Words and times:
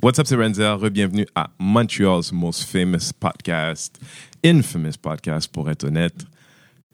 What's 0.00 0.20
up, 0.20 0.28
c'est 0.28 0.36
Renzer. 0.36 0.78
Bienvenue 0.92 1.26
à 1.34 1.50
Montreal's 1.58 2.30
most 2.30 2.62
famous 2.62 3.12
podcast, 3.18 3.98
infamous 4.44 4.96
podcast 4.96 5.50
pour 5.50 5.68
être 5.68 5.82
honnête. 5.82 6.24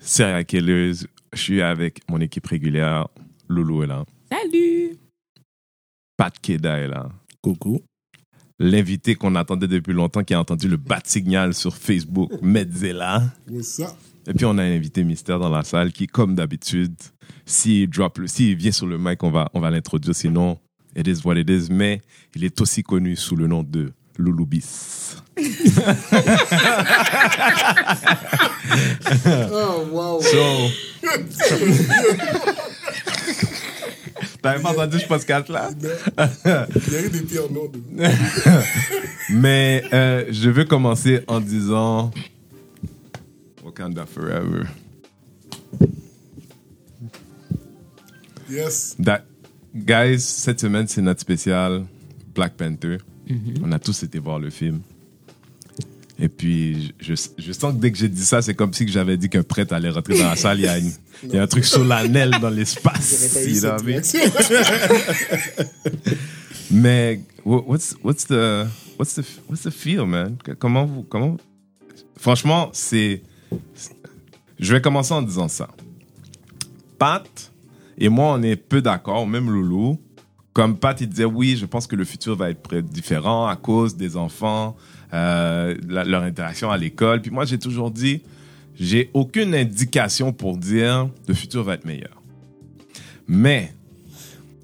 Serial 0.00 0.46
Killers. 0.46 1.06
Je 1.34 1.38
suis 1.38 1.60
avec 1.60 2.00
mon 2.08 2.18
équipe 2.22 2.46
régulière. 2.46 3.08
Loulou 3.46 3.82
est 3.82 3.88
là. 3.88 4.06
Salut! 4.32 4.96
Pat 6.16 6.32
Keda 6.40 6.78
est 6.78 6.88
là. 6.88 7.10
Coucou. 7.42 7.82
L'invité 8.58 9.16
qu'on 9.16 9.34
attendait 9.34 9.68
depuis 9.68 9.92
longtemps, 9.92 10.24
qui 10.24 10.32
a 10.32 10.40
entendu 10.40 10.66
le 10.66 10.78
bat 10.78 11.00
signal 11.04 11.52
sur 11.52 11.76
Facebook, 11.76 12.32
Metzela. 12.40 13.22
What's 13.50 13.80
up? 13.80 13.88
Et 14.26 14.32
puis 14.32 14.46
on 14.46 14.56
a 14.56 14.62
un 14.62 14.76
invité 14.76 15.04
mystère 15.04 15.38
dans 15.38 15.50
la 15.50 15.62
salle 15.62 15.92
qui, 15.92 16.06
comme 16.06 16.34
d'habitude, 16.34 16.96
s'il 17.44 17.90
drop, 17.90 18.18
s'il 18.24 18.56
vient 18.56 18.72
sur 18.72 18.86
le 18.86 18.96
mic, 18.96 19.22
on 19.22 19.30
va, 19.30 19.50
on 19.52 19.60
va 19.60 19.70
l'introduire. 19.70 20.14
Sinon, 20.14 20.58
it 20.96 21.06
is 21.08 21.24
what 21.24 21.36
it 21.36 21.48
is. 21.50 21.68
Mais 21.70 22.00
il 22.34 22.44
est 22.44 22.60
aussi 22.60 22.82
connu 22.82 23.16
sous 23.16 23.36
le 23.36 23.46
nom 23.46 23.62
de 23.62 23.92
Loulou 24.18 24.46
Bis. 24.46 25.16
Oh, 29.26 29.86
wow. 29.90 30.20
So. 30.20 30.70
T'avais 34.42 34.62
pas 34.62 34.70
entendu 34.70 34.98
ce 34.98 35.06
podcast-là? 35.06 35.70
Il 36.86 36.92
y 36.92 36.96
a 36.96 37.02
eu 37.02 37.08
des 37.10 37.22
pires 37.22 37.50
noms. 37.50 37.70
Mais 39.30 39.82
euh, 39.92 40.24
je 40.30 40.50
veux 40.50 40.64
commencer 40.64 41.20
en 41.26 41.40
disant 41.40 42.10
Wakanda 43.64 44.04
Forever. 44.06 44.64
Yes. 48.50 48.96
That- 49.02 49.24
guys, 49.74 50.20
cette 50.20 50.60
semaine, 50.60 50.86
c'est 50.88 51.02
notre 51.02 51.20
spécial 51.20 51.84
Black 52.34 52.54
Panther. 52.54 52.98
On 53.62 53.72
a 53.72 53.78
tous 53.78 54.02
été 54.02 54.18
voir 54.18 54.38
le 54.38 54.50
film. 54.50 54.80
Et 56.18 56.28
puis, 56.28 56.94
je, 57.00 57.14
je 57.38 57.52
sens 57.52 57.74
que 57.74 57.78
dès 57.80 57.90
que 57.90 57.98
j'ai 57.98 58.08
dit 58.08 58.24
ça, 58.24 58.40
c'est 58.40 58.54
comme 58.54 58.72
si 58.72 58.86
que 58.86 58.92
j'avais 58.92 59.16
dit 59.16 59.28
qu'un 59.28 59.42
prêtre 59.42 59.72
allait 59.74 59.90
rentrer 59.90 60.16
dans 60.16 60.28
la 60.28 60.36
salle. 60.36 60.58
Il 60.60 60.64
y 60.64 60.68
a, 60.68 60.78
une- 60.78 60.92
il 61.24 61.34
y 61.34 61.38
a 61.38 61.42
un 61.42 61.46
truc 61.48 61.64
solennel 61.64 62.30
dans 62.40 62.50
l'espace. 62.50 63.32
pas 63.34 63.42
eu 63.42 63.50
you 63.52 63.60
know 63.60 63.60
cette 63.60 63.72
what 63.72 63.80
I 63.80 63.84
mean? 63.84 64.02
réaction. 64.02 65.64
Mais 66.70 67.20
wha- 67.44 67.64
what's 67.66 67.96
what's 68.02 68.26
the 68.26 68.66
what's 68.98 69.14
the 69.14 69.24
what's 69.48 69.62
the 69.62 69.70
feel, 69.70 70.06
man? 70.06 70.36
Comment 70.58 70.86
vous 70.86 71.02
comment 71.02 71.36
Franchement, 72.16 72.70
c'est 72.72 73.22
je 74.60 74.72
vais 74.72 74.80
commencer 74.80 75.12
en 75.14 75.22
disant 75.22 75.48
ça. 75.48 75.68
Pat 76.98 77.52
et 77.98 78.08
moi, 78.08 78.34
on 78.38 78.42
est 78.42 78.56
peu 78.56 78.80
d'accord, 78.82 79.26
même 79.26 79.50
Loulou. 79.50 80.00
Comme 80.52 80.76
Pat, 80.78 81.00
il 81.00 81.08
disait 81.08 81.24
oui, 81.24 81.56
je 81.56 81.66
pense 81.66 81.86
que 81.86 81.96
le 81.96 82.04
futur 82.04 82.36
va 82.36 82.50
être 82.50 82.76
différent 82.76 83.46
à 83.46 83.56
cause 83.56 83.96
des 83.96 84.16
enfants, 84.16 84.76
euh, 85.12 85.74
la- 85.88 86.04
leur 86.04 86.22
interaction 86.22 86.70
à 86.70 86.76
l'école. 86.78 87.20
Puis 87.22 87.30
moi, 87.32 87.44
j'ai 87.44 87.58
toujours 87.58 87.90
dit, 87.90 88.22
j'ai 88.78 89.10
aucune 89.14 89.54
indication 89.54 90.32
pour 90.32 90.56
dire 90.56 91.08
le 91.26 91.34
futur 91.34 91.64
va 91.64 91.74
être 91.74 91.84
meilleur. 91.84 92.22
Mais 93.26 93.72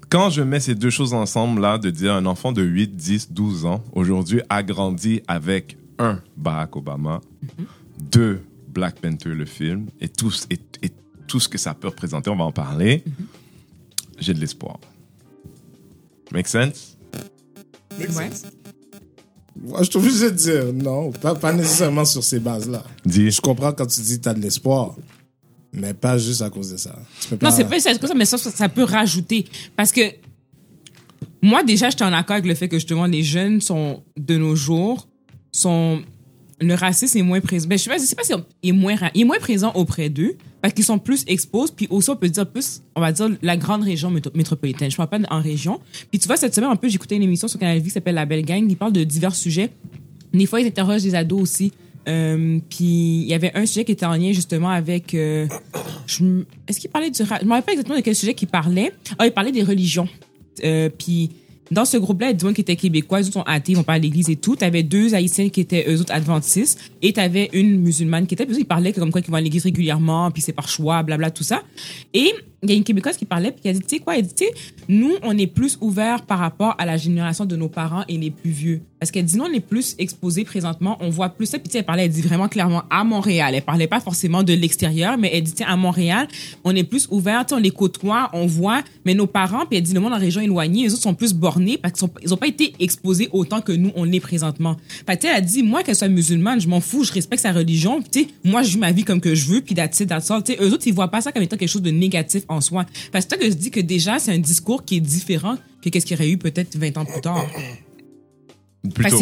quand 0.09 0.29
je 0.29 0.41
mets 0.41 0.59
ces 0.59 0.75
deux 0.75 0.89
choses 0.89 1.13
ensemble, 1.13 1.61
là, 1.61 1.77
de 1.77 1.89
dire 1.89 2.13
un 2.13 2.25
enfant 2.25 2.51
de 2.51 2.61
8, 2.61 2.95
10, 2.95 3.31
12 3.31 3.65
ans, 3.65 3.83
aujourd'hui, 3.93 4.41
a 4.49 4.63
grandi 4.63 5.21
avec 5.27 5.77
un 5.99 6.19
Barack 6.37 6.75
Obama, 6.75 7.21
deux 7.99 8.41
Black 8.69 8.99
Panther, 8.99 9.29
le 9.29 9.45
film, 9.45 9.87
et 9.99 10.07
tout, 10.07 10.31
et, 10.49 10.59
et 10.83 10.91
tout 11.31 11.39
ce 11.39 11.47
que 11.47 11.57
ça 11.57 11.73
peut 11.73 11.87
représenter, 11.87 12.29
on 12.29 12.35
va 12.35 12.43
en 12.43 12.51
parler, 12.51 13.03
j'ai 14.19 14.33
de 14.33 14.39
l'espoir. 14.39 14.79
Make 16.31 16.47
sense? 16.47 16.97
Make 17.97 18.09
Ouais. 18.09 18.29
sense. 18.29 18.43
Moi, 19.63 19.83
je 19.83 19.89
suis 19.89 19.97
obligé 19.97 20.31
de 20.31 20.35
dire 20.35 20.73
non, 20.73 21.11
pas, 21.11 21.35
pas 21.35 21.53
nécessairement 21.53 22.03
sur 22.05 22.23
ces 22.23 22.39
bases-là. 22.39 22.83
Dis. 23.05 23.31
Je 23.31 23.39
comprends 23.41 23.71
quand 23.73 23.85
tu 23.85 24.01
dis 24.01 24.17
que 24.17 24.23
tu 24.23 24.29
as 24.29 24.33
de 24.33 24.39
l'espoir, 24.41 24.95
mais 25.73 25.93
pas 25.93 26.17
juste 26.17 26.41
à 26.41 26.49
cause 26.49 26.71
de 26.71 26.77
ça. 26.77 26.95
Tu 27.21 27.35
peux 27.35 27.45
Non, 27.45 27.51
c'est 27.51 27.63
pas 27.65 27.79
c'est 27.79 27.97
comme 27.99 28.09
ça, 28.09 28.15
mais 28.15 28.25
ça, 28.25 28.37
ça 28.37 28.69
peut 28.69 28.83
rajouter. 28.83 29.45
Parce 29.75 29.91
que 29.91 30.01
moi, 31.41 31.63
déjà, 31.63 31.89
j'étais 31.89 32.03
en 32.03 32.13
accord 32.13 32.35
avec 32.35 32.45
le 32.47 32.55
fait 32.55 32.67
que 32.69 32.77
justement, 32.77 33.05
les 33.05 33.23
jeunes 33.23 33.61
sont, 33.61 34.03
de 34.17 34.37
nos 34.37 34.55
jours, 34.55 35.07
sont. 35.51 36.01
Le 36.59 36.75
racisme 36.75 37.17
est 37.17 37.23
moins 37.23 37.41
présent. 37.41 37.67
Ben, 37.67 37.77
je 37.77 37.83
sais 37.83 37.89
pas, 37.89 37.97
je 37.97 38.03
sais 38.03 38.15
pas 38.15 38.23
si 38.23 38.33
est 38.63 38.71
moins, 38.71 38.95
ra- 38.95 39.09
il 39.15 39.21
est 39.21 39.25
moins 39.25 39.39
présent 39.39 39.71
auprès 39.73 40.09
d'eux, 40.09 40.37
parce 40.61 40.73
qu'ils 40.73 40.83
sont 40.85 40.99
plus 40.99 41.23
exposés, 41.27 41.73
puis 41.75 41.87
aussi, 41.89 42.09
on 42.09 42.15
peut 42.15 42.29
dire 42.29 42.45
plus, 42.49 42.81
on 42.95 43.01
va 43.01 43.11
dire, 43.11 43.29
la 43.41 43.57
grande 43.57 43.83
région 43.83 44.11
métro- 44.11 44.31
métropolitaine. 44.35 44.91
Je 44.91 44.97
parle 44.97 45.09
pas 45.09 45.19
en 45.29 45.41
région. 45.41 45.79
Puis 46.11 46.19
tu 46.19 46.27
vois, 46.27 46.37
cette 46.37 46.53
semaine, 46.53 46.69
un 46.69 46.75
peu, 46.75 46.87
j'écoutais 46.89 47.15
une 47.15 47.23
émission 47.23 47.47
sur 47.47 47.59
Canal 47.59 47.77
Vie 47.79 47.83
qui 47.85 47.89
s'appelle 47.91 48.15
La 48.15 48.25
Belle 48.25 48.45
Gang. 48.45 48.63
Ils 48.69 48.75
parlent 48.77 48.93
de 48.93 49.03
divers 49.03 49.33
sujets. 49.35 49.69
Des 50.33 50.45
fois, 50.45 50.61
ils 50.61 50.67
interrogent 50.67 51.03
des 51.03 51.15
ados 51.15 51.41
aussi. 51.41 51.71
Euh, 52.07 52.59
puis 52.69 52.85
il 53.21 53.27
y 53.27 53.33
avait 53.33 53.51
un 53.55 53.65
sujet 53.65 53.85
qui 53.85 53.91
était 53.91 54.05
en 54.05 54.13
lien 54.15 54.31
justement 54.31 54.69
avec. 54.69 55.13
euh, 55.13 55.47
Est-ce 56.67 56.79
qu'il 56.79 56.89
parlait 56.89 57.09
du. 57.11 57.17
Je 57.17 57.23
ne 57.23 57.45
me 57.45 57.49
rappelle 57.49 57.63
pas 57.63 57.71
exactement 57.73 57.97
de 57.97 58.01
quel 58.03 58.15
sujet 58.15 58.33
qu'il 58.33 58.47
parlait. 58.47 58.91
Ah, 59.19 59.25
il 59.27 59.31
parlait 59.31 59.51
des 59.51 59.63
religions. 59.63 60.07
Euh, 60.63 60.89
puis 60.89 61.29
dans 61.71 61.85
ce 61.85 61.97
groupe-là, 61.97 62.27
il 62.27 62.31
y 62.31 62.33
a 62.33 62.37
du 62.37 62.45
monde 62.45 62.53
qui 62.53 62.61
était 62.61 62.75
québécois, 62.75 63.21
ils 63.21 63.31
sont 63.31 63.43
athées, 63.43 63.71
ils 63.71 63.75
vont 63.75 63.83
pas 63.83 63.93
à 63.93 63.97
l'église 63.97 64.29
et 64.29 64.35
tout. 64.35 64.55
T'avais 64.55 64.83
deux 64.83 65.15
haïtiennes 65.15 65.49
qui 65.49 65.61
étaient 65.61 65.85
eux 65.89 66.01
autres 66.01 66.13
adventistes 66.13 66.79
et 67.01 67.13
t'avais 67.13 67.49
une 67.53 67.79
musulmane 67.79 68.27
qui 68.27 68.35
était, 68.35 68.45
puis 68.45 68.57
ils 68.59 68.65
parlaient 68.65 68.93
comme 68.93 69.11
quoi 69.11 69.21
qu'ils 69.21 69.31
vont 69.31 69.37
à 69.37 69.41
l'église 69.41 69.63
régulièrement, 69.63 70.29
puis 70.31 70.41
c'est 70.41 70.53
par 70.53 70.67
choix, 70.67 71.01
blabla, 71.01 71.31
tout 71.31 71.43
ça. 71.43 71.63
Et 72.13 72.33
il 72.63 72.69
y 72.69 72.73
a 72.73 72.75
une 72.75 72.83
québécoise 72.83 73.17
qui 73.17 73.25
parlait, 73.25 73.51
puis 73.51 73.61
qui 73.61 73.69
a 73.69 73.73
dit, 73.73 73.79
tu 73.79 73.87
sais 73.89 73.99
quoi, 73.99 74.17
elle 74.17 74.25
dit, 74.27 74.33
tu 74.35 74.45
sais, 74.45 74.51
nous, 74.87 75.13
on 75.23 75.37
est 75.37 75.47
plus 75.47 75.77
ouverts 75.81 76.21
par 76.23 76.39
rapport 76.39 76.75
à 76.77 76.85
la 76.85 76.97
génération 76.97 77.45
de 77.45 77.55
nos 77.55 77.69
parents 77.69 78.03
et 78.07 78.17
les 78.17 78.29
plus 78.29 78.51
vieux. 78.51 78.81
Parce 78.99 79.09
qu'elle 79.09 79.25
dit, 79.25 79.35
nous, 79.35 79.45
on 79.45 79.51
est 79.51 79.61
plus 79.61 79.95
exposés 79.97 80.43
présentement, 80.43 80.95
on 80.99 81.09
voit 81.09 81.29
plus 81.29 81.47
ça. 81.47 81.57
Puis 81.57 81.69
tu 81.69 81.71
sais, 81.71 81.79
elle 81.79 81.85
parlait, 81.85 82.05
elle 82.05 82.11
dit 82.11 82.21
vraiment 82.21 82.47
clairement 82.47 82.83
à 82.91 83.03
Montréal. 83.03 83.55
Elle 83.55 83.63
parlait 83.63 83.87
pas 83.87 83.99
forcément 83.99 84.43
de 84.43 84.53
l'extérieur, 84.53 85.17
mais 85.17 85.31
elle 85.33 85.41
dit, 85.41 85.53
tiens, 85.53 85.65
à 85.69 85.75
Montréal, 85.75 86.27
on 86.63 86.75
est 86.75 86.83
plus 86.83 87.07
ouverts, 87.09 87.45
on 87.51 87.57
les 87.57 87.71
côtoie, 87.71 88.29
on 88.33 88.45
voit, 88.45 88.83
mais 89.03 89.15
nos 89.15 89.25
parents, 89.25 89.65
puis 89.65 89.77
elle 89.79 89.83
dit, 89.83 89.95
le 89.95 90.01
monde 90.01 90.13
en 90.13 90.19
région 90.19 90.39
éloignée, 90.39 90.83
les 90.83 90.93
autres 90.93 91.01
sont 91.01 91.15
plus 91.15 91.33
bornés 91.33 91.79
parce 91.79 91.99
qu'ils 91.99 92.09
ils 92.21 92.31
ont 92.31 92.37
pas 92.37 92.47
été 92.47 92.73
exposés 92.79 93.27
autant 93.31 93.61
que 93.61 93.71
nous, 93.71 93.91
on 93.95 94.03
l'est 94.03 94.19
présentement. 94.19 94.75
Tu 94.75 95.13
sais, 95.13 95.17
elle 95.23 95.35
a 95.35 95.41
dit, 95.41 95.63
moi, 95.63 95.81
qu'elle 95.81 95.95
soit 95.95 96.07
musulmane, 96.07 96.61
je 96.61 96.67
m'en 96.67 96.79
fous, 96.79 97.03
je 97.03 97.11
respecte 97.11 97.41
sa 97.41 97.53
religion, 97.53 98.03
puis 98.03 98.11
tu 98.11 98.19
sais, 98.21 98.27
moi, 98.43 98.61
je 98.61 98.69
vis 98.69 98.77
ma 98.77 98.91
vie 98.91 99.03
comme 99.03 99.19
que 99.19 99.33
je 99.33 99.47
veux, 99.47 99.61
puis 99.61 99.73
that's 99.73 99.99
all. 100.29 100.43
Tu 100.43 100.53
sais, 100.53 100.59
eux 100.61 100.71
autres, 100.73 100.85
ils 100.85 100.93
voient 100.93 101.07
pas 101.07 101.21
ça 101.21 101.31
comme 101.31 101.41
étant 101.41 101.57
quelque 101.57 101.69
chose 101.69 101.81
de 101.81 101.89
négatif 101.89 102.43
en 102.51 102.61
soi. 102.61 102.85
Parce 103.11 103.25
que 103.25 103.29
toi, 103.29 103.37
que 103.39 103.45
je 103.49 103.55
dis 103.55 103.71
que 103.71 103.79
déjà, 103.79 104.19
c'est 104.19 104.31
un 104.33 104.37
discours 104.39 104.83
qui 104.85 104.97
est 104.97 105.01
différent 105.01 105.57
que 105.81 105.89
qu'est-ce 105.89 106.05
qu'il 106.05 106.15
y 106.17 106.19
aurait 106.19 106.29
eu 106.29 106.37
peut-être 106.37 106.75
20 106.77 106.97
ans 106.97 107.05
plus 107.05 107.21
tard. 107.21 107.45
Plutôt. 108.93 109.19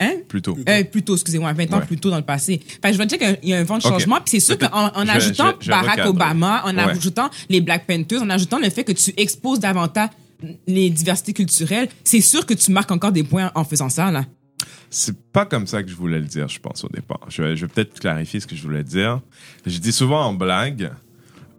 Hein? 0.00 0.12
Plutôt. 0.28 0.56
Euh, 0.68 0.84
plutôt, 0.84 1.14
excusez-moi, 1.14 1.52
20 1.52 1.72
ans 1.72 1.78
Ouais. 1.80 1.86
plus 1.86 1.96
tôt 1.98 2.10
dans 2.10 2.18
le 2.18 2.22
passé. 2.24 2.58
Que 2.80 2.92
je 2.92 2.98
veux 2.98 3.06
dire 3.06 3.18
qu'il 3.18 3.38
y 3.48 3.52
a 3.52 3.58
un 3.58 3.64
vent 3.64 3.78
de 3.78 3.82
changement, 3.82 4.16
puis 4.16 4.30
c'est 4.30 4.40
sûr 4.40 4.56
qu'en 4.58 4.68
en 4.94 5.08
ajoutant 5.08 5.54
je- 5.58 5.64
je 5.66 5.70
Barack 5.70 5.90
recadre. 5.90 6.10
Obama, 6.10 6.62
en 6.64 6.74
Ouais. 6.76 6.82
ajoutant 6.82 7.28
les 7.48 7.60
Black 7.60 7.86
Panthers, 7.86 8.22
en 8.22 8.30
ajoutant 8.30 8.58
le 8.60 8.70
fait 8.70 8.84
que 8.84 8.92
tu 8.92 9.12
exposes 9.16 9.58
davantage 9.58 10.10
les 10.68 10.90
diversités 10.90 11.32
culturelles, 11.32 11.88
c'est 12.04 12.20
sûr 12.20 12.46
que 12.46 12.54
tu 12.54 12.70
marques 12.70 12.92
encore 12.92 13.10
des 13.10 13.24
points 13.24 13.50
en 13.56 13.64
faisant 13.64 13.88
ça, 13.88 14.12
là. 14.12 14.24
C'est 14.88 15.20
pas 15.32 15.44
comme 15.46 15.66
ça 15.66 15.82
que 15.82 15.90
je 15.90 15.96
voulais 15.96 16.20
le 16.20 16.26
dire, 16.26 16.48
je 16.48 16.60
pense, 16.60 16.84
au 16.84 16.88
départ. 16.88 17.20
Je 17.28 17.42
vais, 17.42 17.56
je 17.56 17.66
vais 17.66 17.72
peut-être 17.72 17.98
clarifier 17.98 18.38
ce 18.40 18.46
que 18.46 18.54
je 18.56 18.62
voulais 18.62 18.84
dire. 18.84 19.20
Je 19.66 19.78
dis 19.78 19.92
souvent 19.92 20.22
en 20.24 20.32
blague, 20.32 20.92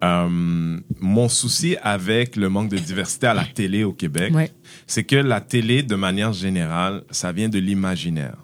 euh, 0.03 0.77
mon 0.99 1.27
souci 1.29 1.75
avec 1.81 2.35
le 2.35 2.49
manque 2.49 2.69
de 2.69 2.77
diversité 2.77 3.27
à 3.27 3.33
la 3.33 3.43
télé 3.45 3.83
au 3.83 3.93
Québec, 3.93 4.33
Ouais. 4.33 4.51
c'est 4.87 5.03
que 5.03 5.15
la 5.15 5.41
télé, 5.41 5.83
de 5.83 5.95
manière 5.95 6.33
générale, 6.33 7.03
ça 7.11 7.31
vient 7.31 7.49
de 7.49 7.59
l'imaginaire. 7.59 8.37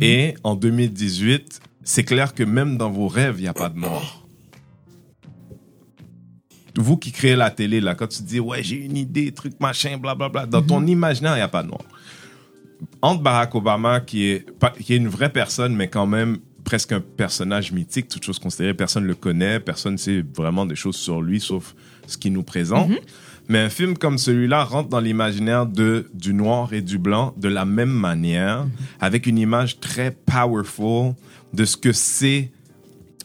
Et 0.00 0.34
en 0.44 0.54
2018, 0.56 1.60
c'est 1.82 2.04
clair 2.04 2.32
que 2.34 2.42
même 2.42 2.76
dans 2.78 2.90
vos 2.90 3.08
rêves, 3.08 3.36
il 3.38 3.42
n'y 3.42 3.48
a 3.48 3.54
pas 3.54 3.68
de 3.68 3.78
noir. 3.78 4.22
Vous 6.76 6.96
qui 6.96 7.12
créez 7.12 7.36
la 7.36 7.50
télé, 7.50 7.80
là, 7.80 7.94
quand 7.94 8.08
tu 8.08 8.22
dis, 8.22 8.40
ouais, 8.40 8.62
j'ai 8.62 8.76
une 8.76 8.96
idée, 8.96 9.30
truc, 9.32 9.52
machin, 9.60 9.96
blablabla, 9.96 10.46
dans 10.46 10.62
ton 10.62 10.84
imaginaire, 10.86 11.34
il 11.34 11.36
n'y 11.36 11.42
a 11.42 11.48
pas 11.48 11.62
de 11.62 11.68
noir. 11.68 11.82
Entre 13.00 13.22
Barack 13.22 13.54
Obama, 13.54 14.00
qui 14.00 14.24
est, 14.26 14.50
pas- 14.58 14.70
qui 14.70 14.92
est 14.94 14.96
une 14.96 15.08
vraie 15.08 15.30
personne, 15.32 15.76
mais 15.76 15.88
quand 15.88 16.06
même 16.06 16.38
presque 16.64 16.92
un 16.92 17.00
personnage 17.00 17.72
mythique, 17.72 18.08
toute 18.08 18.24
chose 18.24 18.38
considérée, 18.38 18.74
personne 18.74 19.04
ne 19.04 19.08
le 19.08 19.14
connaît, 19.14 19.60
personne 19.60 19.92
ne 19.92 19.98
sait 19.98 20.24
vraiment 20.34 20.66
des 20.66 20.74
choses 20.74 20.96
sur 20.96 21.20
lui, 21.20 21.40
sauf 21.40 21.74
ce 22.06 22.16
qu'il 22.16 22.32
nous 22.32 22.42
présente. 22.42 22.90
Mais 23.48 23.58
un 23.58 23.68
film 23.68 23.96
comme 23.98 24.16
celui-là 24.16 24.64
rentre 24.64 24.88
dans 24.88 25.00
l'imaginaire 25.00 25.66
de 25.66 26.06
du 26.14 26.32
noir 26.32 26.72
et 26.72 26.80
du 26.80 26.98
blanc 26.98 27.34
de 27.36 27.48
la 27.48 27.66
même 27.66 27.92
manière, 27.92 28.66
avec 29.00 29.26
une 29.26 29.38
image 29.38 29.80
très 29.80 30.10
powerful 30.10 31.12
de 31.52 31.64
ce 31.64 31.76
que 31.76 31.92
c'est 31.92 32.50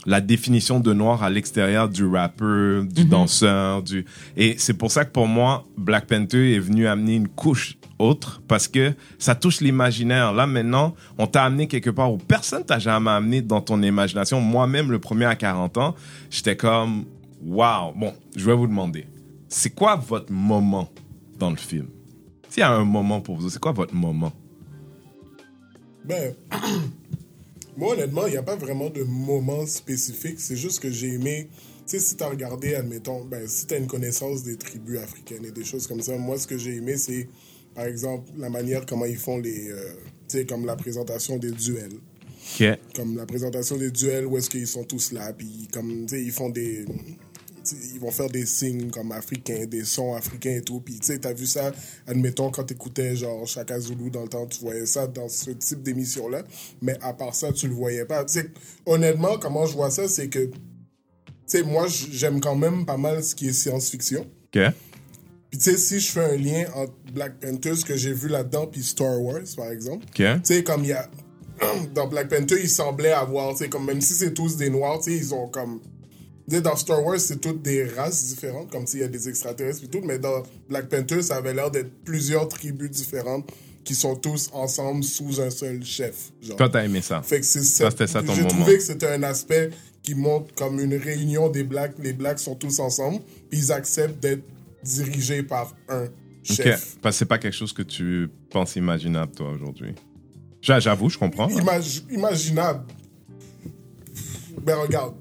la 0.06 0.21
définition 0.21 0.80
de 0.80 0.94
noir 0.94 1.24
à 1.24 1.30
l'extérieur 1.30 1.88
du 1.88 2.06
rappeur, 2.06 2.83
du 2.83 3.06
danseur, 3.06 3.83
du 3.83 4.06
et 4.36 4.56
c'est 4.57 4.74
pour 4.74 4.91
ça 4.91 5.06
que 5.06 5.12
pour 5.12 5.27
moi 5.27 5.65
Black 5.77 6.07
Panther 6.07 6.56
est 6.56 6.59
venu 6.59 6.88
amener 6.88 7.15
une 7.15 7.27
couche 7.30 7.79
autre 8.00 8.42
parce 8.48 8.68
que 8.68 8.94
ça 9.19 9.36
touche 9.36 9.62
l'imaginaire. 9.62 10.34
Là 10.34 10.48
maintenant, 10.48 10.96
on 11.18 11.28
t'a 11.28 11.44
amené 11.44 11.68
quelque 11.68 11.90
part 11.90 12.12
où 12.12 12.18
personne 12.18 12.63
t'a 12.66 12.80
jamais 12.80 13.12
amené 13.12 13.42
dans 13.42 13.62
ton 13.62 13.81
imagination. 13.84 14.42
Moi-même 14.42 14.92
le 14.92 15.00
premier 15.00 15.25
à 15.25 15.36
40 15.36 15.78
ans, 15.78 15.96
j'étais 16.30 16.56
comme 16.56 17.06
waouh. 17.44 17.94
Bon, 17.96 18.13
je 18.36 18.46
vais 18.46 18.56
vous 18.56 18.68
demander, 18.68 19.06
c'est 19.48 19.72
quoi 19.72 19.96
votre 19.96 20.31
moment 20.31 20.90
dans 21.38 21.50
le 21.50 21.57
film? 21.57 21.88
S'il 22.50 22.62
y 22.62 22.63
a 22.63 22.72
un 22.72 22.86
moment 22.86 23.22
pour 23.22 23.38
vous, 23.38 23.50
c'est 23.50 23.60
quoi 23.60 23.72
votre 23.72 23.94
moment? 23.94 24.31
Ben, 26.06 26.34
moi, 27.78 27.94
honnêtement, 27.94 28.25
il 28.25 28.31
n'y 28.31 28.38
a 28.38 28.44
pas 28.44 28.56
vraiment 28.56 28.90
de 28.90 29.04
moment 29.04 29.66
spécifique. 29.68 30.40
C'est 30.40 30.56
juste 30.56 30.80
que 30.80 30.90
j'ai 30.90 31.13
aimé. 31.13 31.50
Tu 31.86 31.98
sais, 31.98 32.00
si 32.00 32.16
tu 32.16 32.24
as 32.24 32.30
regardé, 32.30 32.75
admettons, 32.75 33.24
ben, 33.25 33.48
si 33.48 33.68
tu 33.68 33.75
as 33.75 33.78
une 33.78 33.88
connaissance 33.88 34.44
des 34.44 34.57
tribus 34.57 35.00
africaines 35.00 35.46
et 35.46 35.51
des 35.51 35.63
choses 35.63 35.86
comme 35.86 36.01
ça, 36.01 36.18
moi, 36.18 36.38
ce 36.40 36.48
que 36.48 36.57
j'ai 36.57 36.75
aimé, 36.75 36.98
c'est, 36.98 37.30
par 37.75 37.86
exemple, 37.86 38.30
la 38.38 38.50
manière 38.50 38.86
comment 38.86 39.06
ils 39.06 39.18
font 39.18 39.38
les. 39.38 39.69
euh, 39.69 39.94
tu 40.27 40.38
sais, 40.38 40.45
comme 40.45 40.66
la 40.66 40.75
présentation 40.75 41.38
des 41.38 41.51
duels. 41.51 42.00
Ok. 42.60 42.68
Comme 42.95 43.18
la 43.18 43.25
présentation 43.25 43.77
des 43.77 43.92
duels 43.92 44.25
où 44.25 44.38
est-ce 44.38 44.50
qu'ils 44.50 44.68
sont 44.68 44.83
tous 44.83 45.12
là, 45.12 45.33
puis 45.33 45.68
comme, 45.71 46.06
tu 46.06 46.16
sais, 46.16 46.24
ils 46.24 46.31
font 46.31 46.50
des. 46.50 46.86
Ils 47.94 48.00
vont 48.00 48.10
faire 48.10 48.30
des 48.30 48.48
signes 48.48 48.89
comme 48.89 49.12
africains, 49.12 49.66
des 49.66 49.83
sons 49.83 50.16
africains 50.16 50.56
et 50.56 50.62
tout. 50.62 50.80
Puis, 50.80 50.98
tu 51.00 51.07
sais, 51.07 51.19
t'as 51.19 51.33
vu 51.33 51.45
ça, 51.45 51.71
admettons, 52.07 52.50
quand 52.50 52.63
t'écoutais 52.63 53.16
genre 53.16 53.45
Chaka 53.45 53.80
Zulu 53.80 54.10
dans 54.10 54.24
le 54.24 54.30
temps, 54.30 54.48
tu 54.48 54.62
voyais 54.62 54.88
ça 54.88 55.06
dans 55.06 55.30
ce 55.30 55.51
type 55.51 55.83
d'émission-là. 55.83 56.44
Mais 56.81 56.98
à 57.01 57.13
part 57.13 57.36
ça, 57.36 57.51
tu 57.51 57.68
le 57.68 57.74
voyais 57.75 58.06
pas. 58.06 58.25
Tu 58.25 58.39
sais, 58.39 58.50
honnêtement, 58.88 59.38
comment 59.38 59.68
je 59.68 59.74
vois 59.74 59.92
ça, 59.92 60.07
c'est 60.07 60.30
que, 60.30 60.45
tu 60.45 60.51
sais, 61.45 61.62
moi, 61.62 61.86
j'aime 61.88 62.39
quand 62.42 62.56
même 62.56 62.86
pas 62.88 62.98
mal 62.98 63.24
ce 63.24 63.36
qui 63.36 63.50
est 63.50 63.54
science-fiction. 63.54 64.25
Ok. 64.56 64.62
Puis, 65.50 65.57
tu 65.57 65.72
sais, 65.72 65.78
si 65.78 66.00
je 66.00 66.12
fais 66.12 66.24
un 66.24 66.38
lien 66.38 66.66
entre 66.75 66.94
Black 67.12 67.40
Panther, 67.40 67.75
ce 67.75 67.84
que 67.84 67.96
j'ai 67.96 68.13
vu 68.13 68.28
là-dedans, 68.28 68.68
puis 68.68 68.84
Star 68.84 69.19
Wars, 69.19 69.42
par 69.57 69.72
exemple. 69.72 70.06
Ok. 70.10 70.16
Tu 70.16 70.40
sais, 70.44 70.63
comme 70.63 70.84
il 70.84 70.90
y 70.90 70.94
a. 70.94 71.10
Dans 71.94 72.07
Black 72.07 72.30
Panther, 72.30 72.56
ils 72.62 72.69
semblaient 72.69 73.12
avoir, 73.12 73.51
tu 73.51 73.63
sais, 73.63 73.69
comme 73.69 73.86
même 73.86 74.00
si 74.00 74.13
c'est 74.13 74.34
tous 74.34 74.56
des 74.56 74.69
noirs, 74.69 75.00
tu 75.00 75.12
sais, 75.12 75.18
ils 75.18 75.34
ont 75.34 75.48
comme. 75.48 75.81
Tu 76.48 76.56
sais, 76.56 76.62
dans 76.62 76.75
Star 76.75 77.04
Wars, 77.04 77.19
c'est 77.19 77.40
toutes 77.40 77.62
des 77.62 77.84
races 77.84 78.25
différentes, 78.30 78.72
comme 78.72 78.88
s'il 78.88 79.01
y 79.01 79.04
a 79.04 79.07
des 79.07 79.30
extraterrestres 79.30 79.84
et 79.84 79.88
tout, 79.88 80.01
mais 80.04 80.18
dans 80.18 80.42
Black 80.68 80.90
Panther, 80.90 81.22
ça 81.22 81.36
avait 81.36 81.54
l'air 81.54 81.69
d'être 81.69 81.92
plusieurs 82.04 82.48
tribus 82.48 82.90
différentes 82.90 83.51
qui 83.84 83.94
sont 83.94 84.16
tous 84.16 84.50
ensemble 84.54 85.04
sous 85.04 85.42
un 85.42 85.50
seul 85.50 85.84
chef. 85.84 86.31
Genre. 86.42 86.56
Toi, 86.57 86.69
t'as 86.69 86.86
aimé 86.86 87.01
ça. 87.01 87.22
Fait 87.22 87.40
que 87.40 87.46
c'est 87.46 87.62
Ça, 87.62 87.92
c'était 87.92 88.07
ça 88.07 88.24
ton 88.24 88.34
J'ai 88.34 88.48
trouvé 88.48 88.78
que 88.78 88.84
c'était 88.84 89.10
un 89.10 89.24
aspect 89.24 89.72
qui 90.01 90.16
montre 90.16 90.54
comme 90.56 90.80
une 90.80 90.96
réunion 90.96 91.50
des 91.50 91.63
blacks. 91.63 91.94
Les 92.01 92.13
blacks 92.13 92.40
sont 92.40 92.56
tous 92.56 92.80
ensemble, 92.80 93.19
puis 93.50 93.60
ils 93.60 93.72
acceptent 93.72 94.19
d'être 94.22 94.44
dirigés 94.84 95.44
par 95.44 95.76
un 95.90 96.06
chef. 96.44 96.98
Parce 97.02 97.16
que 97.16 97.20
c'est 97.20 97.26
pas 97.26 97.38
quelque 97.38 97.56
chose 97.56 97.74
que 97.74 97.81
tu 97.84 98.30
penses 98.50 98.76
imaginable, 98.76 99.31
toi, 99.34 99.52
aujourd'hui. 99.52 99.94
J'a- 100.62 100.80
J'avoue, 100.80 101.10
je 101.10 101.18
comprends. 101.18 101.48
Imag- 101.48 102.04
imaginable. 102.12 102.84
Ben 104.64 104.76
regarde, 104.76 105.16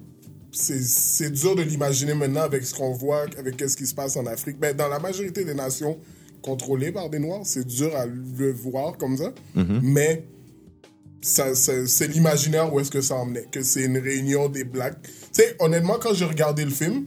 c'est 0.50 1.30
dur 1.30 1.54
de 1.54 1.62
l'imaginer 1.62 2.14
maintenant 2.14 2.42
avec 2.42 2.64
ce 2.64 2.74
qu'on 2.74 2.92
voit, 2.92 3.26
avec 3.38 3.60
ce 3.60 3.76
qui 3.76 3.86
se 3.86 3.94
passe 3.94 4.16
en 4.16 4.26
Afrique. 4.26 4.58
Ben, 4.58 4.76
dans 4.76 4.88
la 4.88 4.98
majorité 4.98 5.44
des 5.44 5.54
nations 5.54 5.98
contrôlées 6.42 6.90
par 6.92 7.08
des 7.10 7.18
Noirs, 7.18 7.42
c'est 7.44 7.66
dur 7.66 7.94
à 7.94 8.06
le 8.06 8.50
voir 8.52 8.96
comme 8.96 9.16
ça. 9.16 9.32
Mais 9.82 10.24
ça, 11.20 11.54
ça- 11.54 11.86
c'est 11.86 12.08
l'imaginaire 12.08 12.72
où 12.72 12.80
est-ce 12.80 12.90
que 12.90 13.00
ça 13.00 13.14
emmenait, 13.16 13.46
que 13.50 13.62
c'est 13.62 13.84
une 13.84 13.98
réunion 13.98 14.48
des 14.48 14.64
Blacks. 14.64 15.00
Tu 15.02 15.10
sais, 15.32 15.56
honnêtement, 15.60 15.98
quand 16.00 16.14
j'ai 16.14 16.24
regardé 16.24 16.64
le 16.64 16.70
film, 16.70 17.06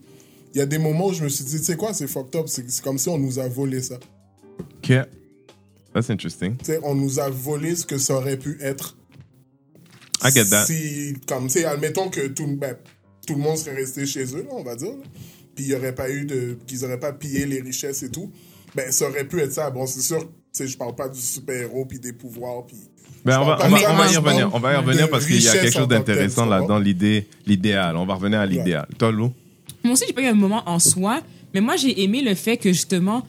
il 0.53 0.57
y 0.57 0.61
a 0.61 0.65
des 0.65 0.77
moments 0.77 1.07
où 1.07 1.13
je 1.13 1.23
me 1.23 1.29
suis 1.29 1.45
dit, 1.45 1.57
tu 1.57 1.63
sais 1.63 1.75
quoi, 1.75 1.93
c'est 1.93 2.07
fucked 2.07 2.35
up, 2.35 2.47
c'est 2.47 2.81
comme 2.81 2.97
si 2.97 3.09
on 3.09 3.17
nous 3.17 3.39
a 3.39 3.47
volé 3.47 3.81
ça. 3.81 3.95
Ok. 4.77 4.93
That's 5.93 6.09
interesting. 6.09 6.57
Tu 6.57 6.65
sais, 6.65 6.79
on 6.83 6.95
nous 6.95 7.19
a 7.19 7.29
volé 7.29 7.75
ce 7.75 7.85
que 7.85 7.97
ça 7.97 8.15
aurait 8.15 8.37
pu 8.37 8.57
être. 8.61 8.97
I 10.23 10.31
get 10.31 10.45
that. 10.45 10.65
Si, 10.65 11.15
comme, 11.27 11.47
tu 11.47 11.59
sais, 11.59 11.65
admettons 11.65 12.09
que 12.09 12.27
tout, 12.27 12.47
ben, 12.47 12.75
tout 13.27 13.33
le 13.33 13.41
monde 13.41 13.57
serait 13.57 13.75
resté 13.75 14.05
chez 14.05 14.23
eux, 14.35 14.43
là, 14.43 14.51
on 14.51 14.63
va 14.63 14.75
dire, 14.75 14.91
là, 14.91 15.03
puis 15.55 15.65
il 15.65 15.71
y 15.71 15.75
aurait 15.75 15.93
pas 15.93 16.09
eu 16.09 16.25
de, 16.25 16.57
qu'ils 16.65 16.85
auraient 16.85 16.99
pas 16.99 17.11
pillé 17.11 17.45
les 17.45 17.61
richesses 17.61 18.03
et 18.03 18.09
tout, 18.09 18.31
ben, 18.75 18.91
ça 18.91 19.09
aurait 19.09 19.25
pu 19.25 19.39
être 19.41 19.51
ça. 19.51 19.69
Bon, 19.69 19.85
c'est 19.85 20.01
sûr, 20.01 20.19
tu 20.19 20.27
sais, 20.53 20.67
je 20.67 20.77
parle 20.77 20.95
pas 20.95 21.09
du 21.09 21.19
super-héros 21.19 21.85
puis 21.85 21.99
des 21.99 22.13
pouvoirs 22.13 22.65
puis. 22.65 22.77
Ben, 23.25 23.39
on 23.39 23.45
va, 23.45 23.57
on 23.63 23.69
va, 23.69 23.77
on 23.91 23.95
va 23.95 24.11
y 24.11 24.17
revenir. 24.17 24.49
On 24.53 24.59
va 24.59 24.73
y 24.73 24.75
revenir 24.77 25.09
parce 25.09 25.25
qu'il 25.25 25.41
y 25.41 25.47
a 25.47 25.53
quelque 25.53 25.73
chose 25.73 25.87
d'intéressant 25.87 26.45
là-dedans, 26.45 26.79
l'idée, 26.79 27.27
l'idéal. 27.45 27.95
On 27.95 28.05
va 28.05 28.15
revenir 28.15 28.39
à 28.39 28.45
l'idéal. 28.45 28.87
Toi, 28.97 29.11
Lou? 29.11 29.31
Moi 29.83 29.93
aussi, 29.93 30.05
j'ai 30.07 30.13
pas 30.13 30.21
eu 30.21 30.27
un 30.27 30.33
moment 30.33 30.63
en 30.65 30.79
soi, 30.79 31.21
mais 31.53 31.61
moi, 31.61 31.75
j'ai 31.75 32.03
aimé 32.03 32.21
le 32.21 32.35
fait 32.35 32.57
que 32.57 32.71
justement, 32.71 33.25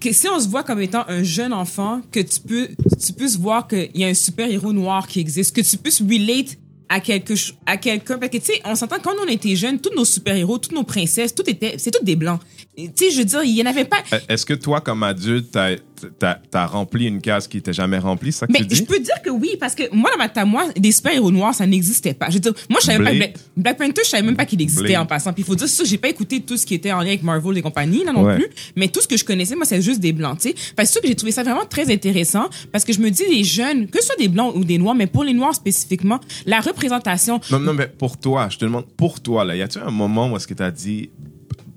que 0.00 0.12
si 0.12 0.28
on 0.28 0.38
se 0.38 0.48
voit 0.48 0.62
comme 0.62 0.80
étant 0.80 1.04
un 1.08 1.22
jeune 1.22 1.52
enfant, 1.52 2.00
que 2.10 2.20
tu 2.20 2.40
peux, 2.40 2.68
tu 3.04 3.12
puisses 3.12 3.38
voir 3.38 3.66
qu'il 3.66 3.90
y 3.94 4.04
a 4.04 4.08
un 4.08 4.14
super 4.14 4.50
héros 4.50 4.72
noir 4.72 5.06
qui 5.06 5.20
existe, 5.20 5.54
que 5.54 5.60
tu 5.60 5.76
puisses 5.76 6.00
relate 6.00 6.56
à 6.88 7.00
quelque 7.00 7.34
à 7.66 7.76
quelqu'un. 7.76 8.18
Parce 8.18 8.32
que 8.32 8.38
tu 8.38 8.46
sais 8.46 8.62
on 8.64 8.74
s'entend 8.74 8.96
quand 9.02 9.12
on 9.22 9.28
était 9.28 9.56
jeunes 9.56 9.78
tous 9.80 9.94
nos 9.94 10.04
super 10.04 10.34
héros 10.34 10.58
toutes 10.58 10.72
nos 10.72 10.84
princesses 10.84 11.34
tout 11.34 11.48
était 11.48 11.74
c'est 11.78 11.90
tout 11.90 12.02
des 12.02 12.16
blancs 12.16 12.40
tu 12.86 12.92
sais 12.94 13.10
je 13.10 13.18
veux 13.18 13.24
dire 13.24 13.42
il 13.42 13.56
y 13.56 13.62
en 13.62 13.66
avait 13.66 13.84
pas 13.84 13.98
Euh, 14.12 14.18
Est-ce 14.28 14.46
que 14.46 14.54
toi, 14.54 14.80
comme 14.80 15.02
adulte, 15.02 15.48
t'as 15.52 15.76
t'as- 16.20 16.38
t'as 16.48 16.64
rempli 16.66 17.06
une 17.06 17.20
case 17.20 17.48
qui 17.48 17.60
t'est 17.60 17.72
jamais 17.72 17.98
remplie, 17.98 18.30
ça 18.30 18.46
que 18.46 18.52
Mais 18.52 18.60
tu 18.60 18.66
dis? 18.66 18.74
je 18.76 18.84
peux 18.84 19.00
dire 19.00 19.20
que 19.24 19.30
oui, 19.30 19.56
parce 19.58 19.74
que 19.74 19.92
moi, 19.92 20.10
dans 20.12 20.18
ma 20.18 20.28
tête, 20.28 20.46
moi, 20.46 20.66
des 20.76 20.92
super-héros 20.92 21.32
noirs, 21.32 21.52
ça 21.54 21.66
n'existait 21.66 22.14
pas. 22.14 22.28
Je 22.28 22.34
veux 22.34 22.38
dire, 22.40 22.54
moi, 22.70 22.78
je 22.80 22.86
savais 22.86 23.02
pas. 23.02 23.12
Black, 23.12 23.34
Black 23.56 23.78
Panther, 23.78 24.02
je 24.04 24.08
savais 24.10 24.22
même 24.22 24.36
pas 24.36 24.46
qu'il 24.46 24.62
existait 24.62 24.84
Blade. 24.84 25.02
en 25.02 25.06
passant. 25.06 25.32
Puis 25.32 25.42
il 25.42 25.44
faut 25.46 25.56
dire 25.56 25.68
ça, 25.68 25.82
j'ai 25.82 25.98
pas 25.98 26.08
écouté 26.08 26.40
tout 26.40 26.56
ce 26.56 26.64
qui 26.64 26.74
était 26.74 26.92
en 26.92 27.00
lien 27.00 27.08
avec 27.08 27.24
Marvel 27.24 27.58
et 27.58 27.62
compagnie, 27.62 28.04
là 28.04 28.12
non 28.12 28.22
Ouais. 28.22 28.36
plus. 28.36 28.46
Mais 28.76 28.86
tout 28.86 29.00
ce 29.00 29.08
que 29.08 29.16
je 29.16 29.24
connaissais, 29.24 29.56
moi, 29.56 29.64
c'est 29.64 29.82
juste 29.82 29.98
des 29.98 30.12
blancs, 30.12 30.38
tu 30.38 30.50
sais. 30.50 30.54
Parce 30.76 30.92
que 30.94 31.00
j'ai 31.04 31.16
trouvé 31.16 31.32
ça 31.32 31.42
vraiment 31.42 31.66
très 31.68 31.92
intéressant, 31.92 32.48
parce 32.70 32.84
que 32.84 32.92
je 32.92 33.00
me 33.00 33.10
dis, 33.10 33.24
les 33.28 33.42
jeunes, 33.42 33.88
que 33.88 34.00
ce 34.00 34.06
soit 34.06 34.16
des 34.20 34.28
blancs 34.28 34.54
ou 34.54 34.64
des 34.64 34.78
noirs, 34.78 34.94
mais 34.94 35.08
pour 35.08 35.24
les 35.24 35.34
noirs 35.34 35.52
spécifiquement, 35.56 36.20
la 36.46 36.60
représentation, 36.60 37.40
Non, 37.50 37.58
non, 37.58 37.74
mais 37.74 37.88
pour 37.88 38.18
toi, 38.18 38.48
je 38.50 38.56
te 38.58 38.64
demande, 38.64 38.86
pour 38.96 39.20
toi, 39.20 39.44
là, 39.44 39.56
y 39.56 39.62
a-tu 39.62 39.78
un 39.78 39.90
moment 39.90 40.30
où 40.30 40.36
est-ce 40.36 40.46
que 40.46 40.54
t'as 40.54 40.70
dit, 40.70 41.10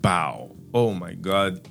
bow, 0.04 0.50
oh 0.73 0.94
my 0.94 1.15
god, 1.15 1.62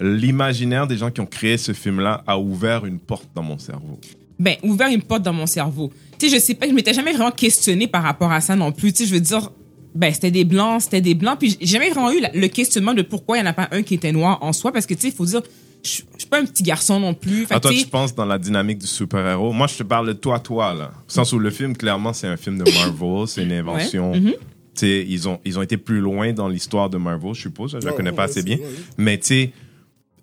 l'imaginaire 0.00 0.86
des 0.86 0.96
gens 0.96 1.10
qui 1.10 1.20
ont 1.20 1.26
créé 1.26 1.56
ce 1.56 1.72
film-là 1.72 2.22
a 2.26 2.38
ouvert 2.38 2.86
une 2.86 2.98
porte 2.98 3.28
dans 3.34 3.42
mon 3.42 3.58
cerveau. 3.58 3.98
ben, 4.38 4.56
ouvert 4.62 4.88
une 4.88 5.02
porte 5.02 5.22
dans 5.22 5.32
mon 5.32 5.46
cerveau. 5.46 5.92
Tu 6.18 6.28
sais, 6.28 6.36
je 6.36 6.40
sais 6.40 6.54
pas, 6.54 6.66
je 6.66 6.72
m'étais 6.72 6.94
jamais 6.94 7.12
vraiment 7.12 7.30
questionné 7.30 7.86
par 7.86 8.02
rapport 8.02 8.32
à 8.32 8.40
ça 8.40 8.56
non 8.56 8.72
plus. 8.72 8.92
Tu 8.92 9.04
sais, 9.04 9.06
je 9.08 9.14
veux 9.14 9.20
dire, 9.20 9.50
ben, 9.94 10.12
c'était 10.12 10.30
des 10.30 10.44
blancs, 10.44 10.82
c'était 10.82 11.00
des 11.00 11.14
blancs. 11.14 11.38
Puis 11.38 11.56
j'ai 11.60 11.66
jamais 11.66 11.90
vraiment 11.90 12.12
eu 12.12 12.20
le 12.34 12.48
questionnement 12.48 12.94
de 12.94 13.02
pourquoi 13.02 13.36
il 13.36 13.40
y 13.40 13.42
en 13.42 13.46
a 13.46 13.52
pas 13.52 13.68
un 13.70 13.82
qui 13.82 13.94
était 13.94 14.12
noir 14.12 14.38
en 14.42 14.52
soi. 14.52 14.72
Parce 14.72 14.86
que, 14.86 14.94
tu 14.94 15.02
sais, 15.02 15.08
il 15.08 15.14
faut 15.14 15.26
dire, 15.26 15.42
je 15.84 16.00
je 16.14 16.20
suis 16.20 16.28
pas 16.28 16.38
un 16.40 16.44
petit 16.46 16.62
garçon 16.62 16.98
non 16.98 17.14
plus. 17.14 17.46
Fait 17.46 17.54
À 17.54 17.60
toi, 17.60 17.70
tu 17.70 17.86
penses 17.86 18.14
dans 18.14 18.24
la 18.24 18.38
dynamique 18.38 18.78
du 18.78 18.86
super-héros? 18.86 19.52
Moi, 19.52 19.66
je 19.66 19.76
te 19.76 19.82
parle 19.82 20.08
de 20.08 20.12
toi, 20.14 20.38
toi, 20.40 20.72
là. 20.74 20.90
Au 21.06 21.10
sens 21.12 21.32
où 21.32 21.38
le 21.38 21.50
film, 21.50 21.76
clairement, 21.76 22.12
c'est 22.12 22.26
un 22.26 22.36
film 22.36 22.58
de 22.58 22.64
Marvel, 22.72 23.28
c'est 23.28 23.42
une 23.42 23.52
invention. 23.52 24.12
Ouais. 24.12 24.20
Mhm. 24.20 24.32
Tu 24.32 24.36
sais, 24.80 25.04
ils 25.08 25.28
ont, 25.28 25.40
ils 25.44 25.58
ont 25.58 25.62
été 25.62 25.76
plus 25.76 26.00
loin 26.00 26.32
dans 26.32 26.48
l'histoire 26.48 26.88
de 26.90 26.96
Marvel, 26.98 27.34
je 27.34 27.42
suppose. 27.42 27.72
Je 27.72 27.78
la 27.78 27.90
Ouais, 27.92 27.96
connais 27.96 28.12
pas 28.12 28.24
assez 28.24 28.42
bien. 28.42 28.56
oui. 28.60 28.66
Mais 28.98 29.18
tu 29.18 29.26
sais, 29.26 29.52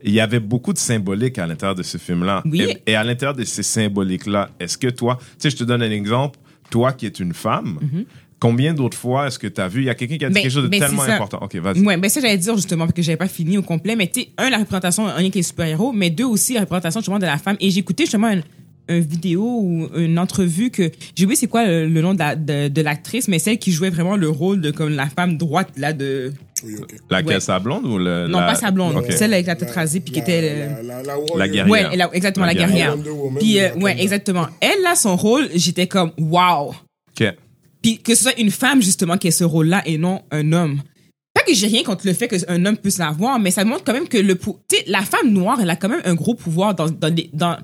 il 0.04 0.12
y 0.14 0.20
avait 0.20 0.40
beaucoup 0.40 0.74
de 0.74 0.78
symbolique 0.80 1.38
à 1.38 1.46
l'intérieur 1.48 1.76
de 1.76 1.84
ce 1.84 1.98
film-là. 1.98 2.42
Oui. 2.46 2.62
Et, 2.88 2.92
et 2.92 2.96
à 2.96 3.04
l'intérieur 3.04 3.36
de 3.36 3.44
ces 3.44 3.64
symboliques-là, 3.64 4.50
est-ce 4.60 4.78
que 4.78 4.88
toi, 4.88 5.18
tu 5.20 5.26
sais, 5.40 5.50
je 5.52 5.58
te 5.58 5.64
donne 5.64 5.82
un 5.84 5.92
exemple. 5.92 6.40
Toi 6.70 6.94
qui 6.94 7.06
es 7.06 7.10
une 7.10 7.34
femme, 7.34 7.80
combien 8.40 8.74
d'autres 8.74 8.98
fois 8.98 9.28
est-ce 9.28 9.38
que 9.38 9.48
tu 9.48 9.60
as 9.60 9.68
vu, 9.68 9.82
il 9.82 9.86
y 9.86 9.90
a 9.90 9.94
quelqu'un 9.96 10.18
qui 10.18 10.26
a 10.26 10.30
dit 10.30 10.36
Mhm. 10.36 10.42
Quelque 10.42 10.52
chose 10.54 10.64
de 10.70 10.70
tellement 10.78 11.02
important. 11.04 11.40
OK, 11.42 11.56
vas-y. 11.58 11.82
Ouais, 11.82 11.98
ben 11.98 12.10
ça 12.10 12.22
j'allais 12.22 12.38
dire 12.38 12.56
justement 12.56 12.86
parce 12.86 12.96
que 12.96 13.02
j'avais 13.02 13.18
pas 13.18 13.28
fini 13.28 13.58
au 13.58 13.62
complet, 13.62 13.96
mais 13.98 14.08
tu 14.08 14.22
sais, 14.22 14.30
un 14.38 14.50
la 14.50 14.58
représentation 14.60 15.06
un 15.08 15.30
qui 15.30 15.40
est 15.40 15.44
super 15.44 15.68
héros, 15.68 15.92
mais 15.92 16.10
deux 16.10 16.24
aussi 16.26 16.54
la 16.54 16.62
représentation 16.62 17.02
justement 17.02 17.20
de 17.20 17.26
la 17.26 17.38
femme. 17.38 17.58
Et 17.60 17.70
j'ai 17.70 17.80
écouté 17.80 18.04
justement 18.06 18.28
un, 18.28 18.40
un 18.90 19.00
vidéo 19.00 19.44
ou 19.62 19.88
une 19.96 20.18
entrevue 20.20 20.70
que 20.72 20.90
j'ai 21.16 21.26
oublié 21.26 21.38
c'est 21.40 21.48
quoi 21.48 21.66
le, 21.66 21.88
le 21.88 22.02
nom 22.02 22.14
de 22.14 22.20
la- 22.20 22.36
de, 22.36 22.68
de 22.68 22.82
l'actrice, 22.82 23.28
mais 23.28 23.40
celle 23.40 23.58
qui 23.58 23.72
jouait 23.72 23.90
vraiment 23.90 24.18
le 24.18 24.30
rôle 24.30 24.60
de 24.62 24.72
comme 24.72 24.90
la 24.90 25.08
femme 25.08 25.38
droite 25.38 25.70
là 25.78 25.94
de 25.94 26.34
Oui. 26.64 26.76
Laquelle, 27.10 27.36
Ouais. 27.36 27.40
sa 27.40 27.58
blonde 27.60 27.86
ou 27.86 27.98
le. 27.98 28.28
non 28.28 28.40
la- 28.40 28.48
pas 28.48 28.56
sa 28.56 28.70
blonde, 28.72 28.96
OK. 28.98 29.12
celle 29.12 29.34
avec 29.34 29.48
la 29.48 29.56
tête 29.56 29.72
rasée 29.72 30.00
puis 30.00 30.12
qui 30.14 30.20
La- 30.20 30.24
était 30.26 30.68
La, 30.84 30.84
la, 30.84 31.04
la. 31.04 31.16
La 31.38 31.48
guerrière. 31.48 31.68
ouais, 31.70 32.08
exactement 32.14 32.46
La 32.46 32.54
la, 32.54 32.60
guerrière. 32.60 32.96
guerrière. 32.98 33.34
Puis 33.40 33.60
euh, 33.60 33.70
la 33.70 33.78
ouais, 33.78 33.96
exactement. 34.02 34.48
Elle 34.60 34.82
là 34.84 34.96
son 34.96 35.16
rôle, 35.16 35.48
j'étais 35.56 35.88
comme 35.88 36.12
wow. 36.20 36.70
OK. 37.20 37.34
Puis 37.82 37.98
que 37.98 38.14
ce 38.14 38.24
soit 38.24 38.40
une 38.40 38.52
femme, 38.52 38.82
justement, 38.82 39.18
qui 39.18 39.28
ait 39.28 39.32
ce 39.32 39.44
rôle-là 39.44 39.82
et 39.88 39.98
non 39.98 40.22
un 40.32 40.52
homme. 40.54 40.82
Pas 41.34 41.42
que 41.44 41.54
j'ai 41.54 41.66
rien 41.68 41.82
contre 41.82 42.06
le 42.06 42.14
fait 42.14 42.28
qu'un 42.28 42.66
homme 42.66 42.78
puisse 42.78 42.98
l'avoir, 43.00 43.40
mais 43.40 43.50
ça 43.52 43.64
montre 43.64 43.84
quand 43.86 43.94
même 43.94 44.08
que 44.08 44.18
le 44.18 44.36
pou- 44.36 44.60
tu 44.70 44.76
sais, 44.78 44.84
la 44.88 45.02
femme 45.02 45.32
noire, 45.32 45.58
elle 45.62 45.70
a 45.70 45.76
quand 45.78 45.90
même 45.90 46.02
un 46.06 46.14
gros 46.14 46.36
pouvoir 46.36 46.76
dans, 46.76 46.90
dans, 46.90 47.12
les- 47.12 47.30
dans, 47.34 47.58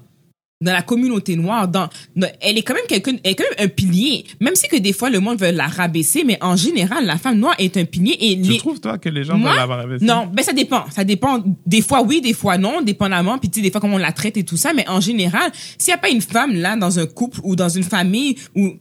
dans 0.60 0.72
la 0.74 0.82
communauté 0.82 1.36
noire. 1.36 1.68
Dans, 1.68 1.88
dans- 2.16 2.30
elle 2.42 2.58
est 2.58 2.64
quand 2.64 2.74
même 2.74 2.86
quelqu'un, 2.88 3.14
elle 3.24 3.32
est 3.32 3.36
quand 3.36 3.44
même 3.58 3.66
un 3.68 3.70
pilier. 3.70 4.26
Même 4.40 4.56
si 4.56 4.68
que 4.68 4.76
des 4.78 4.94
fois 4.94 5.10
le 5.10 5.20
monde 5.20 5.40
veut 5.40 5.52
la 5.52 5.68
rabaisser, 5.68 6.24
mais 6.24 6.38
en 6.42 6.56
général, 6.56 7.06
la 7.06 7.18
femme 7.18 7.38
noire 7.38 7.56
est 7.60 7.78
un 7.78 7.86
pilier 7.86 8.18
et 8.20 8.42
Tu 8.42 8.52
les, 8.52 8.58
trouves, 8.58 8.80
toi, 8.80 8.98
que 8.98 9.10
les 9.10 9.24
gens 9.24 9.38
moi, 9.38 9.52
veulent 9.52 9.60
l'avoir 9.60 9.80
investi? 9.82 10.06
non, 10.06 10.28
ben 10.34 10.44
ça 10.44 10.54
dépend. 10.54 10.86
Ça 10.90 11.04
dépend. 11.04 11.44
Des 11.66 11.82
fois 11.82 12.02
oui, 12.02 12.22
des 12.22 12.34
fois 12.34 12.58
non, 12.58 12.82
dépendamment. 12.82 13.38
Puis 13.38 13.50
tu 13.50 13.60
sais, 13.60 13.64
des 13.64 13.72
fois 13.72 13.82
comment 13.82 13.96
on 13.96 14.00
la 14.00 14.12
traite 14.12 14.38
et 14.38 14.44
tout 14.44 14.58
ça. 14.58 14.74
Mais 14.74 14.88
en 14.90 15.00
général, 15.00 15.52
s'il 15.78 15.92
n'y 15.92 15.96
a 15.96 16.00
pas 16.00 16.10
une 16.10 16.22
femme 16.22 16.56
là 16.56 16.76
dans 16.76 16.98
un 17.00 17.06
couple 17.06 17.40
ou 17.44 17.56
dans 17.56 17.70
une 17.70 17.84
famille 17.84 18.36
où 18.56 18.72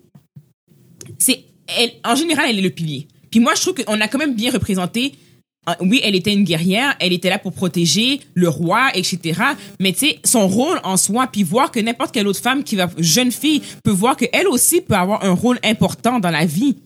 c'est 1.18 1.44
elle, 1.78 1.90
en 2.04 2.14
général, 2.14 2.46
elle 2.48 2.58
est 2.58 2.62
le 2.62 2.70
pilier. 2.70 3.08
Puis 3.30 3.40
moi, 3.40 3.52
je 3.54 3.60
trouve 3.60 3.74
qu'on 3.74 4.00
a 4.00 4.08
quand 4.08 4.18
même 4.18 4.34
bien 4.34 4.50
représenté. 4.50 5.12
Euh, 5.68 5.72
Oui, 5.80 6.00
elle 6.04 6.14
était 6.14 6.32
une 6.32 6.44
guerrière, 6.44 6.94
elle 7.00 7.12
était 7.12 7.28
là 7.30 7.38
pour 7.38 7.52
protéger 7.52 8.20
le 8.34 8.48
roi, 8.48 8.90
etc. 8.94 9.40
Mais 9.80 9.92
tu 9.92 10.00
sais, 10.00 10.18
son 10.24 10.46
rôle 10.48 10.78
en 10.84 10.96
soi, 10.96 11.26
puis 11.30 11.42
voir 11.42 11.70
que 11.70 11.80
n'importe 11.80 12.12
quelle 12.12 12.26
autre 12.26 12.40
femme 12.40 12.62
qui 12.64 12.76
va, 12.76 12.88
jeune 12.98 13.32
fille, 13.32 13.62
peut 13.84 13.90
voir 13.90 14.16
qu'elle 14.16 14.46
aussi 14.48 14.80
peut 14.80 14.94
avoir 14.94 15.24
un 15.24 15.32
rôle 15.32 15.58
important 15.64 16.18
dans 16.20 16.30
la 16.30 16.44
vie 16.46 16.76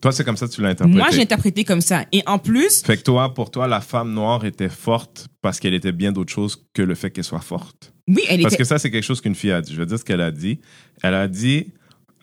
Toi, 0.00 0.12
c'est 0.12 0.24
comme 0.24 0.36
ça 0.36 0.46
que 0.46 0.52
tu 0.52 0.60
l'as 0.62 0.68
interprété. 0.70 0.98
Moi, 0.98 1.08
j'ai 1.12 1.22
interprété 1.22 1.64
comme 1.64 1.80
ça. 1.80 2.04
Et 2.12 2.22
en 2.26 2.38
plus, 2.38 2.82
Fait 2.82 2.96
que 2.96 3.02
toi, 3.02 3.32
pour 3.32 3.50
toi, 3.50 3.66
la 3.66 3.80
femme 3.80 4.12
noire 4.12 4.44
était 4.44 4.68
forte 4.68 5.26
parce 5.42 5.58
qu'elle 5.58 5.74
était 5.74 5.92
bien 5.92 6.12
d'autre 6.12 6.32
chose 6.32 6.64
que 6.74 6.82
le 6.82 6.94
fait 6.94 7.10
qu'elle 7.10 7.24
soit 7.24 7.40
forte. 7.40 7.92
oui, 8.08 8.22
elle 8.28 8.42
Parce 8.42 8.54
était. 8.54 8.62
que 8.62 8.68
ça, 8.68 8.78
c'est 8.78 8.90
quelque 8.90 9.04
chose 9.04 9.20
qu'une 9.20 9.34
fille 9.34 9.52
a 9.52 9.60
dit. 9.62 9.72
Je 9.72 9.78
vais 9.78 9.86
dire 9.86 9.98
ce 9.98 10.04
qu'elle 10.04 10.20
a 10.20 10.30
dit. 10.30 10.60
Elle 11.02 11.14
a 11.14 11.26
dit, 11.28 11.68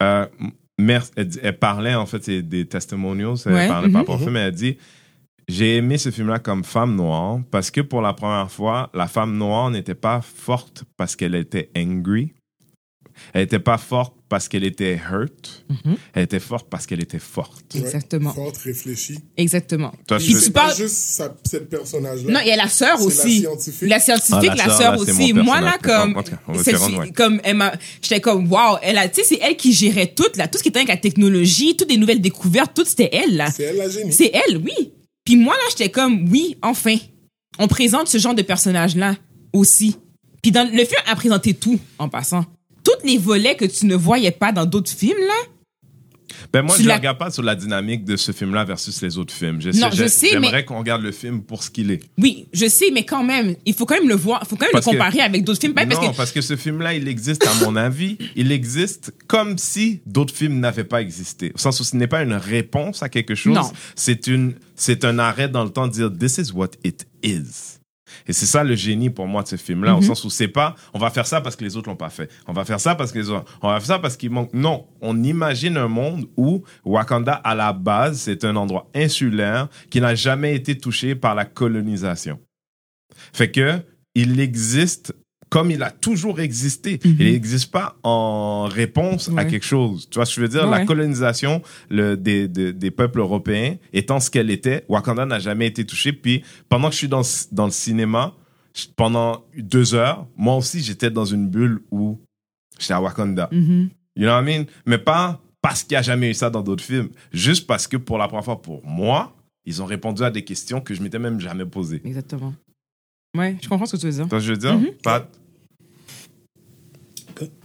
euh, 0.01 0.25
elle, 0.77 1.01
elle 1.41 1.57
parlait, 1.59 1.95
en 1.95 2.05
fait, 2.05 2.29
des 2.29 2.65
testimonials, 2.65 3.35
elle 3.45 3.53
Ouais, 3.53 3.67
parlait 3.67 3.89
par 3.89 4.01
rapport 4.01 4.15
au 4.15 4.19
film, 4.23 4.35
elle 4.37 4.47
a 4.47 4.51
dit, 4.51 4.77
j'ai 5.47 5.77
aimé 5.77 5.97
ce 5.97 6.09
film-là 6.11 6.39
comme 6.39 6.63
femme 6.63 6.95
noire 6.95 7.39
parce 7.51 7.71
que 7.71 7.81
pour 7.81 8.01
la 8.01 8.13
première 8.13 8.49
fois, 8.51 8.89
la 8.93 9.07
femme 9.07 9.37
noire 9.37 9.69
n'était 9.71 9.95
pas 9.95 10.21
forte 10.21 10.83
parce 10.97 11.15
qu'elle 11.15 11.35
était 11.35 11.69
angry. 11.77 12.33
Elle 13.33 13.41
n'était 13.41 13.59
pas 13.59 13.77
forte 13.77 14.15
parce 14.27 14.47
qu'elle 14.47 14.63
était 14.63 14.95
hurt. 15.11 15.63
Mhm. 15.69 15.95
Elle 16.15 16.23
était 16.23 16.39
forte 16.39 16.67
parce 16.67 16.87
qu'elle 16.87 16.99
était 17.03 17.19
forte. 17.19 17.63
Exactement. 17.75 18.33
Forte, 18.33 18.57
réfléchie. 18.57 19.19
Exactement. 19.37 19.93
Toi, 20.07 20.17
Puis 20.17 20.33
tu 20.43 20.49
pas 20.51 20.61
parles- 20.61 20.75
juste 20.77 20.95
sa, 20.95 21.35
cette 21.47 21.69
personnage-là. 21.69 22.33
Non, 22.33 22.39
il 22.41 22.47
y 22.47 22.51
a 22.51 22.55
la 22.55 22.67
sœur 22.67 22.97
C'est 22.97 23.03
la 23.03 23.07
aussi. 23.07 23.39
scientifique. 23.41 23.89
La 23.89 23.99
scientifique, 23.99 24.49
Ah, 24.53 24.55
la 24.55 24.65
la 24.67 24.73
sœur, 24.75 24.97
aussi. 24.99 25.31
Moi, 25.33 25.61
là, 25.61 25.77
comme, 25.83 26.17
En 26.17 26.23
tout 26.23 26.31
cas, 26.31 26.39
on 26.47 26.53
va 26.53 26.63
cette 26.63 26.75
s'y 26.77 26.81
rendre, 26.83 26.99
ouais. 27.01 27.11
comme, 27.11 27.39
elle 27.43 27.57
m'a, 27.57 27.73
j'étais 28.01 28.19
comme, 28.19 28.51
wow, 28.51 28.77
elle 28.81 28.97
a, 28.97 29.07
tu 29.07 29.21
sais, 29.21 29.35
c'est 29.35 29.39
elle 29.43 29.57
qui 29.57 29.73
gérait 29.73 30.07
tout, 30.07 30.23
là, 30.35 30.47
tout 30.47 30.57
ce 30.57 30.63
qui 30.63 30.69
était 30.69 30.79
avec 30.79 30.89
la 30.89 30.97
technologie, 30.97 31.77
toutes 31.77 31.91
les 31.91 31.97
nouvelles 31.97 32.21
découvertes, 32.21 32.71
tout 32.75 32.85
c'était 32.85 33.11
elle, 33.13 33.35
là. 33.37 33.51
C'est 33.51 33.63
elle 33.63 33.77
la 33.77 33.89
génie. 33.89 34.11
C'est 34.11 34.31
elle, 34.33 34.57
oui. 34.57 34.91
Puis 35.25 35.35
moi, 35.35 35.53
là, 35.53 35.63
j'étais 35.69 35.89
comme, 35.89 36.29
oui, 36.31 36.57
enfin. 36.61 36.95
On 37.59 37.67
présente 37.67 38.07
ce 38.07 38.17
genre 38.17 38.33
de 38.33 38.41
personnage-là 38.41 39.15
aussi. 39.53 39.95
Puis 40.41 40.51
dans 40.51 40.67
le 40.67 40.85
film 40.85 41.01
a 41.05 41.15
présenté 41.15 41.53
tout, 41.53 41.79
en 41.99 42.09
passant. 42.09 42.45
Tous 42.83 43.05
les 43.07 43.17
volets 43.17 43.55
que 43.55 43.65
tu 43.65 43.85
ne 43.85 43.95
voyais 43.95 44.31
pas 44.31 44.51
dans 44.51 44.65
d'autres 44.65 44.91
films, 44.91 45.19
là. 45.19 45.52
Ben 46.51 46.61
moi, 46.61 46.75
Tu 46.75 46.83
je 46.83 46.89
ne 46.89 46.93
regarde 46.93 47.17
pas 47.17 47.31
sur 47.31 47.43
la 47.43 47.55
dynamique 47.55 48.03
de 48.05 48.15
ce 48.15 48.31
film-là 48.31 48.63
versus 48.65 49.01
les 49.01 49.17
autres 49.17 49.33
films. 49.33 49.61
Je 49.61 49.69
Non, 49.79 49.91
sais- 49.91 49.97
je 49.97 50.07
sais, 50.07 50.27
J'aimerais 50.31 50.51
mais- 50.51 50.65
qu'on 50.65 50.79
regarde 50.79 51.01
le 51.01 51.11
film 51.11 51.41
pour 51.41 51.63
ce 51.63 51.69
qu'il 51.69 51.91
est. 51.91 52.01
Oui, 52.17 52.47
je 52.53 52.67
sais, 52.67 52.91
mais 52.91 53.03
quand 53.05 53.23
même, 53.23 53.55
il 53.65 53.73
faut 53.73 53.85
quand 53.85 53.95
même 53.99 54.07
le 54.09 54.15
voir, 54.15 54.39
il 54.43 54.47
faut 54.47 54.55
quand 54.55 54.65
même 54.65 54.71
Parce 54.71 54.85
le 54.85 54.91
que- 54.91 54.97
comparer 54.97 55.19
avec 55.21 55.43
d'autres 55.43 55.59
films. 55.61 55.73
Non, 55.73 55.85
parce 55.87 56.17
parce 56.17 56.31
que, 56.31 56.41
ce 56.41 56.55
film-là, 56.55 56.93
il 56.93 57.07
existe, 57.07 57.45
à 57.47 57.53
mon 57.65 57.75
avis, 57.75 58.17
il 58.35 58.51
existe 58.51 59.13
comme 59.27 59.57
si 59.57 60.01
d'autres 60.05 60.33
films 60.33 60.59
n'avaient 60.59 60.83
pas 60.83 61.01
existé. 61.01 61.51
Au 61.55 61.57
sens 61.57 61.79
où 61.79 61.83
ce 61.83 61.95
n'est 61.95 62.07
pas 62.07 62.23
une 62.23 62.33
réponse 62.33 63.03
à 63.03 63.09
quelque 63.09 63.35
chose, 63.35 63.53
Non. 63.55 63.71
c'est 63.95 64.27
une, 64.27 64.53
c'est 64.75 65.05
un 65.05 65.19
arrêt 65.19 65.49
dans 65.49 65.63
le 65.63 65.69
temps 65.69 65.87
de 65.87 65.93
dire 65.93 66.11
this 66.17 66.37
is 66.37 66.51
what 66.53 66.71
it 66.83 67.05
is. 67.23 67.79
Et 68.27 68.33
c'est 68.33 68.45
ça 68.45 68.63
le 68.63 68.75
génie 68.75 69.09
pour 69.09 69.27
moi 69.27 69.43
de 69.43 69.47
ce 69.47 69.55
film-là, 69.55 69.95
au 69.95 69.99
Mhm. 69.99 70.03
sens 70.07 70.23
où 70.25 70.29
c'est 70.29 70.47
pas 70.47 70.75
on 70.93 70.99
va 70.99 71.09
faire 71.09 71.25
ça 71.27 71.41
parce 71.41 71.55
que 71.55 71.63
les 71.63 71.75
autres 71.77 71.89
l'ont 71.89 71.95
pas 71.95 72.09
fait, 72.09 72.29
on 72.47 72.53
va 72.53 72.65
faire 72.65 72.79
ça 72.79 72.95
parce 72.95 73.11
que 73.11 73.19
les 73.19 73.29
autres, 73.29 73.45
on 73.61 73.67
va 73.69 73.79
faire 73.79 73.87
ça 73.87 73.99
parce 73.99 74.17
qu'il 74.17 74.29
manque. 74.31 74.53
Non, 74.53 74.87
on 75.01 75.21
imagine 75.23 75.77
un 75.77 75.87
monde 75.87 76.25
où 76.37 76.63
Wakanda 76.85 77.33
à 77.33 77.55
la 77.55 77.73
base 77.73 78.19
c'est 78.19 78.43
un 78.45 78.55
endroit 78.55 78.89
insulaire 78.95 79.67
qui 79.89 80.01
n'a 80.01 80.15
jamais 80.15 80.55
été 80.55 80.77
touché 80.77 81.15
par 81.15 81.35
la 81.35 81.45
colonisation. 81.45 82.39
Fait 83.33 83.51
que 83.51 83.79
il 84.15 84.39
existe 84.39 85.13
comme 85.53 85.69
il 85.69 85.83
a 85.83 85.91
toujours 85.91 86.39
existé. 86.39 86.99
Mhm. 87.05 87.15
Il 87.19 87.31
n'existe 87.31 87.69
pas 87.69 87.95
en 88.01 88.65
réponse 88.65 89.29
à 89.37 89.45
quelque 89.45 89.65
chose. 89.65 90.09
Tu 90.09 90.15
vois 90.15 90.25
ce 90.25 90.31
que 90.31 90.35
je 90.37 90.41
veux 90.41 90.47
dire? 90.47 90.67
La 90.67 90.83
colonisation 90.83 91.61
le, 91.91 92.17
des, 92.17 92.47
des, 92.47 92.73
des 92.73 92.89
peuples 92.89 93.19
européens 93.19 93.75
étant 93.93 94.19
ce 94.19 94.31
qu'elle 94.31 94.49
était, 94.49 94.83
Wakanda 94.89 95.27
n'a 95.27 95.37
jamais 95.37 95.67
été 95.67 95.85
touché. 95.85 96.11
Puis 96.11 96.41
pendant 96.69 96.87
que 96.87 96.93
je 96.93 96.97
suis 96.97 97.07
dans, 97.07 97.21
dans 97.51 97.65
le 97.65 97.71
cinéma, 97.71 98.33
pendant 98.95 99.45
deux 99.55 99.93
heures, 99.93 100.25
moi 100.35 100.55
aussi 100.55 100.81
j'étais 100.81 101.11
dans 101.11 101.25
une 101.25 101.47
bulle 101.47 101.83
où 101.91 102.19
j'étais 102.79 102.95
à 102.95 103.01
Wakanda. 103.01 103.47
Mhm. 103.51 103.91
You 104.15 104.23
know 104.23 104.31
what 104.31 104.41
I 104.41 104.57
mean? 104.57 104.65
Mais 104.87 104.97
pas 104.97 105.39
parce 105.61 105.83
qu'il 105.83 105.93
n'y 105.93 105.99
a 105.99 106.01
jamais 106.01 106.31
eu 106.31 106.33
ça 106.33 106.49
dans 106.49 106.63
d'autres 106.63 106.83
films. 106.83 107.09
Juste 107.31 107.67
parce 107.67 107.85
que 107.85 107.97
pour 107.97 108.17
la 108.17 108.27
première 108.27 108.43
fois, 108.43 108.59
pour 108.59 108.83
moi, 108.83 109.35
ils 109.65 109.83
ont 109.83 109.85
répondu 109.85 110.23
à 110.23 110.31
des 110.31 110.43
questions 110.43 110.81
que 110.81 110.95
je 110.95 111.03
m'étais 111.03 111.19
même 111.19 111.39
jamais 111.39 111.65
posées. 111.65 112.01
Exactement. 112.03 112.55
Ouais, 113.37 113.55
je 113.61 113.69
comprends 113.69 113.85
ce 113.85 113.95
que 113.95 114.01
tu 114.01 114.07
veux 114.07 114.11
dire. 114.11 114.27
Tu 114.27 114.47
veux 114.47 114.57
dire? 114.57 114.77
Mhm. 114.79 114.87
Pat? 115.03 115.29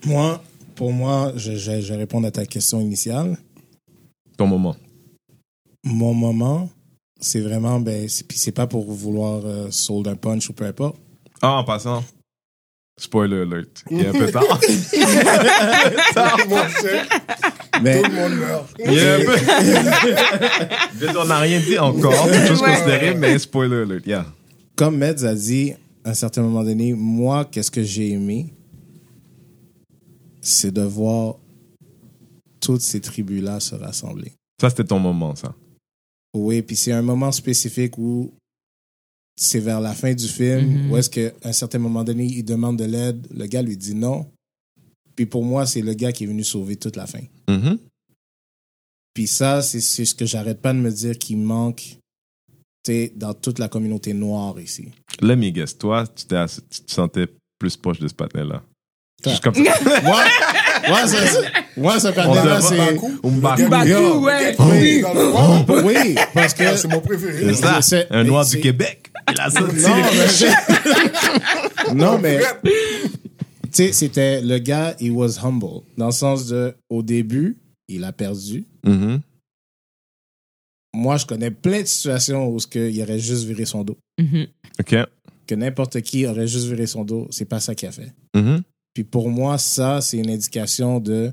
Moi, 0.06 0.42
pour 0.74 0.92
moi, 0.92 1.32
je, 1.36 1.56
je, 1.56 1.80
je 1.80 1.94
réponds 1.94 2.22
à 2.24 2.30
ta 2.30 2.44
question 2.46 2.80
initiale. 2.80 3.36
Ton 4.36 4.46
moment. 4.46 4.76
Mon 5.84 6.14
moment, 6.14 6.68
c'est 7.20 7.40
vraiment, 7.40 7.80
ben, 7.80 8.08
c'est, 8.08 8.26
puis 8.26 8.38
c'est 8.38 8.52
pas 8.52 8.66
pour 8.66 8.90
vouloir 8.92 9.42
euh, 9.44 9.68
sold 9.70 10.06
un 10.08 10.14
punch 10.16 10.48
ou 10.50 10.52
peu 10.52 10.64
importe. 10.66 10.96
Ah, 11.42 11.54
en 11.58 11.64
passant, 11.64 12.04
spoiler 12.98 13.42
alert. 13.42 13.84
Il 13.90 14.00
est 14.00 14.08
un 14.08 14.12
peu 14.12 14.30
tard. 14.30 14.42
Mais 17.82 18.02
tout 18.02 18.10
le 18.10 18.16
monde 18.16 18.34
meurt. 18.38 18.74
Il 18.84 18.98
est 18.98 19.14
un 19.14 19.18
peu. 19.24 19.36
Je 20.94 20.98
veux 20.98 21.12
dire, 21.12 21.20
on 21.20 21.26
n'a 21.26 21.38
rien 21.38 21.60
dit 21.60 21.78
encore, 21.78 22.26
toute 22.26 22.46
chose 22.46 22.60
Ouais. 22.62 22.74
considérée, 22.74 23.14
mais 23.14 23.38
spoiler 23.38 23.82
alert. 23.82 24.06
Yeah. 24.06 24.26
comme 24.76 24.96
Meds 24.98 25.24
a 25.24 25.34
dit, 25.34 25.74
à 26.04 26.10
un 26.10 26.14
certain 26.14 26.42
moment 26.42 26.64
donné, 26.64 26.92
moi, 26.92 27.44
qu'est-ce 27.44 27.70
que 27.70 27.82
j'ai 27.82 28.10
aimé, 28.10 28.52
c'est 30.48 30.72
de 30.72 30.82
voir 30.82 31.36
toutes 32.60 32.80
ces 32.80 33.00
tribus-là 33.00 33.60
se 33.60 33.74
rassembler. 33.74 34.32
Ça, 34.60 34.70
c'était 34.70 34.84
ton 34.84 34.98
moment, 34.98 35.34
ça. 35.36 35.54
Oui, 36.34 36.62
puis 36.62 36.76
c'est 36.76 36.92
un 36.92 37.02
moment 37.02 37.32
spécifique 37.32 37.96
où 37.98 38.32
c'est 39.36 39.60
vers 39.60 39.80
la 39.80 39.94
fin 39.94 40.12
du 40.14 40.26
film, 40.26 40.66
Mhm. 40.84 40.90
où 40.90 40.96
est-ce 40.96 41.08
qu'à 41.10 41.30
un 41.44 41.52
certain 41.52 41.78
moment 41.78 42.02
donné, 42.04 42.24
il 42.24 42.42
demande 42.44 42.78
de 42.78 42.84
l'aide, 42.84 43.26
le 43.32 43.46
gars 43.46 43.62
lui 43.62 43.76
dit 43.76 43.94
non. 43.94 44.30
Puis 45.14 45.26
pour 45.26 45.44
moi, 45.44 45.66
c'est 45.66 45.80
le 45.82 45.94
gars 45.94 46.12
qui 46.12 46.24
est 46.24 46.26
venu 46.26 46.44
sauver 46.44 46.76
toute 46.76 46.96
la 46.96 47.06
fin. 47.06 47.22
Mhm. 47.48 47.78
Puis 49.14 49.26
ça, 49.26 49.62
c'est 49.62 49.80
c'est 49.80 50.04
ce 50.04 50.14
que 50.14 50.26
j'arrête 50.26 50.60
pas 50.60 50.72
de 50.72 50.78
me 50.78 50.90
dire 50.90 51.18
qui 51.18 51.36
manque 51.36 51.96
dans 53.16 53.34
toute 53.34 53.58
la 53.58 53.68
communauté 53.68 54.14
noire 54.14 54.58
ici. 54.60 54.88
Let 55.20 55.36
me 55.36 55.50
guess. 55.50 55.76
Toi, 55.76 56.06
tu, 56.06 56.24
tu 56.70 56.80
te 56.82 56.90
sentais 56.92 57.26
plus 57.58 57.76
proche 57.76 57.98
de 57.98 58.08
ce 58.08 58.14
patin-là. 58.14 58.62
Juste 59.26 59.42
comme 59.42 59.54
ça. 59.54 59.60
Moi, 60.04 60.24
moi, 60.88 61.06
ça, 61.08 61.26
ça- 61.26 61.40
moi, 61.76 61.98
ce 61.98 62.12
c'est... 62.12 62.76
Mbaku. 62.76 63.20
Mbaku. 63.24 63.62
Le 63.62 63.68
gars- 63.68 63.68
Mbaku, 63.68 63.88
Yo, 63.88 64.20
ouais. 64.20 64.56
oui. 65.84 66.14
Parce 66.34 66.54
que... 66.54 66.76
C'est 66.76 66.88
mon 66.88 67.00
préféré. 67.00 67.46
C'est 67.52 67.54
ça. 67.54 67.82
C'est- 67.82 68.06
Un 68.10 68.22
noir 68.24 68.44
c'est- 68.44 68.56
du 68.56 68.62
Québec. 68.62 69.10
Il 69.30 69.40
a 69.40 69.50
sorti 69.50 69.74
Non, 71.94 72.18
mais... 72.18 72.38
non, 72.38 72.42
mais... 72.62 72.70
Tu 73.64 73.70
sais, 73.72 73.92
c'était... 73.92 74.40
Le 74.40 74.58
gars, 74.58 74.94
he 75.00 75.10
was 75.10 75.38
humble. 75.44 75.82
Dans 75.96 76.06
le 76.06 76.12
sens 76.12 76.46
de... 76.46 76.74
Au 76.88 77.02
début, 77.02 77.58
il 77.88 78.04
a 78.04 78.12
perdu. 78.12 78.64
Mhm. 78.84 79.20
Moi, 80.94 81.16
je 81.16 81.26
connais 81.26 81.50
plein 81.50 81.82
de 81.82 81.86
situations 81.86 82.48
où 82.48 82.58
il 82.74 83.02
aurait 83.02 83.18
juste 83.18 83.44
viré 83.44 83.64
son 83.64 83.82
dos. 83.84 83.98
Mhm. 84.18 84.46
OK. 84.80 84.94
Que 85.46 85.54
n'importe 85.54 86.00
qui 86.02 86.26
aurait 86.26 86.46
juste 86.46 86.66
viré 86.66 86.86
son 86.86 87.04
dos. 87.04 87.26
C'est 87.30 87.44
pas 87.46 87.60
ça 87.60 87.74
qu'il 87.74 87.88
a 87.88 87.92
fait. 87.92 88.12
Mhm. 88.34 88.62
Puis 88.98 89.04
pour 89.04 89.30
moi, 89.30 89.58
ça, 89.58 90.00
c'est 90.00 90.18
une 90.18 90.28
indication 90.28 90.98
de... 90.98 91.32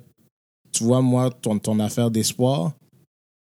Tu 0.71 0.83
vois, 0.83 1.01
moi, 1.01 1.31
ton, 1.31 1.57
ton 1.57 1.79
affaire 1.79 2.11
d'espoir, 2.11 2.73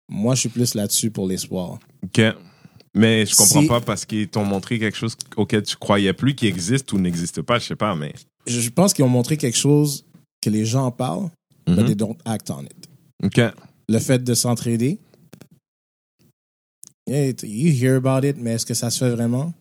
moi, 0.07 0.35
je 0.35 0.41
suis 0.41 0.49
plus 0.49 0.75
là-dessus 0.75 1.09
pour 1.09 1.27
l'espoir. 1.27 1.79
OK. 2.03 2.21
Mais 2.95 3.25
je 3.25 3.35
comprends 3.35 3.61
Si- 3.63 3.67
pas 3.67 3.81
parce 3.81 4.05
qu'ils 4.05 4.27
t'ont 4.27 4.45
montré 4.45 4.77
quelque 4.77 4.95
chose 4.95 5.15
auquel 5.37 5.63
tu 5.63 5.75
croyais 5.75 6.13
plus, 6.13 6.35
qui 6.35 6.45
existe 6.45 6.93
ou 6.93 6.99
n'existe 6.99 7.41
pas, 7.41 7.57
je 7.57 7.65
sais 7.65 7.75
pas, 7.75 7.95
mais. 7.95 8.13
Je 8.45 8.69
pense 8.69 8.93
qu'ils 8.93 9.05
ont 9.05 9.09
montré 9.09 9.37
quelque 9.37 9.57
chose 9.57 10.05
que 10.39 10.51
les 10.51 10.65
gens 10.65 10.85
en 10.85 10.91
parlent, 10.91 11.31
but 11.65 11.79
Mhm. 11.79 11.85
they 11.87 11.95
don't 11.95 12.17
act 12.23 12.51
on 12.51 12.61
it. 12.61 12.87
OK. 13.23 13.41
Le 13.89 13.97
fait 13.97 14.23
de 14.23 14.35
s'entraider, 14.35 14.99
yeah, 17.07 17.31
you 17.41 17.71
hear 17.71 17.95
about 17.95 18.23
it, 18.27 18.37
mais 18.37 18.51
est-ce 18.51 18.67
que 18.67 18.75
ça 18.75 18.91
se 18.91 18.99
fait 18.99 19.09
vraiment? 19.09 19.51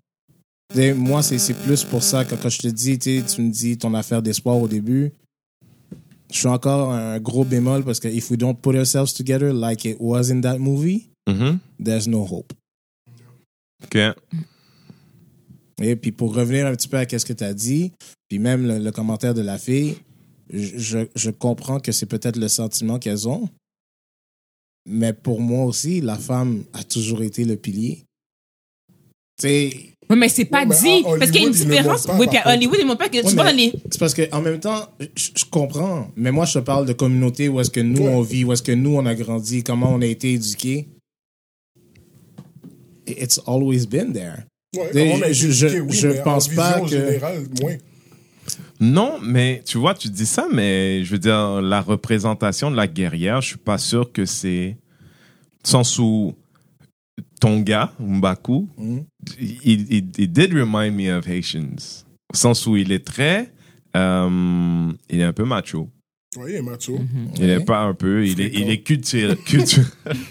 Moi, 0.75 1.23
c'est 1.23 1.55
plus 1.55 1.85
pour 1.85 2.03
ça 2.03 2.25
que 2.25 2.35
quand 2.37 2.49
je 2.49 2.59
te 2.59 2.69
dis, 2.69 2.99
tu 2.99 3.11
me 3.43 3.51
dis 3.51 3.77
ton 3.77 3.93
affaire 3.95 4.23
d'espoir 4.23 4.57
au 4.57 4.69
début, 4.69 5.13
je 6.33 6.39
suis 6.39 6.47
encore 6.49 6.93
un 6.93 7.19
gros 7.19 7.45
bémol 7.45 7.85
parce 7.85 7.99
que 7.99 8.07
if 8.09 8.31
we 8.31 8.39
don't 8.39 8.55
put 8.55 8.77
ourselves 8.77 9.13
together 9.13 9.53
like 9.53 9.85
it 9.85 9.97
was 9.99 10.31
in 10.31 10.41
that 10.43 10.59
movie, 10.59 11.09
Mhm. 11.29 11.59
there's 11.85 12.07
no 12.07 12.25
hope. 12.25 12.53
OK. 13.85 13.99
Et 15.83 15.97
puis 15.97 16.13
pour 16.13 16.35
revenir 16.35 16.67
un 16.67 16.75
petit 16.75 16.89
peu 16.89 16.99
à 16.99 17.09
ce 17.09 17.25
que 17.25 17.33
tu 17.33 17.43
as 17.45 17.55
dit, 17.55 17.93
puis 18.29 18.39
même 18.39 18.67
le, 18.67 18.79
le 18.79 18.93
commentaire 18.93 19.35
de 19.35 19.41
la 19.43 19.59
fille, 19.59 19.97
je, 20.53 20.79
je- 20.79 21.09
je 21.17 21.31
comprends 21.31 21.81
que 21.81 21.91
c'est 21.91 22.07
peut-être 22.07 22.37
le 22.37 22.49
sentiment 22.49 22.99
qu'elles 22.99 23.27
ont. 23.29 23.49
Mais 24.89 25.13
pour 25.13 25.41
moi 25.41 25.65
aussi, 25.65 26.01
la 26.01 26.17
femme 26.17 26.65
a 26.75 26.85
toujours 26.85 27.23
été 27.23 27.45
le 27.45 27.57
pilier. 27.57 28.05
Tu 29.39 29.49
sais, 29.49 29.95
Ouais, 30.11 30.17
mais 30.17 30.29
c'est 30.29 30.45
pas 30.45 30.65
Ouais, 30.67 30.77
dit. 30.77 31.05
Parce 31.19 31.31
qu'il 31.31 31.41
y 31.41 31.45
a 31.45 31.47
une 31.47 31.53
différence. 31.55 32.07
pas, 32.07 32.17
oui, 32.19 32.27
puis 32.29 32.37
à 32.39 32.53
Hollywood, 32.53 32.77
ils 32.81 32.85
montrent 32.87 32.99
pas 32.99 33.09
que 33.09 33.19
tu 33.21 33.25
Ouais, 33.27 33.33
vois 33.33 33.45
mais- 33.45 33.51
dans 33.53 33.57
les. 33.57 33.73
c'est 33.91 33.99
parce 34.01 34.13
qu'en 34.15 34.41
même 34.43 34.59
temps, 34.59 34.89
je, 35.17 35.29
je 35.37 35.45
comprends. 35.45 36.09
Mais 36.17 36.33
moi, 36.33 36.45
je 36.47 36.55
te 36.55 36.59
parle 36.59 36.85
de 36.87 36.93
communauté 36.93 37.49
où 37.49 37.61
est-ce 37.61 37.71
que 37.71 37.81
nous, 37.81 38.03
Ouais. 38.03 38.09
on 38.09 38.21
vit, 38.21 38.45
où 38.45 38.53
est-ce 38.53 38.63
que 38.63 38.73
nous, 38.73 38.97
on 38.97 39.07
a 39.07 39.15
grandi, 39.15 39.63
comment 39.63 39.95
on 39.95 40.03
a 40.03 40.07
été 40.07 40.33
éduqués. 40.33 40.89
It's 43.07 43.41
always 43.47 43.87
been 43.87 44.13
there. 44.13 44.45
Ouais, 44.77 44.91
Je- 44.93 44.99
comment 44.99 45.15
on 45.15 45.23
a 45.23 45.33
je- 45.33 45.45
été 45.47 45.53
je- 45.53 45.67
éduqué, 45.67 45.81
oui, 45.81 45.97
je 45.97 46.09
mais 46.09 46.21
en 46.21 46.25
pense 46.25 46.49
pas 46.49 46.81
que- 46.81 46.87
générale, 46.89 47.47
moins. 47.61 47.77
Non, 48.81 49.19
mais 49.23 49.63
tu 49.67 49.79
vois, 49.79 49.95
tu 49.95 50.09
dis 50.09 50.27
ça, 50.27 50.47
mais 50.53 51.05
je 51.05 51.11
veux 51.13 51.19
dire, 51.19 51.61
la 51.61 51.81
représentation 51.81 52.71
de 52.71 52.77
la 52.77 52.87
guerrière, 52.87 53.41
je 53.43 53.49
suis 53.49 53.57
pas 53.59 53.79
sûr 53.79 54.11
que 54.13 54.25
c'est 54.27 54.77
Sens 55.63 55.99
où 55.99 56.35
ton 57.41 57.61
gars, 57.61 57.93
Mbaku, 58.01 58.69
Mhm. 58.79 59.05
il, 59.41 59.93
il, 59.93 60.05
il 60.19 60.33
did 60.33 60.53
remind 60.55 60.95
me 60.95 61.11
of 61.17 61.27
Haitians. 61.27 62.05
Au 62.33 62.37
sens 62.37 62.67
où 62.67 62.77
il 62.77 62.93
est 62.93 63.05
très. 63.05 63.53
euh, 63.97 64.93
il 65.09 65.21
est 65.21 65.25
un 65.25 65.33
peu 65.33 65.45
macho. 65.45 65.89
Oui, 66.37 66.51
il 66.51 66.55
est 66.57 66.63
macho. 66.63 66.97
Il 67.39 67.51
est 67.51 67.65
pas 67.65 67.81
un 67.81 67.93
peu. 67.93 68.25
Il 68.25 68.41
est, 68.41 68.53
il 68.55 68.71
est 68.71 68.79
culturel. 68.83 69.37
cultu- 69.45 69.81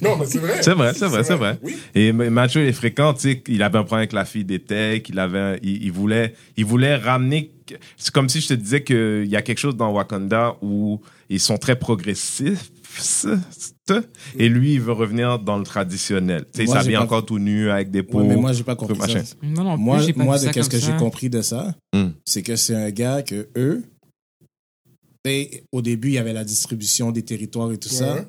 Non, 0.01 0.15
mais 0.17 0.25
c'est 0.25 0.39
vrai. 0.39 0.63
C'est 0.63 0.73
vrai, 0.73 0.93
c'est 0.93 1.07
vrai, 1.07 1.23
c'est 1.25 1.35
vrai. 1.35 1.59
Oui. 1.61 1.75
Et 1.93 2.13
Macho 2.13 2.59
est 2.61 2.71
fréquent, 2.71 3.13
tu 3.13 3.19
sais, 3.19 3.43
il 3.49 3.61
avait 3.61 3.77
un 3.79 3.83
problème 3.83 4.03
avec 4.03 4.13
la 4.13 4.23
fille 4.23 4.45
des 4.45 4.59
techs, 4.59 5.09
il 5.09 5.19
avait, 5.19 5.59
il, 5.61 5.83
il 5.83 5.91
voulait, 5.91 6.35
il 6.55 6.63
voulait 6.63 6.95
ramener. 6.95 7.51
C'est 7.97 8.13
comme 8.13 8.29
si 8.29 8.39
je 8.39 8.47
te 8.47 8.53
disais 8.53 8.81
qu'il 8.81 9.25
y 9.27 9.35
a 9.35 9.41
quelque 9.41 9.57
chose 9.59 9.75
dans 9.75 9.91
Wakanda 9.91 10.55
où 10.61 11.01
ils 11.29 11.39
sont 11.41 11.57
très 11.57 11.77
progressistes. 11.77 12.71
Et 14.37 14.49
lui, 14.49 14.73
il 14.73 14.81
veut 14.81 14.91
revenir 14.91 15.39
dans 15.39 15.57
le 15.57 15.63
traditionnel. 15.63 16.45
Tu 16.53 16.57
sais, 16.57 16.63
il 16.63 16.69
s'habille 16.69 16.97
encore 16.97 17.25
tout 17.25 17.39
nu 17.39 17.69
avec 17.69 17.91
des 17.91 18.03
peaux. 18.03 18.21
Ouais, 18.21 18.27
mais 18.27 18.35
moi, 18.35 18.53
j'ai 18.53 18.63
pas 18.63 18.75
compris 18.75 18.97
machin. 18.97 19.23
ça. 19.23 19.35
Non, 19.41 19.63
non, 19.63 19.77
Moi, 19.77 19.97
plus, 19.97 20.05
j'ai 20.07 20.13
pas 20.13 20.23
moi 20.23 20.35
vu 20.37 20.41
de 20.41 20.45
ça 20.47 20.53
qu'est-ce 20.53 20.69
comme 20.69 20.79
que 20.79 20.85
j'ai 20.85 20.95
compris 20.97 21.29
de 21.29 21.41
ça, 21.41 21.75
Hmm. 21.95 22.09
c'est 22.25 22.41
que 22.43 22.55
c'est 22.55 22.75
un 22.75 22.91
gars 22.91 23.21
que 23.23 23.47
eux, 23.57 23.83
et 25.25 25.63
au 25.71 25.81
début, 25.81 26.09
il 26.09 26.13
y 26.13 26.17
avait 26.17 26.33
la 26.33 26.43
distribution 26.43 27.11
des 27.11 27.23
territoires 27.23 27.71
et 27.71 27.77
tout 27.77 27.89
ça. 27.89 28.25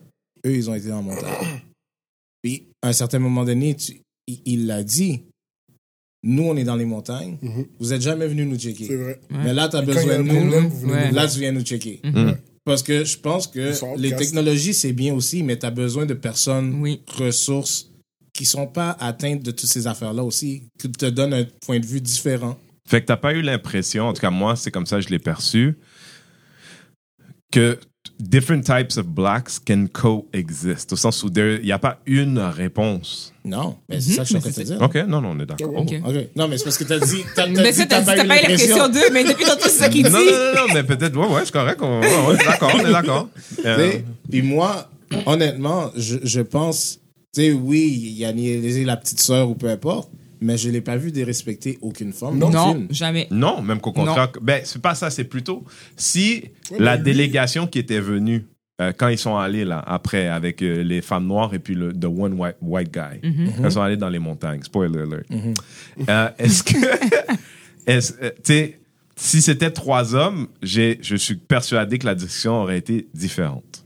Eux, 0.46 0.54
ils 0.54 0.70
ont 0.70 0.74
été 0.74 0.90
en 0.92 1.02
montagne. 1.02 1.62
Puis, 2.42 2.68
à 2.82 2.88
un 2.88 2.92
certain 2.92 3.18
moment 3.18 3.44
donné, 3.44 3.74
tu- 3.76 4.00
il- 4.26 4.66
l'a 4.66 4.82
dit. 4.82 5.22
Nous, 6.22 6.42
on 6.42 6.54
est 6.56 6.64
dans 6.64 6.76
les 6.76 6.84
montagnes. 6.84 7.38
Mhm. 7.40 7.64
Vous 7.78 7.92
êtes 7.94 8.02
jamais 8.02 8.26
venus 8.26 8.46
nous 8.46 8.58
checker. 8.58 8.88
Mais 9.30 9.54
là, 9.54 9.68
tu 9.70 9.76
as 9.76 9.82
besoin 9.82 10.18
de 10.18 10.22
problème, 10.22 10.46
nous. 10.82 10.90
Ouais. 10.90 11.08
nous 11.08 11.14
Là, 11.14 11.26
tu 11.26 11.38
viens 11.38 11.50
nous 11.52 11.62
checker. 11.62 12.00
Mm. 12.04 12.32
Parce 12.64 12.82
que 12.82 13.04
je 13.04 13.18
pense 13.18 13.46
que 13.46 13.72
les 13.96 14.14
technologies, 14.14 14.74
c'est 14.74 14.92
bien 14.92 15.14
aussi, 15.14 15.42
mais 15.42 15.58
tu 15.58 15.66
as 15.66 15.70
besoin 15.70 16.06
de 16.06 16.14
personnes, 16.14 16.74
Oui. 16.80 17.02
ressources, 17.08 17.90
qui 18.32 18.44
sont 18.44 18.66
pas 18.66 18.96
atteintes 19.00 19.42
de 19.42 19.50
toutes 19.50 19.68
ces 19.68 19.86
affaires-là 19.86 20.22
aussi, 20.22 20.68
qui 20.78 20.90
te 20.90 21.06
donnent 21.06 21.34
un 21.34 21.44
point 21.66 21.80
de 21.80 21.86
vue 21.86 22.00
différent. 22.00 22.58
Fait 22.88 23.00
que 23.00 23.06
t'as 23.06 23.16
pas 23.16 23.34
eu 23.34 23.42
l'impression, 23.42 24.04
en 24.08 24.12
tout 24.12 24.20
cas 24.20 24.30
moi, 24.30 24.56
c'est 24.56 24.70
comme 24.70 24.86
ça 24.86 24.96
que 24.96 25.02
je 25.02 25.08
l'ai 25.08 25.18
perçu, 25.18 25.78
que 27.52 27.78
different 28.18 28.62
types 28.62 28.96
of 28.96 29.06
blacks 29.06 29.58
can 29.64 29.86
coexist. 29.92 30.92
Au 30.92 30.96
sens 30.96 31.22
où 31.22 31.30
il 31.34 31.62
n'y 31.62 31.72
a 31.72 31.78
pas 31.78 31.98
une 32.06 32.38
réponse. 32.38 33.32
Non, 33.44 33.76
mais 33.88 34.00
c'est 34.00 34.12
ça 34.12 34.22
que 34.22 34.28
je 34.28 34.28
suis 34.28 34.36
en 34.36 34.40
train 34.40 34.50
de 34.50 34.54
te 34.54 34.60
dire. 34.60 34.82
OK, 34.82 34.94
non, 35.08 35.20
non, 35.20 35.30
on 35.30 35.40
est 35.40 35.46
d'accord. 35.46 35.74
Ok. 35.74 35.94
Ok. 36.06 36.14
Non, 36.36 36.48
mais 36.48 36.58
c'est 36.58 36.64
parce 36.64 36.78
que 36.78 36.84
tu 36.84 36.92
as 36.92 36.98
dit. 36.98 37.24
T'as, 37.34 37.46
t'as 37.46 37.62
Mais 37.62 37.72
ça, 37.72 37.86
t'as 37.86 38.02
t'as 38.02 38.24
pas 38.24 38.38
eu 38.38 38.42
l'impression 38.42 38.88
d'eux, 38.88 39.10
mais 39.12 39.24
depuis 39.24 39.44
tantôt, 39.44 39.62
c'est 39.64 39.70
ça 39.70 39.88
qu'il 39.88 40.04
dit. 40.04 40.10
Non, 40.10 40.18
non, 40.18 40.66
non, 40.68 40.74
mais 40.74 40.82
peut-être, 40.82 41.16
ouais, 41.16 41.26
ouais, 41.26 41.42
c'est 41.44 41.52
correct. 41.52 41.80
On, 41.82 42.02
c'est 42.02 42.44
d'accord, 42.44 42.72
on 42.74 42.86
est 42.86 42.92
d'accord. 42.92 43.28
Euh, 43.64 43.92
Tu 43.92 44.04
Puis 44.30 44.42
moi, 44.42 44.88
honnêtement, 45.26 45.90
je, 45.96 46.18
je 46.22 46.40
pense, 46.40 47.00
tu 47.34 47.42
sais, 47.42 47.52
oui, 47.52 47.88
il 47.90 48.18
y 48.18 48.24
a 48.24 48.32
niaisé 48.32 48.84
la 48.84 48.96
petite 48.96 49.20
sœur 49.20 49.48
ou 49.48 49.54
peu 49.54 49.68
importe, 49.68 50.10
mais 50.40 50.56
je 50.56 50.70
l'ai 50.70 50.80
pas 50.80 50.96
vu 50.96 51.12
dérespecter 51.12 51.78
aucune 51.82 52.12
le 52.12 52.36
Non, 52.36 52.72
film. 52.72 52.86
jamais. 52.90 53.26
non, 53.30 53.62
même 53.62 53.80
qu'au 53.80 53.92
contraire. 53.92 54.32
Ben, 54.40 54.62
c'est 54.64 54.80
pas 54.82 54.94
ça, 54.94 55.10
c'est 55.10 55.24
plutôt 55.24 55.64
si 55.96 56.44
Ouais, 56.70 56.78
la 56.78 56.96
délégation 56.96 57.66
qui 57.66 57.78
était 57.78 58.00
venue 58.00 58.46
euh, 58.80 58.92
quand 58.96 59.08
ils 59.08 59.18
sont 59.18 59.36
allés 59.36 59.64
là 59.64 59.82
après 59.86 60.28
avec 60.28 60.62
euh, 60.62 60.82
les 60.82 61.02
femmes 61.02 61.26
noires 61.26 61.52
et 61.52 61.58
puis 61.58 61.74
le 61.74 61.92
the 61.92 62.06
one 62.06 62.32
white, 62.34 62.56
white 62.62 62.92
guy, 62.92 63.20
quand 63.58 63.64
ils 63.64 63.72
sont 63.72 63.82
allés 63.82 63.96
dans 63.96 64.08
les 64.08 64.18
montagnes. 64.18 64.62
Spoiler 64.62 65.00
alert. 65.00 65.26
Euh, 66.08 66.30
est-ce 66.38 66.62
que, 66.62 66.76
est-ce, 67.86 68.14
euh, 68.22 68.30
tu 68.36 68.40
sais, 68.44 68.80
si 69.16 69.42
c'était 69.42 69.70
trois 69.70 70.14
hommes, 70.14 70.48
j'ai, 70.62 70.98
je 71.02 71.16
suis 71.16 71.34
persuadé 71.34 71.98
que 71.98 72.06
la 72.06 72.14
discussion 72.14 72.52
aurait 72.62 72.78
été 72.78 73.06
différente. 73.12 73.84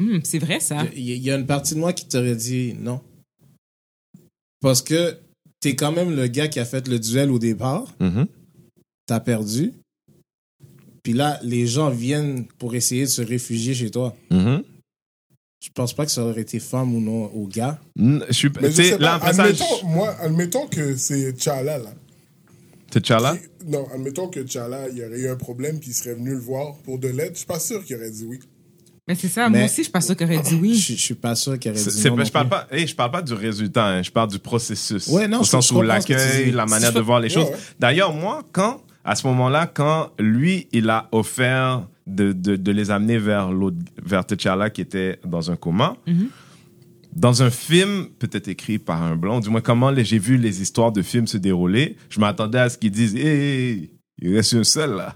Hum, 0.00 0.20
c'est 0.22 0.38
vrai, 0.38 0.60
ça. 0.60 0.84
Il 0.94 1.00
y, 1.02 1.14
il 1.16 1.22
y 1.24 1.30
a 1.32 1.34
une 1.36 1.46
partie 1.46 1.74
de 1.74 1.80
moi 1.80 1.92
qui 1.92 2.06
t'aurait 2.06 2.36
dit 2.36 2.76
non. 2.78 3.00
Parce 4.60 4.82
que 4.82 5.16
t'es 5.60 5.74
quand 5.76 5.92
même 5.92 6.14
le 6.14 6.26
gars 6.28 6.48
qui 6.48 6.60
a 6.60 6.64
fait 6.64 6.86
le 6.88 6.98
duel 6.98 7.30
au 7.30 7.38
départ, 7.38 7.86
Mhm. 8.00 8.26
t'as 9.06 9.20
perdu, 9.20 9.72
puis 11.02 11.12
là, 11.12 11.38
les 11.42 11.66
gens 11.66 11.90
viennent 11.90 12.46
pour 12.58 12.74
essayer 12.74 13.02
de 13.02 13.08
se 13.10 13.22
réfugier 13.22 13.74
chez 13.74 13.90
toi. 13.90 14.14
Je 14.30 15.70
pense 15.74 15.92
pas 15.92 16.06
que 16.06 16.12
ça 16.12 16.24
aurait 16.24 16.42
été 16.42 16.60
femme 16.60 16.94
ou 16.94 17.00
non 17.00 17.24
au 17.34 17.46
gars? 17.48 17.80
Mm, 17.96 18.20
Je 18.28 18.32
suis, 18.32 18.48
Mais 18.60 18.70
je 18.70 18.76
sais, 18.76 18.98
pas, 18.98 19.16
admettons, 19.16 19.64
je- 19.80 19.86
moi, 19.86 20.14
admettons 20.20 20.66
que 20.68 20.96
c'est 20.96 21.32
T'Challa, 21.32 21.78
là. 21.78 21.92
T'Challa? 22.90 23.36
Qui- 23.36 23.66
Non, 23.66 23.86
admettons 23.92 24.28
que 24.28 24.38
T'Challa, 24.40 24.88
il 24.88 24.98
y 24.98 25.04
aurait 25.04 25.18
eu 25.18 25.28
un 25.28 25.36
problème 25.36 25.80
puis 25.80 25.90
il 25.90 25.94
serait 25.94 26.14
venu 26.14 26.30
le 26.30 26.38
voir 26.38 26.76
pour 26.84 26.98
de 27.00 27.08
l'aide. 27.08 27.32
Je 27.32 27.38
suis 27.38 27.46
pas 27.46 27.58
sûr 27.58 27.84
qu'il 27.84 27.96
aurait 27.96 28.10
dit 28.10 28.24
oui. 28.24 28.38
Mais 29.08 29.14
c'est 29.14 29.28
ça, 29.28 29.48
Mais- 29.48 29.58
moi 29.60 29.64
aussi, 29.66 29.76
je 29.78 29.82
suis 29.84 29.90
pas 29.92 30.00
sûre 30.02 30.14
qu'il 30.16 30.26
aurait 30.26 30.38
dit 30.42 30.50
Je, 30.50 30.56
oui. 30.56 30.74
je 30.74 30.92
suis 30.94 31.14
pas 31.14 31.34
sûr 31.34 31.58
qu'il 31.58 31.70
aurait 31.72 31.80
dit 31.80 31.84
c'est- 31.90 32.08
non. 32.10 32.16
je 32.18 32.22
non 32.24 32.28
parle 32.30 32.44
plus. 32.48 32.50
pas, 32.50 32.66
hey, 32.70 32.86
je 32.86 32.94
parle 32.94 33.10
pas 33.10 33.22
du 33.22 33.32
résultat, 33.32 33.86
hein, 33.86 34.02
je 34.02 34.10
parle 34.10 34.28
du 34.30 34.38
processus. 34.38 35.06
Ouais, 35.08 35.26
non, 35.26 35.40
Au 35.40 35.44
je- 35.44 35.48
sens 35.48 35.68
je 35.68 35.74
où 35.74 35.80
l'accueil, 35.82 36.50
la 36.52 36.66
manière 36.66 36.90
Je- 36.92 36.96
de 36.96 37.00
voir 37.00 37.18
les 37.18 37.30
choses. 37.30 37.46
ouais. 37.48 37.56
D'ailleurs, 37.80 38.12
moi, 38.12 38.42
quand, 38.52 38.82
à 39.04 39.14
ce 39.16 39.26
moment-là, 39.26 39.66
quand 39.66 40.10
lui, 40.18 40.68
il 40.72 40.90
a 40.90 41.08
offert 41.12 41.88
de, 42.06 42.32
de, 42.32 42.56
de 42.56 42.70
les 42.72 42.90
amener 42.90 43.16
vers 43.18 43.50
l'autre, 43.50 43.78
vers 44.04 44.24
T'Challa 44.26 44.68
qui 44.70 44.82
était 44.82 45.18
dans 45.24 45.50
un 45.50 45.56
coma, 45.56 45.96
dans 47.14 47.42
un 47.42 47.50
film, 47.50 48.08
peut-être 48.18 48.48
écrit 48.48 48.78
par 48.78 49.02
un 49.02 49.16
blanc, 49.16 49.40
du 49.40 49.48
moins 49.48 49.60
comment 49.62 49.90
les- 49.90 50.04
j'ai 50.04 50.18
vu 50.18 50.36
les 50.36 50.60
histoires 50.62 50.92
de 50.92 51.02
films 51.02 51.26
se 51.26 51.38
dérouler, 51.38 51.96
je 52.10 52.20
m'attendais 52.20 52.58
à 52.58 52.68
ce 52.68 52.76
qu'ils 52.78 52.90
disent, 52.90 53.16
hey, 53.16 53.90
il 54.20 54.34
reste 54.36 54.54
un 54.54 54.64
seul 54.64 54.94
là. 54.96 55.14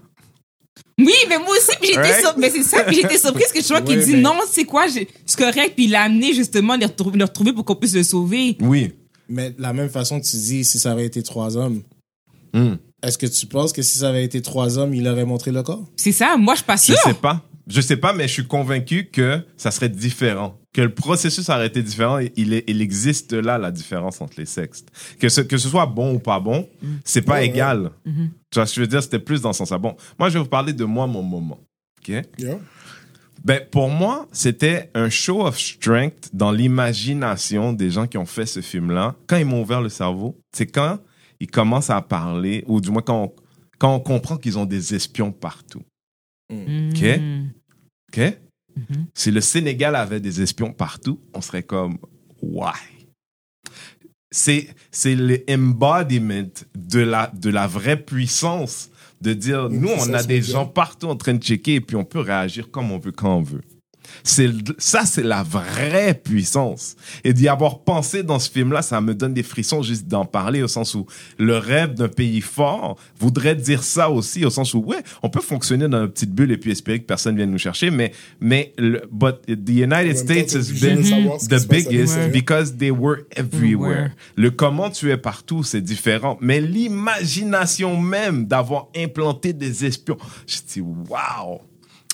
Oui, 0.99 1.13
mais 1.29 1.39
moi 1.39 1.51
aussi, 1.51 1.77
puis 1.81 1.89
j'étais 1.89 2.01
Right? 2.01 2.21
sur- 2.21 2.39
mais 2.39 2.51
c'est 2.51 2.63
ça, 2.63 2.85
puis 2.85 2.97
j'étais 2.97 3.19
surprise 3.19 3.49
que 3.53 3.61
je 3.61 3.69
vois 3.69 3.81
qu'il 3.83 3.99
dit 4.05 4.13
mais- 4.15 4.21
non, 4.21 4.35
c'est 4.51 4.65
quoi, 4.65 4.87
c'est 4.89 5.09
correct, 5.37 5.73
puis 5.75 5.85
il 5.85 5.91
l'a 5.91 6.03
amené 6.03 6.33
justement 6.35 6.77
les 6.77 6.87
retrouver, 6.87 7.19
le 7.19 7.25
retrouver 7.25 7.53
pour 7.53 7.65
qu'on 7.65 7.75
puisse 7.77 7.95
le 7.95 8.03
sauver. 8.03 8.57
Oui. 8.61 8.93
Mais 9.29 9.51
de 9.51 9.61
la 9.63 9.73
même 9.73 9.89
façon 9.89 10.21
que 10.21 10.27
tu 10.27 10.37
dis, 10.37 10.65
si 10.65 10.79
ça 10.79 10.93
avait 10.93 11.07
été 11.07 11.23
trois 11.23 11.57
hommes, 11.57 11.83
Hmm. 12.55 12.75
est-ce 13.03 13.17
que 13.17 13.27
tu 13.27 13.47
penses 13.47 13.73
que 13.73 13.81
si 13.83 13.99
ça 13.99 14.11
avait 14.11 14.25
été 14.25 14.43
trois 14.43 14.79
hommes, 14.79 14.93
il 14.95 15.09
aurait 15.09 15.25
montré 15.25 15.51
le 15.53 15.63
corps? 15.63 15.85
C'est 15.97 16.13
ça, 16.13 16.37
moi 16.37 16.55
je 16.55 16.59
suis 16.59 16.67
pas 16.67 16.77
Je 16.77 16.83
sûre. 16.83 16.99
sais 17.03 17.15
pas. 17.15 17.43
Je 17.67 17.81
sais 17.81 17.97
pas, 17.97 18.13
mais 18.13 18.29
je 18.29 18.33
suis 18.35 18.47
convaincu 18.47 19.09
que 19.11 19.41
ça 19.57 19.71
serait 19.71 19.89
différent. 19.89 20.59
Que 20.73 20.81
le 20.81 20.95
processus 20.95 21.49
aurait 21.51 21.67
été 21.67 21.83
différent. 21.83 22.19
Il, 22.37 22.55
est- 22.55 22.65
il 22.67 22.81
existe 22.81 23.35
là 23.35 23.59
la 23.59 23.71
différence 23.71 24.21
entre 24.23 24.35
les 24.39 24.47
sexes. 24.47 24.85
Que 25.21 25.29
ce, 25.29 25.43
que 25.43 25.59
ce 25.59 25.69
soit 25.69 25.85
bon 25.87 26.15
ou 26.15 26.19
pas 26.19 26.41
bon, 26.41 26.67
c'est 27.05 27.21
pas 27.23 27.35
Ouais, 27.35 27.41
ouais. 27.41 27.47
égal. 27.49 27.91
Tu 28.05 28.13
vois 28.55 28.65
ce 28.67 28.73
que 28.73 28.77
je 28.77 28.81
veux 28.81 28.87
dire? 28.87 29.03
C'était 29.03 29.19
plus 29.19 29.43
dans 29.43 29.53
ce 29.53 29.59
sens-là. 29.59 29.77
Bon, 29.79 29.95
moi, 30.19 30.29
je 30.31 30.35
vais 30.35 30.41
vous 30.43 30.49
parler 30.49 30.73
de 30.73 30.85
moi, 30.85 31.07
mon 31.07 31.23
moment. 31.23 31.61
OK? 32.01 32.09
Yeah. 32.39 32.59
Ben, 33.45 33.61
pour 33.71 33.91
moi, 33.91 34.29
c'était 34.33 34.91
un 34.95 35.11
show 35.11 35.45
of 35.45 35.59
strength 35.59 36.31
dans 36.33 36.53
l'imagination 36.53 37.73
des 37.73 37.91
gens 37.91 38.07
qui 38.07 38.17
ont 38.17 38.25
fait 38.27 38.47
ce 38.47 38.61
film-là. 38.61 39.15
Quand 39.27 39.37
ils 39.37 39.45
m'ont 39.45 39.63
ouvert 39.63 39.81
le 39.83 39.89
cerveau, 39.89 40.39
c'est 40.57 40.67
quand 40.67 40.99
ils 41.41 41.51
commencent 41.51 41.91
à 41.91 42.01
parler, 42.03 42.65
ou 42.67 42.81
du 42.81 42.91
moins 42.91 43.03
quand 43.03 43.25
on, 43.25 43.33
quand 43.79 43.95
on 43.95 44.01
comprend 44.01 44.37
qu'ils 44.37 44.59
ont 44.59 44.65
des 44.65 44.95
espions 44.95 45.33
partout. 45.33 45.83
OK? 46.51 48.25
Mm. 48.77 48.81
OK? 48.81 48.99
Si 49.15 49.31
le 49.31 49.41
Sénégal 49.41 49.97
avait 49.97 50.21
des 50.21 50.41
espions 50.41 50.73
partout, 50.73 51.21
on 51.35 51.41
serait 51.41 51.63
comme, 51.63 51.99
why? 52.41 52.73
C'est, 54.31 54.69
c'est 54.91 55.15
l'embodiment 55.15 56.49
de 56.75 57.01
la, 57.01 57.31
de 57.35 57.51
la 57.51 57.67
vraie 57.67 58.03
puissance 58.03 58.91
de 59.21 59.35
dire, 59.35 59.67
Une 59.67 59.83
nous, 59.83 59.89
on 59.89 60.13
a 60.15 60.23
des 60.23 60.43
gens 60.43 60.67
partout 60.67 61.07
en 61.07 61.17
train 61.17 61.35
de 61.35 61.43
checker 61.43 61.75
et 61.75 61.81
puis 61.81 61.97
on 61.97 62.05
peut 62.05 62.21
réagir 62.21 62.71
comme 62.71 62.91
on 62.91 62.99
veut 62.99 63.13
quand 63.13 63.37
on 63.37 63.43
veut. 63.43 63.61
C'est, 64.25 64.51
ça, 64.79 65.05
c'est 65.05 65.23
la 65.23 65.43
vraie 65.43 66.15
puissance. 66.15 66.97
Et 67.25 67.33
d'y 67.33 67.49
avoir 67.49 67.81
pensé 67.81 68.23
dans 68.23 68.39
ce 68.39 68.51
film-là, 68.51 68.83
ça 68.83 69.01
me 69.01 69.15
donne 69.15 69.35
des 69.35 69.43
frissons 69.43 69.83
juste 69.83 70.07
d'en 70.09 70.25
parler, 70.25 70.63
au 70.63 70.69
sens 70.69 70.95
où 70.95 71.07
le 71.39 71.57
rêve 71.57 71.95
d'un 71.95 72.09
pays 72.09 72.41
fort 72.41 72.97
voudrait 73.19 73.57
dire 73.57 73.83
ça 73.83 74.11
aussi, 74.11 74.45
au 74.45 74.51
sens 74.51 74.75
où, 74.75 74.79
ouais, 74.81 75.03
on 75.23 75.29
peut 75.29 75.41
fonctionner 75.41 75.89
dans 75.89 76.01
notre 76.01 76.15
petite 76.15 76.33
bulle 76.33 76.53
et 76.53 76.57
puis 76.57 76.71
espérer 76.71 77.01
que 77.01 77.07
personne 77.07 77.37
vienne 77.37 77.51
nous 77.51 77.59
chercher, 77.59 77.91
mais, 77.91 78.13
mais, 78.41 78.73
le, 78.79 79.03
but 79.11 79.37
the 79.47 79.71
United 79.71 80.17
States 80.17 80.53
t'es 80.53 80.59
has 80.59 80.73
been 80.81 81.03
the 81.49 81.69
biggest 81.69 82.17
because 82.33 82.77
they 82.77 82.91
were 82.91 83.25
everywhere. 83.37 83.63
Everywhere. 83.63 84.11
Le 84.37 84.51
comment 84.51 84.91
tu 84.91 85.11
es 85.11 85.17
partout, 85.17 85.63
c'est 85.63 85.81
différent. 85.81 86.39
Mais 86.41 86.61
l'imagination 86.61 88.01
même 88.01 88.47
d'avoir 88.47 88.89
implanté 88.97 89.53
des 89.53 89.85
espions, 89.85 90.19
je 90.47 90.59
dis, 90.67 90.81
wow! 90.81 91.61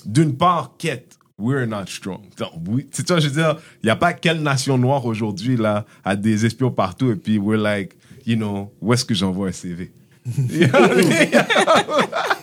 D'une 0.05 0.37
part, 0.37 0.75
quête. 0.79 1.18
We're 1.39 1.67
not 1.67 1.87
strong. 1.87 2.23
Donc, 2.37 2.51
oui, 2.67 2.89
c'est 2.91 3.07
toi, 3.07 3.21
je 3.21 3.29
veux 3.29 3.35
dire, 3.41 3.59
il 3.83 3.87
n'y 3.87 3.91
a 3.91 3.97
pas 3.97 4.13
quelle 4.13 4.43
nation 4.43 4.77
noire 4.77 5.05
aujourd'hui, 5.07 5.57
là, 5.57 5.87
a 6.05 6.17
des 6.17 6.45
espions 6.45 6.71
partout 6.73 7.13
et 7.13 7.17
puis 7.17 7.39
we're 7.39 7.61
like, 7.61 7.97
you 8.27 8.35
know, 8.37 8.73
où 8.81 8.93
est-ce 8.93 9.05
que 9.05 9.15
j'envoie 9.15 9.49
un 9.49 9.53
CV? 9.53 9.93
You 10.37 10.67
know 10.67 10.79
I 10.99 11.05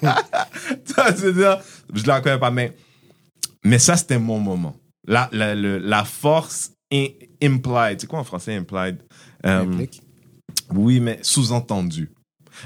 mean? 0.02 0.16
Je 1.18 1.22
veux 1.26 1.34
dire, 1.34 1.60
je 1.94 2.06
la 2.08 2.22
connais 2.22 2.40
pas, 2.40 2.52
mais, 2.52 2.76
mais 3.64 3.80
ça, 3.80 3.98
c'était 3.98 4.18
mon 4.20 4.40
moment. 4.40 4.76
La, 5.08 5.30
la, 5.32 5.54
le- 5.56 5.78
la 5.78 6.04
force 6.04 6.72
in- 6.92 7.08
implied, 7.44 8.00
c'est 8.00 8.08
quoi 8.08 8.20
en 8.20 8.24
français 8.24 8.56
implied? 8.56 8.98
Implique. 9.44 10.02
oui, 10.74 11.00
mais 11.00 11.20
sous-entendu. 11.22 12.10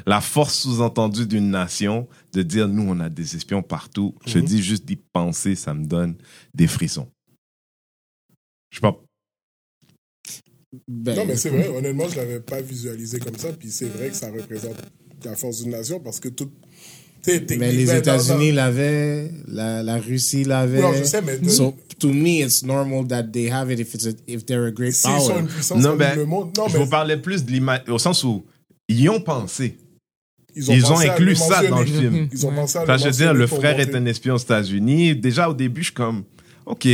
La 0.06 0.22
force 0.22 0.60
sous-entendue 0.60 1.26
d'une 1.28 1.50
nation 1.50 2.08
de 2.34 2.42
dire 2.44 2.68
nous, 2.68 2.84
on 2.90 3.00
a 3.00 3.10
des 3.10 3.36
espions 3.36 3.62
partout. 3.64 4.16
Je 4.26 4.40
Mhm. 4.40 4.46
dis 4.46 4.62
juste 4.64 4.86
d'y 4.86 4.96
penser, 4.98 5.56
ça 5.56 5.74
me 5.74 5.86
donne 5.86 6.16
des 6.54 6.68
frissons. 6.68 7.08
Je 8.72 8.78
sais 8.78 8.82
pas. 8.82 9.00
Ben, 10.88 11.16
Non, 11.16 11.26
mais 11.26 11.36
c'est 11.36 11.50
vrai, 11.50 11.68
honnêtement, 11.68 12.08
je 12.08 12.16
l'avais 12.18 12.40
pas 12.40 12.62
visualisé 12.62 13.20
comme 13.20 13.36
ça, 13.38 13.52
puis 13.54 13.72
c'est 13.72 13.88
vrai 13.90 14.10
que 14.10 14.16
ça 14.16 14.30
représente 14.32 14.76
la 15.26 15.36
force 15.36 15.62
d'une 15.64 15.72
nation 15.72 16.00
parce 16.00 16.20
que 16.20 16.30
tout. 16.30 16.52
Mais 17.28 17.72
les 17.74 17.94
États-Unis 17.94 18.52
l'avaient, 18.54 19.30
la, 19.48 19.84
la 19.84 19.98
Russie 19.98 20.46
l'avait. 20.46 20.82
Non, 20.82 20.94
je 20.94 21.04
sais, 21.04 21.22
mais 21.22 21.38
de- 21.38 21.50
So, 21.50 21.76
to 22.00 22.08
me, 22.14 22.40
it's 22.46 22.64
normal 22.64 23.06
that 23.08 23.24
they 23.24 23.50
have 23.52 23.70
it 23.72 23.80
if, 23.80 23.94
it's 23.94 24.06
a, 24.06 24.12
if 24.28 24.46
they're 24.46 24.66
a 24.68 24.72
great 24.72 24.94
S'ils 24.94 25.10
power. 25.12 25.26
sont 25.28 25.40
une 25.40 25.48
puissance 25.48 25.84
Non, 25.84 25.96
ben, 25.98 26.16
le 26.16 26.26
monde. 26.26 26.56
Non, 26.58 26.68
je 26.70 26.78
mais 26.78 26.84
vous 26.86 26.90
parlais 26.90 27.18
plus 27.18 27.44
de 27.44 27.52
l'image, 27.52 27.82
au 27.90 27.98
sens 28.00 28.24
où 28.24 28.46
ils 28.90 29.00
y 29.02 29.08
ont 29.10 29.22
pensé. 29.22 29.78
ils 30.56 30.68
Ils 30.68 30.92
ont 30.92 31.00
inclus 31.00 31.36
ça 31.38 31.66
dans 31.68 31.80
le 31.80 31.86
film. 31.86 32.28
Ils 32.34 32.46
ont 32.46 32.52
pensé 32.52 32.78
à 32.78 32.84
Enfin, 32.84 32.98
je 32.98 33.06
veux 33.06 33.12
dire, 33.12 33.34
le 33.34 33.48
frère 33.48 33.80
est 33.80 33.96
un 33.96 34.06
espion 34.06 34.34
aux 34.36 34.40
États-Unis. 34.40 35.16
Déjà, 35.16 35.48
au 35.50 35.54
début, 35.54 35.82
je 35.82 35.86
suis 35.86 35.94
comme, 35.94 36.24
OK, 36.66 36.88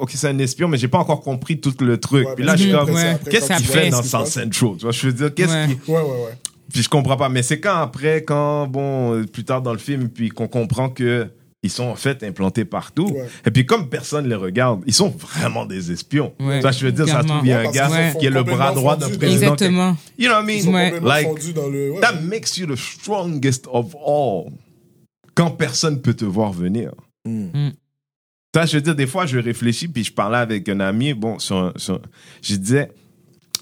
OK, 0.00 0.10
c'est 0.14 0.28
un 0.28 0.38
espion, 0.38 0.68
mais 0.68 0.78
j'ai 0.78 0.88
pas 0.88 0.98
encore 0.98 1.20
compris 1.20 1.60
tout 1.60 1.74
le 1.80 1.98
truc. 1.98 2.26
Ouais, 2.28 2.34
Puis 2.36 2.44
là, 2.44 2.56
je 2.56 2.62
suis 2.62 2.72
comme, 2.72 2.90
Ouais. 2.90 3.18
qu'est-ce 3.30 3.52
qu'il 3.56 3.66
fait 3.66 3.90
dans 3.90 4.02
South 4.02 4.26
Central? 4.26 4.50
Tu 4.76 4.82
vois, 4.82 4.90
je 4.92 5.06
veux 5.06 5.12
dire, 5.12 5.34
qu'est-ce 5.34 5.52
Ouais. 5.52 5.66
qui... 5.84 5.90
Ouais, 5.90 5.98
ouais, 5.98 6.02
ouais. 6.02 6.38
Puis 6.72 6.82
je 6.82 6.88
comprends 6.88 7.16
pas. 7.16 7.28
Mais 7.28 7.42
c'est 7.42 7.58
quand 7.60 7.74
après, 7.76 8.22
quand, 8.22 8.66
bon, 8.68 9.24
plus 9.26 9.44
tard 9.44 9.60
dans 9.60 9.72
le 9.72 9.78
film, 9.78 10.08
puis 10.08 10.28
qu'on 10.30 10.46
comprend 10.48 10.88
que 10.88 11.26
ils 11.62 11.70
sont 11.70 11.84
en 11.84 11.94
fait 11.94 12.22
implantés 12.22 12.64
partout. 12.64 13.06
Ouais. 13.08 13.28
Et 13.44 13.50
puis 13.50 13.66
comme 13.66 13.88
personne 13.88 14.28
les 14.28 14.34
regarde, 14.34 14.82
ils 14.86 14.94
sont 14.94 15.10
vraiment 15.10 15.66
des 15.66 15.92
espions. 15.92 16.32
Ouais. 16.40 16.62
Ça, 16.62 16.72
je 16.72 16.86
veux 16.86 16.92
dire, 16.92 17.06
ça 17.06 17.22
se 17.22 17.26
trouve, 17.26 17.40
il 17.44 17.48
y 17.48 17.52
a 17.52 17.60
un 17.60 17.70
gars 17.70 17.90
Ouais, 17.90 18.14
qui 18.18 18.26
est 18.26 18.30
le 18.30 18.42
bras 18.42 18.72
droit 18.72 18.96
d'un 18.96 19.08
président. 19.08 19.54
Exactement. 19.54 19.96
You 20.18 20.28
know 20.28 20.36
what 20.36 20.50
I 20.50 20.64
mean? 20.66 21.00
Like, 21.02 21.26
le. 21.26 21.90
ouais. 21.92 22.00
That 22.00 22.20
makes 22.22 22.56
you 22.56 22.66
the 22.66 22.78
strongest 22.78 23.66
of 23.70 23.94
all. 23.94 24.52
Quand 25.34 25.50
personne 25.50 26.00
peut 26.00 26.14
te 26.14 26.24
voir 26.24 26.52
venir. 26.52 26.92
Mm. 27.26 27.70
Ça, 28.54 28.66
je 28.66 28.76
veux 28.76 28.82
dire, 28.82 28.94
des 28.96 29.06
fois, 29.06 29.26
je 29.26 29.38
réfléchis, 29.38 29.86
puis 29.86 30.02
je 30.02 30.12
parlais 30.12 30.38
avec 30.38 30.68
un 30.68 30.80
ami, 30.80 31.14
bon, 31.14 31.38
sur, 31.38 31.72
sur- 31.76 32.00
je 32.42 32.56
disais, 32.56 32.90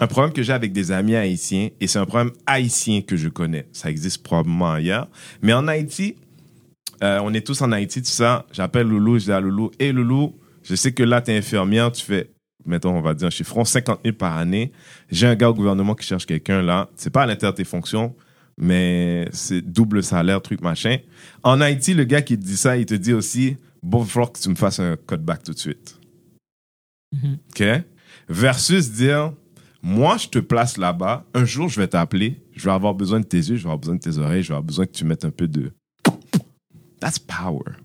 un 0.00 0.06
problème 0.06 0.32
que 0.32 0.42
j'ai 0.42 0.52
avec 0.52 0.72
des 0.72 0.92
amis 0.92 1.14
haïtiens, 1.14 1.68
et 1.80 1.86
c'est 1.86 1.98
un 1.98 2.06
problème 2.06 2.32
haïtien 2.46 3.02
que 3.02 3.16
je 3.16 3.28
connais. 3.28 3.66
Ça 3.72 3.90
existe 3.90 4.22
probablement 4.22 4.72
ailleurs. 4.72 5.08
Mais 5.42 5.52
en 5.52 5.68
Haïti, 5.68 6.16
euh, 7.02 7.20
on 7.22 7.32
est 7.34 7.46
tous 7.46 7.60
en 7.62 7.72
Haïti, 7.72 8.02
tout 8.02 8.08
ça. 8.08 8.46
J'appelle 8.52 8.86
Loulou, 8.86 9.18
je 9.18 9.24
dis 9.24 9.32
à 9.32 9.40
Loulou, 9.40 9.70
hé 9.78 9.92
Loulou, 9.92 10.38
je 10.62 10.74
sais 10.74 10.92
que 10.92 11.02
là, 11.02 11.20
t'es 11.20 11.36
infirmière, 11.36 11.92
tu 11.92 12.04
fais, 12.04 12.30
mettons, 12.66 12.90
on 12.90 13.00
va 13.00 13.14
dire 13.14 13.28
un 13.28 13.30
chiffron, 13.30 13.64
50 13.64 14.00
000 14.04 14.16
par 14.16 14.36
année. 14.36 14.72
J'ai 15.10 15.26
un 15.26 15.34
gars 15.34 15.50
au 15.50 15.54
gouvernement 15.54 15.94
qui 15.94 16.06
cherche 16.06 16.26
quelqu'un 16.26 16.62
là. 16.62 16.88
C'est 16.96 17.10
pas 17.10 17.22
à 17.22 17.26
l'intérieur 17.26 17.52
de 17.52 17.58
tes 17.58 17.64
fonctions, 17.64 18.14
mais 18.56 19.28
c'est 19.32 19.62
double 19.62 20.02
salaire, 20.02 20.42
truc 20.42 20.60
machin. 20.60 20.98
En 21.42 21.60
Haïti, 21.60 21.94
le 21.94 22.04
gars 22.04 22.22
qui 22.22 22.38
te 22.38 22.44
dit 22.44 22.56
ça, 22.56 22.76
il 22.76 22.86
te 22.86 22.94
dit 22.94 23.12
aussi, 23.12 23.56
bon, 23.82 24.04
il 24.04 24.10
que 24.32 24.38
tu 24.40 24.48
me 24.48 24.54
fasses 24.54 24.80
un 24.80 24.96
cutback 24.96 25.44
tout 25.44 25.52
de 25.52 25.58
suite. 25.58 25.98
OK? 27.14 27.64
Versus 28.28 28.90
dire, 28.90 29.32
moi, 29.82 30.16
je 30.16 30.28
te 30.28 30.38
place 30.38 30.76
là-bas, 30.76 31.24
un 31.34 31.44
jour, 31.44 31.68
je 31.68 31.80
vais 31.80 31.88
t'appeler, 31.88 32.42
je 32.54 32.64
vais 32.64 32.72
avoir 32.72 32.94
besoin 32.94 33.20
de 33.20 33.24
tes 33.24 33.38
yeux, 33.38 33.56
je 33.56 33.62
vais 33.62 33.70
avoir 33.70 33.78
besoin 33.78 33.94
de 33.94 34.00
tes 34.00 34.18
oreilles, 34.18 34.42
je 34.42 34.48
vais 34.48 34.54
avoir 34.54 34.64
besoin 34.64 34.86
que 34.86 34.92
tu 34.92 35.04
mettes 35.04 35.24
un 35.24 35.30
peu 35.30 35.48
de. 35.48 35.72
That's 37.00 37.18
power. 37.18 37.76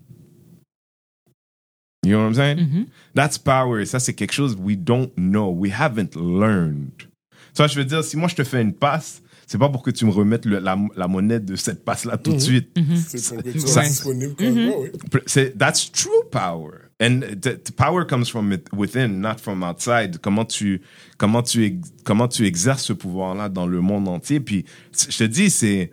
You 2.04 2.12
know 2.12 2.20
what 2.20 2.28
I'm 2.28 2.34
saying? 2.34 2.58
Mhm. 2.58 2.86
That's 3.14 3.38
power. 3.38 3.84
Ça, 3.86 3.98
c'est 3.98 4.12
quelque 4.14 4.32
chose 4.32 4.56
we 4.58 4.76
don't 4.76 5.10
know. 5.16 5.50
We 5.50 5.72
haven't 5.72 6.14
learned. 6.16 7.08
Ça, 7.54 7.66
je 7.66 7.76
veux 7.78 7.84
dire, 7.84 8.04
si 8.04 8.16
moi, 8.16 8.28
je 8.28 8.34
te 8.34 8.44
fais 8.44 8.60
une 8.60 8.74
passe, 8.74 9.22
c'est 9.46 9.58
pas 9.58 9.68
pour 9.70 9.82
que 9.82 9.90
tu 9.90 10.04
me 10.04 10.10
remettes 10.10 10.44
le- 10.44 10.58
la, 10.58 10.76
la 10.96 11.08
monnaie 11.08 11.40
de 11.40 11.56
cette 11.56 11.84
passe-là 11.84 12.18
tout 12.18 12.32
de 12.32 12.38
suite. 12.40 12.76
C'est 12.96 13.34
pour 13.34 13.42
que 13.44 13.50
tu 13.50 13.60
sois 13.60 13.82
disponible. 13.84 14.34
Quand 14.36 14.44
Mhm. 14.50 14.90
C'est, 15.26 15.56
that's 15.56 15.90
true 15.92 16.10
power. 16.30 16.72
And 17.00 17.20
the, 17.40 17.62
the 17.62 17.72
power 17.72 18.04
comes 18.06 18.26
from 18.28 18.52
it 18.52 18.68
within, 18.72 19.20
not 19.20 19.36
from 19.40 19.62
outside. 19.62 20.18
Comment 20.20 20.44
tu, 20.44 20.82
comment 21.16 21.42
tu, 21.42 21.80
comment 22.04 22.28
tu 22.28 22.44
exerces 22.46 22.84
ce 22.84 22.92
pouvoir-là 22.92 23.48
dans 23.48 23.66
le 23.66 23.80
monde 23.80 24.08
entier? 24.08 24.40
Puis, 24.40 24.64
je 24.92 25.16
te 25.18 25.24
dis, 25.24 25.48
c'est, 25.50 25.90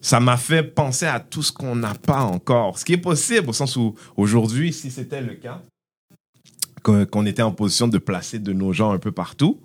ça 0.00 0.20
m'a 0.20 0.36
fait 0.36 0.62
penser 0.62 1.06
à 1.06 1.20
tout 1.20 1.42
ce 1.42 1.52
qu'on 1.52 1.76
n'a 1.76 1.94
pas 1.94 2.22
encore. 2.22 2.78
Ce 2.78 2.84
qui 2.84 2.94
est 2.94 2.98
possible, 2.98 3.50
au 3.50 3.52
sens 3.52 3.76
où, 3.76 3.94
aujourd'hui, 4.16 4.72
si 4.72 4.90
c'était 4.90 5.20
le 5.20 5.34
cas, 5.34 5.62
qu'on, 6.82 7.26
était 7.26 7.42
en 7.42 7.52
position 7.52 7.88
de 7.88 7.98
placer 7.98 8.38
de 8.38 8.52
nos 8.52 8.72
gens 8.72 8.92
un 8.92 8.98
peu 8.98 9.12
partout, 9.12 9.60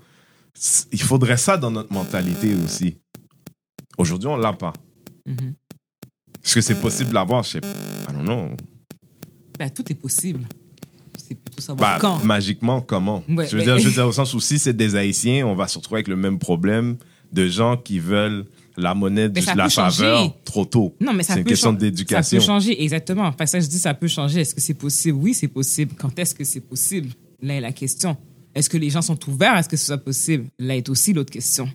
il 0.91 1.01
faudrait 1.01 1.37
ça 1.37 1.57
dans 1.57 1.71
notre 1.71 1.93
mentalité 1.93 2.53
aussi. 2.55 2.97
Aujourd'hui, 3.97 4.27
on 4.27 4.37
l'a 4.37 4.53
pas. 4.53 4.73
Mhm. 5.25 5.55
Est-ce 6.43 6.55
que 6.55 6.61
c'est 6.61 6.79
possible 6.79 7.09
de 7.09 7.15
l'avoir? 7.15 7.43
Je 7.43 7.51
sais 7.51 7.61
pas. 7.61 7.67
I 7.67 8.13
don't 8.13 8.23
know. 8.23 8.49
Ben, 9.57 9.69
tout 9.69 9.89
est 9.91 9.95
possible. 9.95 10.41
C'est 11.17 11.35
plutôt 11.35 11.61
savoir 11.61 11.93
Bah, 11.93 11.97
quand. 11.99 12.23
magiquement, 12.23 12.81
comment? 12.81 13.23
Ouais, 13.29 13.47
je, 13.47 13.57
veux 13.57 13.63
dire, 13.63 13.79
je 13.79 13.87
veux 13.87 13.93
dire, 13.93 14.05
au 14.05 14.11
sens 14.11 14.33
où 14.33 14.39
si 14.39 14.59
c'est 14.59 14.73
des 14.73 14.95
Haïtiens, 14.95 15.47
on 15.47 15.55
va 15.55 15.67
se 15.67 15.77
retrouver 15.77 15.99
avec 15.99 16.07
le 16.07 16.17
même 16.17 16.37
problème 16.37 16.97
de 17.31 17.47
gens 17.47 17.77
qui 17.77 17.99
veulent 17.99 18.45
la 18.77 18.93
monnaie 18.93 19.29
de 19.29 19.39
la 19.55 19.69
changer. 19.69 20.03
faveur 20.03 20.33
trop 20.43 20.65
tôt. 20.65 20.95
Non, 20.99 21.13
mais 21.13 21.23
ça 21.23 21.33
C'est 21.33 21.39
une 21.39 21.45
question 21.45 21.73
d'éducation. 21.73 22.39
Ça 22.39 22.45
peut 22.45 22.51
changer, 22.53 22.83
exactement. 22.83 23.31
Parce 23.31 23.51
que 23.51 23.59
je 23.59 23.67
dis 23.67 23.79
ça 23.79 23.93
peut 23.93 24.07
changer. 24.07 24.41
Est-ce 24.41 24.55
que 24.55 24.61
c'est 24.61 24.73
possible? 24.73 25.17
Oui, 25.21 25.33
c'est 25.33 25.47
possible. 25.47 25.93
Quand 25.97 26.17
est-ce 26.19 26.35
que 26.35 26.43
c'est 26.43 26.61
possible? 26.61 27.09
Là 27.41 27.55
est 27.55 27.61
la 27.61 27.71
question. 27.71 28.17
Est-ce 28.53 28.69
que 28.69 28.77
les 28.77 28.89
gens 28.89 29.01
sont 29.01 29.17
ouverts 29.29 29.53
à 29.53 29.63
ce 29.63 29.69
que 29.69 29.77
ce 29.77 29.85
soit 29.85 29.97
possible? 29.97 30.45
Là 30.59 30.75
est 30.75 30.87
aussi 30.89 31.13
l'autre 31.13 31.31
question. 31.31 31.69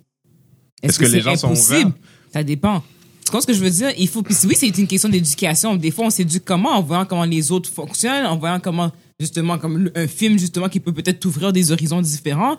Est-ce 0.82 0.98
que 0.98 1.04
les 1.04 1.10
c'est 1.10 1.20
gens 1.20 1.36
sont 1.36 1.48
impossible? 1.48 1.78
ouverts? 1.78 1.92
Ça 2.32 2.42
dépend. 2.42 2.82
Tu 3.24 3.26
comprends 3.26 3.42
ce 3.42 3.46
que 3.46 3.52
je 3.52 3.62
veux 3.62 3.70
dire? 3.70 3.90
Il 3.98 4.08
faut, 4.08 4.22
puis 4.22 4.34
oui, 4.44 4.54
c'est 4.56 4.76
une 4.76 4.86
question 4.86 5.08
d'éducation. 5.08 5.76
Des 5.76 5.90
fois, 5.90 6.06
on 6.06 6.10
s'éduque 6.10 6.44
comment? 6.44 6.70
En 6.70 6.82
voyant 6.82 7.04
comment 7.04 7.24
les 7.24 7.52
autres 7.52 7.70
fonctionnent, 7.70 8.26
en 8.26 8.36
voyant 8.38 8.58
comment, 8.60 8.90
justement, 9.20 9.58
comme 9.58 9.90
un 9.94 10.06
film, 10.06 10.38
justement, 10.38 10.68
qui 10.68 10.80
peut 10.80 10.92
peut-être 10.92 11.20
t'ouvrir 11.20 11.52
des 11.52 11.70
horizons 11.70 12.00
différents. 12.00 12.56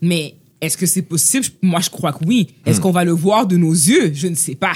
Mais 0.00 0.36
est-ce 0.62 0.78
que 0.78 0.86
c'est 0.86 1.02
possible? 1.02 1.44
Moi, 1.60 1.80
je 1.80 1.90
crois 1.90 2.12
que 2.14 2.24
oui. 2.24 2.54
Est-ce 2.64 2.78
Hmm. 2.78 2.82
qu'on 2.82 2.90
va 2.92 3.04
le 3.04 3.12
voir 3.12 3.46
de 3.46 3.56
nos 3.58 3.72
yeux? 3.72 4.12
Je 4.14 4.28
ne 4.28 4.34
sais 4.34 4.54
pas. 4.54 4.72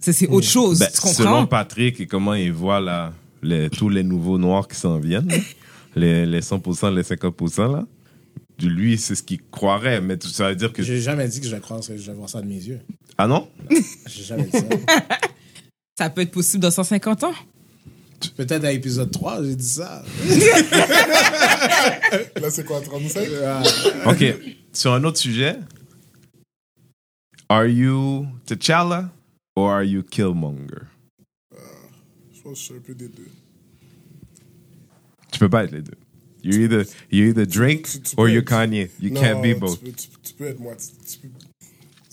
Ça, 0.00 0.12
c'est 0.12 0.28
autre 0.28 0.46
chose. 0.46 0.78
Ben, 0.78 0.88
tu 0.92 1.00
comprends? 1.00 1.14
selon 1.14 1.46
Patrick 1.46 2.00
et 2.00 2.06
comment 2.06 2.34
il 2.34 2.52
voit 2.52 2.80
les, 3.42 3.68
tous 3.70 3.88
les 3.90 4.02
nouveaux 4.02 4.38
noirs 4.38 4.66
qui 4.68 4.76
s'en 4.76 4.98
viennent, 4.98 5.28
là, 5.28 5.36
les, 5.96 6.24
les 6.26 6.40
100%, 6.40 6.94
les 6.94 7.02
50%, 7.02 7.72
là, 7.72 7.84
de 8.58 8.68
lui, 8.68 8.96
c'est 8.98 9.14
ce 9.14 9.22
qu'il 9.22 9.40
croirait. 9.50 10.00
Mais 10.00 10.16
tout 10.16 10.28
ça 10.28 10.48
veut 10.48 10.56
dire 10.56 10.72
que. 10.72 10.82
J'ai 10.82 11.00
jamais 11.00 11.26
dit 11.28 11.40
que 11.40 11.46
je 11.46 11.54
vais 11.54 11.60
croire 11.60 11.82
ça, 11.82 11.96
je 11.96 12.02
vais 12.10 12.16
voir 12.16 12.28
ça 12.28 12.40
de 12.40 12.46
mes 12.46 12.54
yeux. 12.54 12.80
Ah 13.18 13.26
non? 13.26 13.48
J'ai 14.06 14.22
jamais 14.24 14.44
dit 14.44 14.50
ça. 14.58 14.64
Ça 15.96 16.10
peut 16.10 16.22
être 16.22 16.32
possible 16.32 16.60
dans 16.60 16.72
150 16.72 17.22
ans. 17.22 17.32
Peut-être 18.36 18.64
à 18.64 18.72
l'épisode 18.72 19.12
3, 19.12 19.44
j'ai 19.44 19.54
dit 19.54 19.64
ça. 19.68 20.02
Là, 22.40 22.50
c'est 22.50 22.64
quoi, 22.64 22.80
35 22.80 23.28
OK. 24.06 24.24
Sur 24.74 24.92
un 24.92 25.04
autre 25.04 25.18
sujet, 25.18 25.56
are 27.48 27.66
you 27.66 28.26
T'Challa 28.46 29.10
or 29.56 29.70
are 29.70 29.84
you 29.84 30.02
Killmonger? 30.02 30.86
Je 32.32 32.42
pense 32.42 32.52
que 32.52 32.58
je 32.58 32.62
suis 32.64 32.74
un 32.74 32.80
peu 32.80 32.94
des 32.94 33.08
deux. 33.08 33.28
Tu 35.32 35.38
peux 35.38 35.48
pas 35.48 35.64
être 35.64 35.72
les 35.72 35.82
deux. 35.82 35.94
You're 36.42 36.60
either, 36.60 36.84
you're 37.10 37.28
either 37.30 37.46
Drake 37.46 37.84
tu- 37.88 38.00
tu 38.00 38.14
or 38.16 38.24
peux 38.26 38.30
you're 38.32 38.42
être- 38.42 38.48
Kanye. 38.48 38.90
You 39.00 39.10
Non, 39.10 39.20
can't 39.22 39.40
be 39.40 39.54
tu 39.54 39.60
both. 39.60 39.80
peux- 39.80 39.92
Tu, 39.92 40.08
tu 40.22 40.34
peux 40.34 40.44
être 40.44 40.60
moi. 40.60 40.74
Tu, 40.76 40.88
tu 41.06 41.18
peux- 41.28 41.38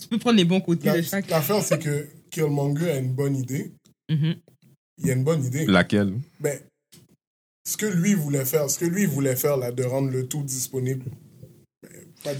Tu 0.00 0.08
peux 0.08 0.18
prendre 0.18 0.36
les 0.36 0.44
bons 0.44 0.60
côtés 0.60 0.86
La- 0.86 0.96
de 0.96 1.02
chaque. 1.02 1.28
L'affaire, 1.28 1.62
c'est 1.62 1.78
que 1.78 2.08
Killmonger 2.30 2.90
a 2.92 2.98
une 2.98 3.12
bonne 3.12 3.36
idée. 3.36 3.72
Mhm. 4.10 4.36
Il 4.98 5.10
a 5.10 5.12
une 5.14 5.24
bonne 5.24 5.44
idée. 5.44 5.66
Laquelle? 5.66 6.14
Ben, 6.40 6.58
ce 7.66 7.76
que 7.76 7.86
lui 7.86 8.14
voulait 8.14 8.44
faire, 8.44 8.70
ce 8.70 8.78
que 8.78 8.84
lui 8.86 9.04
voulait 9.06 9.36
faire, 9.36 9.56
là, 9.58 9.70
de 9.72 9.82
rendre 9.84 10.10
le 10.10 10.26
tout 10.26 10.42
disponible. 10.42 11.10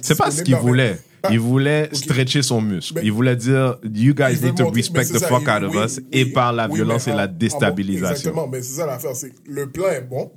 C'est 0.02 0.16
pas 0.18 0.30
ce 0.30 0.42
qu'il 0.42 0.54
mais- 0.54 0.60
voulait. 0.60 0.98
Ah, 1.24 1.28
Il 1.32 1.38
voulait 1.38 1.88
stretcher 1.92 2.42
son 2.42 2.60
muscle. 2.60 2.94
Mais- 2.96 3.02
il 3.04 3.12
voulait 3.12 3.36
dire, 3.36 3.78
you 3.84 4.12
guys 4.12 4.40
need 4.42 4.56
to 4.56 4.68
respect 4.70 5.04
mais 5.12 5.18
the 5.18 5.18
ça, 5.20 5.28
fuck 5.28 5.42
il- 5.42 5.50
out 5.50 5.62
of 5.62 5.72
oui, 5.76 5.84
us 5.84 5.98
oui, 5.98 6.04
et 6.12 6.26
par 6.26 6.52
la 6.52 6.66
oui, 6.68 6.74
violence 6.74 7.06
mais 7.06 7.12
et 7.12 7.16
la 7.16 7.24
en- 7.26 7.32
déstabilisation. 7.32 8.10
Exactement, 8.10 8.48
mais 8.48 8.60
c'est 8.62 8.74
ça 8.80 8.86
l'affaire. 8.86 9.14
c'est 9.14 9.32
Le 9.46 9.70
plan 9.70 9.88
est 9.90 10.00
bon, 10.02 10.32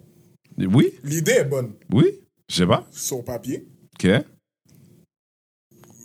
Oui, 0.59 0.91
l'idée 1.03 1.31
est 1.39 1.45
bonne 1.45 1.71
oui, 1.91 2.05
je 2.47 2.55
sais 2.57 2.67
pas. 2.67 2.85
sur 2.91 3.23
papier, 3.23 3.65
OK. 3.95 4.03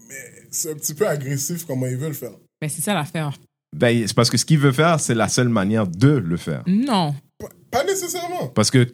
mais 0.08 0.16
c'est 0.50 0.70
un 0.72 0.74
petit 0.74 0.94
peu 0.94 1.06
agressif 1.06 1.64
comment 1.66 1.86
il 1.86 1.96
veut 1.96 2.08
le 2.08 2.14
faire. 2.14 2.32
Ben, 2.60 2.68
c'est 2.70 2.82
ça 2.82 2.94
l'affaire. 2.94 3.32
Ben, 3.76 4.06
c'est 4.06 4.14
parce 4.16 4.30
que 4.30 4.36
ce 4.36 4.44
qu'il 4.44 4.58
veut 4.58 4.72
faire, 4.72 4.98
c'est 4.98 5.14
la 5.14 5.28
seule 5.28 5.48
manière 5.48 5.86
de 5.86 6.08
le 6.08 6.36
faire. 6.36 6.62
Non. 6.66 7.14
Pas, 7.38 7.48
pas 7.70 7.84
nécessairement. 7.84 8.48
Parce 8.48 8.70
que, 8.70 8.90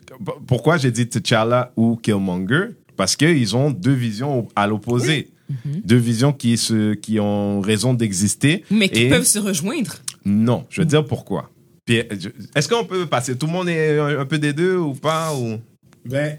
pourquoi 0.47 0.77
j'ai 0.77 0.91
dit 0.91 1.09
T'Challa 1.09 1.73
ou 1.77 1.97
Killmonger? 1.97 2.71
Parce 2.97 3.17
qu'ils 3.17 3.55
ont 3.57 3.71
deux 3.71 3.93
visions 3.95 4.49
à 4.57 4.67
l'opposé. 4.67 5.31
Deux 5.65 5.97
visions 5.99 6.33
qui, 6.33 6.57
se, 6.57 6.95
qui 6.95 7.21
ont 7.21 7.61
raison 7.61 7.95
d'exister. 7.95 8.65
Mais 8.71 8.89
qui 8.89 9.03
Et- 9.03 9.09
peuvent 9.09 9.25
se 9.27 9.39
rejoindre. 9.39 9.97
Non, 10.25 10.67
je 10.71 10.81
veux 10.81 10.87
dire 10.87 11.05
pourquoi. 11.07 11.51
Est-ce 11.89 12.69
qu'on 12.69 12.85
peut 12.85 13.07
passer 13.07 13.37
Tout 13.39 13.47
le 13.47 13.53
monde 13.53 13.69
est 13.69 13.97
un, 13.99 14.19
un 14.21 14.27
peu 14.27 14.39
des 14.41 14.53
deux 14.53 14.77
ou 14.77 14.93
pas 14.95 15.33
ou... 15.37 15.59
Ben, 16.05 16.39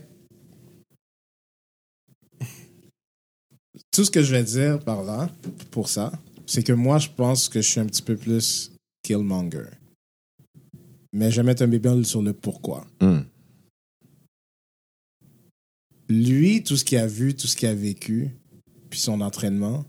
tout 3.92 4.04
ce 4.04 4.12
que 4.12 4.22
je 4.22 4.32
vais 4.36 4.44
dire 4.44 4.80
par 4.80 5.04
là, 5.04 5.30
pour 5.72 5.88
ça, 5.90 6.12
c'est 6.46 6.64
que 6.64 6.74
moi, 6.74 7.00
je 7.00 7.08
pense 7.16 7.50
que 7.50 7.62
je 7.62 7.68
suis 7.68 7.80
un 7.80 7.86
petit 7.86 8.02
peu 8.02 8.16
plus 8.16 8.72
Killmonger. 9.04 9.66
Mais 11.14 11.32
je 11.32 11.38
vais 11.38 11.44
mettre 11.48 11.64
un 11.64 11.68
bémol 11.68 12.06
sur 12.06 12.22
le 12.22 12.34
pourquoi. 12.34 12.86
Hmm. 13.02 13.20
Lui, 16.10 16.64
tout 16.64 16.78
ce 16.78 16.86
qu'il 16.86 16.98
a 16.98 17.08
vu, 17.08 17.36
tout 17.36 17.48
ce 17.48 17.56
qu'il 17.56 17.68
a 17.68 17.74
vécu, 17.76 18.30
puis 18.90 19.00
son 19.00 19.20
entraînement, 19.22 19.86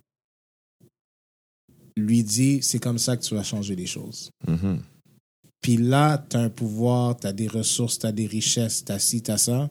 lui 1.96 2.22
dit 2.22 2.61
c'est 2.62 2.78
comme 2.78 2.98
ça 2.98 3.16
que 3.16 3.22
tu 3.22 3.35
vas 3.35 3.42
changer 3.42 3.74
les 3.76 3.87
choses. 3.87 4.31
Mhm. 4.46 4.81
Puis 5.61 5.76
là, 5.76 6.24
tu 6.31 6.37
as 6.37 6.40
un 6.40 6.50
pouvoir, 6.50 7.18
tu 7.18 7.26
as 7.26 7.33
des 7.33 7.48
ressources, 7.48 7.98
tu 7.98 8.07
as 8.07 8.12
des 8.12 8.26
richesses, 8.26 8.85
tu 8.85 8.92
as 8.92 8.98
ci, 8.98 9.22
tu 9.22 9.31
as 9.31 9.38
ça. 9.38 9.70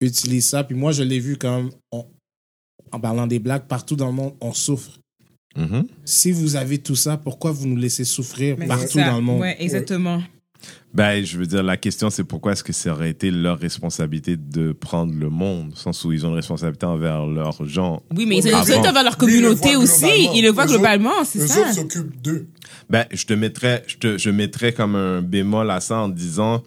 Utilise 0.00 0.46
ça. 0.48 0.62
Puis 0.64 0.76
moi, 0.76 0.92
je 0.92 1.02
l'ai 1.02 1.18
vu 1.20 1.36
comme, 1.38 1.70
on- 1.90 2.06
en 2.92 3.00
parlant 3.00 3.26
des 3.26 3.38
blagues, 3.38 3.66
partout 3.66 3.96
dans 3.96 4.06
le 4.08 4.12
monde, 4.12 4.34
on 4.40 4.52
souffre. 4.52 5.00
Mhm. 5.56 5.86
Si 6.04 6.32
vous 6.32 6.54
avez 6.56 6.78
tout 6.78 6.96
ça, 6.96 7.16
pourquoi 7.16 7.50
vous 7.50 7.66
nous 7.66 7.76
laissez 7.76 8.04
souffrir 8.04 8.56
Mais 8.58 8.66
partout 8.66 8.98
dans 8.98 9.16
le 9.16 9.22
monde? 9.22 9.40
Ouais, 9.40 9.56
exactement. 9.62 10.22
Ben, 10.96 11.22
je 11.24 11.36
veux 11.38 11.46
dire, 11.46 11.62
la 11.62 11.76
question, 11.76 12.08
c'est 12.08 12.24
pourquoi 12.24 12.52
est-ce 12.52 12.64
que 12.64 12.72
ça 12.72 12.92
aurait 12.92 13.10
été 13.10 13.30
leur 13.30 13.58
responsabilité 13.58 14.36
de 14.36 14.72
prendre 14.72 15.12
le 15.14 15.28
monde, 15.28 15.72
au 15.72 15.76
sens 15.76 16.02
où 16.04 16.12
ils 16.12 16.24
ont 16.24 16.30
une 16.30 16.36
responsabilité 16.36 16.86
envers 16.86 17.26
leurs 17.26 17.64
gens. 17.66 18.02
Oui, 18.16 18.24
mais 18.26 18.38
ils 18.38 18.54
ont 18.54 18.60
aussi 18.62 18.72
avant- 18.72 18.88
envers 18.88 19.02
leur 19.04 19.16
communauté 19.18 19.76
aussi. 19.76 20.28
Ils 20.34 20.42
le 20.42 20.50
voient 20.50 20.64
Eux 20.64 20.68
globalement, 20.70 21.22
c'est 21.24 21.40
Eux 21.40 21.46
ça. 21.46 21.60
autres 21.60 21.74
s'occupent 21.74 22.22
d'eux. 22.22 22.46
Ben, 22.88 23.04
je 23.12 23.24
te 23.26 23.34
mettrais, 23.34 23.84
je 23.86 23.96
te, 23.98 24.16
je 24.18 24.30
mettrais 24.30 24.72
comme 24.72 24.94
un 24.96 25.20
bémol 25.20 25.70
à 25.70 25.80
ça 25.80 25.98
en 25.98 26.08
disant, 26.08 26.62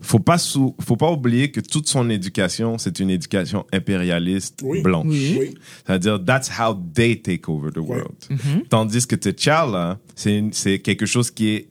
faut 0.00 0.18
pas 0.20 0.38
sous, 0.38 0.74
faut 0.80 0.96
pas 0.96 1.10
oublier 1.10 1.50
que 1.50 1.60
toute 1.60 1.88
son 1.88 2.08
éducation, 2.10 2.78
c'est 2.78 2.98
une 3.00 3.10
éducation 3.10 3.66
impérialiste 3.72 4.60
Oui. 4.62 4.80
blanche. 4.82 5.06
Oui. 5.08 5.36
Oui. 5.40 5.54
C'est-à-dire, 5.86 6.22
that's 6.24 6.50
how 6.58 6.74
they 6.94 7.20
take 7.20 7.42
over 7.48 7.70
the 7.72 7.78
world. 7.78 8.14
Tandis 8.70 9.06
que 9.06 9.16
T'Challa, 9.16 9.98
c'est 10.14 10.36
une- 10.38 10.52
c'est 10.52 10.78
quelque 10.78 11.06
chose 11.06 11.30
qui 11.30 11.48
est, 11.48 11.68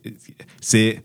c'est, 0.60 1.02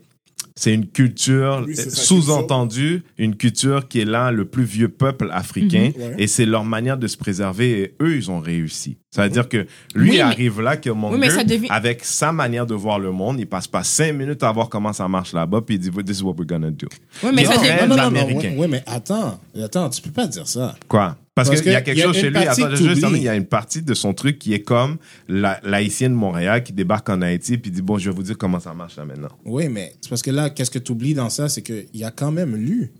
c'est 0.56 0.74
une 0.74 0.86
culture 0.86 1.64
Oui, 1.66 1.74
sous-entendue, 1.76 3.02
une 3.18 3.36
culture 3.36 3.88
qui 3.88 4.00
est 4.00 4.04
là, 4.04 4.30
le 4.30 4.44
plus 4.44 4.64
vieux 4.64 4.88
peuple 4.88 5.28
africain, 5.32 5.92
Ouais. 5.96 6.14
et 6.18 6.26
c'est 6.26 6.46
leur 6.46 6.64
manière 6.64 6.98
de 6.98 7.06
se 7.06 7.16
préserver, 7.16 7.80
et 7.82 7.94
eux, 8.02 8.16
ils 8.16 8.30
ont 8.30 8.40
réussi. 8.40 8.98
C'est-à-dire 9.14 9.46
que 9.46 9.66
lui 9.94 10.10
Oui, 10.12 10.16
mais- 10.16 10.20
arrive 10.22 10.60
là, 10.62 10.76
Killmonger, 10.78 11.14
Oui, 11.14 11.20
mais 11.20 11.28
ça 11.30 11.44
devient- 11.44 11.68
avec 11.68 12.02
sa 12.02 12.32
manière 12.32 12.64
de 12.66 12.74
voir 12.74 12.98
le 12.98 13.12
monde, 13.12 13.38
il 13.38 13.46
passe 13.46 13.66
pas 13.68 13.82
cinq 13.84 14.14
minutes 14.14 14.42
à 14.42 14.50
voir 14.50 14.70
comment 14.70 14.94
ça 14.94 15.06
marche 15.06 15.34
là-bas, 15.34 15.60
puis 15.60 15.74
il 15.74 15.78
dit, 15.78 15.90
this 16.02 16.20
is 16.20 16.22
what 16.22 16.34
we're 16.38 16.46
gonna 16.46 16.70
do. 16.70 16.88
Oui, 17.22 17.30
mais 17.34 17.44
ça 17.44 17.58
devient- 17.58 17.86
non, 17.86 18.10
non, 18.10 18.58
ouais, 18.60 18.68
mais 18.68 18.82
attends, 18.86 19.38
attends, 19.62 19.90
tu 19.90 20.00
peux 20.00 20.10
pas 20.10 20.26
dire 20.26 20.48
ça. 20.48 20.74
Quoi? 20.88 21.18
Parce, 21.34 21.48
Parce 21.48 21.60
qu'il 21.62 21.72
y 21.72 21.74
a 21.74 21.80
que 21.80 21.86
quelque 21.86 21.98
y 21.98 22.02
a 22.02 22.04
chose 22.06 22.16
chez 22.16 22.30
lui. 22.30 22.36
Attends, 22.38 22.68
que 22.68 22.76
juste 22.76 23.06
il 23.10 23.22
y 23.22 23.28
a 23.28 23.34
une 23.34 23.46
partie 23.46 23.80
de 23.82 23.94
son 23.94 24.12
truc 24.14 24.38
qui 24.38 24.52
est 24.54 24.60
comme 24.62 24.96
l'haïtienne 25.28 26.12
de 26.12 26.16
Montréal 26.16 26.62
qui 26.62 26.72
débarque 26.72 27.08
en 27.08 27.20
Haïti 27.22 27.56
puis 27.58 27.70
dit 27.70 27.80
bon, 27.82 27.96
je 27.98 28.10
vais 28.10 28.16
vous 28.16 28.22
dire 28.22 28.36
comment 28.38 28.60
ça 28.60 28.74
marche 28.74 28.96
là 28.96 29.04
maintenant. 29.06 29.28
Oui, 29.44 29.68
mais 29.68 29.94
c'est 30.00 30.08
parce 30.10 30.20
que 30.22 30.30
là, 30.30 30.50
qu'est-ce 30.50 30.70
que 30.70 30.78
tu 30.78 30.92
oublies 30.92 31.14
dans 31.14 31.30
ça, 31.30 31.48
c'est 31.48 31.62
qu'il 31.62 31.86
y 31.94 32.04
a 32.04 32.10
quand 32.10 32.30
même 32.32 32.54
lu 32.56 32.92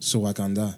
sur 0.00 0.22
Wakanda. 0.22 0.76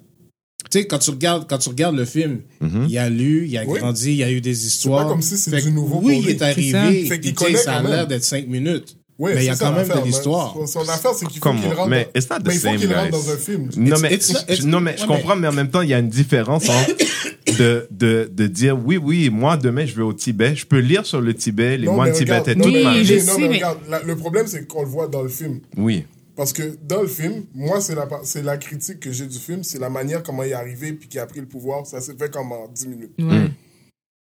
Tu 0.75 0.81
sais, 0.81 0.87
quand 0.87 0.97
tu 0.99 1.09
regardes, 1.11 1.47
quand 1.47 1.57
tu 1.57 1.69
regardes 1.69 1.95
le 1.95 2.03
film, 2.03 2.41
il 2.61 2.89
y 2.91 2.97
a 2.97 3.09
lu, 3.09 3.45
il 3.47 3.57
a 3.57 3.63
Oui. 3.65 3.79
grandi, 3.79 4.11
il 4.11 4.17
y 4.17 4.23
a 4.23 4.29
eu 4.31 4.41
des 4.41 4.67
histoires. 4.67 5.03
pas 5.05 5.09
comme 5.09 5.21
si 5.21 5.37
c'est 5.37 5.49
Fait 5.51 5.61
du 5.61 5.71
nouveau 5.71 6.01
Oui, 6.03 6.15
pour 6.19 6.23
il 6.25 6.29
est 6.31 6.41
arrivé. 6.41 7.05
Fait 7.05 7.19
qu'il 7.21 7.33
connaît 7.33 7.55
ça 7.55 7.75
a 7.77 7.81
l'air 7.81 7.91
même. 7.91 8.05
d'être 8.07 8.25
cinq 8.25 8.45
minutes. 8.47 8.97
Oui, 9.17 9.31
mais 9.33 9.43
il 9.43 9.45
y 9.45 9.49
a 9.49 9.55
c'est 9.55 9.63
quand 9.63 9.71
même 9.71 9.87
de 9.87 10.03
l'histoire. 10.05 10.53
Son, 10.67 10.81
affaire, 10.81 11.11
c'est 11.17 11.25
qu'il 11.27 11.35
faut 11.35 11.39
Comment? 11.43 11.61
qu'il 11.61 11.71
rentre. 11.71 11.87
Mais 11.87 12.09
dans- 12.13 12.35
mais 12.45 12.53
il 12.55 12.59
faut 12.59 12.67
same, 12.67 12.75
qu'il 12.77 12.93
rentre 12.93 13.11
dans 13.11 13.29
un 13.31 13.37
film. 13.37 13.69
Non 13.77 13.95
mais, 14.01 14.13
it's 14.13 14.33
not- 14.33 14.39
it's- 14.49 14.65
non, 14.65 14.81
mais 14.81 14.95
je 14.97 15.01
ouais, 15.03 15.07
comprends, 15.07 15.37
mais 15.37 15.47
en 15.47 15.53
même 15.53 15.69
temps, 15.69 15.81
il 15.81 15.89
y 15.89 15.93
a 15.93 15.99
une 15.99 16.09
différence 16.09 16.67
entre 16.67 16.91
de, 17.57 17.87
de, 17.91 18.29
de 18.33 18.47
dire 18.47 18.77
oui, 18.85 18.97
oui, 18.97 19.29
moi 19.29 19.55
demain 19.55 19.85
je 19.85 19.95
vais 19.95 20.01
au 20.01 20.11
Tibet, 20.11 20.53
je 20.57 20.65
peux 20.65 20.79
lire 20.79 21.05
sur 21.05 21.21
le 21.21 21.33
Tibet, 21.33 21.77
les 21.77 21.85
Non, 21.85 21.93
moines 21.93 22.09
non, 22.09 22.15
toute 22.17 22.65
Oui, 22.65 22.83
ma 22.83 22.97
vie. 22.97 23.61
le 24.05 24.15
problème, 24.17 24.47
c'est 24.47 24.67
qu'on 24.67 24.81
le 24.81 24.89
voit 24.89 25.07
dans 25.07 25.21
le 25.21 25.29
film. 25.29 25.61
Oui. 25.77 26.03
Parce 26.35 26.51
que 26.51 26.75
dans 26.83 27.01
le 27.01 27.07
film, 27.07 27.45
moi, 27.53 27.79
c'est 27.79 27.95
la, 27.95 28.07
c'est 28.23 28.43
la 28.43 28.57
critique 28.57 28.99
que 28.99 29.11
j'ai 29.11 29.25
du 29.25 29.39
film, 29.39 29.63
c'est 29.63 29.79
la 29.79 29.89
manière 29.89 30.21
comment 30.21 30.43
il 30.43 30.51
est 30.51 30.53
arrivé 30.53 30.93
puis 30.93 31.07
qu'il 31.07 31.19
a 31.19 31.25
pris 31.25 31.39
le 31.39 31.47
pouvoir. 31.47 31.87
Ça 31.87 32.01
s'est 32.01 32.15
fait 32.15 32.31
comme 32.31 32.51
en 32.51 32.67
10 32.67 32.87
minutes. 32.87 33.13
Ouais. 33.19 33.49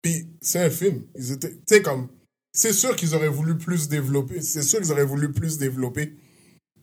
Puis 0.01 0.27
c'est 0.41 0.59
un 0.59 0.69
film. 0.69 1.01
Ils 1.15 1.31
étaient, 1.31 1.51
tu 1.51 1.61
sais, 1.67 1.81
comme, 1.81 2.07
c'est 2.51 2.73
sûr 2.73 2.95
qu'ils 2.95 3.15
auraient 3.15 3.29
voulu 3.29 3.57
plus 3.57 3.87
développer, 3.87 4.41
c'est 4.41 4.61
sûr 4.61 4.79
qu'ils 4.79 4.91
auraient 4.91 5.05
voulu 5.05 5.31
plus 5.31 5.57
développer 5.57 6.13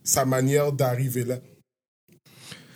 sa 0.03 0.25
manière 0.25 0.73
d'arriver 0.73 1.23
là. 1.23 1.39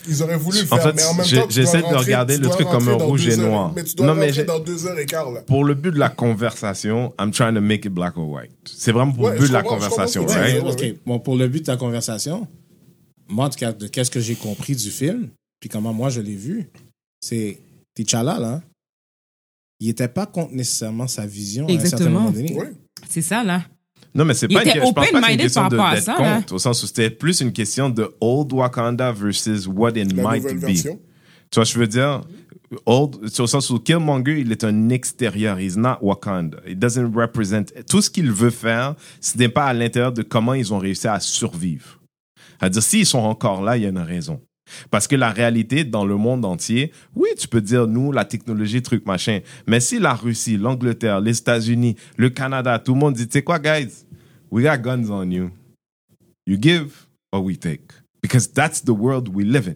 Ils 0.08 0.24
auraient 0.24 0.38
voulu 0.38 0.60
le 0.60 0.64
En 0.66 0.68
faire, 0.78 0.84
fait, 0.84 0.94
mais 0.94 1.04
en 1.04 1.14
même 1.14 1.26
temps, 1.28 1.46
j'essaie 1.50 1.82
de 1.82 1.96
regarder 1.96 2.36
tu 2.36 2.42
le 2.42 2.50
truc 2.50 2.68
comme 2.68 2.88
un 2.90 2.94
rouge 2.94 3.28
et 3.28 3.40
heures- 3.40 3.48
noir. 3.50 3.74
Mais 3.76 3.84
tu 3.84 3.96
dois 3.96 4.08
Non, 4.08 4.16
mais 4.16 4.32
dans 4.44 4.60
deux 4.60 4.86
heures 4.88 4.98
et 5.00 5.06
quart, 5.06 5.32
là. 5.32 5.42
Pour 5.42 5.64
le 5.64 5.74
but 5.74 5.92
de 5.92 6.00
la 6.00 6.10
conversation, 6.10 7.14
I'm 7.20 7.32
trying 7.32 7.56
to 7.56 7.62
make 7.62 7.86
it 7.86 7.92
black 7.92 8.18
or 8.18 8.30
white. 8.30 8.52
C'est 8.66 8.92
vraiment 8.92 9.12
pour 9.12 9.26
Ouais, 9.26 9.34
le 9.34 9.40
but 9.40 9.48
de 9.48 9.54
la 9.54 9.64
conversation, 9.64 10.26
right? 10.26 10.64
Ouais, 10.64 10.70
OK, 10.72 10.96
bon, 11.06 11.20
pour 11.20 11.36
le 11.38 11.48
but 11.48 11.62
de 11.62 11.66
ta 11.66 11.78
conversation, 11.78 12.48
moi, 13.28 13.46
en 13.46 13.50
tout 13.50 13.58
cas, 13.60 13.72
de 13.74 13.88
qu'est-ce 13.88 14.12
que 14.12 14.20
j'ai 14.20 14.36
compris 14.36 14.76
du 14.76 14.90
film, 14.92 15.30
puis 15.60 15.70
comment 15.70 15.94
moi 15.94 16.10
je 16.10 16.22
l'ai 16.22 16.36
vu, 16.36 16.70
c'est 17.22 17.60
T'Challa, 17.96 18.38
là, 18.40 18.62
il 19.80 19.90
était 19.90 20.08
pas 20.08 20.26
contre 20.26 20.54
nécessairement 20.54 21.08
sa 21.08 21.26
vision 21.26 21.66
à 21.68 21.72
un 21.72 21.74
certain 21.74 21.86
Exactement. 21.86 22.20
moment 22.20 22.32
donné. 22.32 22.54
Ouais. 22.56 22.72
C'est 23.10 23.22
ça, 23.22 23.44
là. 23.44 23.64
Non, 24.16 24.24
mais 24.26 24.34
c'est 24.34 24.48
pas 24.48 24.64
une, 24.64 24.70
était 24.70 24.80
je 24.80 24.84
pense 24.86 24.94
pas 24.94 25.32
une 25.32 25.38
question 25.38 25.68
de- 25.68 25.76
d'être 25.78 26.02
ça, 26.02 26.18
là. 26.18 26.36
contre, 26.38 26.54
au 26.56 26.60
sens 26.60 26.82
où 26.82 26.88
c'était 26.88 27.10
plus 27.10 27.42
une 27.42 27.52
question 27.52 27.90
de 27.90 28.10
old 28.22 28.52
Wakanda 28.54 29.12
versus 29.12 29.68
what 29.68 29.92
it 29.98 30.12
La 30.16 30.24
might 30.32 30.44
be. 30.44 30.58
version. 30.58 30.98
Tu 31.52 31.56
vois, 31.60 31.66
je 31.66 31.78
veux 31.78 31.86
dire, 31.88 32.22
old, 32.86 33.18
au 33.40 33.48
sens 33.48 33.70
où 33.70 33.80
Killmonger, 33.80 34.40
il 34.40 34.52
est 34.52 34.64
un 34.64 34.90
extérieur. 34.90 35.60
He's 35.60 35.76
not 35.78 35.98
Wakanda. 36.02 36.58
It 36.66 36.80
doesn't 36.80 37.14
represent. 37.14 37.66
Tout 37.90 38.02
ce 38.02 38.10
qu'il 38.10 38.32
veut 38.32 38.50
faire, 38.50 38.96
ce 39.20 39.38
n'est 39.38 39.50
pas 39.50 39.66
à 39.66 39.74
l'intérieur 39.74 40.14
de 40.14 40.24
comment 40.24 40.54
ils 40.54 40.74
ont 40.74 40.80
réussi 40.80 41.08
à 41.08 41.20
survivre. 41.20 42.00
C'est-à-dire, 42.60 42.84
s'ils 42.84 43.06
sont 43.06 43.20
encore 43.20 43.62
là, 43.62 43.76
il 43.78 43.84
y 43.84 43.86
a 43.86 43.90
une 43.90 43.98
raison. 44.00 44.40
Parce 44.90 45.06
que 45.08 45.16
la 45.16 45.30
réalité, 45.30 45.84
dans 45.84 46.06
le 46.06 46.16
monde 46.18 46.44
entier, 46.44 46.92
oui, 47.16 47.30
tu 47.38 47.48
peux 47.48 47.62
dire, 47.62 47.86
nous, 47.86 48.12
la 48.12 48.26
technologie, 48.26 48.82
truc, 48.82 49.06
machin. 49.06 49.42
Mais 49.68 49.80
si 49.80 50.00
la 50.00 50.16
Russie, 50.16 50.58
l'Angleterre, 50.58 51.22
les 51.22 51.38
États-Unis, 51.38 51.96
le 52.18 52.30
Canada, 52.32 52.80
tout 52.80 52.94
le 52.96 53.00
monde 53.00 53.14
dit, 53.14 53.28
tu 53.28 53.34
sais 53.34 53.44
quoi, 53.44 53.60
guys? 53.60 53.90
We 54.56 54.64
got 54.64 54.82
guns 54.82 55.10
on 55.10 55.32
you. 55.32 55.52
You 56.48 56.58
give 56.58 57.10
or 57.34 57.44
we 57.44 57.58
take. 57.58 57.92
Because 58.22 58.48
that's 58.48 58.82
the 58.82 58.94
world 58.94 59.28
we 59.28 59.44
live 59.44 59.68
in. 59.68 59.76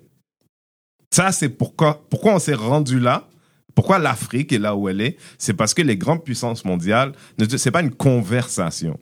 Ça, 1.11 1.33
c'est 1.33 1.49
pourquoi, 1.49 2.01
on 2.23 2.39
s'est 2.39 2.53
rendu 2.53 2.97
là? 2.97 3.27
Pourquoi 3.75 3.99
l'Afrique 3.99 4.53
est 4.53 4.57
là 4.57 4.77
où 4.77 4.87
elle 4.87 5.01
est? 5.01 5.17
C'est 5.37 5.53
parce 5.53 5.73
que 5.73 5.81
les 5.81 5.97
grandes 5.97 6.23
puissances 6.23 6.63
mondiales, 6.63 7.11
ne- 7.37 7.57
c'est 7.57 7.71
pas 7.71 7.81
une 7.81 7.93
conversation. 7.93 8.97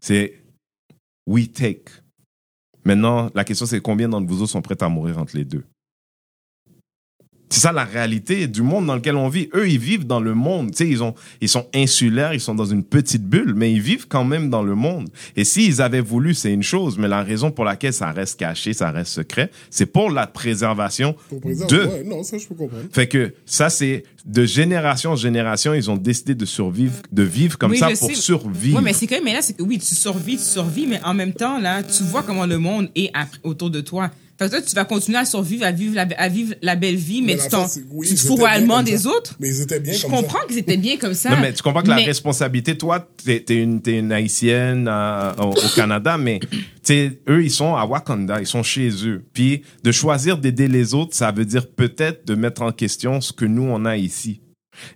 C'est 0.00 0.42
we 1.28 1.48
take. 1.52 1.84
Maintenant, 2.84 3.30
la 3.32 3.44
question, 3.44 3.66
c'est 3.66 3.80
combien 3.80 4.08
d'entre 4.08 4.26
vous 4.26 4.42
autres 4.42 4.50
sont 4.50 4.62
prêts 4.62 4.82
à 4.82 4.88
mourir 4.88 5.16
entre 5.18 5.36
les 5.36 5.44
deux? 5.44 5.64
C'est 7.52 7.60
ça 7.60 7.72
la 7.72 7.84
réalité 7.84 8.46
du 8.46 8.62
monde 8.62 8.86
dans 8.86 8.94
lequel 8.94 9.16
on 9.16 9.28
vit. 9.28 9.48
Eux, 9.54 9.68
ils 9.68 9.78
vivent 9.78 10.06
dans 10.06 10.20
le 10.20 10.34
monde. 10.34 10.70
Tu 10.70 10.76
sais, 10.78 10.88
ils, 10.88 11.02
ont, 11.02 11.14
ils 11.40 11.48
sont 11.48 11.66
insulaires, 11.74 12.32
ils 12.32 12.40
sont 12.40 12.54
dans 12.54 12.64
une 12.64 12.84
petite 12.84 13.24
bulle, 13.24 13.54
mais 13.56 13.72
ils 13.72 13.80
vivent 13.80 14.06
quand 14.08 14.24
même 14.24 14.50
dans 14.50 14.62
le 14.62 14.76
monde. 14.76 15.08
Et 15.36 15.44
s'ils 15.44 15.82
avaient 15.82 16.00
voulu, 16.00 16.32
c'est 16.34 16.52
une 16.52 16.62
chose, 16.62 16.96
mais 16.96 17.08
la 17.08 17.24
raison 17.24 17.50
pour 17.50 17.64
laquelle 17.64 17.92
ça 17.92 18.12
reste 18.12 18.38
caché, 18.38 18.72
ça 18.72 18.92
reste 18.92 19.10
secret, 19.12 19.50
c'est 19.68 19.86
pour 19.86 20.10
la 20.10 20.28
préservation 20.28 21.16
de. 21.68 21.86
Ouais, 21.86 22.04
non, 22.04 22.22
ça, 22.22 22.38
je 22.38 22.46
peux 22.46 22.54
comprendre. 22.54 22.84
Fait 22.92 23.08
que 23.08 23.34
ça, 23.46 23.68
c'est 23.68 24.04
de 24.24 24.44
génération 24.44 25.10
en 25.12 25.16
génération, 25.16 25.74
ils 25.74 25.90
ont 25.90 25.96
décidé 25.96 26.36
de 26.36 26.44
survivre, 26.44 27.02
de 27.10 27.22
vivre 27.24 27.58
comme 27.58 27.72
Oui, 27.72 27.78
ça 27.78 27.88
je 27.92 27.98
pour 27.98 28.10
sais. 28.10 28.14
survivre. 28.14 28.78
Oui, 28.78 28.84
mais 28.84 28.92
c'est 28.92 29.06
quand 29.08 29.16
même, 29.16 29.24
mais 29.24 29.32
là, 29.32 29.42
c'est 29.42 29.54
que 29.56 29.62
oui, 29.62 29.78
tu 29.78 29.94
survis, 29.94 30.36
tu 30.36 30.44
survis, 30.44 30.86
mais 30.86 31.00
en 31.04 31.14
même 31.14 31.32
temps, 31.32 31.58
là, 31.58 31.82
tu 31.82 32.04
vois 32.04 32.22
comment 32.22 32.46
le 32.46 32.58
monde 32.58 32.90
est 32.94 33.10
autour 33.42 33.70
de 33.70 33.80
toi. 33.80 34.10
Fait 34.40 34.46
que 34.46 34.52
toi, 34.52 34.62
tu 34.62 34.74
vas 34.74 34.86
continuer 34.86 35.18
à 35.18 35.26
survivre, 35.26 35.66
à 35.66 35.70
vivre 35.70 35.94
la, 35.94 36.08
à 36.16 36.28
vivre 36.30 36.54
la 36.62 36.74
belle 36.74 36.96
vie, 36.96 37.20
mais, 37.20 37.36
Mais 37.36 37.46
tu 37.46 37.80
oui, 37.90 38.08
te 38.08 38.18
fous 38.18 38.36
royalement 38.36 38.82
des 38.82 38.96
ça. 38.96 39.10
autres? 39.10 39.36
Mais 39.38 39.50
ils 39.50 39.60
étaient 39.60 39.80
bien 39.80 39.92
Je 39.92 40.00
comme 40.00 40.12
comprends 40.12 40.38
qu'ils 40.48 40.56
étaient 40.56 40.78
bien 40.78 40.96
comme 40.96 41.12
ça. 41.12 41.28
Non, 41.28 41.36
mais 41.42 41.52
tu 41.52 41.62
comprends 41.62 41.82
que 41.82 41.88
la 41.88 41.96
responsabilité, 41.96 42.78
toi, 42.78 43.06
t'es 43.22 43.44
es 43.46 43.54
une, 43.62 43.82
t'es 43.82 43.98
une 43.98 44.10
haïtienne 44.12 44.88
euh, 44.88 45.34
au, 45.34 45.50
au 45.50 45.68
Canada, 45.76 46.16
mais 46.16 46.40
eux, 47.28 47.44
ils 47.44 47.50
sont 47.50 47.74
à 47.74 47.84
Wakanda, 47.84 48.40
ils 48.40 48.46
sont 48.46 48.62
chez 48.62 48.88
eux. 49.06 49.26
Puis 49.34 49.60
de 49.84 49.92
choisir 49.92 50.38
d'aider 50.38 50.68
les 50.68 50.94
autres, 50.94 51.14
ça 51.14 51.30
veut 51.32 51.44
dire 51.44 51.70
peut-être 51.70 52.26
de 52.26 52.34
mettre 52.34 52.62
en 52.62 52.72
question 52.72 53.20
ce 53.20 53.34
que 53.34 53.44
nous, 53.44 53.64
on 53.64 53.84
a 53.84 53.98
ici. 53.98 54.40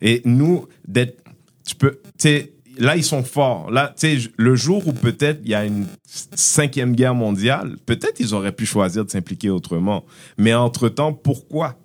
Et 0.00 0.22
nous, 0.24 0.68
d'être, 0.88 1.22
tu 1.66 1.74
peux, 1.74 2.00
tu 2.18 2.53
là, 2.78 2.96
ils 2.96 3.04
sont 3.04 3.22
forts. 3.24 3.70
Là, 3.70 3.94
tu 3.98 4.20
sais, 4.20 4.30
le 4.36 4.54
jour 4.56 4.86
où 4.86 4.92
peut-être 4.92 5.40
il 5.44 5.50
y 5.50 5.54
a 5.54 5.64
une 5.64 5.86
cinquième 6.34 6.94
guerre 6.94 7.14
mondiale, 7.14 7.76
peut-être 7.86 8.20
ils 8.20 8.34
auraient 8.34 8.52
pu 8.52 8.66
choisir 8.66 9.04
de 9.04 9.10
s'impliquer 9.10 9.50
autrement. 9.50 10.04
Mais 10.38 10.54
entre-temps, 10.54 11.12
pourquoi? 11.12 11.76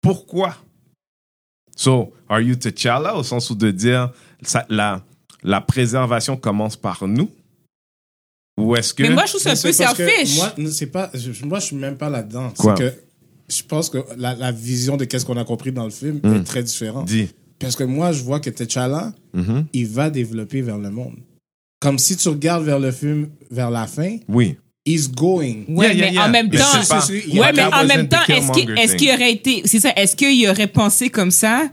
Pourquoi? 0.00 0.56
So, 1.76 2.12
are 2.28 2.40
you 2.40 2.56
T'Challa 2.56 3.16
au 3.16 3.22
sens 3.22 3.50
où 3.50 3.54
de 3.54 3.70
dire 3.70 4.10
ça, 4.42 4.66
la, 4.68 5.04
la 5.42 5.60
préservation 5.60 6.36
commence 6.36 6.76
par 6.76 7.06
nous? 7.06 7.30
Ou 8.58 8.74
est-ce 8.74 8.92
que. 8.92 9.02
Mais 9.04 9.10
moi, 9.10 9.24
je 9.26 9.30
trouve 9.32 9.42
ça 9.42 9.50
un 9.52 9.54
peu 9.54 9.72
selfish. 9.72 10.36
Moi, 10.36 10.52
c'est 10.72 10.86
pas, 10.86 11.10
je, 11.14 11.44
moi, 11.44 11.60
je 11.60 11.66
suis 11.66 11.76
même 11.76 11.96
pas 11.96 12.10
là-dedans. 12.10 12.52
Quoi? 12.58 12.74
Que 12.74 12.92
je 13.48 13.62
pense 13.62 13.88
que 13.88 13.98
la, 14.16 14.34
la 14.34 14.50
vision 14.50 14.96
de 14.96 15.04
qu'est-ce 15.04 15.24
qu'on 15.24 15.36
a 15.36 15.44
compris 15.44 15.70
dans 15.72 15.84
le 15.84 15.90
film 15.90 16.20
Hmm. 16.22 16.34
est 16.36 16.44
très 16.44 16.62
différente. 16.62 17.06
Dis. 17.06 17.30
Parce 17.58 17.74
que 17.76 17.84
moi, 17.84 18.12
je 18.12 18.22
vois 18.22 18.40
que 18.40 18.50
T'Challa, 18.50 19.12
Mhm. 19.34 19.66
il 19.72 19.86
va 19.86 20.10
développer 20.10 20.62
vers 20.62 20.78
le 20.78 20.90
monde. 20.90 21.16
Comme 21.80 21.98
si 21.98 22.16
tu 22.16 22.28
regardes 22.28 22.64
vers 22.64 22.78
le 22.78 22.90
film, 22.92 23.28
vers 23.50 23.70
la 23.70 23.86
fin, 23.86 24.16
Oui. 24.28 24.56
he's 24.86 25.10
going. 25.10 25.64
Ouais, 25.68 25.86
Yeah, 25.88 25.94
yeah, 25.94 26.06
mais 26.06 26.12
yeah. 26.14 26.24
en 26.26 26.30
même 26.30 26.50
temps, 26.50 26.56
ouais, 26.56 27.52
mais 27.54 27.62
en 27.64 27.84
même 27.86 28.06
the 28.06 28.10
temps, 28.10 28.18
est-ce 28.28 28.52
qu'il, 28.52 28.74
thing. 28.74 28.96
qu'il 28.96 29.10
aurait 29.12 29.32
été, 29.32 29.62
c'est 29.64 29.80
ça, 29.80 29.92
est-ce 29.96 30.16
qu'il 30.16 30.48
aurait 30.48 30.66
pensé 30.66 31.08
comme 31.10 31.30
ça? 31.30 31.70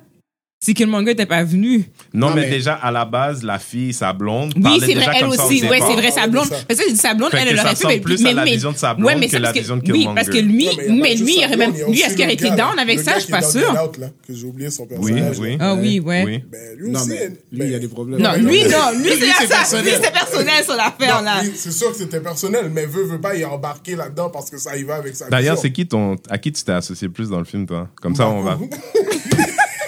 C'est 0.66 0.74
que 0.74 0.84
le 0.84 0.90
manga 0.90 1.12
était 1.12 1.26
pas 1.28 1.44
venu. 1.44 1.86
Non, 2.14 2.30
Non, 2.30 2.36
mais, 2.36 2.42
mais- 2.42 2.50
déjà, 2.50 2.74
à 2.74 2.92
la 2.92 3.06
base, 3.06 3.44
la 3.44 3.60
fille, 3.60 3.94
sa 3.94 4.14
blonde, 4.14 4.54
Oui, 4.56 4.80
c'est 4.80 4.96
vrai, 4.96 5.06
elle 5.20 5.26
aussi. 5.28 5.62
Ouais, 5.64 5.70
départ. 5.78 5.88
c'est 5.90 5.96
vrai, 5.96 6.12
sa 6.12 6.28
blonde. 6.28 6.50
Parce 6.68 6.80
que 6.80 6.96
sa 6.96 7.14
blonde, 7.14 7.30
elle, 7.34 7.44
que 7.46 7.50
elle 7.50 7.56
ça 7.58 7.62
aurait 7.64 7.70
ressemble 7.74 7.94
pu. 7.96 8.00
plus 8.02 8.26
à 8.26 8.34
la 8.34 8.44
vision 8.46 8.72
de 8.72 8.78
sa 8.78 8.94
blonde 8.96 9.06
Ouais, 9.06 9.16
mais 9.16 9.26
que 9.28 9.32
c'est 9.34 9.40
la 9.40 9.52
vision 9.52 9.78
de 9.78 9.82
Oui, 9.92 10.00
Killmonger. 10.00 10.16
parce 10.16 10.30
que 10.30 10.38
lui, 10.38 10.68
mais 10.78 10.88
mais 10.90 11.16
lui, 11.16 11.36
il 11.38 11.46
aurait 11.46 11.58
même. 11.58 11.74
Lui, 11.88 12.02
est-ce 12.02 12.16
qu'il 12.16 12.24
aurait 12.26 12.34
été 12.34 12.50
down 12.50 12.80
avec 12.80 13.00
ça? 13.00 13.14
Je 13.16 13.20
suis 13.24 13.32
pas 13.32 13.42
là, 13.42 14.10
que 14.28 14.34
j'ai 14.34 14.46
oublié 14.46 14.70
son 14.72 14.84
Oui, 14.98 15.12
personnage. 15.14 15.40
oui. 15.40 15.58
Ah 15.60 15.76
oui, 15.76 16.00
ouais. 16.00 16.44
Ben, 16.52 16.60
lui 16.78 16.90
Non, 16.92 17.00
aussi. 17.00 17.10
mais 17.10 17.28
lui, 17.28 17.36
ben, 17.60 17.66
il 17.68 17.72
y 17.72 17.76
a 17.76 17.80
des 17.80 17.88
problèmes. 17.88 18.20
Non, 18.22 18.32
mais 18.34 18.40
lui, 18.40 18.64
non. 18.64 19.00
Lui, 19.04 19.12
c'est 19.40 19.48
personnel. 19.48 19.86
Lui, 19.86 19.92
c'est 20.02 20.12
personnel 20.12 20.64
sur 20.64 20.76
l'affaire, 20.76 21.18
non, 21.20 21.26
là. 21.26 21.40
oui, 21.44 21.52
C'est 21.56 21.72
sûr 21.72 21.92
que 21.92 21.98
c'était 21.98 22.20
personnel, 22.22 22.72
mais 22.74 22.86
veut, 22.86 23.04
veut 23.04 23.22
pas 23.22 23.36
y 23.36 23.46
embarquer 23.46 23.96
là-dedans 23.96 24.30
parce 24.30 24.50
que 24.50 24.58
ça 24.58 24.76
y 24.76 24.84
va 24.84 24.96
avec 24.96 25.16
sa 25.16 25.30
D'ailleurs, 25.30 25.58
c'est 25.58 25.72
qui 25.72 25.86
ton, 25.88 26.16
à 26.30 26.38
qui 26.38 26.52
tu 26.52 26.64
t'es 26.64 26.72
associé 26.72 27.08
plus 27.10 27.30
dans 27.30 27.40
le 27.40 27.46
film, 27.46 27.66
toi? 27.68 27.88
Comme 28.02 28.16
ça, 28.16 28.28
on 28.28 28.42
va. 28.42 28.58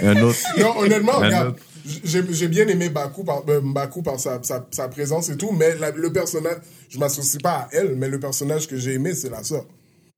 Un 0.01 0.21
autre. 0.21 0.39
Non, 0.59 0.77
honnêtement, 0.79 1.13
regarde, 1.19 1.49
autre. 1.49 1.59
j'ai 2.03 2.23
j'ai 2.31 2.47
bien 2.47 2.67
aimé 2.67 2.89
Baku 2.89 3.23
par, 3.23 3.43
euh, 3.49 3.61
par 4.03 4.19
sa, 4.19 4.39
sa, 4.43 4.67
sa 4.71 4.87
présence 4.89 5.29
et 5.29 5.37
tout, 5.37 5.51
mais 5.51 5.75
la- 5.77 5.91
le 5.91 6.11
personnage, 6.11 6.57
je 6.89 6.97
m'associe 6.99 7.41
pas 7.41 7.51
à 7.51 7.69
elle, 7.71 7.95
mais 7.95 8.09
le 8.09 8.19
personnage 8.19 8.67
que 8.67 8.77
j'ai 8.77 8.93
aimé, 8.93 9.13
c'est 9.15 9.29
la 9.29 9.43
sœur. 9.43 9.65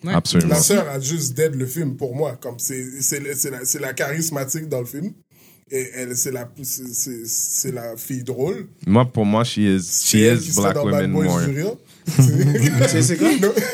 Ouais. 0.03 0.13
Absolument. 0.13 0.53
La 0.55 0.59
sœur 0.61 0.87
a 0.89 0.99
juste 0.99 1.33
d'aide 1.35 1.55
le 1.55 1.65
film 1.65 1.95
pour 1.97 2.15
moi, 2.15 2.37
comme 2.41 2.55
c'est 2.57 2.85
c'est 3.01 3.19
le- 3.19 3.35
c'est 3.35 3.51
la, 3.51 3.65
c'est 3.65 3.79
la 3.79 3.93
charismatique 3.93 4.67
dans 4.69 4.79
le 4.79 4.85
film. 4.85 5.11
Et 5.71 5.87
elle, 5.93 6.17
c'est 6.17 6.31
la, 6.31 6.49
c'est- 6.63 6.91
c'est 6.93 7.21
c'est 7.27 7.71
la 7.71 7.95
fille 7.95 8.23
drôle. 8.23 8.67
Moi, 8.87 9.05
pour 9.05 9.23
moi, 9.25 9.43
she 9.43 9.57
is, 9.57 10.01
she 10.03 10.15
is 10.15 10.55
Black 10.55 10.73
dans 10.73 10.85
Women 10.85 11.01
Bad 11.01 11.11
Boys 11.11 11.25
more. 11.63 11.77
C'est 12.87 13.03
c'est 13.03 13.17
quoi? 13.17 13.27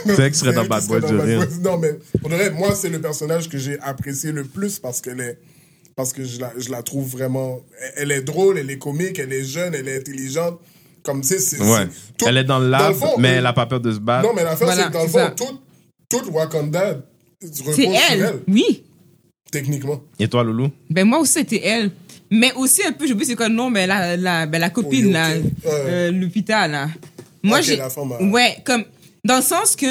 C'est 0.06 0.20
elle 0.20 0.32
qui 0.32 0.38
serait 0.38 0.52
dans 0.52 0.66
Bad 0.66 0.86
Boys 0.88 1.00
dans 1.00 1.08
du 1.08 1.16
rire. 1.20 1.40
Boys. 1.48 1.58
Non, 1.72 1.78
mais 1.78 1.94
pour 2.20 2.30
de 2.30 2.36
vrai, 2.36 2.50
moi, 2.52 2.76
c'est 2.76 2.90
le 2.90 3.00
personnage 3.00 3.48
que 3.48 3.58
j'ai 3.58 3.80
apprécié 3.80 4.34
le 4.34 4.44
plus 4.44 4.78
parce 4.80 5.00
qu'elle 5.00 5.22
est. 5.22 5.38
Parce 5.96 6.12
que 6.12 6.24
je 6.26 6.40
la, 6.40 6.52
je 6.58 6.70
la 6.70 6.84
trouve 6.84 7.08
vraiment. 7.10 7.60
Elle 7.96 8.12
est 8.12 8.22
drôle, 8.22 8.58
elle 8.58 8.70
est 8.70 8.78
comique, 8.78 9.18
elle 9.20 9.32
est 9.32 9.44
jeune, 9.46 9.74
elle 9.74 9.88
est 9.88 9.98
intelligente. 9.98 10.60
Comme 11.04 11.22
tu 11.22 11.28
sais, 11.30 11.40
c'est. 11.40 11.62
Ouais. 11.62 11.88
tout- 12.18 12.26
Elle 12.28 12.38
est 12.38 12.44
dans 12.44 12.60
le 12.60 12.66
dans 12.66 12.78
lab, 12.78 12.90
le 12.90 12.96
fond, 12.96 13.18
mais 13.18 13.30
elle 13.30 13.46
a 13.46 13.54
pas 13.54 13.66
peur 13.66 13.80
de 13.80 13.94
se 13.94 14.00
battre. 14.00 14.28
Non, 14.28 14.34
mais 14.36 14.44
l'affaire, 14.44 14.68
Voilà, 14.68 14.84
c'est 14.84 14.88
que 14.90 14.94
dans 14.94 15.04
le 15.04 15.08
fond, 15.10 15.18
ça. 15.20 15.30
tout, 15.32 15.60
tout 16.10 16.32
Wakanda 16.32 16.88
repose 16.90 17.76
C'est 17.76 17.84
sur 17.84 17.92
elle. 18.12 18.20
elle, 18.22 18.40
Oui. 18.54 18.84
techniquement. 19.52 20.02
Et 20.20 20.28
toi, 20.28 20.44
Loulou? 20.44 20.70
Ben 20.90 21.06
moi 21.08 21.20
aussi 21.20 21.34
c'était 21.34 21.62
elle. 21.64 21.92
Mais 22.32 22.52
aussi 22.56 22.82
un 22.84 22.92
peu, 22.92 23.06
oublié 23.10 23.26
c'est 23.30 23.36
quoi 23.36 23.48
nom, 23.50 23.70
mais 23.70 23.86
la, 23.88 24.18
la, 24.18 24.48
ben, 24.48 24.58
la 24.60 24.72
copine 24.72 25.06
Oui, 25.06 25.12
là. 25.14 25.30
Euh. 25.30 25.42
euh, 25.66 26.12
l'hôpital 26.12 26.72
là. 26.72 26.90
Moi 27.44 27.60
Ok, 27.60 27.64
j'ai, 27.66 27.76
la 27.78 27.90
femme, 27.92 28.12
euh. 28.20 28.30
ouais, 28.32 28.58
comme 28.66 28.84
dans 29.24 29.38
le 29.38 29.44
sens 29.44 29.76
que 29.76 29.86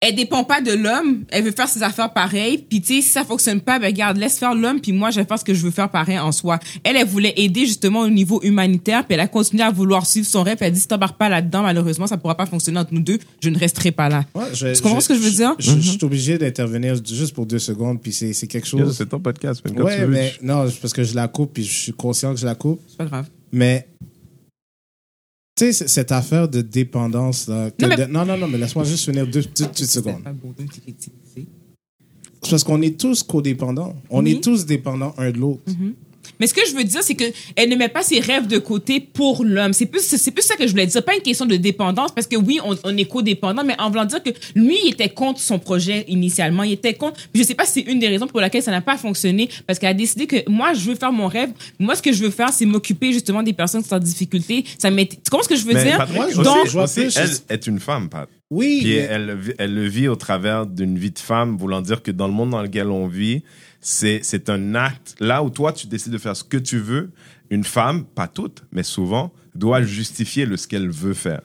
elle 0.00 0.14
dépend 0.14 0.44
pas 0.44 0.60
de 0.60 0.72
l'homme, 0.72 1.24
elle 1.30 1.42
veut 1.42 1.50
faire 1.50 1.68
ses 1.68 1.82
affaires 1.82 2.12
pareilles, 2.12 2.58
puis 2.58 2.80
tu 2.80 2.94
sais 2.96 3.02
si 3.02 3.08
ça 3.10 3.24
fonctionne 3.24 3.60
pas, 3.60 3.80
ben 3.80 3.86
regarde 3.86 4.16
laisse 4.16 4.38
faire 4.38 4.54
l'homme, 4.54 4.80
puis 4.80 4.92
moi 4.92 5.10
je 5.10 5.18
vais 5.20 5.26
faire 5.26 5.38
ce 5.38 5.44
que 5.44 5.54
je 5.54 5.62
veux 5.62 5.72
faire 5.72 5.90
pareil 5.90 6.18
en 6.18 6.30
soi. 6.30 6.58
Elle 6.84 6.96
elle 6.96 7.06
voulait 7.06 7.32
aider 7.36 7.66
justement 7.66 8.00
au 8.00 8.08
niveau 8.08 8.40
humanitaire, 8.42 9.04
puis 9.04 9.14
elle 9.14 9.20
a 9.20 9.26
continué 9.26 9.64
à 9.64 9.70
vouloir 9.70 10.06
suivre 10.06 10.26
son 10.26 10.42
rêve, 10.44 10.56
puis 10.56 10.66
elle 10.66 10.72
a 10.72 10.74
dit 10.74 10.80
si 10.80 10.86
t'embarques 10.88 11.18
pas 11.18 11.28
là-dedans 11.28 11.62
malheureusement 11.62 12.06
ça 12.06 12.16
pourra 12.16 12.36
pas 12.36 12.46
fonctionner 12.46 12.78
entre 12.78 12.94
nous 12.94 13.00
deux, 13.02 13.18
je 13.42 13.48
ne 13.50 13.58
resterai 13.58 13.90
pas 13.90 14.08
là. 14.08 14.24
Ouais, 14.34 14.44
je, 14.54 14.74
Tu 14.74 14.82
comprends 14.82 15.00
ce 15.00 15.08
que 15.08 15.14
je 15.14 15.20
veux 15.20 15.30
dire? 15.32 15.54
Je, 15.58 15.72
je 15.72 15.90
suis 15.90 16.04
obligé 16.04 16.38
d'intervenir 16.38 16.94
juste 17.04 17.34
pour 17.34 17.46
deux 17.46 17.58
secondes, 17.58 18.00
puis 18.00 18.12
c'est 18.12 18.32
c'est 18.32 18.46
quelque 18.46 18.68
chose. 18.68 18.96
C'est 18.96 19.08
ton 19.08 19.18
podcast, 19.20 19.64
man. 19.64 19.74
Quand 19.74 19.80
tu 19.82 19.86
Ouais, 19.88 19.98
veux, 20.04 20.06
mais 20.06 20.32
non, 20.42 20.66
parce 20.80 20.92
que 20.92 21.02
je 21.02 21.14
la 21.16 21.26
coupe, 21.26 21.54
puis 21.54 21.64
je 21.64 21.72
suis 21.72 21.92
conscient 21.92 22.32
que 22.34 22.38
je 22.40 22.46
la 22.46 22.54
coupe. 22.54 22.80
C'est 22.86 22.98
pas 22.98 23.06
grave. 23.06 23.26
Mais, 23.52 23.88
tu 25.58 25.72
sais, 25.72 25.88
cette 25.88 26.12
affaire 26.12 26.48
de 26.48 26.60
dépendance, 26.62 27.48
là. 27.48 27.70
Non, 27.80 27.88
mais- 27.88 27.96
de- 27.96 28.04
non, 28.06 28.24
non, 28.24 28.36
non, 28.38 28.48
mais 28.48 28.58
laisse-moi 28.58 28.84
juste 28.84 29.04
finir 29.06 29.26
deux 29.26 29.42
petites, 29.42 29.70
C'est 29.74 29.86
secondes. 29.86 30.22
parce 32.48 32.64
qu'on 32.64 32.80
est 32.82 32.98
tous 32.98 33.22
codépendants. 33.22 33.94
On 34.10 34.24
Oui. 34.24 34.32
est 34.32 34.40
tous 34.42 34.64
dépendants 34.64 35.14
un 35.18 35.30
de 35.30 35.38
l'autre. 35.38 35.62
Mais 36.40 36.46
ce 36.46 36.54
que 36.54 36.60
je 36.68 36.74
veux 36.74 36.84
dire, 36.84 37.02
c'est 37.02 37.14
que 37.14 37.24
elle 37.56 37.68
ne 37.68 37.76
met 37.76 37.88
pas 37.88 38.02
ses 38.02 38.20
rêves 38.20 38.46
de 38.46 38.58
côté 38.58 39.00
pour 39.00 39.44
l'homme. 39.44 39.72
C'est 39.72 39.86
plus, 39.86 40.00
c'est 40.00 40.30
plus 40.30 40.42
ça 40.42 40.56
que 40.56 40.66
je 40.66 40.72
voulais 40.72 40.86
dire. 40.86 41.04
Pas 41.04 41.14
une 41.14 41.22
question 41.22 41.46
de 41.46 41.56
dépendance, 41.56 42.12
parce 42.12 42.26
que 42.26 42.36
oui, 42.36 42.58
on, 42.64 42.76
on 42.84 42.96
est 42.96 43.04
codépendant, 43.04 43.64
mais 43.64 43.74
en 43.78 43.88
voulant 43.90 44.04
dire 44.04 44.22
que 44.22 44.30
lui, 44.54 44.76
il 44.84 44.92
était 44.92 45.08
contre 45.08 45.40
son 45.40 45.58
projet 45.58 46.04
initialement. 46.08 46.62
Il 46.62 46.72
était 46.72 46.94
contre. 46.94 47.20
Je 47.34 47.42
sais 47.42 47.54
pas 47.54 47.64
si 47.64 47.72
c'est 47.84 47.90
une 47.92 47.98
des 47.98 48.08
raisons 48.08 48.26
pour 48.26 48.40
laquelle 48.40 48.62
ça 48.62 48.70
n'a 48.70 48.80
pas 48.80 48.96
fonctionné, 48.96 49.48
parce 49.66 49.78
qu'elle 49.78 49.90
a 49.90 49.94
décidé 49.94 50.26
que 50.26 50.48
moi, 50.50 50.72
je 50.74 50.80
veux 50.80 50.94
faire 50.94 51.12
mon 51.12 51.26
rêve. 51.28 51.50
Moi, 51.78 51.94
ce 51.94 52.02
que 52.02 52.12
je 52.12 52.22
veux 52.22 52.30
faire, 52.30 52.52
c'est 52.52 52.66
m'occuper 52.66 53.12
justement 53.12 53.42
des 53.42 53.52
personnes 53.52 53.82
qui 53.82 53.88
sont 53.88 53.96
en 53.96 54.00
difficulté. 54.00 54.64
Ça 54.78 54.90
m'est. 54.90 55.06
Tu 55.08 55.16
comprends 55.30 55.44
ce 55.44 55.48
que 55.48 55.56
je 55.56 55.64
veux 55.64 55.74
Mais 55.74 55.84
dire? 55.84 55.96
Patrick, 55.98 56.16
Moi, 56.16 56.26
je 56.30 56.40
aussi, 56.40 56.72
vois- 56.72 56.86
plus- 56.86 57.42
elle 57.48 57.54
est 57.54 57.66
une 57.66 57.80
femme, 57.80 58.08
Pat. 58.08 58.28
Oui, 58.50 58.78
Puis 58.82 58.90
mais- 58.94 59.06
elle, 59.10 59.38
elle 59.58 59.74
le 59.74 59.86
vit 59.86 60.08
au 60.08 60.16
travers 60.16 60.64
d'une 60.66 60.98
vie 60.98 61.10
de 61.10 61.18
femme, 61.18 61.56
voulant 61.58 61.82
dire 61.82 62.02
que 62.02 62.10
dans 62.10 62.26
le 62.26 62.32
monde 62.32 62.50
dans 62.50 62.62
lequel 62.62 62.88
on 62.88 63.06
vit, 63.06 63.42
c'est 63.80 64.20
c'est 64.22 64.50
un 64.50 64.74
acte. 64.74 65.14
Là 65.20 65.42
où 65.42 65.50
toi, 65.50 65.72
tu 65.72 65.86
décides 65.86 66.12
de 66.12 66.18
faire 66.18 66.36
ce 66.36 66.44
que 66.44 66.56
tu 66.56 66.78
veux, 66.78 67.10
une 67.50 67.64
femme, 67.64 68.04
pas 68.04 68.28
toutes, 68.28 68.64
mais 68.72 68.82
souvent, 68.82 69.32
doit 69.54 69.82
justifier 69.82 70.46
le 70.46 70.56
ce 70.56 70.66
qu'elle 70.66 70.90
veut 70.90 71.14
faire. 71.14 71.42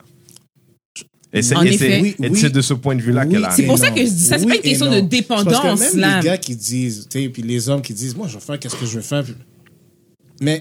Et 1.32 1.42
c'est 1.42 1.56
Oui, 1.56 2.14
oui. 2.20 2.50
de 2.50 2.60
ce 2.60 2.74
point 2.74 2.94
de 2.94 3.02
vue-là 3.02 3.26
Oui 3.26 3.32
qu'elle 3.32 3.44
arrive. 3.44 3.56
C'est 3.56 3.66
pour 3.66 3.78
ça 3.78 3.90
que 3.90 4.00
je 4.00 4.10
dis 4.10 4.24
ça, 4.24 4.38
c'est 4.38 4.46
pas 4.46 4.54
une 4.54 4.60
question 4.62 4.90
de 4.90 5.00
dépendance, 5.00 5.52
Parce 5.52 5.90
que 5.90 5.96
même 5.96 6.00
là. 6.00 6.20
les 6.20 6.24
gars 6.24 6.38
qui 6.38 6.54
disent, 6.54 7.08
tu 7.10 7.20
sais, 7.20 7.28
puis 7.28 7.42
les 7.42 7.68
hommes 7.68 7.82
qui 7.82 7.92
disent, 7.92 8.14
moi, 8.14 8.28
je 8.28 8.34
vais 8.34 8.40
faire 8.40 8.58
qu'est-ce 8.58 8.76
que 8.76 8.86
je 8.86 8.96
veux 8.96 9.02
faire. 9.02 9.24
Mais, 10.40 10.60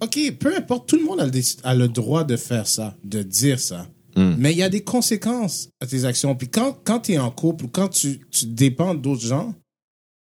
OK, 0.00 0.16
peu 0.38 0.56
importe, 0.56 0.88
tout 0.88 0.96
le 0.96 1.04
monde 1.04 1.20
a 1.20 1.26
le, 1.26 1.84
a 1.84 1.88
droit 1.88 2.22
de 2.22 2.36
faire 2.36 2.68
ça, 2.68 2.96
de 3.02 3.22
dire 3.24 3.58
ça. 3.58 3.88
Hmm. 4.14 4.34
Mais 4.38 4.52
il 4.52 4.58
y 4.58 4.62
a 4.62 4.68
des 4.68 4.82
conséquences 4.82 5.70
à 5.80 5.86
tes 5.86 6.04
actions. 6.04 6.36
Puis 6.36 6.48
quand, 6.48 6.78
quand 6.84 7.00
tu 7.00 7.12
es 7.12 7.18
en 7.18 7.30
couple 7.32 7.64
ou 7.64 7.68
quand 7.68 7.88
tu, 7.88 8.20
tu 8.30 8.46
dépends 8.46 8.94
d'autres 8.94 9.26
gens, 9.26 9.54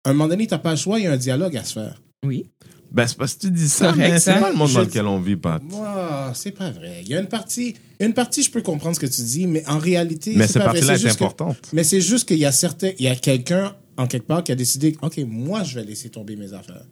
un 0.09 0.13
moment 0.13 0.27
donné, 0.27 0.47
tu 0.47 0.53
n'as 0.53 0.57
pas 0.59 0.71
le 0.71 0.77
choix, 0.77 0.99
il 0.99 1.03
y 1.05 1.07
a 1.07 1.11
un 1.11 1.17
dialogue 1.17 1.55
à 1.57 1.63
se 1.63 1.73
faire. 1.73 2.01
Oui. 2.25 2.45
Ben, 2.91 3.05
c'est 3.05 3.17
parce 3.17 3.35
que 3.35 3.41
tu 3.41 3.51
dis 3.51 3.69
ça, 3.69 3.93
mais 3.95 4.17
c'est 4.19 4.33
pas 4.39 4.49
le 4.49 4.55
monde 4.57 4.73
dans 4.73 4.81
lequel 4.81 5.05
on 5.05 5.19
vit, 5.19 5.35
Pat. 5.35 5.61
Moi, 5.63 6.31
c'est 6.33 6.51
pas 6.51 6.71
vrai. 6.71 7.01
Il 7.03 7.09
y 7.09 7.13
a 7.15 7.19
une 7.19 7.27
partie, 7.27 7.75
une 7.99 8.13
partie, 8.13 8.41
je 8.41 8.49
peux 8.49 8.61
comprendre 8.63 8.95
ce 8.95 8.99
que 8.99 9.05
tu 9.05 9.21
dis, 9.21 9.45
mais 9.45 9.63
en 9.67 9.77
réalité, 9.77 10.33
Mais 10.35 10.47
c'est 10.47 10.53
cette 10.53 10.63
pas 10.63 10.69
vrai. 10.69 10.79
partie-là 10.79 10.97
C'est 10.97 11.03
est 11.05 11.09
que- 11.09 11.23
importante. 11.23 11.57
mais 11.71 11.83
c'est 11.83 12.01
juste 12.01 12.27
qu'il 12.27 12.39
y 12.39 12.45
a 12.45 12.51
certains, 12.51 12.91
il 12.97 13.05
y 13.05 13.07
a 13.07 13.15
quelqu'un 13.15 13.75
en 13.97 14.07
quelque 14.07 14.25
part 14.25 14.43
qui 14.43 14.51
a 14.51 14.55
décidé, 14.55 14.97
OK, 15.03 15.19
moi, 15.27 15.63
je 15.63 15.75
vais 15.75 15.85
laisser 15.85 16.09
tomber 16.09 16.35
mes 16.35 16.51
affaires. 16.53 16.83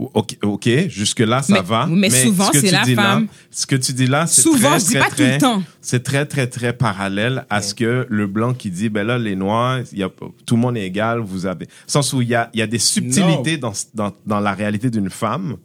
Ok, 0.00 0.36
ok, 0.42 0.68
jusque-là, 0.88 1.42
ça 1.42 1.54
Mais- 1.54 1.60
va. 1.62 1.86
mais 1.86 2.08
souvent, 2.08 2.44
ce 2.46 2.52
que 2.52 2.60
c'est 2.60 2.66
tu 2.68 2.72
la 2.72 2.84
dis 2.84 2.94
là- 2.94 3.02
femme. 3.02 3.26
ce 3.50 3.66
que 3.66 3.74
tu 3.74 3.92
dis 3.92 4.06
là, 4.06 4.28
c'est 4.28 4.42
Souvent, 4.42 4.70
très, 4.70 4.78
je 4.78 4.84
dis 4.84 4.90
très, 4.92 5.00
pas 5.00 5.08
tout 5.08 5.14
très- 5.16 5.32
le 5.34 5.38
temps. 5.40 5.62
C'est 5.80 6.02
très, 6.04 6.24
très, 6.24 6.46
très 6.46 6.72
parallèle 6.72 7.44
à 7.50 7.60
ce 7.62 7.74
que 7.74 8.06
le 8.08 8.26
blanc 8.28 8.54
qui 8.54 8.70
dit, 8.70 8.88
ben 8.90 9.04
là, 9.04 9.18
les 9.18 9.34
noirs, 9.34 9.80
il 9.92 9.98
y 9.98 10.02
a, 10.04 10.08
tout 10.46 10.54
le 10.54 10.60
monde 10.60 10.76
est 10.76 10.86
égal, 10.86 11.18
vous 11.18 11.46
avez. 11.46 11.66
Sens 11.88 12.12
où 12.12 12.22
il 12.22 12.28
y 12.28 12.34
a, 12.36 12.48
il 12.54 12.60
y 12.60 12.62
a 12.62 12.68
des 12.68 12.78
subtilités 12.78 13.56
dans, 13.58 13.72
dans, 13.94 14.12
dans 14.24 14.38
la 14.40 14.52
réalité 14.54 14.88
d'une 14.88 15.10
femme 15.10 15.56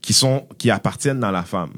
qui 0.00 0.12
sont, 0.12 0.46
qui 0.56 0.70
appartiennent 0.70 1.24
à 1.24 1.32
la 1.32 1.42
femme. 1.42 1.72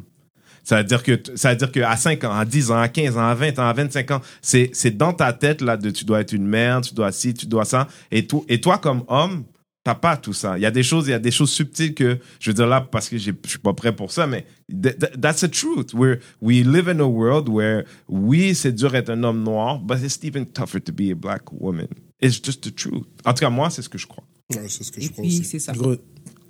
Ça 0.64 0.76
veut 0.76 0.84
dire 0.84 1.02
que, 1.02 1.18
ça 1.34 1.50
veut 1.50 1.56
dire 1.56 1.72
que 1.72 1.80
à 1.80 1.96
5 1.96 2.22
ans, 2.24 2.32
à 2.36 2.44
10 2.44 2.70
ans, 2.70 2.78
à 2.78 2.88
15 2.88 3.16
ans, 3.16 3.26
à 3.26 3.34
20 3.34 3.58
ans, 3.58 3.66
à 3.66 3.72
25 3.72 4.10
ans, 4.12 4.20
c'est, 4.42 4.70
c'est 4.74 4.96
dans 4.96 5.12
ta 5.14 5.32
tête, 5.32 5.60
là, 5.62 5.76
de 5.78 5.90
tu 5.90 6.04
dois 6.04 6.20
être 6.20 6.32
une 6.32 6.46
mère, 6.46 6.82
tu 6.82 6.94
dois 6.94 7.10
ci, 7.10 7.32
tu 7.34 7.46
dois 7.46 7.64
ça. 7.64 7.88
Et, 8.12 8.26
tout, 8.26 8.44
et 8.48 8.60
toi, 8.60 8.78
comme 8.78 9.02
homme, 9.08 9.44
t'as 9.84 9.94
pas 9.94 10.16
tout 10.16 10.32
ça. 10.32 10.56
Il 10.58 10.62
y 10.62 10.66
a 10.66 10.70
des 10.70 10.82
choses, 10.82 11.08
il 11.08 11.10
y 11.10 11.14
a 11.14 11.18
des 11.18 11.30
choses 11.30 11.50
subtiles 11.50 11.94
que, 11.94 12.18
je 12.40 12.50
veux 12.50 12.54
dire 12.54 12.66
là, 12.66 12.80
parce 12.80 13.08
que 13.08 13.18
je 13.18 13.32
suis 13.46 13.58
pas 13.58 13.72
prêt 13.74 13.94
pour 13.94 14.12
ça, 14.12 14.26
mais 14.26 14.46
th- 14.70 14.96
th- 14.98 15.20
that's 15.20 15.40
the 15.40 15.50
truth. 15.50 15.92
We're, 15.92 16.18
we 16.40 16.64
live 16.64 16.88
in 16.88 17.00
a 17.00 17.06
world 17.06 17.48
where, 17.48 17.84
oui, 18.08 18.54
c'est 18.54 18.72
dur 18.72 18.90
d'être 18.92 19.10
un 19.10 19.22
homme 19.24 19.42
noir, 19.42 19.80
but 19.80 19.98
it's 20.02 20.18
even 20.22 20.46
tougher 20.46 20.80
to 20.80 20.92
be 20.92 21.10
a 21.10 21.14
black 21.14 21.50
woman. 21.52 21.88
It's 22.20 22.40
just 22.42 22.62
the 22.62 22.74
truth. 22.74 23.06
En 23.24 23.34
tout 23.34 23.40
cas, 23.40 23.50
moi, 23.50 23.70
c'est 23.70 23.82
ce 23.82 23.88
que 23.88 23.98
je 23.98 24.06
crois. 24.06 24.24
Ouais, 24.54 24.68
c'est 24.68 24.84
ce 24.84 24.92
que 24.92 25.00
Et 25.00 25.04
je 25.04 25.10
crois 25.10 25.22
puis, 25.24 25.42
c'est 25.44 25.58
ça. 25.58 25.72
Gros, 25.72 25.96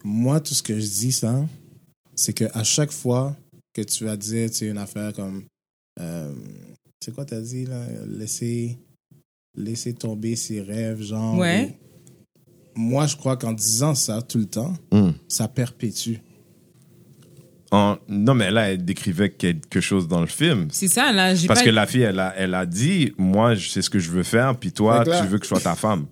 moi, 0.05 0.41
tout 0.41 0.53
ce 0.55 0.63
que 0.63 0.75
je 0.79 0.87
dis, 0.87 1.13
ça, 1.13 1.47
c'est 2.15 2.35
que 2.35 2.45
à 2.53 2.65
chaque 2.65 2.93
fois 2.93 3.35
que 3.73 3.81
tu 3.83 4.05
vas 4.05 4.17
dire, 4.19 4.51
tu 4.51 4.57
sais, 4.57 4.67
une 4.69 4.77
affaire 4.77 5.15
comme, 5.15 5.45
euh, 6.01 6.33
c'est 7.03 7.15
quoi 7.15 7.25
t'as 7.25 7.41
dit, 7.41 7.65
là, 7.65 7.83
laisser, 8.07 8.77
laisser 9.57 9.95
tomber 9.95 10.37
ses 10.37 10.61
rêves, 10.61 11.01
genre. 11.03 11.39
Ouais. 11.39 11.79
ou- 11.81 11.83
moi, 12.75 13.07
je 13.07 13.17
crois 13.17 13.37
qu'en 13.37 13.53
disant 13.53 13.95
ça 13.95 14.23
tout 14.23 14.39
le 14.39 14.47
temps, 14.47 14.73
Mm. 14.93 15.11
ça 15.29 15.49
perpétue. 15.49 16.17
En- 17.71 17.97
non, 18.09 18.35
mais 18.35 18.51
là, 18.51 18.71
elle 18.71 18.85
décrivait 18.85 19.31
quelque 19.31 19.81
chose 19.81 20.07
dans 20.07 20.21
le 20.21 20.27
film. 20.27 20.69
C'est 20.71 20.89
ça, 20.89 21.11
là. 21.11 21.33
Parce 21.47 21.61
pas... 21.61 21.65
que 21.65 21.71
la 21.71 21.87
fille, 21.87 22.03
elle 22.03 22.21
a, 22.21 22.35
elle 22.37 22.55
a 22.55 22.67
dit, 22.67 23.13
moi, 23.17 23.55
je 23.55 23.69
sais 23.71 23.81
ce 23.81 23.89
que 23.89 23.99
je 23.99 24.11
veux 24.11 24.23
faire, 24.25 24.55
puis 24.59 24.73
toi, 24.73 25.05
là- 25.05 25.21
tu 25.23 25.27
veux 25.27 25.39
que 25.39 25.45
je 25.45 25.49
sois 25.49 25.61
ta 25.61 25.75
femme. 25.75 26.07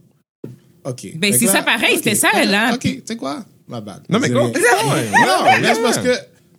OK. 0.84 1.12
Ben, 1.16 1.32
c'est 1.34 1.46
ça 1.46 1.62
pareil, 1.62 1.96
c'était 1.96 2.14
ça, 2.14 2.28
là. 2.46 2.72
OK, 2.74 2.80
tu 2.80 3.02
sais 3.04 3.16
quoi? 3.16 3.44
Ma 3.68 3.80
bad. 3.82 4.02
Non, 4.08 4.18
mais 4.18 4.30
quoi? 4.30 4.44
Non, 4.44 4.50
mais 5.60 5.74
c'est 5.74 5.82
parce 5.82 5.98
que 5.98 6.14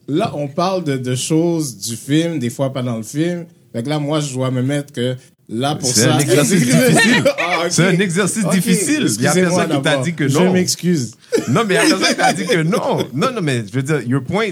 là, 0.07 0.31
on 0.35 0.47
parle 0.47 0.83
de, 0.83 0.97
de 0.97 1.15
choses 1.15 1.77
du 1.79 1.95
film, 1.95 2.37
des 2.37 2.51
fois 2.51 2.71
pas 2.71 2.83
dans 2.83 2.97
le 2.97 3.03
film. 3.03 3.47
Fait 3.73 3.81
que 3.81 3.89
là, 3.89 3.97
moi, 3.97 4.19
je 4.19 4.31
dois 4.33 4.51
me 4.51 4.61
mettre 4.61 4.93
que 4.93 5.15
là, 5.51 5.75
pour 5.75 5.89
C'est 5.89 6.01
ça. 6.01 6.15
un 6.15 6.19
exercice 6.19 6.61
difficile. 6.65 7.23
Ah. 7.37 7.65
C'est 7.69 7.85
un 7.85 7.99
exercice 7.99 8.47
difficile. 8.49 9.07
Il 9.17 9.21
y 9.21 9.27
a 9.27 9.33
personne 9.33 9.69
qui 9.69 9.81
t'a 9.81 9.97
dit 9.97 10.13
que 10.15 10.27
Je 10.27 10.37
non. 10.37 10.53
m'excuse. 10.53 11.11
Non, 11.47 11.63
mais 11.65 11.75
il 11.75 11.89
y 11.89 11.93
a 11.93 11.97
personne 11.97 12.07
qui 12.07 12.15
t'a 12.15 12.33
dit 12.33 12.45
que 12.45 12.63
non. 12.63 13.07
Non, 13.13 13.31
non, 13.33 13.41
mais 13.41 13.63
je 13.67 13.71
veux 13.73 13.83
dire, 13.83 14.01
your 14.01 14.23
point, 14.23 14.49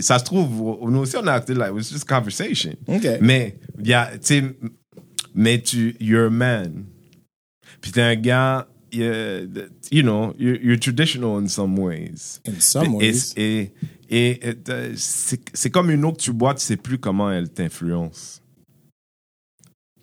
ça 0.00 0.18
se 0.18 0.24
trouve, 0.24 0.48
nous 0.90 0.98
aussi, 1.00 1.16
on 1.16 1.26
a 1.26 1.32
acté 1.32 1.54
like, 1.54 1.72
it's 1.76 1.90
just 1.90 2.04
conversation. 2.04 2.74
OK. 2.86 3.06
Mais, 3.20 3.56
il 3.80 3.88
y 3.88 3.94
a, 3.94 4.10
tu 4.12 4.18
sais, 4.22 4.44
mais 5.34 5.60
tu, 5.60 5.96
you're 6.00 6.26
a 6.26 6.30
man. 6.30 6.84
Puis 7.80 7.92
t'es 7.92 8.02
un 8.02 8.16
gars 8.16 8.66
you 8.92 10.02
know, 10.02 10.34
you're, 10.38 10.56
you're 10.56 10.76
traditional 10.76 11.38
in 11.38 11.48
some 11.48 11.76
ways. 11.76 12.40
In 12.46 12.60
some 12.60 12.94
ways. 12.94 13.32
Et, 13.36 13.72
et, 14.08 14.48
et, 14.48 14.54
euh, 14.68 14.92
c'est 14.96 15.40
c'est 15.54 15.70
comme 15.70 15.90
une 15.90 16.04
eau 16.04 16.12
que 16.12 16.20
tu 16.20 16.32
bois, 16.32 16.54
tu 16.54 16.64
sais 16.64 16.76
plus 16.76 16.98
comment 16.98 17.30
elle 17.30 17.48
t'influence. 17.48 18.42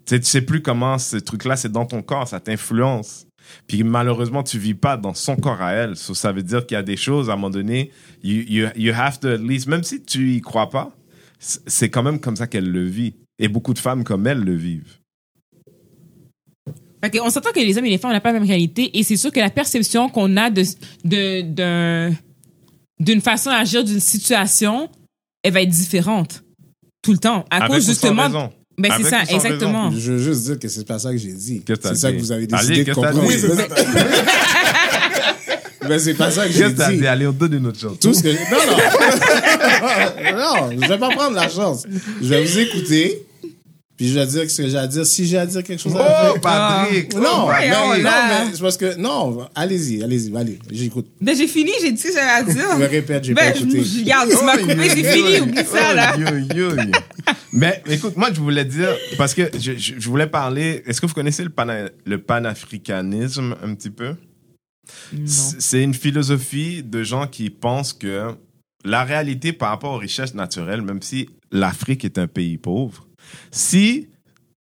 Tu 0.07 0.15
sais, 0.15 0.19
tu 0.21 0.25
sais 0.25 0.41
plus 0.41 0.61
comment 0.61 0.97
ce 0.97 1.17
truc-là, 1.17 1.57
c'est 1.57 1.71
dans 1.71 1.85
ton 1.85 2.01
corps, 2.01 2.27
ça 2.27 2.39
t'influence. 2.39 3.27
Puis 3.67 3.83
malheureusement, 3.83 4.41
tu 4.43 4.57
vis 4.57 4.73
pas 4.73 4.97
dans 4.97 5.13
son 5.13 5.35
corps 5.35 5.61
à 5.61 5.73
elle. 5.73 5.95
So, 5.95 6.13
ça 6.13 6.31
veut 6.31 6.43
dire 6.43 6.65
qu'il 6.65 6.75
y 6.75 6.79
a 6.79 6.83
des 6.83 6.97
choses, 6.97 7.29
à 7.29 7.33
un 7.33 7.35
moment 7.35 7.49
donné, 7.49 7.91
you, 8.23 8.43
you, 8.47 8.67
you 8.75 8.93
have 8.95 9.19
to 9.19 9.27
at 9.27 9.37
least, 9.37 9.67
même 9.67 9.83
si 9.83 10.01
tu 10.01 10.33
y 10.33 10.41
crois 10.41 10.69
pas, 10.69 10.95
c'est 11.39 11.89
quand 11.89 12.03
même 12.03 12.19
comme 12.19 12.35
ça 12.35 12.47
qu'elle 12.47 12.69
le 12.71 12.83
vit. 12.85 13.15
Et 13.39 13.47
beaucoup 13.47 13.73
de 13.73 13.79
femmes 13.79 14.03
comme 14.03 14.25
elle 14.27 14.39
le 14.39 14.55
vivent. 14.55 14.97
Que 17.01 17.21
on 17.21 17.29
s'entend 17.29 17.51
que 17.51 17.59
les 17.59 17.77
hommes 17.77 17.85
et 17.85 17.89
les 17.91 17.97
femmes 17.99 18.11
n'ont 18.11 18.19
pas 18.19 18.33
la 18.33 18.39
même 18.39 18.47
réalité 18.47 18.97
et 18.97 19.03
c'est 19.03 19.15
sûr 19.17 19.31
que 19.31 19.39
la 19.39 19.49
perception 19.51 20.09
qu'on 20.09 20.35
a 20.35 20.49
de 20.49 20.63
de 21.05 21.41
d'un- 21.41 22.13
d'une 22.99 23.21
façon 23.21 23.49
d'agir 23.51 23.83
d'une 23.83 23.99
situation, 23.99 24.89
elle 25.43 25.53
va 25.53 25.61
être 25.61 25.69
différente 25.69 26.43
tout 27.03 27.11
le 27.13 27.19
temps 27.19 27.45
à 27.51 27.57
Avec 27.57 27.69
cause 27.77 27.85
justement. 27.85 28.49
Ben 28.79 28.91
c'est 28.97 29.09
ça, 29.09 29.23
exactement. 29.23 29.91
Je 29.91 30.11
veux 30.13 30.19
juste 30.19 30.43
dire 30.43 30.59
que 30.59 30.67
c'est 30.67 30.85
pas 30.87 30.99
ça 30.99 31.11
que 31.11 31.17
j'ai 31.17 31.31
dit. 31.31 31.63
C'est 31.67 31.95
ça 31.95 32.11
dit? 32.11 32.17
que 32.17 32.21
vous 32.21 32.31
avez 32.31 32.47
Allez, 32.51 32.67
décidé 32.67 32.83
de 32.83 32.91
que 32.93 32.99
t'as 32.99 33.11
comprendre. 33.11 33.27
dit? 33.31 33.45
Oui. 33.47 33.51
Mais 35.89 35.99
c'est 35.99 36.13
pas 36.15 36.29
ça 36.31 36.43
que 36.43 36.47
Qu'est-ce 36.49 36.59
j'ai 36.67 36.73
que 36.73 36.77
t'as 36.77 36.91
dit. 36.91 36.97
dit? 36.97 37.07
Allez, 37.07 37.27
on 37.27 37.31
donne 37.31 37.53
une 37.53 37.67
autre 37.67 37.79
chose. 37.79 37.97
Tout 37.99 38.13
ce 38.13 38.21
que 38.21 38.27
non 38.29 38.35
non 40.33 40.37
non, 40.37 40.81
je 40.81 40.87
vais 40.87 40.97
pas 40.97 41.09
prendre 41.09 41.35
la 41.35 41.47
chance. 41.49 41.85
Je 42.21 42.27
vais 42.27 42.43
vous 42.43 42.59
écouter. 42.59 43.23
Puis 43.97 44.09
je 44.09 44.13
vais 44.19 44.27
dire 44.27 44.49
ce 44.49 44.61
que 44.61 44.69
j'ai 44.69 44.77
à 44.77 44.85
dire. 44.85 45.05
Si 45.07 45.25
j'ai 45.25 45.39
à 45.39 45.45
dire 45.47 45.63
quelque 45.63 45.81
chose 45.81 45.95
à 45.95 46.29
Oh, 46.29 46.33
dire. 46.33 46.41
Patrick! 46.41 47.15
Non, 47.15 47.21
Oh, 47.47 47.51
mais, 47.51 47.71
on 47.75 47.87
non, 47.97 48.03
mais 48.03 48.53
c'est 48.53 48.61
parce 48.61 48.77
que 48.77 48.95
non, 48.95 49.47
allez-y, 49.55 50.03
allez-y, 50.03 50.37
allez, 50.37 50.59
j'écoute. 50.71 51.07
Ben 51.19 51.35
j'ai 51.35 51.47
fini, 51.47 51.71
j'ai 51.81 51.91
dit 51.91 51.97
ce 51.99 52.09
que 52.09 52.13
j'avais 52.13 52.29
à 52.29 52.43
dire. 52.43 52.65
Je 52.73 52.77
me 52.83 52.87
répète, 52.87 53.23
j'ai 53.23 53.33
Ben 53.33 53.51
pas 53.53 53.57
je 53.57 53.63
écouté. 53.63 53.83
je- 53.83 53.99
regarde, 54.01 54.29
tu 54.29 54.45
m'as 54.45 54.57
coupé, 54.57 54.89
c'est 54.89 55.11
fini, 55.13 55.39
oublie 55.41 55.65
ça 55.65 55.93
là. 55.95 56.15
Mais 57.51 57.81
écoute, 57.89 58.15
moi, 58.17 58.29
je 58.31 58.39
voulais 58.39 58.65
dire, 58.65 58.89
parce 59.17 59.33
que 59.33 59.49
je, 59.59 59.71
je- 59.77 59.93
je 59.97 60.09
voulais 60.09 60.27
parler, 60.27 60.83
est-ce 60.85 61.01
que 61.01 61.07
vous 61.07 61.13
connaissez 61.15 61.43
le, 61.43 61.49
pana- 61.49 61.89
le 62.05 62.17
panafricanisme 62.21 63.55
un 63.63 63.73
petit 63.73 63.89
peu? 63.89 64.13
C'est 65.25 65.83
une 65.83 65.93
philosophie 65.93 66.83
de 66.83 67.03
gens 67.03 67.27
qui 67.27 67.49
pensent 67.49 67.93
que 67.93 68.35
la 68.85 69.03
réalité 69.03 69.53
par 69.53 69.69
rapport 69.69 69.93
aux 69.93 69.97
richesses 69.97 70.33
naturelles, 70.35 70.81
même 70.81 71.01
si 71.01 71.29
l'Afrique 71.51 72.05
est 72.05 72.17
un 72.17 72.27
pays 72.27 72.57
pauvre, 72.57 73.06
si 73.51 74.07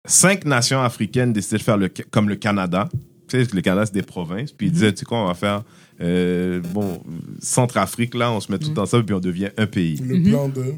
cinq 0.06 0.44
nations 0.44 0.82
africaines 0.82 1.32
décidaient 1.32 1.58
de 1.58 1.62
faire 1.62 1.76
le, 1.76 1.88
comme 2.10 2.28
le 2.28 2.36
Canada, 2.36 2.88
tu 3.28 3.44
sais, 3.44 3.54
le 3.54 3.60
Canada, 3.60 3.86
c'est 3.86 3.94
des 3.94 4.02
provinces, 4.02 4.52
puis 4.52 4.66
ils 4.66 4.72
disaient, 4.72 4.92
tu 4.92 5.00
sais 5.00 5.04
quoi, 5.04 5.22
on 5.22 5.26
va 5.26 5.34
faire, 5.34 5.62
euh, 6.00 6.60
bon, 6.72 7.02
Centrafrique, 7.40 8.14
là, 8.14 8.32
on 8.32 8.40
se 8.40 8.50
met 8.50 8.58
tout 8.58 8.76
ensemble, 8.78 9.04
puis 9.04 9.14
on 9.14 9.20
devient 9.20 9.50
un 9.56 9.66
pays 9.66 9.96
Le 10.02 10.22
plan 10.22 10.48
de 10.48 10.74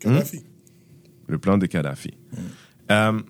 Kadhafi. 0.00 0.42
le 1.26 1.38
plan 1.38 1.58
de 1.58 1.66
Kadhafi. 1.66 2.14
Euh, 2.90 3.20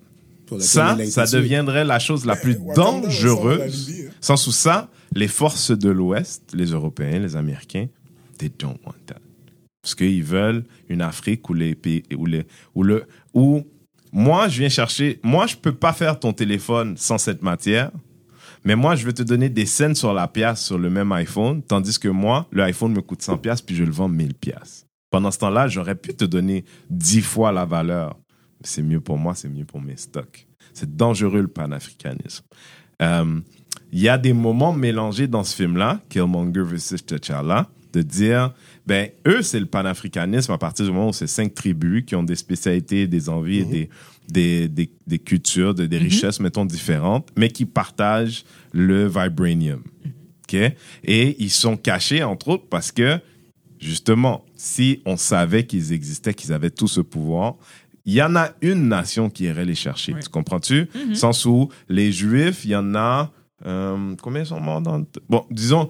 ça, 0.61 0.97
ça 1.07 1.27
deviendrait 1.27 1.85
la 1.85 1.99
chose 1.99 2.25
la 2.25 2.37
plus 2.37 2.57
dangereuse. 2.75 3.91
Hein. 3.91 4.11
Sans 4.21 4.37
sous 4.37 4.53
ça, 4.53 4.89
les 5.15 5.29
forces 5.29 5.71
de 5.71 5.91
l'Ouest, 5.91 6.53
les 6.55 6.67
Européens, 6.67 7.19
les 7.19 7.37
Américains, 7.37 7.87
they 8.39 8.51
don't 8.59 8.79
want 8.87 8.95
that. 9.07 9.21
Parce 9.83 9.95
qu'ils 9.95 10.25
veulent 10.25 10.65
une 10.89 11.03
Afrique 11.03 11.49
où 11.51 11.55
les 11.55 11.75
pays, 11.75 12.03
où 12.17 12.27
les, 12.27 12.47
où 12.75 12.83
le, 12.83 13.05
où 13.35 13.65
moi, 14.13 14.49
je 14.49 14.61
viens 14.61 14.69
chercher, 14.69 15.21
moi, 15.23 15.47
je 15.47 15.57
peux 15.57 15.75
pas 15.75 15.93
faire 15.93 16.19
ton 16.19 16.33
téléphone 16.33 16.97
sans 16.97 17.19
cette 17.19 17.43
matière. 17.43 17.91
Mais 18.65 18.77
moi, 18.77 18.97
je 18.97 19.07
vais 19.07 19.13
te 19.13 19.23
donner 19.23 19.49
des 19.49 19.67
scènes 19.67 19.95
sur 19.95 20.13
la 20.13 20.27
pièce 20.29 20.61
sur 20.61 20.79
le 20.79 20.91
même 20.91 21.13
iPhone, 21.13 21.63
tandis 21.63 21.99
que 21.99 22.09
moi, 22.09 22.47
le 22.51 22.63
iPhone 22.65 22.93
me 22.93 23.01
coûte 23.01 23.23
100 23.23 23.39
pièces 23.39 23.63
puis 23.63 23.77
je 23.77 23.85
le 23.85 23.93
vends 23.93 24.09
1000 24.09 24.35
pièces. 24.35 24.87
Pendant 25.11 25.31
ce 25.31 25.39
temps-là, 25.39 25.69
j'aurais 25.69 25.95
pu 25.95 26.15
te 26.15 26.25
donner 26.25 26.65
10 26.91 27.23
fois 27.23 27.53
la 27.53 27.65
valeur. 27.65 28.19
C'est 28.63 28.83
mieux 28.83 29.01
pour 29.01 29.17
moi, 29.17 29.35
c'est 29.35 29.49
mieux 29.49 29.65
pour 29.65 29.81
mes 29.81 29.97
stocks. 29.97 30.47
C'est 30.75 30.97
dangereux 30.97 31.41
le 31.41 31.49
panafricanisme. 31.49 32.45
Euh, 33.01 33.41
Il 33.93 34.01
y 34.01 34.09
a 34.09 34.19
des 34.19 34.33
moments 34.33 34.73
mélangés 34.73 35.29
dans 35.29 35.45
ce 35.45 35.55
film-là, 35.57 36.01
Killmonger 36.09 36.63
vs. 36.63 37.07
T'Challa, 37.07 37.69
de 37.93 38.03
dire, 38.03 38.53
ben, 38.87 39.09
eux, 39.27 39.43
c'est 39.43 39.61
le 39.61 39.67
panafricanisme 39.67 40.53
à 40.53 40.59
partir 40.59 40.85
du 40.85 40.93
moment 40.93 41.09
où 41.09 41.13
c'est 41.13 41.27
cinq 41.27 41.55
tribus 41.55 42.05
qui 42.05 42.15
ont 42.15 42.23
des 42.23 42.37
spécialités, 42.37 43.07
des 43.07 43.29
envies 43.29 43.59
et 43.59 43.65
des, 43.65 43.89
des, 44.29 44.69
des, 44.69 44.91
des 45.07 45.19
cultures, 45.19 45.75
de- 45.75 45.87
des 45.87 45.99
richesses, 45.99 46.41
mettons, 46.41 46.65
différentes, 46.67 47.29
mais 47.37 47.49
qui 47.51 47.65
partagent 47.65 48.45
le 48.73 49.07
vibranium. 49.07 49.83
OK? 50.45 50.55
Et 51.05 51.37
ils 51.43 51.51
sont 51.51 51.77
cachés, 51.77 52.23
entre 52.23 52.49
autres, 52.49 52.67
parce 52.69 52.93
que, 52.93 53.19
justement, 53.81 54.45
si 54.57 55.01
on 55.07 55.17
savait 55.17 55.65
qu'ils 55.65 55.93
existaient, 55.93 56.35
qu'ils 56.35 56.53
avaient 56.53 56.71
tout 56.71 56.89
ce 56.89 57.01
pouvoir, 57.01 57.57
il 58.05 58.15
y 58.15 58.23
en 58.23 58.35
a 58.37 58.51
une 58.63 58.89
nation 58.89 59.29
qui 59.29 59.45
irait 59.45 59.67
les 59.67 59.75
chercher. 59.75 60.15
Ouais. 60.15 60.21
Tu 60.21 60.29
comprends-tu? 60.31 60.89
Sens 61.15 61.45
où 61.45 61.69
les 61.89 62.11
Juifs, 62.13 62.65
il 62.65 62.71
y 62.71 62.77
en 62.77 62.95
a. 62.95 63.31
euh, 63.67 64.15
combien 64.23 64.45
sont 64.45 64.61
morts 64.61 64.81
dans. 64.81 65.05
Bon, 65.29 65.45
disons, 65.51 65.89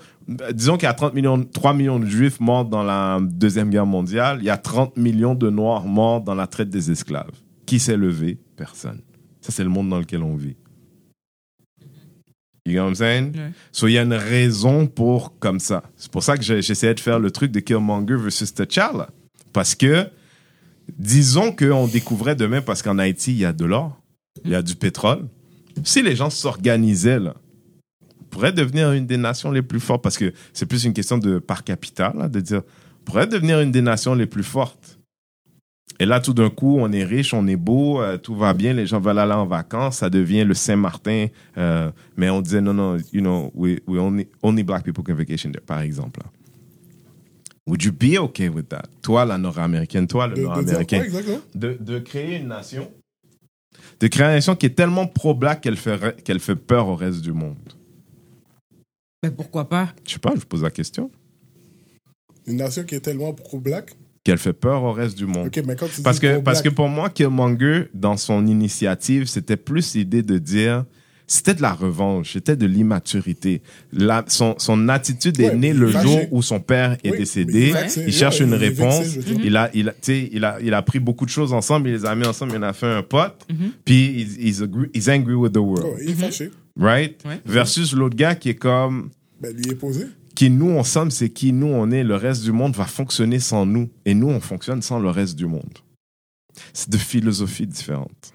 disons 0.52 0.76
qu'il 0.76 0.84
y 0.84 0.90
a 0.90 0.94
30 0.94 1.14
millions, 1.14 1.44
3 1.44 1.74
millions 1.74 2.00
de 2.00 2.06
Juifs 2.06 2.40
morts 2.40 2.64
dans 2.64 2.82
la 2.82 3.18
Deuxième 3.20 3.70
Guerre 3.70 3.86
mondiale. 3.86 4.38
Il 4.40 4.46
y 4.46 4.50
a 4.50 4.56
30 4.56 4.96
millions 4.96 5.34
de 5.34 5.50
Noirs 5.50 5.84
morts 5.84 6.22
dans 6.22 6.34
la 6.34 6.46
traite 6.46 6.70
des 6.70 6.90
esclaves. 6.90 7.30
Qui 7.66 7.78
s'est 7.78 7.96
levé? 7.96 8.38
Personne. 8.56 9.02
Ça, 9.42 9.52
c'est 9.52 9.64
le 9.64 9.70
monde 9.70 9.90
dans 9.90 9.98
lequel 9.98 10.22
on 10.22 10.34
vit. 10.34 10.56
You 12.64 12.74
know 12.74 12.82
what 12.82 12.88
I'm 12.88 12.94
saying? 12.94 13.32
Ouais. 13.34 13.52
So, 13.72 13.86
il 13.88 13.92
y 13.92 13.98
a 13.98 14.02
une 14.02 14.14
raison 14.14 14.86
pour 14.86 15.38
comme 15.38 15.60
ça. 15.60 15.82
C'est 15.96 16.10
pour 16.10 16.22
ça 16.22 16.36
que 16.36 16.42
j'essayais 16.42 16.94
de 16.94 17.00
faire 17.00 17.18
le 17.18 17.30
truc 17.30 17.50
de 17.50 17.60
Killmonger 17.60 18.16
versus 18.16 18.52
T'Challa. 18.52 19.08
Parce 19.52 19.74
que, 19.74 20.06
disons 20.98 21.52
qu'on 21.52 21.86
découvrait 21.86 22.36
demain, 22.36 22.60
parce 22.60 22.82
qu'en 22.82 22.98
Haïti, 22.98 23.32
il 23.32 23.38
y 23.38 23.44
a 23.44 23.52
de 23.52 23.64
l'or, 23.64 23.98
il 24.44 24.50
y 24.50 24.54
a 24.54 24.62
du 24.62 24.74
pétrole. 24.74 25.28
Si 25.82 26.02
les 26.02 26.16
gens 26.16 26.28
s'organisaient, 26.28 27.20
là, 27.20 27.34
pourrait 28.30 28.52
devenir 28.52 28.92
une 28.92 29.06
des 29.06 29.16
nations 29.16 29.50
les 29.50 29.62
plus 29.62 29.80
fortes, 29.80 30.02
parce 30.02 30.18
que 30.18 30.32
c'est 30.52 30.66
plus 30.66 30.84
une 30.84 30.92
question 30.92 31.18
de 31.18 31.38
par 31.38 31.64
capita, 31.64 32.12
là, 32.16 32.28
de 32.28 32.40
dire, 32.40 32.62
on 33.00 33.04
pourrait 33.04 33.26
devenir 33.26 33.60
une 33.60 33.72
des 33.72 33.82
nations 33.82 34.14
les 34.14 34.26
plus 34.26 34.42
fortes. 34.44 34.98
Et 36.00 36.06
là, 36.06 36.20
tout 36.20 36.32
d'un 36.32 36.50
coup, 36.50 36.76
on 36.78 36.92
est 36.92 37.02
riche, 37.02 37.34
on 37.34 37.46
est 37.48 37.56
beau, 37.56 38.00
euh, 38.00 38.18
tout 38.18 38.36
va 38.36 38.54
bien, 38.54 38.72
les 38.72 38.86
gens 38.86 39.00
veulent 39.00 39.18
aller 39.18 39.32
en 39.32 39.46
vacances, 39.46 39.96
ça 39.98 40.10
devient 40.10 40.44
le 40.44 40.54
Saint-Martin. 40.54 41.26
euh, 41.56 41.90
mais 42.16 42.30
on 42.30 42.40
disait, 42.40 42.60
non, 42.60 42.74
non, 42.74 42.98
you 43.12 43.20
know, 43.20 43.50
we, 43.54 43.80
we 43.86 43.98
only, 43.98 44.28
only 44.42 44.62
black 44.62 44.84
people 44.84 45.02
can 45.02 45.14
vacation 45.14 45.50
there, 45.50 45.64
par 45.64 45.80
exemple. 45.80 46.20
là. 46.20 46.30
Would 47.66 47.82
you 47.82 47.92
be 47.92 48.16
okay 48.18 48.48
with 48.48 48.68
that? 48.68 48.84
Toi, 49.02 49.24
la 49.24 49.36
nord-américaine, 49.36 50.06
toi, 50.06 50.26
le 50.28 50.40
nord-américain, 50.40 51.02
de, 51.54 51.76
de 51.78 51.98
créer 51.98 52.36
une 52.38 52.48
nation, 52.48 52.90
de 54.00 54.06
créer 54.06 54.26
une 54.26 54.34
nation 54.34 54.54
qui 54.56 54.66
est 54.66 54.74
tellement 54.74 55.06
pro-black 55.06 55.60
qu'elle 55.60 55.76
fait, 55.76 56.22
qu'elle 56.22 56.40
fait 56.40 56.54
peur 56.56 56.88
au 56.88 56.96
reste 56.96 57.20
du 57.20 57.32
monde. 57.32 57.56
Ben 59.22 59.30
pourquoi 59.32 59.68
pas? 59.68 59.88
Je 60.06 60.12
sais 60.12 60.18
pas, 60.18 60.30
je 60.34 60.40
vous 60.40 60.46
pose 60.46 60.62
la 60.62 60.70
question. 60.70 61.10
Une 62.46 62.56
nation 62.56 62.84
qui 62.84 62.94
est 62.94 63.00
tellement 63.00 63.32
pro-black? 63.32 63.96
Qu'elle 64.22 64.38
fait 64.38 64.52
peur 64.52 64.82
au 64.84 64.92
reste 64.92 65.16
du 65.18 65.26
monde. 65.26 65.48
Ok, 65.48 65.60
mais 65.66 65.74
quand 65.74 65.88
tu 65.92 66.02
Parce 66.02 66.20
que, 66.20 66.38
parce 66.38 66.62
que 66.62 66.68
pour 66.68 66.88
moi, 66.88 67.10
Killmonger, 67.10 67.88
dans 67.94 68.16
son 68.16 68.46
initiative, 68.46 69.26
c'était 69.26 69.56
plus 69.56 69.94
l'idée 69.94 70.22
de 70.22 70.38
dire, 70.38 70.84
c'était 71.26 71.54
de 71.54 71.62
la 71.62 71.72
revanche, 71.72 72.34
c'était 72.34 72.54
de 72.56 72.66
l'immaturité. 72.66 73.60
La- 73.92 74.24
son, 74.28 74.54
son 74.58 74.88
attitude 74.88 75.40
est 75.40 75.50
Ouais, 75.50 75.56
née 75.56 75.68
il 75.70 75.78
le 75.78 75.90
fâché. 75.90 76.06
jour 76.06 76.20
où 76.30 76.40
son 76.42 76.60
père 76.60 76.92
est 76.92 76.98
Oui, 77.06 77.10
mais 77.12 77.18
décédé. 77.18 77.68
il 77.70 77.76
est 77.76 78.06
Il 78.06 78.12
cherche 78.12 78.38
ouais, 78.40 78.46
une 78.46 78.52
il 78.52 78.58
vexé, 78.58 78.82
réponse. 78.82 79.14
Il 79.42 79.56
a, 79.56 79.70
il 79.74 79.88
a, 79.88 79.92
tu 79.92 79.98
sais, 80.02 80.28
il 80.32 80.44
a, 80.44 80.58
il 80.62 80.72
a 80.74 80.82
pris 80.82 81.00
beaucoup 81.00 81.24
de 81.24 81.30
choses 81.30 81.52
ensemble, 81.52 81.88
il 81.88 81.94
les 81.94 82.06
a 82.06 82.14
mis 82.14 82.26
ensemble, 82.26 82.52
il 82.54 82.58
en 82.58 82.62
a 82.68 82.72
fait 82.72 82.86
un 82.86 83.02
pote. 83.02 83.46
Mhm. 83.50 83.72
Puis 83.84 84.20
he's, 84.22 84.36
he's 84.38 84.62
agree- 84.62 84.90
he's 84.94 85.08
angry 85.08 85.34
with 85.34 85.52
the 85.52 85.56
world, 85.58 85.86
Ouais, 85.96 86.04
il 86.04 86.10
est 86.10 86.14
fâché. 86.14 86.50
Right? 86.78 87.22
Ouais. 87.24 87.40
Versus 87.44 87.92
l'autre 87.92 88.16
gars 88.16 88.34
qui 88.34 88.50
est 88.50 88.54
comme, 88.54 89.10
Ben, 89.40 89.54
lui 89.54 89.70
est 89.70 89.74
posé. 89.74 90.06
qui 90.34 90.50
nous 90.50 90.70
on 90.70 90.84
sommes, 90.84 91.10
c'est 91.10 91.30
qui 91.30 91.52
nous 91.52 91.66
on 91.66 91.90
est. 91.90 92.04
Le 92.04 92.14
reste 92.16 92.42
du 92.44 92.52
monde 92.52 92.74
va 92.76 92.84
fonctionner 92.86 93.40
sans 93.40 93.66
nous. 93.66 93.90
Et 94.04 94.14
nous, 94.14 94.28
on 94.28 94.40
fonctionne 94.40 94.82
sans 94.82 94.98
le 94.98 95.10
reste 95.10 95.36
du 95.36 95.46
monde. 95.46 95.78
C'est 96.72 96.90
deux 96.90 96.98
philosophies 96.98 97.66
différentes. 97.66 98.32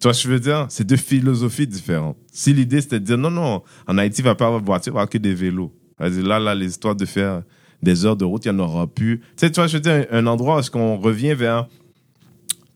Tu 0.00 0.04
vois 0.04 0.14
ce 0.14 0.22
que 0.22 0.28
je 0.28 0.34
veux 0.34 0.40
dire? 0.40 0.66
C'est 0.68 0.84
deux 0.86 0.96
philosophies 0.96 1.66
différentes. 1.66 2.16
Si 2.32 2.52
l'idée 2.52 2.80
c'était 2.80 3.00
de 3.00 3.04
dire 3.04 3.18
non, 3.18 3.30
non, 3.32 3.62
en 3.88 3.98
Haïti, 3.98 4.20
il 4.20 4.24
va 4.24 4.36
pas 4.36 4.46
avoir 4.46 4.60
de 4.60 4.66
voiture, 4.66 4.92
il 4.92 4.94
va 4.94 5.00
avoir 5.00 5.10
que 5.10 5.18
des 5.18 5.34
vélos. 5.34 5.74
Là, 5.98 6.38
là, 6.38 6.54
les 6.54 6.66
histoires 6.68 6.94
de 6.94 7.04
faire 7.04 7.42
des 7.82 8.06
heures 8.06 8.16
de 8.16 8.24
route, 8.24 8.44
il 8.44 8.52
n'y 8.52 8.60
en 8.60 8.64
aura 8.64 8.86
plus. 8.86 9.18
Tu 9.20 9.26
sais, 9.36 9.50
tu 9.50 9.56
vois, 9.56 9.66
je 9.66 9.76
veux 9.78 9.80
dire, 9.80 10.06
un 10.12 10.26
endroit 10.28 10.56
où 10.56 10.58
est-ce 10.60 10.70
qu'on 10.70 10.96
revient 10.98 11.34
vers. 11.34 11.66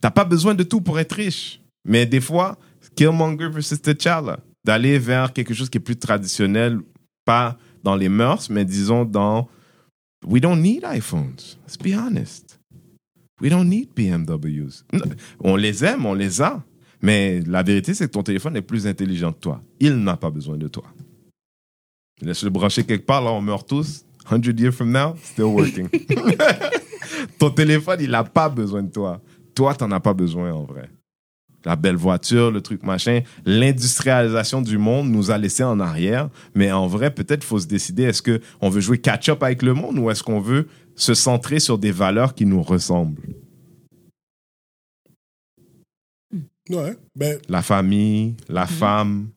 T'as 0.01 0.11
pas 0.11 0.25
besoin 0.25 0.53
de 0.55 0.63
tout 0.63 0.81
pour 0.81 0.99
être 0.99 1.13
riche. 1.13 1.61
Mais 1.87 2.05
des 2.05 2.19
fois, 2.19 2.57
Killmonger 2.95 3.49
versus 3.49 3.81
T'Challa, 3.81 4.39
d'aller 4.63 4.99
vers 4.99 5.33
quelque 5.33 5.53
chose 5.53 5.69
qui 5.69 5.77
est 5.77 5.81
plus 5.81 5.95
traditionnel, 5.95 6.79
pas 7.25 7.57
dans 7.83 7.95
les 7.95 8.09
mœurs, 8.09 8.49
mais 8.49 8.65
disons 8.65 9.05
dans. 9.05 9.47
We 10.25 10.41
don't 10.41 10.61
need 10.61 10.83
iPhones. 10.85 11.57
Let's 11.67 11.77
be 11.77 11.93
honest. 11.93 12.59
We 13.41 13.49
don't 13.49 13.67
need 13.67 13.89
BMWs. 13.93 14.85
On 15.41 15.57
les 15.57 15.83
aime, 15.83 16.05
on 16.05 16.13
les 16.13 16.41
a. 16.41 16.63
Mais 17.01 17.41
la 17.41 17.61
vérité, 17.61 17.93
c'est 17.93 18.07
que 18.07 18.13
ton 18.13 18.23
téléphone 18.23 18.55
est 18.55 18.61
plus 18.61 18.87
intelligent 18.87 19.33
que 19.33 19.39
toi. 19.39 19.61
Il 19.81 19.97
n'a 19.97 20.15
pas 20.15 20.29
besoin 20.29 20.55
de 20.55 20.69
toi. 20.69 20.85
Laisse-le 22.21 22.49
brancher 22.49 22.85
quelque 22.85 23.05
part, 23.05 23.21
là, 23.21 23.31
on 23.31 23.41
meurt 23.41 23.67
tous. 23.67 24.05
100 24.29 24.57
years 24.57 24.71
from 24.71 24.91
now, 24.91 25.15
still 25.21 25.45
working. 25.45 25.89
ton 27.39 27.49
téléphone, 27.49 27.99
il 27.99 28.11
n'a 28.11 28.23
pas 28.23 28.47
besoin 28.47 28.83
de 28.83 28.91
toi. 28.91 29.21
Toi, 29.53 29.75
t'en 29.75 29.91
as 29.91 29.99
pas 29.99 30.13
besoin 30.13 30.53
en 30.53 30.63
vrai. 30.63 30.89
La 31.65 31.75
belle 31.75 31.95
voiture, 31.95 32.51
le 32.51 32.61
truc 32.61 32.83
machin, 32.83 33.21
l'industrialisation 33.45 34.61
du 34.61 34.77
monde 34.77 35.09
nous 35.09 35.31
a 35.31 35.37
laissé 35.37 35.63
en 35.63 35.79
arrière. 35.79 36.29
Mais 36.55 36.71
en 36.71 36.87
vrai, 36.87 37.13
peut-être 37.13 37.43
faut 37.43 37.59
se 37.59 37.67
décider 37.67 38.03
est-ce 38.03 38.21
que 38.21 38.41
on 38.61 38.69
veut 38.69 38.81
jouer 38.81 38.97
catch-up 38.99 39.41
avec 39.43 39.61
le 39.61 39.73
monde 39.73 39.97
ou 39.97 40.09
est-ce 40.11 40.23
qu'on 40.23 40.41
veut 40.41 40.67
se 40.95 41.13
centrer 41.13 41.59
sur 41.59 41.77
des 41.77 41.91
valeurs 41.91 42.35
qui 42.35 42.45
nous 42.45 42.61
ressemblent? 42.61 43.21
Ouais. 46.69 46.95
Ben, 47.15 47.37
La 47.49 47.61
famille, 47.61 48.35
la 48.47 48.65
femme, 48.67 49.29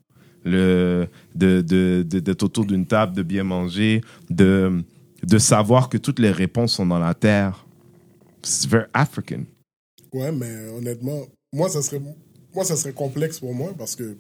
le 0.45 1.09
de 1.35 1.61
de 1.61 2.05
de- 2.09 2.21
d'être 2.21 2.45
autour 2.45 2.65
d'une 2.65 2.87
table, 2.87 3.15
de 3.17 3.23
bien 3.23 3.43
manger, 3.45 4.01
de 4.31 4.85
de 5.23 5.39
savoir 5.39 5.89
que 5.89 5.99
toutes 5.99 6.21
les 6.21 6.31
réponses 6.31 6.75
sont 6.75 6.87
dans 6.87 7.01
la 7.01 7.15
terre. 7.15 7.67
C'est 8.43 8.71
very 8.71 8.85
African. 8.95 9.43
ouais, 10.13 10.31
mais 10.31 10.69
honnêtement, 10.79 11.23
moi, 11.53 11.69
ça 11.69 11.83
serait, 11.83 12.01
moi, 12.55 12.65
ça 12.65 12.77
serait 12.77 12.93
complexe 12.93 13.39
pour 13.41 13.55
moi 13.55 13.75
parce 13.77 13.97
que, 13.97 14.17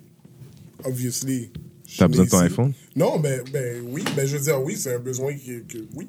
obviously. 0.84 1.50
T'as 1.98 2.08
besoin 2.08 2.24
de 2.24 2.30
ton 2.30 2.38
iPhone? 2.40 2.72
Non, 2.96 3.18
ben, 3.20 3.42
ben 3.52 3.82
oui, 3.88 4.02
ben 4.16 4.26
je 4.26 4.36
veux 4.36 4.42
dire, 4.42 4.60
oui, 4.62 4.76
c'est 4.76 4.94
un 4.94 4.98
besoin 4.98 5.32
qui, 5.34 5.62
que, 5.68 5.78
oui. 5.94 6.08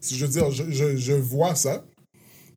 Si 0.00 0.14
je 0.14 0.26
veux 0.26 0.30
dire, 0.32 0.50
je, 0.50 0.64
je, 0.70 0.96
je 0.96 1.12
vois 1.14 1.54
ça, 1.54 1.84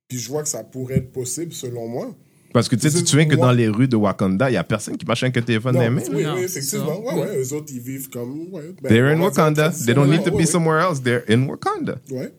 puis 0.07 0.19
je 0.19 0.27
vois 0.29 0.43
que 0.43 0.49
ça 0.49 0.63
pourrait 0.63 0.97
être 0.97 1.11
possible 1.11 1.53
selon 1.53 1.87
moi. 1.87 2.13
Parce 2.51 2.67
que 2.67 2.75
tu 2.75 2.89
sais, 2.89 2.97
tu 2.97 3.03
te 3.03 3.09
souviens 3.09 3.27
que 3.27 3.35
moi- 3.35 3.47
dans 3.47 3.53
les 3.53 3.67
rues 3.69 3.87
de 3.87 3.95
Wakanda, 3.95 4.49
il 4.49 4.55
y 4.55 4.57
a 4.57 4.63
personne 4.63 4.97
qui 4.97 5.05
marche 5.05 5.21
avec 5.23 5.37
un 5.37 5.41
téléphone 5.41 5.75
dans 5.75 5.91
mains. 5.91 6.01
oui, 6.11 6.25
oui, 6.25 6.45
c'est 6.47 6.59
effectivement. 6.59 6.99
Ouais, 6.99 7.13
ouais, 7.21 7.37
eux 7.43 7.53
autres, 7.53 7.71
ils 7.71 7.79
vivent 7.79 8.09
comme. 8.09 8.51
Ouais, 8.51 8.73
ben, 8.81 8.89
They're 8.89 9.07
in 9.15 9.21
Wakanda. 9.21 9.69
They 9.69 9.93
don't 9.93 10.09
need 10.09 10.23
to 10.25 10.31
be 10.35 10.45
somewhere 10.45 10.79
else. 10.81 10.99
They're 11.01 11.23
in 11.31 11.47
Wakanda. 11.47 11.99
ouais. 12.11 12.33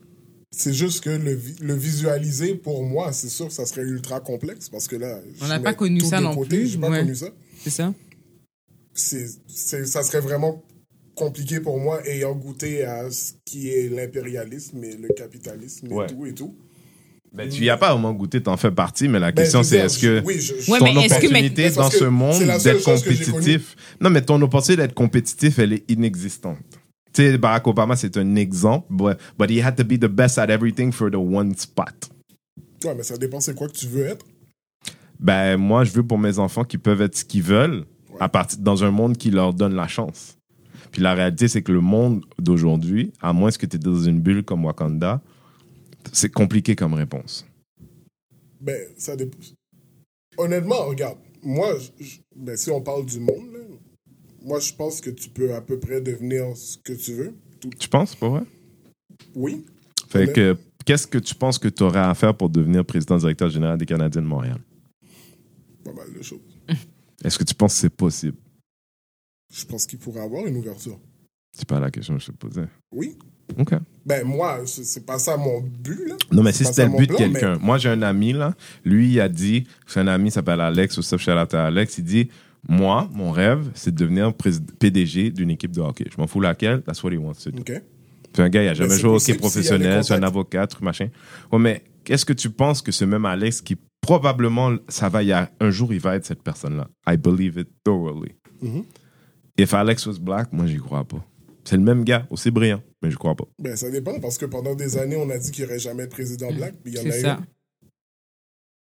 C'est 0.53 0.73
juste 0.75 1.05
que 1.05 1.11
le, 1.11 1.35
vi- 1.37 1.61
le 1.63 1.75
visualiser, 1.75 2.55
pour 2.57 2.83
moi, 2.85 3.13
c'est 3.13 3.29
sûr 3.29 3.47
que 3.47 3.53
ça 3.53 3.67
serait 3.67 3.83
ultra 3.83 4.19
complexe 4.21 4.69
parce 4.69 4.89
que 4.89 4.97
là. 4.97 5.21
On 5.41 5.45
je 5.45 5.49
n'a 5.49 5.61
pas 5.61 5.75
connu 5.75 6.01
ça 6.01 6.21
non 6.21 6.35
côté, 6.35 6.57
plus, 6.59 6.73
J'ai 6.73 6.79
pas 6.79 6.91
ouais. 6.91 7.01
connu 7.01 7.15
ça. 7.15 7.29
C'est 7.63 7.71
ça? 7.71 7.95
c'est, 8.95 9.27
c'est- 9.47 9.85
ça 9.87 10.03
serait 10.03 10.21
vraiment 10.21 10.63
compliqué 11.15 11.61
pour 11.61 11.79
moi 11.79 12.05
ayant 12.07 12.35
goûté 12.35 12.85
à 12.85 13.11
ce 13.11 13.33
qui 13.45 13.69
est 13.69 13.89
l'impérialisme 13.89 14.83
et 14.83 14.97
le 14.97 15.09
capitalisme 15.09 15.87
et 15.91 15.95
Ouais. 15.95 16.07
tout 16.07 16.27
et 16.27 16.35
tout. 16.35 16.55
Ben, 17.33 17.49
tu 17.49 17.63
y 17.63 17.71
as 17.71 17.77
pas 17.77 17.93
vraiment 17.93 18.13
goûté, 18.13 18.43
t'en 18.43 18.57
fais 18.57 18.73
partie, 18.73 19.07
mais 19.07 19.21
la 19.21 19.31
Ben, 19.31 19.43
question 19.43 19.63
c'est 19.63 19.77
est-ce 19.79 20.01
que 20.01 20.21
oui, 20.25 20.41
je- 20.41 20.53
ton 20.67 20.83
mais 20.85 21.05
est-ce 21.05 21.21
que- 21.21 21.29
mais- 21.33 21.47
opportunité 21.49 21.71
dans 21.71 21.91
ce 21.91 22.05
monde 22.05 22.43
d'être 22.43 22.83
compétitif, 22.83 23.77
non, 24.01 24.11
mais 24.11 24.23
ton 24.23 24.43
opportunité 24.43 24.83
d'être 24.83 24.95
compétitif, 24.95 25.61
elle 25.61 25.75
est 25.75 25.85
inexistante. 25.89 26.59
Tu 27.13 27.23
sais, 27.23 27.39
Barack 27.39 27.67
Obama, 27.67 27.97
c'est 27.97 28.17
un 28.17 28.37
exemple, 28.37 28.87
but, 28.91 29.17
but 29.39 29.51
he 29.51 29.61
had 29.63 29.77
to 29.77 29.85
be 29.85 29.99
the 29.99 30.07
best 30.09 30.39
at 30.39 30.49
everything 30.49 30.93
for 30.93 31.11
the 31.11 31.17
one 31.17 31.55
spot. 31.57 32.09
Ouais, 32.85 32.95
mais 32.95 33.03
ça 33.03 33.17
dépend 33.17 33.41
c'est 33.41 33.55
quoi 33.55 33.67
que 33.69 33.73
tu 33.77 33.87
veux 33.87 34.07
être. 34.07 34.25
Ben, 35.19 35.57
moi, 35.57 35.85
je 35.85 35.91
veux 35.93 36.07
pour 36.07 36.19
mes 36.19 36.39
enfants 36.39 36.65
qu'ils 36.65 36.81
peuvent 36.81 37.03
être 37.03 37.17
ce 37.17 37.25
qu'ils 37.25 37.43
veulent 37.43 37.85
à 38.21 38.29
partir, 38.29 38.59
dans 38.61 38.85
un 38.85 38.91
monde 38.91 39.17
qui 39.17 39.31
leur 39.31 39.53
donne 39.55 39.75
la 39.75 39.87
chance. 39.89 40.37
Puis 40.93 41.03
la 41.03 41.15
réalité, 41.15 41.47
c'est 41.49 41.63
que 41.63 41.73
le 41.73 41.81
monde 41.81 42.25
d'aujourd'hui, 42.39 43.13
à 43.21 43.33
moins 43.33 43.51
que 43.51 43.67
tu 43.67 43.77
es 43.77 43.79
dans 43.79 44.01
une 44.01 44.21
bulle 44.21 44.43
comme 44.45 44.65
Wakanda, 44.65 45.21
c'est 46.13 46.31
compliqué 46.33 46.75
comme 46.75 46.95
réponse. 46.95 47.45
Ben, 48.61 48.79
ça 48.97 49.15
dépend. 49.17 49.37
Honnêtement, 50.39 50.87
regarde, 50.87 51.19
moi, 51.43 51.75
je- 51.99 52.19
ben, 52.35 52.57
si 52.57 52.71
on 52.71 52.81
parle 52.81 53.05
du 53.05 53.21
monde, 53.21 53.53
là, 53.53 53.59
moi, 54.43 54.59
je 54.61 54.73
pense 54.73 55.01
que 55.01 55.11
tu 55.11 55.29
peux 55.29 55.55
à 55.55 55.61
peu 55.61 55.79
près 55.79 56.01
devenir 56.01 56.57
ce 56.57 56.79
que 56.79 56.93
tu 56.93 57.15
veux. 57.15 57.35
Tout, 57.61 57.71
Tu 57.79 57.89
penses, 57.89 58.15
pas 58.15 58.29
vrai? 58.29 58.43
oui. 59.35 59.65
Fait 60.09 60.27
Mais- 60.27 60.33
que, 60.33 60.57
qu'est-ce 60.85 61.07
que 61.07 61.19
tu 61.19 61.35
penses 61.35 61.59
que 61.59 61.69
tu 61.69 61.83
aurais 61.83 62.01
à 62.01 62.15
faire 62.15 62.35
pour 62.37 62.49
devenir 62.51 62.85
président 62.85 63.17
directeur 63.17 63.49
général 63.51 63.79
des 63.79 63.87
Canadiens 63.87 64.23
de 64.23 64.27
Montréal? 64.27 64.59
Pas 65.85 65.93
mal 65.93 66.13
de 66.13 66.23
choses. 66.23 66.41
Est-ce 67.25 67.39
que 67.39 67.45
tu 67.45 67.55
penses 67.55 67.75
que 67.75 67.81
c'est 67.81 67.91
possible? 67.95 68.37
Je 69.53 69.65
pense 69.65 69.87
qu'il 69.87 69.99
pourrait 69.99 70.21
avoir 70.23 70.47
une 70.47 70.57
ouverture. 70.57 70.99
C'est 71.57 71.67
pas 71.69 71.81
la 71.81 71.91
question 71.91 72.17
que 72.17 72.23
je 72.23 72.27
te 72.27 72.37
posais. 72.37 72.69
Oui. 72.93 73.17
OK. 73.59 73.75
Ben, 74.07 74.25
moi, 74.25 74.61
c'est 74.67 75.05
pas 75.05 75.19
ça 75.19 75.37
mon 75.37 75.61
but, 75.61 76.07
là. 76.09 76.17
Non, 76.33 76.43
mais 76.43 76.53
si 76.53 76.65
c'était 76.65 76.83
ça 76.83 76.89
le 76.89 76.97
but 76.97 77.11
de 77.11 77.17
quelqu'un. 77.17 77.59
Moi, 77.59 77.79
j'ai 77.79 77.89
un 77.89 78.03
ami, 78.03 78.33
là. 78.33 78.55
Lui, 78.85 79.11
il 79.13 79.21
a 79.21 79.29
dit, 79.29 79.67
c'est 79.87 80.01
un 80.01 80.07
ami, 80.07 80.29
il 80.29 80.33
s'appelle 80.33 80.61
Alex, 80.61 80.97
ou 80.99 81.01
out 81.01 81.55
à 81.55 81.67
Alex. 81.67 81.99
Il 81.99 82.05
dit, 82.05 82.29
moi, 82.69 83.09
mon 83.13 83.31
rêve, 83.31 83.71
c'est 83.75 83.95
de 83.95 83.97
devenir 83.97 84.33
PDG 84.35 85.31
d'une 85.31 85.51
équipe 85.51 85.73
de 85.73 85.81
hockey. 85.81 86.05
Je 86.11 86.21
m'en 86.21 86.27
fous 86.27 86.41
laquelle, 86.41 86.83
that's 86.83 87.03
what 87.03 87.13
he 87.13 87.17
wants 87.17 87.43
to 87.45 87.51
do. 87.51 87.61
OK. 87.61 87.73
C'est 88.35 88.43
un 88.43 88.49
gars, 88.49 88.63
il 88.63 88.69
a 88.69 88.75
jamais 88.75 88.97
joué 88.97 89.11
au 89.11 89.17
hockey 89.17 89.35
professionnel, 89.35 90.05
c'est 90.05 90.15
un 90.15 90.23
avocat, 90.23 90.67
truc 90.67 90.83
machin. 90.83 91.09
Ouais, 91.51 91.59
mais 91.59 91.83
qu'est-ce 92.05 92.25
que 92.25 92.33
tu 92.33 92.51
penses 92.51 92.81
que 92.81 92.93
ce 92.93 93.05
même 93.05 93.25
Alex, 93.25 93.61
qui 93.61 93.77
probablement, 94.01 94.77
ça 94.89 95.09
va 95.09 95.23
y 95.23 95.33
a, 95.33 95.51
un 95.61 95.71
jour, 95.71 95.93
il 95.93 96.01
va 96.01 96.17
être 96.17 96.25
cette 96.25 96.43
personne-là? 96.43 96.89
I 97.09 97.17
believe 97.17 97.59
it 97.59 97.69
thoroughly. 97.85 98.33
Mhm. 98.63 98.85
If 99.59 99.75
Alex 99.75 100.07
was 100.07 100.19
black, 100.21 100.53
moi, 100.53 100.67
j'y 100.67 100.79
crois 100.79 101.05
pas. 101.05 101.25
C'est 101.65 101.77
le 101.77 101.83
même 101.83 102.05
gars, 102.05 102.27
aussi 102.31 102.51
brillant, 102.51 102.83
mais 103.03 103.11
je 103.11 103.17
crois 103.17 103.35
pas. 103.35 103.45
Ben, 103.59 103.77
ça 103.77 103.91
dépend, 103.91 104.19
parce 104.21 104.39
que 104.39 104.47
pendant 104.47 104.75
des 104.75 104.97
années, 104.97 105.17
on 105.17 105.29
a 105.31 105.39
dit 105.39 105.51
qu'il 105.51 105.65
n'y 105.65 105.71
aurait 105.71 105.79
jamais 105.79 106.05
de 106.05 106.11
président 106.11 106.53
black, 106.53 106.75
puis 106.83 106.93
il 106.93 106.99
y 106.99 107.01
en 107.01 107.09
a 107.09 107.13
C'est 107.13 107.29
eu. 107.29 107.45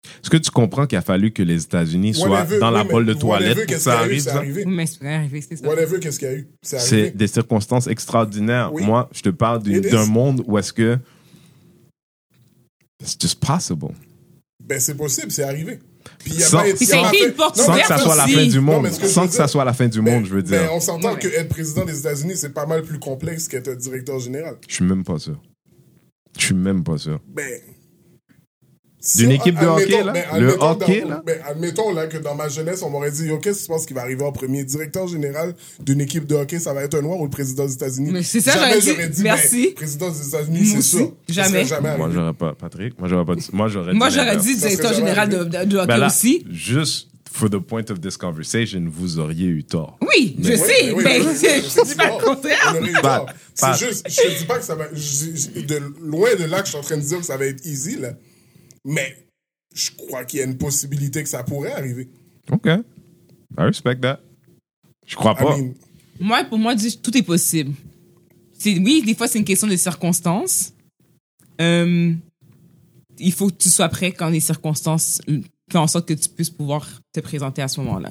Est-ce 0.04 0.30
que 0.30 0.36
tu 0.36 0.50
comprends 0.50 0.86
qu'il 0.86 0.98
a 0.98 1.02
fallu 1.02 1.30
que 1.32 1.42
les 1.42 1.62
États-Unis 1.62 2.14
soient 2.14 2.28
Whatever, 2.28 2.58
dans 2.58 2.70
la 2.70 2.82
bolle 2.84 3.06
de 3.06 3.14
toilette 3.14 3.50
whatever, 3.50 3.66
pour 3.66 3.74
que 3.76 3.80
ça 3.80 3.98
arrive? 4.00 4.20
c'est 4.22 4.30
ça? 4.30 4.36
arrivé. 4.38 4.64
Oui, 4.66 4.72
mais 4.74 4.86
c'est 4.86 5.06
arrivé, 5.06 5.40
c'est 5.40 5.56
ça. 5.56 5.66
Whatever, 5.68 6.00
qu'est-ce 6.00 6.18
qu'il 6.18 6.28
y 6.28 6.30
a 6.30 6.34
eu? 6.34 6.48
C'est 6.62 7.16
des 7.16 7.26
circonstances 7.28 7.86
extraordinaires. 7.86 8.72
Oui. 8.72 8.82
Moi, 8.84 9.08
je 9.12 9.22
te 9.22 9.28
parle 9.30 9.62
d'une- 9.62 9.76
It 9.76 9.86
is. 9.86 9.90
d'un 9.90 10.06
monde 10.06 10.42
où 10.46 10.58
est-ce 10.58 10.72
que 10.72 10.98
it's 13.00 13.16
just 13.20 13.40
possible. 13.44 13.94
Ben, 14.64 14.80
c'est 14.80 14.96
possible, 14.96 15.30
c'est 15.30 15.44
arrivé. 15.44 15.78
Puis 16.18 16.32
il 16.34 16.40
y 16.40 16.42
a 16.42 16.46
Sans- 16.46 16.58
pas- 16.58 16.68
été 16.68 16.84
fait- 16.84 16.96
Non, 17.38 17.52
Sans 17.54 17.76
que 17.78 17.86
ça 17.86 17.98
soit 17.98 18.16
la 18.16 18.26
fin 18.26 18.46
du 18.46 18.60
monde. 18.60 18.84
que 18.90 19.06
Sans 19.08 19.26
que 19.28 19.34
ça 19.34 19.46
soit 19.48 19.64
la 19.64 19.72
fin 19.72 19.86
du 19.88 20.02
Ben, 20.02 20.14
monde, 20.14 20.26
je 20.26 20.34
veux 20.34 20.42
ben, 20.42 20.62
dire. 20.62 20.72
on 20.72 20.80
s'entend 20.80 21.14
Ouais. 21.14 21.18
que 21.20 21.28
être 21.28 21.48
président 21.48 21.84
des 21.84 21.98
États-Unis, 22.00 22.36
c'est 22.36 22.52
pas 22.52 22.66
mal 22.66 22.82
plus 22.82 22.98
complexe 22.98 23.46
qu'être 23.48 23.70
directeur 23.76 24.18
général. 24.18 24.56
Je 24.68 24.74
suis 24.74 24.84
même 24.84 25.04
pas 25.04 25.18
sûr. 25.18 25.40
Je 26.38 26.46
suis 26.46 26.54
même 26.54 26.82
pas 26.82 26.98
sûr. 26.98 27.20
Ben. 27.28 27.60
D'une 29.16 29.32
équipe 29.32 29.58
de 29.58 29.66
hockey, 29.66 30.04
là? 30.04 30.12
ben, 30.12 30.24
Le 30.38 30.48
admettons 30.52 30.70
hockey, 30.70 31.00
dans- 31.02 31.08
là? 31.08 31.22
Ben, 31.26 31.38
admettons 31.44 31.92
là, 31.92 32.06
que 32.06 32.18
dans 32.18 32.34
ma 32.36 32.48
jeunesse, 32.48 32.82
on 32.82 32.90
m'aurait 32.90 33.10
dit 33.10 33.26
Yo, 33.26 33.38
qu'est-ce 33.38 33.58
que 33.60 33.64
tu 33.64 33.68
penses 33.68 33.86
qui 33.86 33.94
va 33.94 34.02
arriver 34.02 34.22
en 34.24 34.30
premier 34.32 34.62
Directeur 34.64 35.08
général 35.08 35.54
d'une 35.80 36.00
équipe 36.00 36.26
de 36.26 36.36
hockey, 36.36 36.60
ça 36.60 36.72
va 36.72 36.84
être 36.84 36.94
un 36.94 37.02
noir 37.02 37.18
ou 37.18 37.24
le 37.24 37.30
président 37.30 37.66
des 37.66 37.72
États-Unis? 37.74 38.10
Mais 38.12 38.22
c'est 38.22 38.40
ça, 38.40 38.52
Jamais 38.52 38.80
j'aurais 38.80 39.08
dit, 39.08 39.22
ben, 39.22 39.30
merci. 39.32 39.70
président 39.74 40.10
des 40.10 40.28
États-Unis, 40.28 40.66
c'est 40.66 40.82
sûr. 40.82 41.12
Ça 41.28 41.32
jamais. 41.42 41.64
jamais 41.64 41.96
Moi, 41.96 42.10
j'aurais 42.14 42.32
pas, 42.32 42.54
Patrick, 42.54 42.98
moi, 42.98 43.08
j'aurais 43.08 43.24
pas 43.24 43.34
dit, 43.34 43.48
moi, 43.52 43.68
j'aurais 43.68 43.92
Moi, 43.92 44.08
dit 44.08 44.14
j'aurais 44.16 44.36
dit 44.36 44.56
directeur 44.56 44.92
général 44.92 45.28
de, 45.28 45.44
de, 45.44 45.64
de 45.64 45.76
hockey 45.78 45.86
Ben 45.88 45.96
là, 45.98 46.06
aussi. 46.06 46.46
juste 46.50 47.08
for 47.32 47.48
the 47.50 47.58
point 47.58 47.84
of 47.90 48.00
this 48.00 48.16
conversation, 48.16 48.84
vous 48.86 49.18
auriez 49.18 49.46
eu 49.46 49.64
tort. 49.64 49.98
Oui, 50.02 50.36
je 50.38 50.54
sais, 50.54 50.92
oui, 50.92 51.02
mais 51.02 51.18
oui, 51.18 51.26
je 51.42 51.80
oui, 51.80 51.86
dis 51.88 51.94
pas 51.96 52.06
le 52.18 52.24
contraire. 52.24 52.76
C'est 53.54 53.86
juste, 53.86 54.06
je 54.08 54.16
te 54.16 54.38
dis 54.38 54.44
pas 54.44 54.58
que 54.58 54.64
ça 54.64 54.74
va. 54.74 54.84
de 54.88 55.82
loin 56.02 56.28
de 56.38 56.44
là 56.44 56.60
que 56.60 56.66
je 56.66 56.70
suis 56.70 56.78
en 56.78 56.82
train 56.82 56.96
de 56.98 57.02
dire 57.02 57.18
que 57.18 57.24
ça 57.24 57.36
va 57.36 57.46
être 57.46 57.64
easy, 57.66 57.96
là. 57.98 58.10
Mais 58.84 59.26
je 59.74 59.90
crois 59.90 60.24
qu'il 60.24 60.40
y 60.40 60.42
a 60.42 60.46
une 60.46 60.58
possibilité 60.58 61.22
que 61.22 61.28
ça 61.28 61.42
pourrait 61.42 61.72
arriver. 61.72 62.08
OK. 62.50 62.66
I 62.66 62.82
respect 63.58 63.96
that. 63.96 64.20
Je 65.06 65.16
crois 65.16 65.34
pas. 65.34 65.56
I 65.56 65.62
mean, 65.62 65.74
Moi, 66.20 66.44
pour 66.44 66.58
moi, 66.58 66.74
tout 66.76 67.16
est 67.16 67.22
possible. 67.22 67.72
C'est, 68.52 68.78
oui, 68.78 69.02
des 69.04 69.14
fois, 69.14 69.28
c'est 69.28 69.38
une 69.38 69.44
question 69.44 69.66
de 69.66 69.76
circonstances. 69.76 70.72
Euh, 71.60 72.14
il 73.18 73.32
faut 73.32 73.48
que 73.48 73.56
tu 73.56 73.68
sois 73.68 73.88
prêt 73.88 74.12
quand 74.12 74.28
les 74.28 74.40
circonstances 74.40 75.20
font 75.70 75.80
en 75.80 75.86
sorte 75.86 76.08
que 76.08 76.14
tu 76.14 76.28
puisses 76.28 76.50
pouvoir 76.50 76.88
te 77.12 77.20
présenter 77.20 77.62
à 77.62 77.68
ce 77.68 77.80
moment-là. 77.80 78.10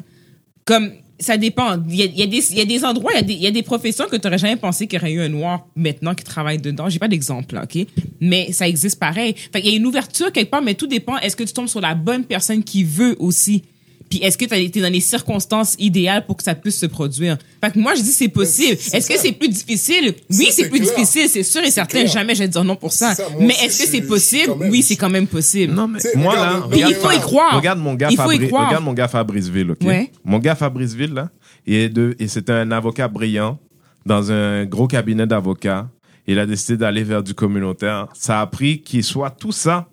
Comme, 0.65 0.93
ça 1.22 1.38
dépend. 1.38 1.78
Il 1.88 1.95
y 1.95 2.01
a, 2.01 2.05
y 2.05 2.24
a 2.24 2.26
y 2.26 2.61
a 2.61 2.65
des 2.65 2.84
endroits, 2.84 3.11
il 3.13 3.15
y 3.15 3.19
a 3.19 3.22
des, 3.22 3.34
il 3.34 3.41
y 3.41 3.47
a 3.47 3.51
des 3.51 3.63
professions 3.63 4.05
que 4.09 4.15
tu 4.15 4.28
n'aurais 4.28 4.38
jamais 4.38 4.57
pensé 4.57 4.88
qu'il 4.88 4.99
y 4.99 5.01
aurait 5.01 5.13
eu 5.13 5.22
un 5.22 5.30
noir 5.30 5.67
maintenant 5.76 6.13
qui 6.13 6.24
travaille 6.24 6.57
dedans. 6.57 6.89
J'ai 6.89 6.99
pas 6.99 7.07
d'exemple, 7.07 7.55
là, 7.55 7.63
OK? 7.63 7.86
Mais 8.19 8.51
ça 8.51 8.67
existe 8.67 8.99
pareil. 8.99 9.36
Il 9.55 9.65
y 9.65 9.74
a 9.74 9.76
une 9.76 9.86
ouverture 9.86 10.32
quelque 10.32 10.49
part, 10.49 10.61
mais 10.61 10.74
tout 10.74 10.88
dépend. 10.88 11.17
Est-ce 11.19 11.36
que 11.36 11.43
tu 11.43 11.53
tombes 11.53 11.67
sur 11.67 11.82
la 11.82 11.95
bonne 11.95 12.26
personne 12.26 12.63
qui 12.63 12.84
veut 12.84 13.15
aussi? 13.19 13.63
Puis 14.12 14.20
est-ce 14.22 14.38
que 14.38 14.45
tu 14.45 14.53
as 14.53 14.57
été 14.59 14.80
dans 14.82 14.91
les 14.93 14.99
circonstances 14.99 15.76
idéales 15.80 16.26
pour 16.28 16.38
que 16.38 16.43
ça 16.43 16.53
puisse 16.53 16.78
se 16.78 16.86
produire? 16.86 17.38
Fait 17.64 17.72
que 17.72 17.80
moi, 17.80 17.95
je 17.95 18.01
dis 18.01 18.12
c'est 18.12 18.28
possible. 18.28 18.74
Est-ce 18.93 19.07
que 19.09 19.18
c'est 19.18 19.32
plus 19.32 19.49
difficile? 19.49 20.14
Oui, 20.30 20.49
c'est 20.51 20.70
plus 20.70 20.82
clair. 20.82 20.93
difficile, 20.95 21.30
c'est 21.30 21.41
sûr 21.43 21.64
et 21.64 21.72
certain. 21.72 21.99
clair. 22.01 22.07
Jamais 22.12 22.36
je 22.36 22.43
vais 22.43 22.47
dire 22.49 22.64
non 22.64 22.76
pour 22.76 22.91
ça. 22.91 23.16
Mais 23.39 23.55
est-ce 23.64 23.82
que 23.84 23.88
c'est 23.89 24.01
possible? 24.01 24.53
oui, 24.70 24.84
c'est 24.84 24.97
quand 24.97 25.09
même 25.09 25.26
possible. 25.28 25.74
Non, 25.74 25.88
mais 25.88 25.99
moi, 26.16 26.34
regarde, 26.34 26.59
là, 26.62 26.68
Puis 26.70 26.80
il 26.80 26.86
regarde- 26.86 27.01
faut 27.03 27.12
y 27.12 27.20
croire. 27.22 27.55
Regarde 27.57 27.80
mon 27.80 27.93
gars, 27.95 28.09
Il 28.12 28.18
faut 28.18 28.32
y 28.32 28.36
Fabri- 28.38 28.47
croire. 28.49 28.68
regarde 28.68 28.84
mon 28.84 28.93
gars 28.93 29.07
Fabriceville, 29.07 29.72
OK? 29.72 29.78
Ouais. 29.84 30.12
Mon 30.26 30.39
gars 30.39 30.55
Fabriceville, 30.55 31.14
là, 31.14 31.30
il 31.66 31.74
est 31.76 31.89
de, 31.89 32.16
et 32.20 32.28
c'est 32.28 32.49
un 32.49 32.70
avocat 32.72 33.07
brillant 33.07 33.57
dans 34.05 34.32
un 34.32 34.66
gros 34.66 34.88
cabinet 34.88 35.26
d'avocats. 35.26 35.88
Il 36.28 36.38
a 36.38 36.45
décidé 36.45 36.78
d'aller 36.78 37.03
vers 37.03 37.24
du 37.24 37.34
communautaire. 37.34 38.07
Ça 38.14 38.41
a 38.41 38.47
pris 38.47 38.82
qu'il 38.82 39.03
soit 39.03 39.32
tout 39.32 39.51
ça 39.51 39.88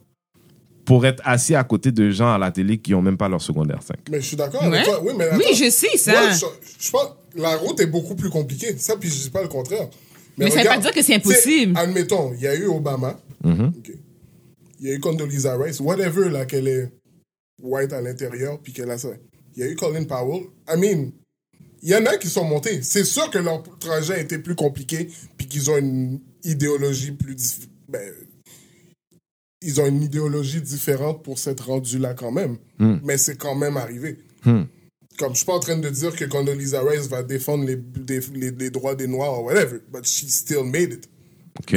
pour 0.89 1.05
être 1.05 1.22
assis 1.26 1.55
à 1.55 1.62
côté 1.64 1.93
de 1.93 2.11
gens 2.11 2.32
à 2.32 2.39
la 2.39 2.51
télé 2.51 2.78
qui 2.78 2.95
ont 2.95 3.03
même 3.03 3.18
pas 3.18 3.28
leur 3.28 3.43
secondaire 3.43 3.82
5. 3.82 3.97
Mais 4.11 4.22
je 4.22 4.26
suis 4.26 4.36
d'accord 4.39 4.62
Ouais. 4.62 4.68
avec 4.78 4.84
toi. 4.84 5.03
Oui, 5.05 5.12
mais 5.18 5.26
Oui, 5.36 5.55
je 5.55 5.68
sais 5.68 5.99
ça. 5.99 6.12
Moi, 6.12 6.30
je, 6.32 6.47
je 6.86 6.91
pense 6.91 7.09
la 7.36 7.57
route 7.57 7.78
est 7.80 7.86
beaucoup 7.86 8.14
plus 8.14 8.30
compliquée. 8.30 8.74
Ça, 8.78 8.97
puis 8.97 9.11
je 9.11 9.22
dis 9.24 9.30
pas 9.30 9.43
le 9.43 9.49
contraire. 9.49 9.89
Mais 10.39 10.51
ça 10.51 10.62
veut 10.62 10.68
pas 10.68 10.78
dire 10.78 10.93
que 10.93 11.03
c'est 11.03 11.14
impossible. 11.16 11.76
Admettons, 11.76 12.32
il 12.32 12.41
y 12.41 12.47
a 12.47 12.55
eu 12.55 12.66
Obama. 12.68 13.20
Ok. 13.45 13.93
Il 14.80 14.86
y 14.89 14.91
a 14.91 14.95
eu 14.95 14.99
Condoleezza 15.01 15.57
Rice. 15.59 15.78
Whatever, 15.80 16.30
là, 16.30 16.47
qu'elle 16.47 16.68
est 16.68 16.91
white 17.62 17.93
à 17.93 18.01
l'intérieur, 18.01 18.59
puis 18.59 18.72
qu'elle 18.72 18.91
a 18.91 18.97
ça. 18.97 19.09
Il 19.57 19.62
y 19.62 19.66
a 19.66 19.70
eu 19.70 19.74
Colin 19.76 20.05
Powell. 20.05 20.45
I 20.72 20.76
mean, 20.78 21.11
il 21.82 21.91
y 21.91 21.95
en 21.97 22.07
a 22.07 22.16
qui 22.16 22.28
sont 22.28 22.45
montés. 22.45 22.80
C'est 22.82 23.05
sûr 23.05 23.28
que 23.30 23.39
leur 23.39 23.62
trajet 23.78 24.14
a 24.14 24.18
été 24.20 24.39
plus 24.39 24.55
compliqué, 24.55 25.11
puis 25.36 25.47
qu'ils 25.49 25.70
ont 25.70 25.76
une 25.76 26.20
idéologie 26.45 27.12
plus... 27.12 27.36
Ben, 27.89 28.11
ils 29.62 29.80
ont 29.80 29.86
une 29.86 30.02
idéologie 30.02 30.61
différente 30.61 31.22
pour 31.22 31.38
s'être 31.38 31.66
rendus 31.66 31.98
là 31.98 32.14
quand 32.14 32.30
même. 32.32 32.56
Mais 33.04 33.18
c'est 33.18 33.36
quand 33.36 33.54
même 33.54 33.76
arrivé. 33.76 34.18
Comme 35.18 35.32
je 35.32 35.38
suis 35.38 35.46
pas 35.46 35.54
en 35.54 35.61
train 35.61 35.76
de 35.76 35.88
dire 35.88 36.14
que 36.14 36.24
Condoleezza 36.24 36.80
Rice 36.82 37.09
va 37.09 37.24
défendre 37.24 37.64
les, 37.64 37.74
des- 37.76 38.20
les, 38.34 38.50
les 38.52 38.70
droits 38.70 38.94
des 38.94 39.09
Noirs 39.09 39.42
ou 39.42 39.46
whatever, 39.46 39.78
but 39.92 40.04
she 40.06 40.28
still 40.28 40.62
made 40.64 40.92
it. 40.92 41.09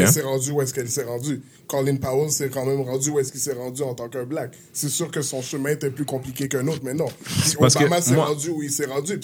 Elle 0.02 0.12
s'est 0.12 0.22
rendue 0.22 0.52
où 0.52 0.62
est-ce 0.62 0.76
qu'elle 0.76 0.92
s'est 0.92 1.06
rendue. 1.06 1.42
Colin 1.66 1.96
Powell 1.96 2.30
s'est 2.30 2.50
quand 2.50 2.68
même 2.68 2.82
rendu 2.82 3.10
où 3.10 3.18
est-ce 3.20 3.32
qu'il 3.32 3.42
s'est 3.42 3.54
rendu 3.54 3.82
en 3.82 3.96
tant 3.96 4.10
qu'un 4.10 4.26
black. 4.26 4.54
C'est 4.74 4.90
sûr 4.90 5.10
que 5.10 5.24
son 5.24 5.42
chemin 5.42 5.72
était 5.72 5.90
plus 5.90 6.06
compliqué 6.06 6.48
qu'un 6.48 6.68
autre, 6.68 6.82
mais 6.84 6.94
non. 6.94 7.08
Puis 7.08 7.56
Obama 7.86 8.00
s'est 8.00 8.14
moi- 8.14 8.26
rendu 8.28 8.50
où 8.52 8.62
il 8.62 8.72
s'est 8.72 8.86
rendu. 8.86 9.20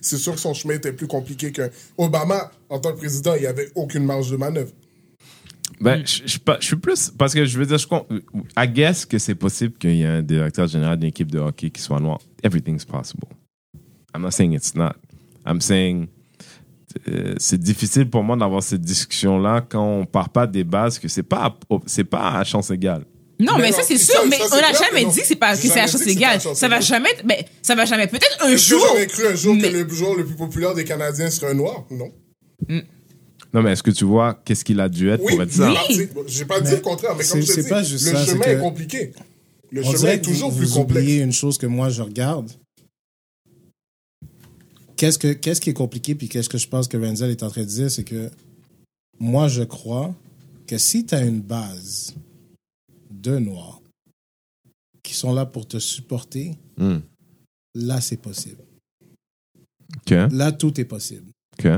C'est 0.00 0.16
sûr 0.16 0.32
que 0.34 0.40
son 0.40 0.54
chemin 0.54 0.74
était 0.76 0.94
plus 0.94 1.06
compliqué 1.06 1.52
qu'un... 1.52 1.68
Obama, 1.98 2.50
en 2.70 2.78
tant 2.78 2.92
que 2.94 2.98
président, 2.98 3.34
il 3.34 3.42
n'y 3.42 3.46
avait 3.46 3.70
aucune 3.74 4.04
marge 4.06 4.30
de 4.30 4.36
manœuvre. 4.38 4.72
Ben, 5.80 6.02
je, 6.06 6.22
je, 6.26 6.38
pas- 6.38 6.58
je 6.60 6.66
suis 6.66 6.76
plus. 6.76 7.10
Parce 7.16 7.32
que 7.34 7.44
je 7.46 7.58
veux 7.58 7.64
dire, 7.66 7.78
je, 7.78 7.86
I 8.56 8.68
guess 8.68 9.06
que 9.06 9.18
c'est 9.18 9.34
possible 9.34 9.78
qu'il 9.78 9.96
y 9.96 10.02
ait 10.02 10.06
un 10.06 10.22
directeur 10.22 10.66
général 10.68 10.98
d'une 10.98 11.08
équipe 11.08 11.30
de 11.30 11.38
hockey 11.38 11.70
qui 11.70 11.80
soit 11.80 12.00
noir. 12.00 12.18
Everything's 12.42 12.84
possible. 12.84 13.26
I'm 14.14 14.22
not 14.22 14.32
saying 14.32 14.52
it's 14.52 14.74
not. 14.74 14.92
I'm 15.46 15.60
saying. 15.60 16.08
euh, 17.08 17.34
c'est 17.38 17.58
difficile 17.60 18.10
pour 18.10 18.22
moi 18.24 18.36
d'avoir 18.36 18.62
cette 18.62 18.80
discussion-là 18.82 19.64
quand 19.68 20.00
on 20.00 20.04
part 20.06 20.28
pas 20.30 20.46
des 20.46 20.64
bases 20.64 20.98
que 20.98 21.06
c'est 21.08 21.22
pas 21.22 21.56
c'est 21.86 22.04
pas 22.04 22.32
à 22.38 22.44
chance 22.44 22.70
égale. 22.70 23.04
Non, 23.38 23.52
Mais 23.56 23.62
mais 23.62 23.70
non, 23.70 23.76
ça 23.76 23.82
c'est 23.84 23.96
sûr, 23.96 24.12
ça, 24.14 24.20
mais 24.28 24.36
on 24.52 24.56
n'a 24.56 24.72
jamais 24.74 25.04
dit 25.10 25.20
que 25.20 25.26
c'est 25.26 25.34
pas 25.36 25.52
que 25.54 25.58
c'est 25.62 25.70
à 25.70 25.86
jamais 25.86 25.92
chance 25.92 26.00
dit 26.02 26.06
que 26.08 26.12
c'est 26.12 26.20
pas 26.20 26.26
à 26.26 26.30
égale. 26.32 26.40
chance 26.42 26.58
Ça 26.58 26.68
va 26.68 26.80
jamais, 26.80 27.10
être- 27.10 27.24
mais 27.24 27.46
ça 27.62 27.74
va 27.74 27.86
jamais. 27.86 28.06
Peut-être 28.06 28.36
un 28.44 28.54
jour. 28.56 28.84
j'aurais 28.86 29.06
cru 29.06 29.26
un 29.28 29.34
jour 29.34 29.54
mais- 29.54 29.62
que 29.72 29.76
le 29.78 29.88
joueur 29.88 30.14
le 30.16 30.26
plus 30.26 30.36
populaire 30.36 30.74
des 30.74 30.84
Canadiens 30.84 31.30
serait 31.30 31.52
un 31.52 31.54
noir? 31.54 31.86
Non? 31.90 32.10
Non, 33.52 33.62
mais 33.62 33.72
est-ce 33.72 33.82
que 33.82 33.90
tu 33.90 34.04
vois 34.04 34.34
qu'est-ce 34.44 34.64
qu'il 34.64 34.78
a 34.80 34.88
dû 34.88 35.08
être 35.10 35.22
Oui, 35.24 35.32
pour 35.32 35.42
être 35.42 35.52
ça? 35.52 35.72
Oui. 35.88 36.08
J'ai 36.28 36.44
pas 36.44 36.60
dit 36.60 36.70
le 36.70 36.76
contraire, 36.80 37.16
mais 37.16 37.24
comme 37.24 37.40
je 37.40 37.46
te 37.52 37.60
dis, 37.60 37.68
pas 37.68 37.82
juste 37.82 38.06
le 38.06 38.12
ça, 38.12 38.24
c'est 38.24 38.32
chemin 38.32 38.44
est 38.44 38.60
compliqué. 38.60 39.12
Le 39.72 39.84
On 39.84 39.90
chemin 39.92 40.10
est 40.12 40.20
toujours 40.22 40.50
vous, 40.50 40.58
plus 40.58 40.68
vous 40.68 40.74
complexe. 40.80 41.08
une 41.24 41.32
chose 41.32 41.58
que 41.58 41.66
moi 41.66 41.88
je 41.90 42.02
regarde. 42.02 42.50
Qu'est-ce, 44.96 45.18
que, 45.18 45.32
qu'est-ce 45.32 45.60
qui 45.62 45.70
est 45.70 45.74
compliqué, 45.74 46.14
puis 46.14 46.28
qu'est-ce 46.28 46.48
que 46.50 46.58
je 46.58 46.68
pense 46.68 46.86
que 46.86 46.96
Renzel 46.98 47.30
est 47.30 47.42
en 47.42 47.48
train 47.48 47.62
de 47.62 47.66
dire, 47.66 47.90
c'est 47.90 48.04
que 48.04 48.30
moi 49.18 49.48
je 49.48 49.62
crois 49.62 50.14
que 50.66 50.76
si 50.76 51.06
tu 51.06 51.14
as 51.14 51.24
une 51.24 51.40
base 51.40 52.14
de 53.10 53.38
Noirs 53.38 53.80
qui 55.02 55.14
sont 55.14 55.32
là 55.32 55.46
pour 55.46 55.66
te 55.66 55.78
supporter, 55.78 56.56
Hmm. 56.76 56.98
là 57.74 58.00
c'est 58.00 58.16
possible. 58.16 58.62
Là 60.08 60.52
tout 60.52 60.78
est 60.80 60.84
possible. 60.84 61.30
OK. 61.58 61.68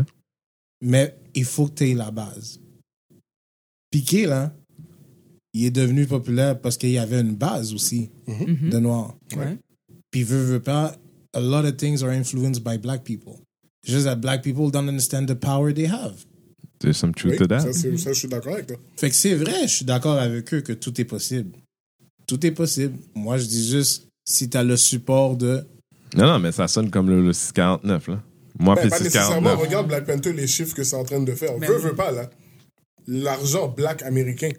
Mais 0.82 1.16
il 1.34 1.44
faut 1.44 1.66
que 1.68 1.74
tu 1.74 1.90
aies 1.90 1.94
la 1.94 2.10
base. 2.10 2.60
Piqué, 3.90 4.26
là, 4.26 4.52
il 5.54 5.64
est 5.66 5.70
devenu 5.70 6.06
populaire 6.06 6.58
parce 6.60 6.76
qu'il 6.76 6.90
y 6.90 6.98
avait 6.98 7.20
une 7.20 7.34
base 7.36 7.72
aussi 7.74 8.10
de 8.26 8.78
Noirs. 8.78 9.14
Ouais. 9.36 9.58
Puis 10.10 10.22
veut, 10.24 10.42
veut 10.42 10.60
pas, 10.60 10.96
a 11.34 11.40
lot 11.40 11.64
of 11.66 11.76
things 11.76 12.02
are 12.02 12.10
influenced 12.10 12.62
by 12.64 12.78
black 12.78 13.04
people. 13.04 13.34
Just 13.84 14.04
that 14.04 14.16
black 14.16 14.42
people 14.42 14.70
don't 14.70 14.88
understand 14.88 15.26
the 15.26 15.34
power 15.34 15.72
they 15.72 15.86
have. 15.86 16.24
There's 16.78 16.96
some 16.96 17.14
truth 17.14 17.32
Oui, 17.32 17.38
to 17.38 17.46
that. 17.48 17.60
ça, 17.60 17.72
c'est- 17.72 17.96
ça, 17.96 18.12
je 18.12 18.18
suis 18.18 18.28
d'accord 18.28 18.54
avec 18.54 18.66
toi. 18.66 18.76
Fait 18.96 19.08
que 19.10 19.14
c'est 19.14 19.34
vrai, 19.34 19.68
je 19.68 19.74
suis 19.76 19.84
d'accord 19.84 20.18
avec 20.18 20.52
eux 20.54 20.60
que 20.62 20.72
tout 20.72 21.00
est 21.00 21.04
possible. 21.04 21.52
Tout 22.26 22.44
est 22.46 22.50
possible. 22.52 22.96
Moi, 23.14 23.38
je 23.38 23.46
dis 23.46 23.68
juste, 23.68 24.08
si 24.24 24.48
tu 24.48 24.56
as 24.56 24.64
le 24.64 24.76
support 24.76 25.36
de... 25.36 25.64
Non, 26.16 26.26
non, 26.26 26.38
mais 26.38 26.50
ça 26.52 26.66
sonne 26.68 26.90
comme 26.90 27.08
le, 27.08 27.22
le 27.22 27.32
649, 27.32 28.08
là. 28.08 28.22
Moi, 28.58 28.74
Ben, 28.74 28.88
pas 28.88 28.98
nécessairement. 28.98 29.50
649. 29.50 29.58
Regarde 29.60 29.88
Black 29.88 30.06
Panther, 30.06 30.32
les 30.32 30.46
chiffres 30.46 30.74
que 30.74 30.84
c'est 30.84 30.96
en 30.96 31.04
train 31.04 31.20
de 31.20 31.32
faire. 31.32 31.58
Ben 31.58 31.68
veut, 31.68 31.76
oui. 31.76 31.82
veut 31.82 31.94
pas, 31.94 32.10
là. 32.12 32.28
L'argent 33.06 33.68
black 33.68 34.02
américain. 34.02 34.50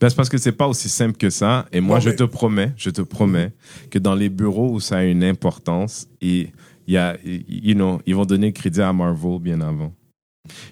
Ben, 0.00 0.08
c'est 0.08 0.16
parce 0.16 0.28
que 0.28 0.38
c'est 0.38 0.52
pas 0.52 0.66
aussi 0.66 0.88
simple 0.88 1.16
que 1.16 1.30
ça. 1.30 1.66
Et 1.72 1.80
moi, 1.80 1.96
Non, 1.96 2.00
je 2.00 2.10
mais- 2.10 2.16
te 2.16 2.24
promets, 2.24 2.72
je 2.76 2.90
te 2.90 3.02
promets 3.02 3.52
que 3.90 3.98
dans 3.98 4.14
les 4.14 4.28
bureaux 4.28 4.70
où 4.72 4.80
ça 4.80 4.98
a 4.98 5.04
une 5.04 5.22
importance, 5.22 6.08
et 6.20 6.48
il 6.86 6.94
y 6.94 6.96
a, 6.96 7.16
you 7.24 7.74
know, 7.74 8.00
ils 8.06 8.14
vont 8.14 8.24
donner 8.24 8.46
le 8.48 8.52
crédit 8.52 8.80
à 8.80 8.92
Marvel 8.92 9.38
bien 9.40 9.60
avant. 9.60 9.92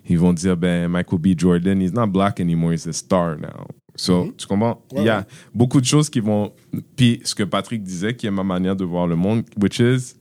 Ils 0.09 0.18
vont 0.18 0.33
dire, 0.33 0.57
ben, 0.57 0.89
Michael 0.89 1.18
B. 1.18 1.39
Jordan, 1.39 1.80
he's 1.80 1.93
not 1.93 2.09
black 2.09 2.41
anymore, 2.41 2.72
he's 2.72 2.87
a 2.87 2.93
star 2.93 3.39
now. 3.39 3.66
So, 3.95 4.33
tu 4.37 4.47
comprends? 4.47 4.83
Il 4.97 5.03
y 5.05 5.09
a 5.09 5.18
Ouais, 5.18 5.24
beaucoup 5.55 5.80
de 5.80 5.87
choses 5.87 6.09
qui 6.11 6.20
vont. 6.20 6.53
Puis, 6.97 7.20
ce 7.24 7.35
que 7.35 7.43
Patrick 7.43 7.83
disait, 7.83 8.16
qui 8.16 8.26
est 8.26 8.30
ma 8.30 8.43
manière 8.43 8.74
de 8.74 8.85
voir 8.85 9.07
le 9.07 9.16
monde, 9.16 9.45
which 9.61 9.78
is, 9.80 10.14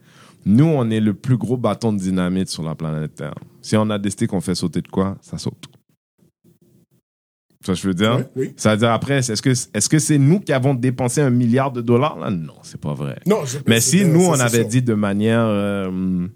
nous, 0.46 0.66
on 0.66 0.90
est 0.90 1.00
le 1.00 1.14
plus 1.14 1.38
gros 1.38 1.58
bâton 1.58 1.94
de 1.94 2.00
dynamite 2.00 2.50
sur 2.50 2.64
la 2.64 2.76
planète 2.76 3.16
Terre. 3.16 3.36
Si 3.62 3.76
on 3.78 3.90
a 3.90 3.98
décidé 4.00 4.28
qu'on 4.28 4.42
fait 4.42 4.56
sauter 4.56 4.82
de 4.82 4.88
quoi, 4.88 5.18
ça 5.22 5.38
saute. 5.38 5.66
Ça, 7.64 7.76
je 7.76 7.88
veux 7.88 7.94
dire? 7.94 8.16
Ouais, 8.16 8.28
oui. 8.36 8.54
Ça 8.58 8.72
veut 8.72 8.78
dire 8.78 8.92
après, 8.92 9.18
est-ce 9.20 9.40
que 9.42 9.52
est-ce 9.52 9.88
que 9.88 10.00
c'est 10.00 10.18
nous 10.18 10.40
qui 10.40 10.52
avons 10.52 10.74
dépensé 10.74 11.22
un 11.22 11.30
milliard 11.30 11.72
de 11.72 11.82
dollars 11.82 12.18
là? 12.18 12.32
Non, 12.32 12.56
c'est 12.64 12.82
pas 12.82 12.96
vrai. 12.96 13.20
Non, 13.28 13.46
je- 13.46 13.60
Mais 13.68 13.80
si 13.80 14.04
nous 14.04 14.26
on 14.26 14.40
avait 14.40 14.66
dit 14.66 14.82
de 14.82 14.96
manière 14.96 15.44
euh, 15.46 16.28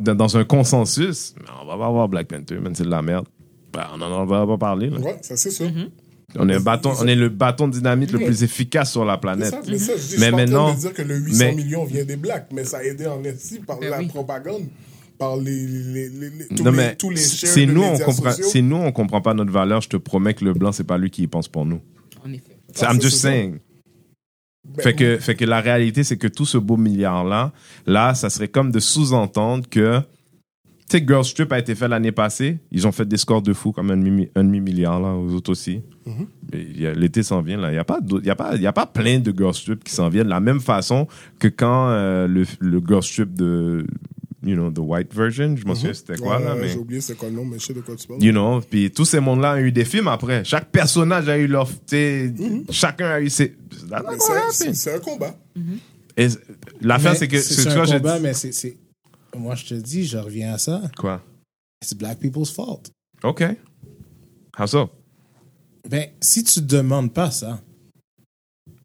dans 0.00 0.36
un 0.38 0.44
consensus, 0.44 1.34
on 1.62 1.66
va 1.66 1.76
pas 1.76 1.86
avoir 1.86 2.08
Black 2.08 2.28
Panther, 2.28 2.58
même 2.60 2.74
c'est 2.74 2.84
de 2.84 2.90
la 2.90 3.02
merde. 3.02 3.26
Ben, 3.74 3.84
on 3.94 4.00
en 4.00 4.24
va 4.24 4.46
pas 4.46 4.56
parler. 4.56 4.88
là. 4.88 4.98
Ouais, 5.00 5.18
ça, 5.20 5.36
c'est 5.36 5.50
sûr. 5.50 5.66
On 6.36 6.48
est 6.48 6.54
un 6.54 6.60
bâton, 6.60 6.92
on 7.00 7.06
est 7.06 7.14
le 7.14 7.28
bâton 7.28 7.68
de 7.68 7.72
dynamite 7.74 8.10
le 8.12 8.18
Oui. 8.18 8.24
plus 8.26 8.42
efficace 8.42 8.90
sur 8.92 9.04
la 9.04 9.18
planète. 9.18 9.50
ça, 9.50 9.60
mais 9.68 9.78
ça, 9.78 9.92
je 9.96 10.18
Mais 10.20 10.30
pas 10.30 10.36
en 10.36 10.36
train 10.38 10.46
maintenant- 10.46 10.74
de 10.74 10.80
dire 10.80 10.92
que 10.92 11.02
le 11.02 11.16
800 11.16 11.38
mais- 11.44 11.54
millions 11.54 11.84
vient 11.84 12.04
des 12.04 12.16
blacks, 12.16 12.48
mais 12.52 12.64
ça 12.64 12.78
a 12.78 12.82
aidé 12.82 13.06
en 13.06 13.22
esti 13.24 13.60
par 13.60 13.78
Ben 13.78 13.90
la 13.90 13.98
oui. 13.98 14.06
propagande, 14.08 14.64
par 15.18 15.36
les, 15.36 15.66
les, 15.66 16.08
les, 16.08 16.30
les- 16.30 16.48
tous, 16.48 16.64
non 16.64 16.70
les, 16.72 16.76
mais 16.76 16.96
tous 16.96 17.10
les 17.10 17.20
shares 17.22 17.50
c'est 17.50 17.66
nous 17.66 17.82
on 17.82 17.98
comprend, 17.98 18.30
sociaux. 18.30 18.46
c'est 18.50 18.62
nous 18.62 18.76
on 18.76 18.90
comprend 18.90 19.20
pas 19.20 19.34
notre 19.34 19.52
valeur. 19.52 19.80
Je 19.80 19.88
te 19.88 19.96
promets 19.96 20.34
que 20.34 20.44
le 20.44 20.54
blanc 20.54 20.72
c'est 20.72 20.84
pas 20.84 20.98
lui 20.98 21.10
qui 21.10 21.22
y 21.22 21.26
pense 21.28 21.46
pour 21.48 21.64
nous. 21.66 21.80
En 22.26 22.32
effet. 22.32 22.56
I'm 22.82 23.00
just 23.00 23.18
saying. 23.18 23.58
Ben, 24.66 24.82
Fait 24.82 24.94
que, 24.94 25.18
fait 25.18 25.34
que 25.34 25.44
la 25.44 25.60
réalité, 25.60 26.04
c'est 26.04 26.16
que 26.16 26.26
tout 26.26 26.46
ce 26.46 26.56
beau 26.56 26.78
milliard-là, 26.78 27.52
là, 27.86 28.14
ça 28.14 28.30
serait 28.30 28.48
comme 28.48 28.72
de 28.72 28.80
sous-entendre 28.80 29.68
que, 29.68 30.00
tu 30.88 30.98
sais, 30.98 31.04
Girl 31.06 31.24
Strip 31.24 31.50
a 31.52 31.58
été 31.58 31.74
fait 31.74 31.88
l'année 31.88 32.12
passée. 32.12 32.58
Ils 32.70 32.86
ont 32.86 32.92
fait 32.92 33.06
des 33.06 33.16
scores 33.16 33.40
de 33.42 33.52
fou, 33.54 33.72
comme 33.72 33.90
un 33.90 33.96
demi- 33.96 34.28
un 34.34 34.44
demi-milliard, 34.44 35.00
là, 35.00 35.14
aux 35.14 35.32
autres 35.32 35.50
aussi. 35.52 35.80
Mm-hmm. 36.06 36.86
A- 36.86 36.94
L'été 36.94 37.22
s'en 37.22 37.40
vient, 37.40 37.56
là. 37.58 37.70
Il 37.70 37.72
n'y 37.72 37.78
a, 37.78 37.84
pas 37.84 37.98
y 38.22 38.30
a, 38.30 38.36
pas- 38.36 38.54
il 38.54 38.60
y 38.62 38.66
a 38.66 38.72
pas 38.72 38.86
plein 38.86 39.18
de 39.18 39.32
Girl 39.36 39.54
Strip 39.54 39.82
qui 39.82 39.92
s'en 39.94 40.08
viennent 40.08 40.24
de 40.26 40.30
la 40.30 40.40
même 40.40 40.60
façon 40.60 41.06
que 41.38 41.48
quand 41.48 41.88
euh, 41.88 42.26
le, 42.28 42.44
le 42.60 42.82
Girl 42.86 43.02
Strip 43.02 43.32
de, 43.34 43.86
you 44.44 44.54
know, 44.56 44.70
the 44.70 44.78
white 44.80 45.14
version, 45.14 45.56
je 45.56 45.64
m'en 45.64 45.74
souviens 45.74 45.94
c'était 45.94 46.16
quoi, 46.16 46.38
ouais, 46.38 46.44
là, 46.44 46.54
mais... 46.60 46.68
J'ai 46.68 46.78
oublié 46.78 47.00
c'est 47.00 47.16
quoi 47.16 47.30
le 47.30 47.34
nom, 47.34 47.46
mais 47.46 47.58
je 47.58 47.64
sais 47.64 47.72
de 47.74 47.80
quoi 47.80 47.96
tu 47.96 48.06
parles. 48.06 48.22
You 48.22 48.32
know, 48.32 48.60
puis 48.60 48.90
tous 48.90 49.06
ces 49.06 49.20
mondes-là 49.20 49.54
ont 49.54 49.58
eu 49.58 49.72
des 49.72 49.86
films 49.86 50.08
après. 50.08 50.44
Chaque 50.44 50.70
personnage 50.70 51.28
a 51.30 51.38
eu 51.38 51.46
leur. 51.46 51.66
tu 51.68 51.76
sais, 51.86 52.34
Chacun 52.70 53.06
a 53.06 53.20
eu 53.22 53.30
ses. 53.30 53.56
Mm-hmm. 53.88 54.72
C'est- 54.74 54.94
un 54.94 54.98
combat. 54.98 55.34
Et 56.16 56.28
L'affaire, 56.82 57.12
Mais 57.12 57.18
c'est 57.18 57.28
que. 57.28 57.38
C'est 57.38 57.68
un 57.70 57.86
combat, 57.86 58.18
mais 58.20 58.34
c'est... 58.34 58.76
Moi, 59.36 59.54
je 59.54 59.66
te 59.66 59.74
dis, 59.74 60.04
je 60.06 60.16
reviens 60.18 60.54
à 60.54 60.58
ça. 60.58 60.82
Quoi? 60.96 61.22
It's 61.82 61.94
black 61.94 62.18
people's 62.20 62.50
fault. 62.50 62.90
OK. 63.22 63.42
How 64.58 64.66
so? 64.66 64.90
Ben, 65.88 66.10
si 66.20 66.44
tu 66.44 66.60
demandes 66.62 67.12
pas 67.12 67.30
ça, 67.30 67.60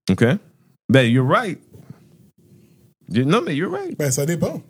OK. 0.09 0.23
Ben, 0.89 1.03
you're 1.03 1.27
right. 1.27 1.59
You- 3.09 3.25
Non, 3.25 3.41
mais 3.41 3.55
you're 3.55 3.71
right. 3.71 3.97
Ben, 3.97 4.11
ça 4.11 4.25
dépend. 4.25 4.61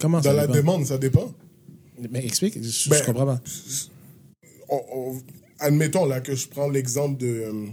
comment 0.00 0.22
ça 0.22 0.30
Dans 0.30 0.36
la 0.36 0.46
demande, 0.46 0.84
ça 0.86 0.98
dépend. 0.98 1.32
Mais 2.10 2.24
explique, 2.26 2.54
je, 2.62 2.68
je 2.68 2.90
Ben, 2.90 3.02
comprends 3.04 3.26
pas. 3.26 3.40
On- 4.68 4.84
on- 4.92 5.22
admettons 5.58 6.04
là 6.06 6.20
que 6.20 6.34
je 6.34 6.48
prends 6.48 6.68
l'exemple 6.68 7.18
de, 7.18 7.70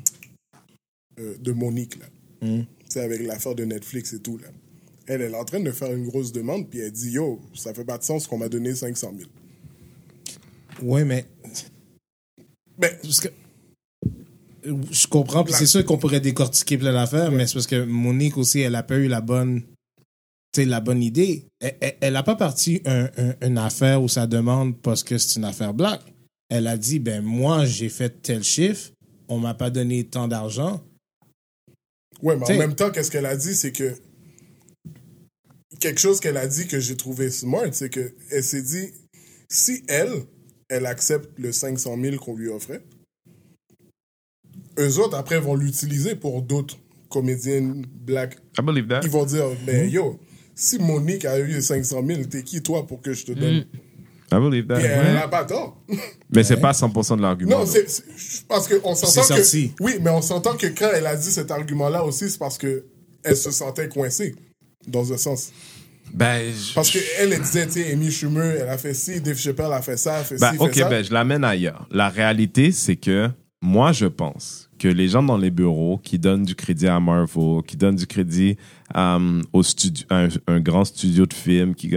euh, 1.20 1.36
de 1.40 1.52
Monique, 1.52 1.98
là. 2.00 2.06
Tu 2.42 2.66
sais, 2.90 3.02
avec 3.02 3.22
l'affaire 3.22 3.56
de 3.56 3.66
Netflix 3.66 4.14
et 4.14 4.20
tout, 4.20 4.38
là. 4.38 4.48
Elle, 5.08 5.22
elle 5.22 5.32
est 5.34 5.36
en 5.38 5.46
train 5.46 5.60
de 5.60 5.72
faire 5.72 5.92
une 5.94 6.06
grosse 6.08 6.32
demande, 6.32 6.70
puis 6.70 6.80
elle 6.80 6.92
dit 6.92 7.12
Yo, 7.12 7.42
ça 7.54 7.74
fait 7.74 7.84
pas 7.86 7.98
de 7.98 8.04
sens 8.04 8.28
qu'on 8.28 8.38
m'a 8.38 8.50
donné 8.50 8.74
500 8.76 9.14
000. 9.18 9.30
Oui, 10.84 11.04
mais 11.04 11.26
Ben, 12.78 12.92
parce 13.02 13.20
que 13.20 13.28
je 14.64 15.08
comprends, 15.08 15.44
puis 15.44 15.54
c'est 15.54 15.66
sûr 15.66 15.84
qu'on 15.86 15.98
pourrait 15.98 16.20
décortiquer 16.20 16.78
plein 16.78 16.94
d'affaires, 16.94 17.32
mais 17.32 17.48
c'est 17.48 17.54
parce 17.56 17.68
que 17.68 17.84
Monique 17.84 18.38
aussi, 18.38 18.60
elle 18.60 18.76
a 18.76 18.84
pas 18.84 18.98
eu 18.98 19.08
la 19.08 19.22
bonne, 19.22 19.62
tu 20.54 20.62
sais, 20.62 20.66
la 20.66 20.82
bonne 20.82 21.02
idée. 21.02 21.46
Elle, 21.60 21.76
elle, 21.82 21.96
elle 22.02 22.16
a 22.16 22.24
pas 22.24 22.36
parti 22.36 22.82
un- 22.86 23.10
un- 23.18 23.36
une 23.42 23.58
affaire 23.58 24.02
où 24.04 24.08
ça 24.08 24.28
demande 24.28 24.80
parce 24.82 25.04
que 25.04 25.18
c'est 25.18 25.40
une 25.40 25.46
affaire 25.46 25.74
black. 25.74 26.02
Elle 26.50 26.68
a 26.68 26.78
dit, 26.78 27.00
ben 27.00 27.24
moi, 27.24 27.66
j'ai 27.66 27.90
fait 27.90 28.22
tel 28.22 28.44
chiffre, 28.44 28.92
on 29.30 29.40
m'a 29.40 29.54
pas 29.56 29.70
donné 29.72 30.04
tant 30.04 30.28
d'argent. 30.28 30.84
Ouais, 32.22 32.36
mais 32.36 32.44
T'sais- 32.44 32.56
en 32.56 32.60
même 32.60 32.76
temps, 32.76 32.92
qu'est-ce 32.92 33.10
qu'elle 33.10 33.26
a 33.26 33.36
dit, 33.36 33.56
c'est 33.56 33.72
que 33.72 33.96
quelque 35.82 36.00
chose 36.00 36.22
qu'elle 36.22 36.38
a 36.38 36.48
dit 36.48 36.68
que 36.68 36.80
j'ai 36.80 36.96
trouvé 36.96 37.30
smart, 37.30 37.68
c'est 37.74 37.90
que 37.90 38.14
elle 38.30 38.44
s'est 38.44 38.62
dit 38.62 38.94
si 39.50 39.84
elle, 39.90 40.14
elle 40.70 40.86
accepte 40.86 41.38
le 41.38 41.52
500 41.52 41.98
000 42.02 42.18
qu'on 42.18 42.38
lui 42.38 42.48
offrait, 42.48 42.82
eux 44.80 45.00
autres 45.00 45.18
après 45.18 45.40
vont 45.40 45.56
l'utiliser 45.56 46.16
pour 46.16 46.42
d'autres 46.42 46.78
comédiennes 47.10 47.86
black. 47.90 48.38
I 48.58 48.62
believe 48.64 48.88
that. 48.88 49.02
Ils 49.04 49.10
vont 49.10 49.26
dire 49.26 49.46
mais 49.66 49.90
yo, 49.90 50.18
si 50.56 50.80
Monique 50.80 51.26
a 51.26 51.40
eu 51.40 51.62
500 51.62 52.06
000, 52.06 52.24
t'es 52.26 52.44
qui 52.44 52.62
toi 52.62 52.88
pour 52.88 53.02
que 53.02 53.14
je 53.14 53.26
te 53.26 53.32
donne? 53.34 53.66
I 54.34 54.36
believe 54.36 54.68
that. 54.68 54.76
Puis 54.76 54.86
elle 54.86 55.14
n'a 55.16 55.28
pas 55.28 55.44
tort. 55.44 55.84
Mais 56.34 56.44
c'est 56.44 56.58
pas 56.58 56.72
100% 56.72 57.18
de 57.18 57.22
l'argument. 57.22 57.60
Non, 57.60 57.66
c'est 57.66 57.86
parce 58.48 58.68
qu'on 58.68 58.96
s'entend 58.96 59.36
que 59.36 59.44
sorti. 59.44 59.74
oui, 59.82 59.98
mais 60.00 60.12
on 60.12 60.22
s'entend 60.22 60.56
que 60.56 60.68
quand 60.68 60.90
elle 60.94 61.08
a 61.08 61.18
dit 61.18 61.32
cet 61.32 61.52
argument-là 61.52 62.06
aussi, 62.06 62.30
c'est 62.30 62.38
parce 62.38 62.58
que 62.58 62.86
elle 63.24 63.36
se 63.36 63.52
sentait 63.52 63.90
coincée 63.90 64.36
dans 64.88 65.12
un 65.12 65.18
sens. 65.18 65.52
Ben, 66.14 66.52
je- 66.54 66.74
Parce 66.74 66.90
qu'elle, 66.92 67.32
elle 67.34 67.40
disait, 67.42 67.66
tu 67.68 67.74
sais, 67.74 67.92
Amy 67.94 68.12
Schumer, 68.12 68.58
elle 68.62 68.70
a 68.70 68.78
fait 68.78 68.94
ci, 68.94 69.22
Dave 69.22 69.38
Chappelle 69.38 69.72
a 69.72 69.82
fait 69.82 69.98
ça, 69.98 70.18
a 70.18 70.24
fait 70.24 70.38
Ben, 70.40 70.52
ci, 70.52 70.58
ok, 70.60 70.74
fait 70.74 70.80
ça. 70.82 70.90
ben, 70.90 71.04
je 71.04 71.14
l'amène 71.14 71.44
ailleurs. 71.44 71.88
La 71.92 72.10
réalité, 72.10 72.72
c'est 72.72 72.96
que 72.98 73.30
moi, 73.62 73.92
je 73.92 74.06
pense 74.08 74.70
que 74.80 74.88
les 74.88 75.08
gens 75.08 75.22
dans 75.24 75.38
les 75.38 75.52
bureaux 75.52 76.00
qui 76.04 76.18
donnent 76.20 76.44
du 76.44 76.56
crédit 76.56 76.88
à 76.88 77.00
Marvel, 77.00 77.62
qui 77.68 77.78
donnent 77.78 77.96
du 77.96 78.08
crédit 78.08 78.58
euh, 78.98 79.42
au 79.54 79.64
studio, 79.64 80.06
un, 80.10 80.28
un 80.48 80.60
grand 80.60 80.86
studio 80.86 81.26
de 81.26 81.34
films, 81.34 81.76
qui, 81.76 81.92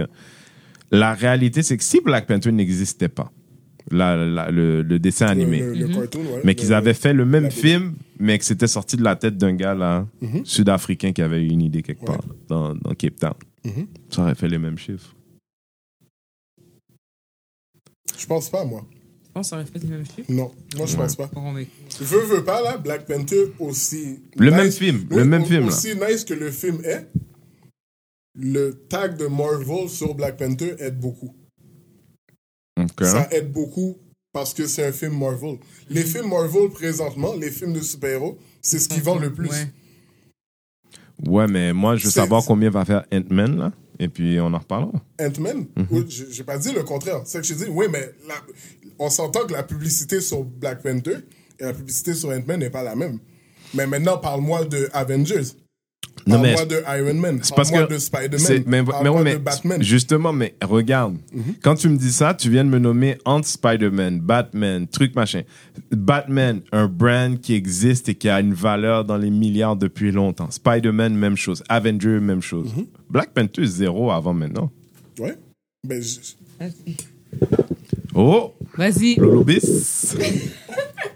la 0.91 1.13
réalité, 1.13 1.63
c'est 1.63 1.77
que 1.77 1.83
si 1.83 1.99
Black 2.01 2.27
Panther 2.27 2.51
n'existait 2.51 3.09
pas, 3.09 3.31
la- 3.91 4.15
la- 4.15 4.51
le, 4.51 4.81
le 4.81 4.99
dessin 4.99 5.27
animé, 5.27 5.59
le, 5.59 5.73
le 5.73 5.87
cartoon, 5.87 6.19
ouais. 6.21 6.41
mais 6.43 6.55
qu'ils 6.55 6.73
avaient 6.73 6.93
fait 6.93 7.13
le 7.13 7.25
même 7.25 7.51
film, 7.51 7.95
mais 8.19 8.37
que 8.37 8.45
c'était 8.45 8.67
sorti 8.67 8.95
de 8.97 9.03
la 9.03 9.15
tête 9.15 9.35
d'un 9.37 9.53
gars 9.53 9.73
là, 9.75 10.07
sud-africain 10.43 11.11
qui 11.11 11.21
avait 11.21 11.41
eu 11.43 11.49
une 11.49 11.61
idée 11.61 11.81
quelque 11.81 12.05
part 12.05 12.21
dans, 12.47 12.73
dans 12.75 12.93
Cape 12.93 13.15
Town. 13.19 13.33
Mhm. 13.65 13.87
Ça 14.09 14.21
aurait 14.21 14.35
fait 14.35 14.47
les 14.47 14.57
mêmes 14.57 14.77
chiffres. 14.77 15.15
Je 18.17 18.25
pense 18.27 18.49
pas, 18.49 18.63
moi. 18.63 18.85
Je 19.25 19.31
pense 19.31 19.47
que 19.47 19.49
ça 19.49 19.55
aurait 19.57 19.65
fait 19.65 19.79
les 19.79 19.87
mêmes 19.89 20.05
chiffres? 20.05 20.31
Non, 20.31 20.53
moi, 20.77 20.85
je 20.85 20.95
pense 20.95 21.15
pas. 21.15 21.29
Veux, 21.99 22.21
veux 22.21 22.43
pas, 22.43 22.61
là, 22.61 22.77
Black 22.77 23.05
Panther 23.05 23.51
aussi. 23.59 24.21
Le 24.37 24.51
même 24.51 24.71
film, 24.71 25.07
le 25.09 25.25
même 25.25 25.45
film, 25.45 25.61
là. 25.61 25.67
Aussi 25.67 25.95
nice 25.95 26.23
que 26.23 26.33
le 26.33 26.51
film 26.51 26.79
est, 26.85 27.09
le 28.33 28.71
tag 28.87 29.17
de 29.17 29.27
Marvel 29.27 29.89
sur 29.89 30.13
Black 30.13 30.37
Panther 30.37 30.75
aide 30.79 30.99
beaucoup. 30.99 31.35
Ok. 32.79 33.03
Ça 33.03 33.27
aide 33.31 33.51
beaucoup 33.51 33.97
parce 34.31 34.53
que 34.53 34.67
c'est 34.67 34.85
un 34.85 34.91
film 34.91 35.17
Marvel. 35.17 35.57
Les 35.89 36.03
films 36.03 36.29
Marvel, 36.29 36.69
présentement, 36.69 37.33
les 37.35 37.49
films 37.51 37.73
de 37.73 37.79
super-héros, 37.81 38.37
c'est 38.61 38.79
ce 38.79 38.89
qui 38.89 38.99
vend 38.99 39.17
le 39.17 39.33
plus. 39.33 39.49
Ouais. 39.49 39.67
Ouais, 41.25 41.47
mais 41.47 41.71
moi, 41.73 41.95
je 41.95 42.05
veux 42.05 42.11
savoir 42.11 42.43
combien 42.45 42.69
va 42.69 42.85
faire 42.85 43.05
Ant-Man, 43.13 43.57
là. 43.57 43.71
Et 43.99 44.09
puis, 44.09 44.37
on 44.41 44.53
en 44.53 44.57
reparlera. 44.57 44.91
Ant-Man, 45.21 45.65
oui, 45.91 46.05
j'ai 46.09 46.25
j'ai 46.31 46.43
pas 46.43 46.57
dit 46.57 46.73
le 46.73 46.83
contraire. 46.83 47.21
C'est 47.25 47.39
que 47.39 47.47
je 47.47 47.53
dis, 47.53 47.65
oui, 47.69 47.85
mais 47.89 48.11
la- 48.27 48.35
on 48.99 49.09
s'entend 49.09 49.45
que 49.45 49.53
la 49.53 49.63
publicité 49.63 50.19
sur 50.21 50.43
Black 50.43 50.81
Panther 50.83 51.17
et 51.59 51.63
la 51.63 51.73
publicité 51.73 52.13
sur 52.13 52.29
Ant-Man 52.29 52.59
n'est 52.59 52.69
pas 52.69 52.83
la 52.83 52.95
même. 52.95 53.19
Mais 53.73 53.87
maintenant, 53.87 54.17
parle-moi 54.17 54.65
de 54.65 54.89
Avengers. 54.93 55.43
Non, 56.27 56.39
mais 56.39 56.55
Parle-moi 56.55 56.75
de 56.81 56.99
Iron 57.07 57.13
Man. 57.19 57.39
C'est 57.43 57.55
parce 57.55 57.69
Parle-moi 57.69 57.87
que. 57.87 57.93
de 57.93 57.99
c'est- 57.99 58.05
Spider-Man. 58.07 58.63
Mais, 58.65 58.81
mais, 59.03 59.09
ouais, 59.09 59.23
mais 59.23 59.33
de 59.33 59.37
Batman. 59.37 59.83
Justement, 59.83 60.33
mais 60.33 60.55
regarde. 60.63 61.17
Quand 61.61 61.75
tu 61.75 61.87
me 61.87 61.97
dis 61.97 62.11
ça, 62.11 62.33
tu 62.33 62.49
viens 62.49 62.65
de 62.65 62.69
me 62.69 62.79
nommer 62.79 63.17
entre 63.25 63.47
Spider-Man, 63.47 64.21
Batman, 64.21 64.87
truc 64.87 65.15
machin. 65.15 65.43
Batman, 65.91 66.61
un 66.71 66.87
brand 66.87 67.39
qui 67.39 67.53
existe 67.53 68.09
et 68.09 68.15
qui 68.15 68.27
a 68.27 68.39
une 68.39 68.53
valeur 68.55 69.05
dans 69.05 69.17
les 69.17 69.29
milliards 69.29 69.75
depuis 69.75 70.11
longtemps. 70.11 70.49
Spider-Man, 70.49 71.13
même 71.15 71.37
chose. 71.37 71.63
Avenger, 71.69 72.19
même 72.19 72.41
chose. 72.41 72.73
Mhm. 72.75 72.85
Black 73.09 73.29
Panther, 73.31 73.65
zéro 73.65 74.09
avant 74.11 74.33
maintenant. 74.33 74.71
Ouais. 75.19 75.35
Ben, 75.87 76.01
je-. 76.01 76.65
Oh! 78.15 78.53
Vas-y. 78.77 79.15
Lolobis! 79.15 80.15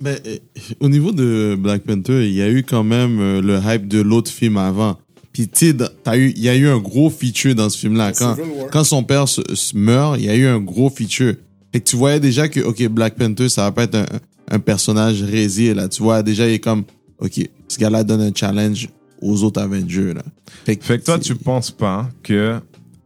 Ben, 0.00 0.18
euh, 0.26 0.36
au 0.80 0.88
niveau 0.88 1.12
de 1.12 1.56
Black 1.58 1.82
Panther, 1.82 2.26
il 2.26 2.34
y 2.34 2.42
a 2.42 2.50
eu 2.50 2.62
quand 2.62 2.84
même 2.84 3.18
euh, 3.20 3.40
le 3.40 3.58
hype 3.64 3.88
de 3.88 4.00
l'autre 4.00 4.30
film 4.30 4.56
avant. 4.56 4.98
Puis, 5.32 5.48
tu 5.48 5.66
eu- 5.66 6.32
il 6.36 6.38
y 6.42 6.48
a 6.48 6.56
eu 6.56 6.66
un 6.66 6.78
gros 6.78 7.10
feature 7.10 7.54
dans 7.54 7.68
ce 7.68 7.78
film-là. 7.78 8.12
Quand, 8.12 8.36
quand 8.72 8.84
son 8.84 9.02
père 9.02 9.28
se, 9.28 9.42
se 9.54 9.76
meurt, 9.76 10.18
il 10.18 10.24
y 10.24 10.30
a 10.30 10.34
eu 10.36 10.46
un 10.46 10.60
gros 10.60 10.88
feature. 10.90 11.34
Fait 11.72 11.80
que 11.80 11.88
tu 11.90 11.96
voyais 11.96 12.20
déjà 12.20 12.48
que, 12.48 12.60
OK, 12.60 12.86
Black 12.88 13.16
Panther, 13.16 13.48
ça 13.50 13.62
va 13.64 13.72
pas 13.72 13.84
être 13.84 13.96
un, 13.96 14.06
un 14.50 14.58
personnage 14.58 15.22
résilié, 15.22 15.74
là. 15.74 15.88
Tu 15.88 16.02
vois, 16.02 16.22
déjà, 16.22 16.48
il 16.48 16.54
est 16.54 16.58
comme, 16.58 16.84
OK, 17.18 17.40
ce 17.68 17.78
gars-là 17.78 18.02
donne 18.04 18.22
un 18.22 18.32
challenge 18.34 18.88
aux 19.20 19.42
autres 19.42 19.60
Avengers, 19.60 20.14
là. 20.14 20.22
Fait 20.64 20.76
que 20.76 20.94
toi, 21.04 21.18
tu 21.18 21.34
penses 21.34 21.70
pas 21.70 22.08
que 22.22 22.58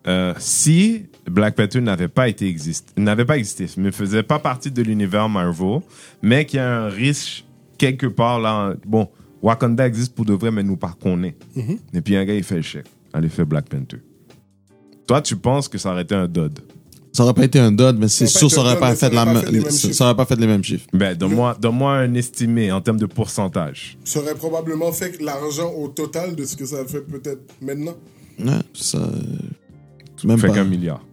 euh, 0.07 0.35
si 0.39 1.03
Black 1.31 1.55
Panther 1.57 1.81
n'avait 1.81 2.09
pas 2.09 2.29
été 2.29 2.47
existe, 2.49 2.93
n'avait 2.97 3.25
pas 3.25 3.39
existé, 3.39 3.67
ne 3.77 3.91
faisait 3.91 4.23
pas 4.23 4.39
partie 4.39 4.71
de 4.71 4.83
l'univers 4.83 5.29
Marvel, 5.29 5.81
mais 6.23 6.45
qu'il 6.45 6.59
y 6.59 6.61
a 6.61 6.83
un 6.83 6.89
risque 6.89 7.45
quelque 7.79 8.07
part 8.07 8.41
là, 8.41 8.75
bon, 8.87 9.09
Wakanda 9.43 9.87
existe 9.87 10.15
pour 10.15 10.25
de 10.27 10.35
vrai, 10.35 10.51
mais 10.51 10.63
nous 10.63 10.77
par 10.77 10.99
connaît. 10.99 11.37
Et 11.95 12.01
puis 12.01 12.17
un 12.17 12.25
gars 12.25 12.35
il 12.35 12.45
fait 12.45 12.57
le 12.57 12.63
chèque, 12.63 12.87
allez 13.13 13.29
faire 13.29 13.47
Black 13.47 13.69
Panther. 13.69 13.99
Toi, 15.07 15.21
tu 15.23 15.37
penses 15.37 15.69
que 15.69 15.79
ça 15.79 15.91
aurait 15.93 16.03
été 16.03 16.15
un 16.15 16.29
dud 16.29 16.61
Ça 17.13 17.25
aurait 17.25 17.35
pas 17.35 17.45
été 17.45 17.59
un 17.59 17.73
dud, 17.73 17.97
mais 17.99 18.07
c'est 18.09 18.27
Ça 18.29 18.39
sûr, 18.39 18.51
ça 18.51 18.61
aurait 18.61 18.79
pas 18.79 18.95
fait 18.95 19.13
la 19.13 19.25
ça 19.25 19.31
aurait 19.31 19.35
même- 19.35 19.43
pas 19.43 19.47
fait 19.47 19.53
les 19.53 19.59
mêmes 19.61 19.71
ça 19.71 19.79
chiffres. 19.81 19.95
ça 19.95 20.05
aurait 20.05 20.17
pas 20.17 20.25
fait 20.27 20.37
les 20.37 20.47
mêmes 20.47 20.63
chiffres. 20.65 20.87
Ben, 20.93 21.17
donne-moi, 21.17 21.57
donne-moi 21.61 21.93
un 21.95 22.15
estimé 22.15 22.71
en 22.71 22.81
termes 22.81 22.99
de 23.01 23.07
pourcentage. 23.07 23.99
ça 24.05 24.21
aurait 24.21 24.35
probablement 24.37 24.93
fait 24.93 25.21
l'argent 25.21 25.73
au 25.77 25.89
total 25.89 26.37
de 26.37 26.45
ce 26.45 26.57
que 26.57 26.65
ça 26.65 26.85
fait 26.87 27.01
peut-être 27.01 27.43
maintenant. 27.61 27.97
Ouais, 28.39 28.53
ça. 28.75 28.99
euh, 28.99 29.11
Même 30.25 30.39
Fait 30.39 30.49
pas. 30.49 30.55
qu'un 30.55 30.65
milliard. 30.65 31.05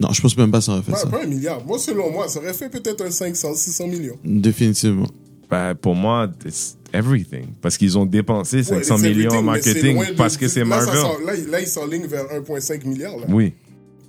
Non, 0.00 0.12
je 0.12 0.20
pense 0.20 0.36
même 0.36 0.50
pas 0.50 0.58
que 0.58 0.64
ça 0.64 0.72
aurait 0.72 0.82
fait 0.82 0.90
Pas, 0.92 0.98
ça. 0.98 1.06
pas 1.08 1.22
un 1.22 1.26
milliard. 1.26 1.64
Moi, 1.64 1.78
selon 1.78 2.10
moi, 2.10 2.28
ça 2.28 2.40
aurait 2.40 2.52
fait 2.54 2.68
peut-être 2.68 3.04
un 3.04 3.10
500, 3.10 3.54
600 3.54 3.86
millions. 3.86 4.16
Définitivement. 4.24 5.06
Ben, 5.50 5.74
pour 5.74 5.94
moi, 5.94 6.28
it's 6.44 6.76
everything. 6.92 7.46
Parce 7.62 7.76
qu'ils 7.76 7.96
ont 7.96 8.06
dépensé 8.06 8.62
500 8.64 8.94
Ouais, 8.96 9.00
it's 9.10 9.16
millions 9.16 9.30
en 9.38 9.42
marketing 9.42 9.98
de- 9.98 10.14
parce 10.14 10.36
que 10.36 10.48
c'est 10.48 10.64
Marvel. 10.64 10.98
s'en- 11.00 11.18
Là, 11.24 11.34
il- 11.36 11.48
là, 11.48 11.60
ils 11.60 11.66
s'enlignent 11.68 12.06
vers 12.06 12.24
1,5 12.32 12.84
milliard. 12.84 13.16
Là. 13.16 13.26
Oui. 13.28 13.52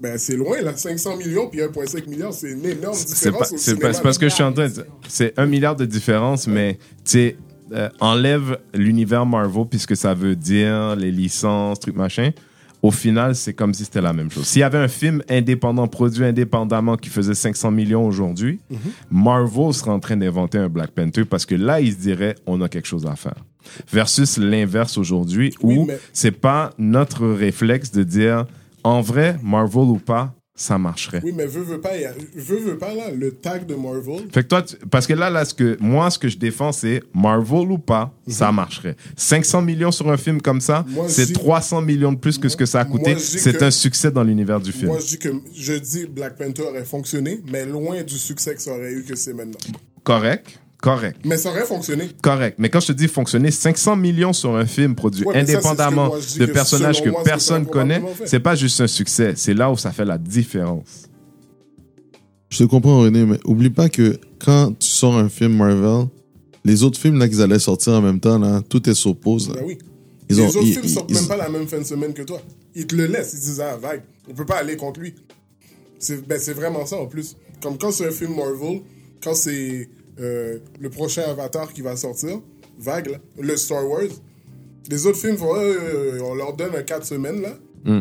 Ben, 0.01 0.17
c'est 0.17 0.35
loin, 0.35 0.59
là. 0.61 0.75
500 0.75 1.17
millions 1.17 1.47
puis 1.49 1.61
1,5 1.61 2.07
milliard, 2.07 2.33
c'est 2.33 2.51
une 2.51 2.65
énorme 2.65 2.95
C'est 2.95 3.07
différence. 3.07 3.53
c'est 3.57 3.79
pas- 3.79 3.91
parce 4.01 4.17
que 4.17 4.27
je 4.27 4.33
suis 4.33 4.43
en 4.43 4.51
train 4.53 4.67
de 4.67 4.73
dire. 4.73 4.85
C'est 5.07 5.37
un 5.37 5.45
milliard 5.45 5.75
de 5.75 5.85
différence, 5.85 6.47
mais 6.47 6.73
tu 6.75 6.79
sais, 7.05 7.37
euh, 7.73 7.89
enlève 7.99 8.57
l'univers 8.73 9.25
Marvel 9.25 9.65
puisque 9.69 9.95
ça 9.95 10.13
veut 10.13 10.35
dire 10.35 10.95
les 10.95 11.11
licences, 11.11 11.79
trucs 11.79 11.95
machin. 11.95 12.31
Au 12.85 12.91
final, 12.91 13.33
c'est 13.35 13.53
comme 13.55 13.73
si 13.73 13.83
c'était 13.83 13.99
la 14.01 14.13
même 14.13 14.29
chose. 14.29 14.45
S'il 14.45 14.59
y 14.59 14.63
avait 14.63 14.77
un 14.77 14.87
film 14.87 15.23
indépendant, 15.27 15.87
produit 15.87 16.23
indépendamment, 16.23 16.97
qui 16.97 17.09
faisait 17.09 17.33
500 17.33 17.71
millions 17.71 18.05
aujourd'hui, 18.05 18.59
Mhm. 18.69 18.77
Marvel 19.09 19.73
serait 19.73 19.89
en 19.89 19.99
train 19.99 20.15
d'inventer 20.17 20.59
un 20.59 20.69
Black 20.69 20.91
Panther 20.91 21.25
parce 21.25 21.47
que 21.47 21.55
là, 21.55 21.81
ils 21.81 21.93
se 21.93 21.97
diraient, 21.97 22.35
on 22.45 22.61
a 22.61 22.69
quelque 22.69 22.87
chose 22.87 23.07
à 23.07 23.15
faire. 23.15 23.43
Versus 23.91 24.37
l'inverse 24.37 24.99
aujourd'hui, 24.99 25.51
Oui, 25.63 25.77
où 25.79 25.85
mais- 25.87 25.97
c'est 26.13 26.29
pas 26.29 26.73
notre 26.77 27.25
réflexe 27.27 27.91
de 27.91 28.03
dire, 28.03 28.45
en 28.83 29.01
vrai, 29.01 29.39
Marvel 29.41 29.85
ou 29.85 29.97
pas, 29.97 30.35
ça 30.57 30.77
marcherait. 30.77 31.19
Oui, 31.23 31.33
mais 31.35 31.45
veux, 31.45 31.63
veux 31.63 31.81
pas, 31.81 31.95
il 31.97 32.03
y 32.03 32.05
a- 32.05 32.13
veux, 32.35 32.59
veux 32.59 32.77
pas, 32.77 32.93
là, 32.93 33.11
le 33.11 33.31
tag 33.31 33.65
de 33.65 33.75
Marvel. 33.75 34.27
Fait 34.33 34.43
que 34.43 34.47
toi, 34.47 34.61
tu- 34.61 34.77
parce 34.89 35.05
que 35.05 35.13
là, 35.13 35.29
là, 35.29 35.43
ce 35.43 35.53
que, 35.53 35.75
moi, 35.81 36.09
ce 36.09 36.17
que 36.17 36.29
je 36.29 36.37
défends, 36.37 36.71
c'est 36.71 37.03
Marvel 37.13 37.71
ou 37.71 37.77
pas, 37.77 38.13
ça 38.27 38.51
marcherait. 38.53 38.95
500 39.17 39.61
millions 39.61 39.91
sur 39.91 40.09
un 40.09 40.15
film 40.17 40.41
comme 40.41 40.61
ça, 40.61 40.85
Mhm. 40.87 41.03
C'est 41.09 41.25
dis- 41.27 41.33
300 41.33 41.81
millions 41.81 42.13
de 42.13 42.17
plus 42.17 42.37
que 42.37 42.47
ce 42.47 42.55
que 42.55 42.65
ça 42.65 42.79
a 42.79 42.85
coûté. 42.85 43.17
C'est 43.19 43.61
un 43.61 43.71
succès 43.71 44.11
dans 44.11 44.23
l'univers 44.23 44.61
du 44.61 44.71
film. 44.71 44.87
Moi, 44.87 44.99
je 44.99 45.05
dis 45.07 45.19
que 45.19 45.29
je 45.53 45.73
dis 45.73 46.05
Black 46.05 46.37
Panther 46.37 46.61
aurait 46.63 46.85
fonctionné, 46.85 47.41
mais 47.51 47.65
loin 47.65 48.01
du 48.03 48.17
succès 48.17 48.55
que 48.55 48.61
ça 48.61 48.71
aurait 48.71 48.93
eu 48.93 49.03
que 49.03 49.15
c'est 49.15 49.33
maintenant. 49.33 49.59
Correct, 50.03 50.59
correct, 50.81 51.19
Mais 51.25 51.37
ça 51.37 51.49
aurait 51.49 51.65
fonctionné. 51.65 52.09
correct. 52.21 52.57
Mais 52.59 52.69
quand 52.69 52.79
je 52.79 52.87
te 52.87 52.91
dis 52.93 53.07
fonctionner, 53.07 53.51
500 53.51 53.95
millions 53.95 54.33
sur 54.33 54.55
un 54.55 54.65
film 54.65 54.95
produit 54.95 55.25
Ouais, 55.25 55.33
mais 55.33 55.39
ça, 55.41 55.45
c'est 55.45 55.51
ce 55.53 55.57
que 55.61 55.67
indépendamment 55.67 56.09
de 56.09 56.45
que 56.45 56.51
personnages 56.51 57.01
que 57.03 57.09
moi, 57.09 57.23
personne 57.23 57.63
a 57.63 57.65
connaît, 57.65 58.01
c'est 58.25 58.39
pas 58.39 58.55
juste 58.55 58.79
un 58.81 58.87
succès. 58.87 59.33
C'est 59.35 59.53
là 59.53 59.71
où 59.71 59.77
ça 59.77 59.91
fait 59.91 60.05
la 60.05 60.17
différence. 60.17 61.03
Je 62.49 62.59
te 62.59 62.63
comprends, 62.65 62.99
René, 63.01 63.25
mais 63.25 63.39
oublie 63.45 63.69
pas 63.69 63.89
que 63.89 64.17
quand 64.39 64.73
tu 64.79 64.87
sors 64.87 65.15
un 65.17 65.29
film 65.29 65.55
Marvel, 65.57 66.07
les 66.63 66.83
autres 66.83 66.99
films 66.99 67.17
là 67.17 67.27
qu'ils 67.27 67.41
allaient 67.41 67.59
sortir 67.59 67.93
en 67.93 68.01
même 68.01 68.19
temps, 68.19 68.39
là, 68.39 68.61
tout 68.67 68.87
est 68.89 68.93
s'oppose. 68.93 69.49
là. 69.49 69.55
Ben 69.55 69.63
oui. 69.65 69.77
Ils 70.29 70.35
les 70.37 70.41
ont- 70.41 70.47
autres 70.47 70.59
ils- 70.63 70.73
films 70.73 70.81
ils- 70.85 70.89
sortent 70.89 71.09
ils- 71.11 71.15
même 71.15 71.27
pas 71.27 71.37
la 71.37 71.49
même 71.49 71.67
fin 71.67 71.77
de 71.79 71.83
semaine 71.83 72.13
que 72.13 72.21
toi. 72.23 72.41
Ils 72.73 72.87
te 72.87 72.95
le 72.95 73.05
laissent. 73.05 73.33
Ils 73.33 73.39
disent, 73.39 73.61
ah, 73.61 73.77
vague. 73.77 74.01
On 74.29 74.33
peut 74.33 74.45
pas 74.45 74.57
aller 74.57 74.75
contre 74.75 74.99
lui. 74.99 75.13
C'est 75.99 76.27
ben, 76.27 76.39
c'est 76.39 76.53
vraiment 76.53 76.85
ça 76.85 76.97
en 76.97 77.05
plus. 77.05 77.35
Comme 77.61 77.77
quand 77.77 77.91
c'est 77.91 78.07
un 78.07 78.11
film 78.11 78.35
Marvel, 78.35 78.81
quand 79.23 79.35
c'est 79.35 79.87
euh, 80.19 80.59
le 80.79 80.89
prochain 80.89 81.23
Avatar 81.23 81.71
qui 81.73 81.81
va 81.81 81.95
sortir, 81.95 82.39
vague, 82.79 83.19
le 83.39 83.57
Star 83.57 83.87
Wars, 83.87 84.09
les 84.89 85.05
autres 85.05 85.17
films, 85.17 85.37
font, 85.37 85.55
euh, 85.55 86.19
on 86.21 86.35
leur 86.35 86.53
donne 86.55 86.75
un 86.75 86.83
4 86.83 87.05
semaines, 87.05 87.41
là, 87.41 87.57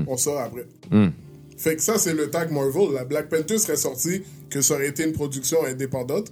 on 0.06 0.16
sort 0.16 0.40
après. 0.40 0.66
Mm. 0.90 1.08
Fait 1.56 1.76
que 1.76 1.82
ça, 1.82 1.98
c'est 1.98 2.14
le 2.14 2.30
tag 2.30 2.50
Marvel. 2.50 2.92
La 2.94 3.04
Black 3.04 3.28
Panther 3.28 3.58
serait 3.58 3.76
sorti, 3.76 4.22
que 4.50 4.60
ça 4.60 4.74
aurait 4.74 4.88
été 4.88 5.04
une 5.04 5.12
production 5.12 5.64
indépendante. 5.64 6.30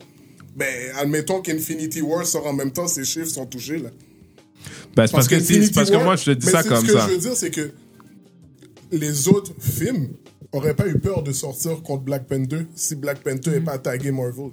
Ben, 0.57 0.93
admettons 0.97 1.41
qu'Infinity 1.41 2.03
War 2.03 2.27
sort 2.27 2.47
en 2.47 2.53
même 2.53 2.73
temps, 2.73 2.87
ces 2.87 3.05
chiffres 3.05 3.31
sont 3.31 3.47
touchés, 3.47 3.79
là. 3.79 3.91
Ben, 4.95 5.07
c'est 5.07 5.13
parce 5.13 5.29
que, 5.29 5.41
c'est 5.41 5.73
parce 5.73 5.91
que 5.91 5.97
moi, 5.97 6.17
je 6.17 6.25
te 6.25 6.31
dis 6.33 6.47
ça 6.47 6.63
comme 6.63 6.85
Ce 6.85 6.93
ça. 6.93 7.07
que 7.07 7.09
je 7.09 7.15
veux 7.15 7.21
dire, 7.21 7.37
c'est 7.37 7.51
que 7.51 7.71
les 8.91 9.29
autres 9.29 9.53
films 9.59 10.09
auraient 10.53 10.75
pas 10.75 10.87
eu 10.87 10.99
peur 10.99 11.23
de 11.23 11.33
sortir 11.33 11.83
contre 11.83 12.03
Black 12.03 12.27
Panther 12.27 12.67
si 12.75 12.95
Black 12.95 13.21
Panther 13.23 13.51
n'est 13.51 13.61
pas 13.61 13.79
tagué 13.79 14.11
Marvel. 14.11 14.51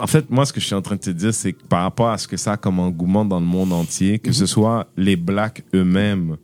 En 0.00 0.06
fait, 0.06 0.30
moi, 0.30 0.46
ce 0.46 0.52
que 0.52 0.60
je 0.60 0.66
suis 0.66 0.74
en 0.74 0.82
train 0.82 0.96
de 0.96 1.00
te 1.00 1.10
dire, 1.10 1.34
c'est 1.34 1.52
que 1.52 1.62
par 1.68 1.82
rapport 1.82 2.10
à 2.10 2.18
ce 2.18 2.28
que 2.28 2.36
ça 2.36 2.52
a 2.52 2.56
comme 2.56 2.78
engouement 2.78 3.24
dans 3.24 3.40
le 3.40 3.46
monde 3.46 3.72
entier, 3.72 4.18
que 4.18 4.32
ce 4.32 4.46
soit 4.46 4.88
les 4.96 5.16
blacks 5.16 5.64
eux-mêmes 5.74 6.36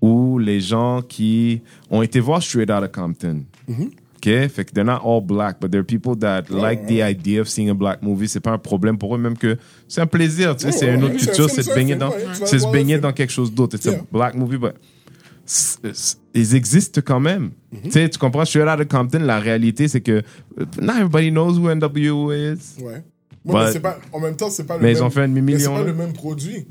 ou 0.00 0.38
les 0.38 0.60
gens 0.60 1.02
qui 1.02 1.62
ont 1.90 2.02
été 2.02 2.20
voir 2.20 2.42
Straight 2.42 2.70
Outta 2.70 2.88
Compton. 2.88 3.44
OK? 4.18 4.48
Fait 4.48 4.64
que 4.64 4.72
they're 4.72 4.84
not 4.84 5.00
all 5.04 5.20
black, 5.20 5.60
but 5.60 5.70
there 5.70 5.80
are 5.80 5.84
people 5.84 6.16
that 6.18 6.44
like 6.50 6.86
the 6.86 7.02
idea 7.02 7.40
of 7.40 7.48
seeing 7.48 7.70
a 7.70 7.74
black 7.74 8.02
movie. 8.02 8.28
C'est 8.28 8.40
pas 8.40 8.50
un 8.52 8.58
problème 8.58 8.98
pour 8.98 9.14
eux, 9.14 9.18
même 9.18 9.36
que 9.36 9.56
c'est 9.86 10.00
un 10.00 10.06
plaisir, 10.06 10.56
tu 10.56 10.62
sais, 10.62 10.66
Ouais, 10.66 10.72
c'est 10.72 10.94
une 10.94 11.04
autre 11.04 11.16
culture, 11.16 11.48
c'est 11.48 11.68
de 11.68 11.74
baigner 11.74 11.96
dans, 11.96 12.12
c'est 12.44 12.58
se 12.58 12.70
baigner 12.70 12.98
dans 12.98 13.12
quelque 13.12 13.32
chose 13.32 13.52
d'autre. 13.52 13.76
It's 13.76 13.86
a 13.86 14.00
black 14.10 14.34
movie, 14.34 14.58
but 14.58 14.74
ils 16.34 16.54
existent 16.54 17.00
quand 17.04 17.20
même. 17.20 17.50
Mhm. 17.72 17.90
Tu 18.10 18.18
comprends? 18.18 18.44
Straight 18.44 18.64
Outta 18.66 18.84
Compton, 18.84 19.20
la 19.20 19.38
réalité, 19.40 19.88
c'est 19.88 20.00
que 20.00 20.22
not 20.80 20.92
everybody 20.94 21.30
knows 21.30 21.58
who 21.58 21.68
NWO 21.70 22.32
is. 22.32 22.82
Ouais. 22.82 23.02
But- 23.44 23.72
mais 23.74 23.80
pas, 23.80 23.98
en 24.12 24.20
même 24.20 24.36
temps, 24.36 24.50
c'est 24.50 24.64
pas 24.64 24.74
le 24.76 24.82
Mais 24.82 24.88
même. 24.88 24.96
ils 24.98 25.02
ont 25.02 25.10
fait 25.10 25.22
un 25.22 25.28
mais 25.28 25.40
demi-million, 25.40 25.58
C'est 25.60 25.68
pas 25.68 25.78
là. 25.80 25.84
le 25.86 25.94
même 25.94 26.12
produit. 26.12 26.66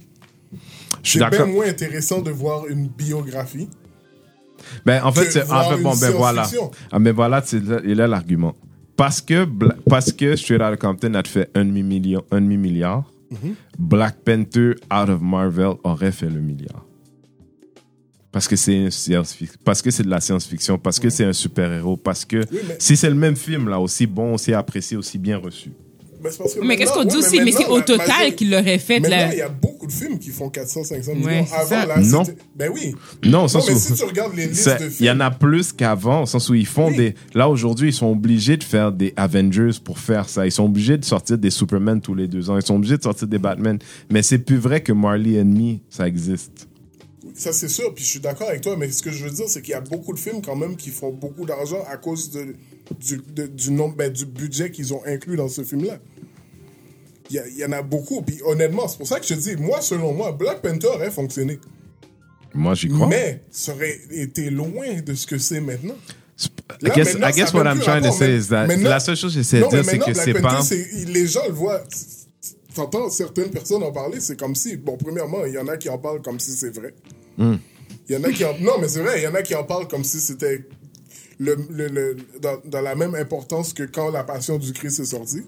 Je 1.03 1.09
suis 1.09 1.19
C'est 1.19 1.19
bien 1.19 1.29
d'accord. 1.29 1.47
moins 1.47 1.67
intéressant 1.67 2.21
de 2.21 2.31
voir 2.31 2.67
une 2.67 2.87
biographie. 2.87 3.67
Ben, 4.85 5.01
en 5.03 5.11
fait, 5.11 5.27
en 5.49 5.63
fait, 5.69 5.81
bon, 5.81 5.95
ben 5.95 6.11
voilà. 6.11 6.47
Ah, 6.91 6.99
ben 6.99 7.13
voilà, 7.13 7.39
là, 7.51 7.79
il 7.85 8.01
a 8.01 8.07
l'argument. 8.07 8.53
Parce 8.95 9.21
que, 9.21 9.47
parce 9.89 10.11
que 10.11 10.35
Straight 10.35 10.59
Outta 10.61 10.77
Compton 10.77 11.13
a 11.13 11.23
fait 11.23 11.49
un 11.55 11.65
demi-million, 11.65 12.23
un 12.31 12.41
demi-milliard, 12.41 13.11
Mhm. 13.29 13.55
Black 13.77 14.17
Panther 14.23 14.71
out 14.91 15.09
of 15.09 15.21
Marvel 15.21 15.73
aurait 15.83 16.11
fait 16.11 16.29
le 16.29 16.39
milliard. 16.39 16.85
Parce 18.31 18.47
que 18.47 18.55
c'est 18.55 18.89
parce 19.63 19.81
que 19.81 19.89
c'est 19.89 20.03
de 20.03 20.09
la 20.09 20.19
science-fiction, 20.21 20.77
parce 20.77 20.99
que 20.99 21.09
c'est 21.09 21.23
un 21.25 21.33
super-héros, 21.33 21.97
parce 21.97 22.25
que 22.25 22.37
Oui, 22.51 22.59
mais- 22.67 22.75
si 22.79 22.97
c'est 22.97 23.09
le 23.09 23.15
même 23.15 23.35
film, 23.35 23.69
là, 23.69 23.79
aussi 23.79 24.05
bon, 24.05 24.33
aussi 24.33 24.53
apprécié, 24.53 24.97
aussi 24.97 25.17
bien 25.17 25.37
reçu. 25.37 25.71
Mais, 26.21 26.31
c'est 26.31 26.77
qu'est-ce 26.77 26.91
qu'on 26.93 27.03
dit 27.03 27.15
ouais, 27.15 27.25
aussi? 27.25 27.39
Mais 27.41 27.51
c'est 27.51 27.67
au 27.67 27.79
total 27.79 28.33
qu'il 28.35 28.49
l'aurait 28.49 28.79
fait. 28.79 28.99
Là. 28.99 29.31
il 29.31 29.37
y 29.37 29.41
a 29.41 29.49
beaucoup 29.49 29.85
de 29.85 29.91
films 29.91 30.17
qui 30.17 30.31
font 30.31 30.49
400-500 30.49 31.09
Ouais, 31.09 31.15
millions. 31.15 31.45
c'est 31.47 31.75
Avant, 31.75 31.85
là, 31.87 31.99
Non. 32.01 32.23
Ben 32.55 32.71
oui. 32.73 32.95
Non, 33.23 33.37
au 33.37 33.41
Non, 33.43 33.47
sens 33.47 33.67
mais 33.69 33.75
où. 33.75 33.77
si 33.79 33.93
tu 33.93 34.03
regardes 34.03 34.35
les 34.35 34.47
listes 34.47 34.63
c'est- 34.63 34.79
de 34.79 34.85
Il 34.85 34.91
y 34.91 34.95
films. 35.07 35.17
en 35.17 35.19
a 35.25 35.31
plus 35.31 35.71
qu'avant, 35.71 36.23
au 36.23 36.25
sens 36.25 36.49
où 36.49 36.55
ils 36.55 36.65
font 36.65 36.87
Oui. 36.89 36.97
des. 36.97 37.15
Là, 37.35 37.47
aujourd'hui, 37.47 37.89
ils 37.89 37.93
sont 37.93 38.07
obligés 38.11 38.57
de 38.57 38.63
faire 38.63 38.91
des 38.91 39.13
Avengers 39.15 39.77
pour 39.83 39.99
faire 39.99 40.27
ça. 40.27 40.45
Ils 40.47 40.51
sont 40.51 40.65
obligés 40.65 40.97
de 40.97 41.05
sortir 41.05 41.37
des 41.37 41.51
Superman 41.51 42.01
tous 42.01 42.15
les 42.15 42.27
deux 42.27 42.49
ans. 42.49 42.57
Ils 42.57 42.65
sont 42.65 42.75
obligés 42.75 42.97
de 42.97 43.03
sortir 43.03 43.27
des 43.27 43.37
Batman. 43.37 43.77
Mais 44.11 44.23
c'est 44.23 44.39
plus 44.39 44.57
vrai 44.57 44.81
que 44.81 44.91
Marley 44.91 45.39
and 45.39 45.45
Me, 45.45 45.75
ça 45.89 46.07
existe. 46.07 46.67
Ça, 47.37 47.53
c'est 47.53 47.67
sûr, 47.67 47.93
puis 47.93 48.03
je 48.03 48.09
suis 48.09 48.19
d'accord 48.19 48.49
avec 48.49 48.61
toi, 48.61 48.75
mais 48.75 48.89
ce 48.89 49.03
que 49.03 49.11
je 49.11 49.23
veux 49.23 49.29
dire, 49.29 49.47
c'est 49.47 49.61
qu'il 49.61 49.71
y 49.71 49.75
a 49.75 49.81
beaucoup 49.81 50.11
de 50.11 50.17
films 50.17 50.41
quand 50.41 50.55
même 50.55 50.75
qui 50.75 50.89
font 50.89 51.11
beaucoup 51.11 51.45
d'argent 51.45 51.85
à 51.87 51.95
cause 51.97 52.31
de, 52.31 52.55
du, 52.99 53.21
de- 53.31 53.45
du, 53.45 53.69
nombre, 53.69 53.95
ben, 53.95 54.11
du 54.11 54.25
budget 54.25 54.71
qu'ils 54.71 54.91
ont 54.91 55.01
inclus 55.05 55.35
dans 55.37 55.47
ce 55.47 55.63
film-là. 55.63 55.99
Il 57.29 57.43
y, 57.57 57.63
en 57.65 57.71
a 57.73 57.81
beaucoup, 57.83 58.21
puis 58.23 58.39
honnêtement, 58.43 58.87
c'est 58.87 58.97
pour 58.97 59.07
ça 59.07 59.19
que 59.19 59.25
je 59.27 59.35
te 59.35 59.39
dis, 59.39 59.55
moi, 59.57 59.81
selon 59.81 60.13
moi, 60.13 60.31
Black 60.31 60.61
Panther 60.61 60.87
aurait 60.87 61.11
fonctionné. 61.11 61.59
Moi, 62.55 62.73
j'y 62.73 62.87
crois. 62.87 63.07
Mais 63.07 63.43
ça 63.51 63.73
aurait 63.73 63.99
été 64.11 64.49
loin 64.49 65.01
de 65.05 65.13
ce 65.13 65.27
que 65.27 65.37
c'est 65.37 65.59
maintenant. 65.59 65.97
I 66.81 66.89
guess, 66.95 67.13
I 67.13 67.55
what 67.55 67.65
I'm 67.65 67.79
trying 67.79 68.03
to 68.03 68.11
say 68.11 68.35
is 68.35 68.47
that 68.47 68.67
la 68.67 68.99
seule 68.99 69.15
chose 69.15 69.33
que 69.33 69.39
j'essaie 69.39 69.59
de 69.59 69.67
dire, 69.67 69.85
c'est 69.85 69.99
que 69.99 70.13
c'est 70.13 70.33
pas. 70.41 70.61
les 71.07 71.27
gens 71.27 71.45
le 71.47 71.53
voient. 71.53 71.83
T'entends 72.73 73.09
certaines 73.09 73.49
personnes 73.49 73.83
en 73.83 73.91
parler, 73.91 74.19
c'est 74.19 74.39
comme 74.39 74.55
si, 74.55 74.77
bon, 74.77 74.97
premièrement, 74.97 75.45
il 75.45 75.53
y 75.53 75.57
en 75.57 75.67
a 75.67 75.77
qui 75.77 75.89
en 75.89 75.97
parlent 75.97 76.21
comme 76.21 76.39
si 76.39 76.51
c'est 76.51 76.69
vrai. 76.69 76.93
Il 77.37 77.59
y 78.09 78.15
en 78.15 78.23
a 78.23 78.31
qui 78.31 78.45
en, 78.45 78.53
non, 78.59 78.73
mais 78.79 78.87
c'est 78.87 79.01
vrai, 79.01 79.19
il 79.19 79.23
y 79.23 79.27
en 79.27 79.35
a 79.35 79.41
qui 79.41 79.53
en 79.55 79.63
parlent 79.63 79.87
comme 79.87 80.03
si 80.03 80.19
c'était 80.19 80.65
le, 81.39 81.55
le- 81.69 81.87
le- 81.87 82.17
dans, 82.41 82.57
dans 82.65 82.81
la 82.81 82.95
même 82.95 83.15
importance 83.15 83.73
que 83.73 83.83
quand 83.83 84.09
la 84.11 84.23
passion 84.23 84.57
du 84.57 84.71
Christ 84.73 84.99
est 85.01 85.05
sortie. 85.05 85.43